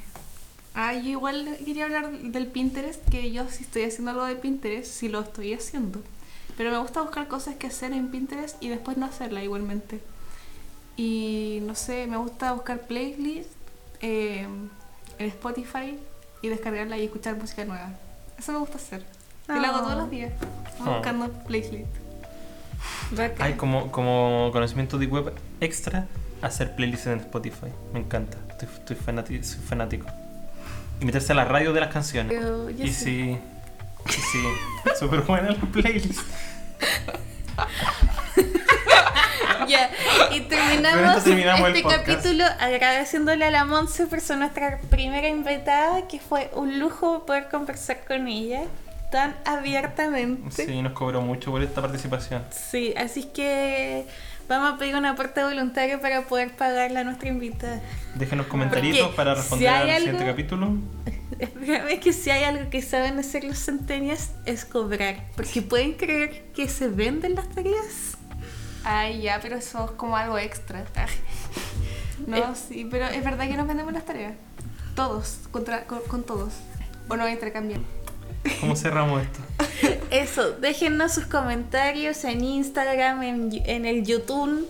Ah, 0.75 0.93
yo 0.93 1.09
igual 1.09 1.57
quería 1.63 1.85
hablar 1.85 2.11
del 2.11 2.47
Pinterest, 2.47 3.07
que 3.09 3.31
yo 3.31 3.47
si 3.49 3.63
estoy 3.63 3.83
haciendo 3.83 4.11
algo 4.11 4.25
de 4.25 4.35
Pinterest, 4.35 4.91
sí 4.91 5.07
lo 5.07 5.21
estoy 5.21 5.53
haciendo. 5.53 6.01
Pero 6.57 6.71
me 6.71 6.77
gusta 6.77 7.01
buscar 7.01 7.27
cosas 7.27 7.55
que 7.55 7.67
hacer 7.67 7.91
en 7.93 8.09
Pinterest 8.09 8.61
y 8.61 8.69
después 8.69 8.97
no 8.97 9.05
hacerla 9.05 9.43
igualmente. 9.43 9.99
Y 10.95 11.59
no 11.63 11.73
sé, 11.75 12.05
me 12.07 12.17
gusta 12.17 12.53
buscar 12.53 12.81
playlists 12.81 13.53
eh, 14.01 14.47
en 15.17 15.27
Spotify 15.27 15.97
y 16.41 16.49
descargarla 16.49 16.97
y 16.97 17.05
escuchar 17.05 17.35
música 17.35 17.65
nueva. 17.65 17.93
Eso 18.43 18.51
me 18.51 18.57
gusta 18.59 18.75
hacer. 18.75 19.05
Y 19.47 19.53
lo 19.53 19.65
hago 19.65 19.79
todos 19.83 19.95
los 19.97 20.09
días. 20.09 20.33
Ah. 20.81 20.89
Buscando 20.95 21.29
playlists. 21.47 21.97
Bacán. 23.11 23.41
Hay 23.47 23.53
como, 23.53 23.89
como 23.89 24.49
conocimiento 24.51 24.97
de 24.97 25.05
web 25.07 25.33
extra 25.61 26.07
hacer 26.41 26.75
playlists 26.75 27.07
en 27.07 27.19
Spotify. 27.19 27.67
Me 27.93 27.99
encanta. 28.01 28.37
Estoy, 28.49 28.67
estoy 28.73 28.97
fanati- 28.97 29.41
soy 29.43 29.61
fanático. 29.61 30.07
Y 30.99 31.05
meterse 31.05 31.31
a 31.31 31.35
la 31.35 31.45
radio 31.45 31.71
de 31.71 31.79
las 31.79 31.93
canciones. 31.93 32.33
Pero 32.37 32.69
yo 32.69 32.83
Y 32.83 32.91
sí. 32.91 33.37
y 34.07 34.11
sí. 34.11 34.43
Súper 34.99 35.21
buena 35.21 35.51
la 35.51 35.55
playlist. 35.71 36.19
Ya, 39.67 39.89
y 40.31 40.41
terminamos, 40.41 41.23
terminamos 41.23 41.69
este 41.69 41.83
capítulo 41.83 42.45
agradeciéndole 42.59 43.45
a 43.45 43.51
la 43.51 43.65
Monse 43.65 44.07
por 44.07 44.19
ser 44.21 44.37
nuestra 44.37 44.79
primera 44.89 45.27
invitada, 45.27 46.07
que 46.07 46.19
fue 46.19 46.49
un 46.55 46.79
lujo 46.79 47.25
poder 47.25 47.49
conversar 47.49 48.03
con 48.05 48.27
ella 48.27 48.63
tan 49.11 49.35
abiertamente. 49.45 50.65
Sí, 50.65 50.81
nos 50.81 50.93
cobró 50.93 51.21
mucho 51.21 51.51
por 51.51 51.61
esta 51.61 51.81
participación. 51.81 52.43
Sí, 52.51 52.93
así 52.97 53.25
que 53.25 54.05
vamos 54.49 54.73
a 54.73 54.77
pedir 54.77 54.95
un 54.95 55.05
aporte 55.05 55.43
voluntario 55.43 56.01
para 56.01 56.21
poder 56.23 56.51
pagarla 56.55 57.01
a 57.01 57.03
nuestra 57.03 57.29
invitada. 57.29 57.79
Déjenos 58.15 58.47
comentarios 58.47 59.09
para 59.15 59.35
si 59.35 59.41
responder 59.41 59.69
hay 59.69 59.81
al 59.81 59.89
algo- 59.89 59.99
siguiente 59.99 60.25
capítulo. 60.25 60.77
Es 61.89 61.99
que 61.99 62.13
si 62.13 62.29
hay 62.29 62.43
algo 62.43 62.69
que 62.69 62.81
saben 62.81 63.17
hacer 63.19 63.43
los 63.43 63.57
centenias 63.57 64.31
es 64.45 64.65
cobrar, 64.65 65.25
porque 65.35 65.61
pueden 65.61 65.93
creer 65.93 66.43
que 66.55 66.69
se 66.69 66.87
venden 66.87 67.35
las 67.35 67.49
tareas. 67.49 68.17
Ay, 68.83 69.21
ya, 69.21 69.39
pero 69.41 69.57
eso 69.57 69.85
es 69.85 69.91
como 69.91 70.17
algo 70.17 70.37
extra. 70.37 70.83
No, 72.27 72.37
Eh. 72.37 72.43
sí, 72.67 72.87
pero 72.89 73.05
es 73.07 73.23
verdad 73.23 73.47
que 73.47 73.57
nos 73.57 73.67
vendemos 73.67 73.93
las 73.93 74.05
tareas. 74.05 74.33
Todos, 74.95 75.39
contra, 75.51 75.85
con, 75.85 75.99
con 76.07 76.23
todos. 76.23 76.53
O 77.09 77.15
no 77.17 77.27
intercambian. 77.27 77.83
¿Cómo 78.59 78.75
cerramos 78.75 79.21
esto? 79.23 79.39
Eso, 80.11 80.51
déjennos 80.51 81.13
sus 81.13 81.25
comentarios 81.25 82.23
en 82.25 82.43
Instagram, 82.43 83.23
en, 83.23 83.49
en 83.65 83.85
el 83.85 84.05
YouTube, 84.05 84.67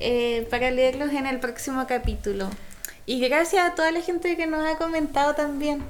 eh, 0.00 0.46
para 0.50 0.70
leerlos 0.70 1.12
en 1.12 1.26
el 1.26 1.38
próximo 1.38 1.86
capítulo. 1.86 2.48
Y 3.06 3.20
gracias 3.20 3.70
a 3.70 3.74
toda 3.74 3.90
la 3.92 4.00
gente 4.00 4.36
que 4.36 4.46
nos 4.46 4.64
ha 4.66 4.76
comentado 4.78 5.34
también. 5.34 5.82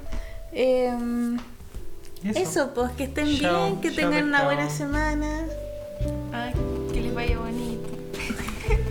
Em, 0.51 1.37
eso. 2.35 2.73
pues 2.73 2.91
que 2.91 3.05
estén 3.05 3.37
Chao, 3.39 3.65
bien, 3.69 3.81
que 3.81 3.89
chao, 3.89 3.95
tengan 4.09 4.25
una 4.25 4.43
buena 4.43 4.69
semana. 4.69 5.45
Ay, 6.31 6.53
que 6.93 7.01
les 7.01 7.13
vaya 7.13 7.39
bonito. 7.39 7.89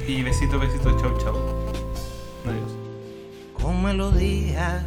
Y 0.06 0.22
besito, 0.22 0.58
besito, 0.58 0.90
chau, 1.00 1.16
chau. 1.18 1.36
Adiós. 2.44 2.72
con 3.54 3.82
melodía 3.82 4.84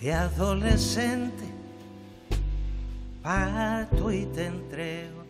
de 0.00 0.12
adolescente. 0.12 1.44
Parto 3.22 4.10
y 4.12 4.24
te 4.26 4.46
entrego 4.46 5.24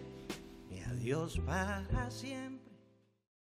mi 0.70 0.81
adiós 0.81 1.41
para 1.45 2.11
siempre. 2.11 2.45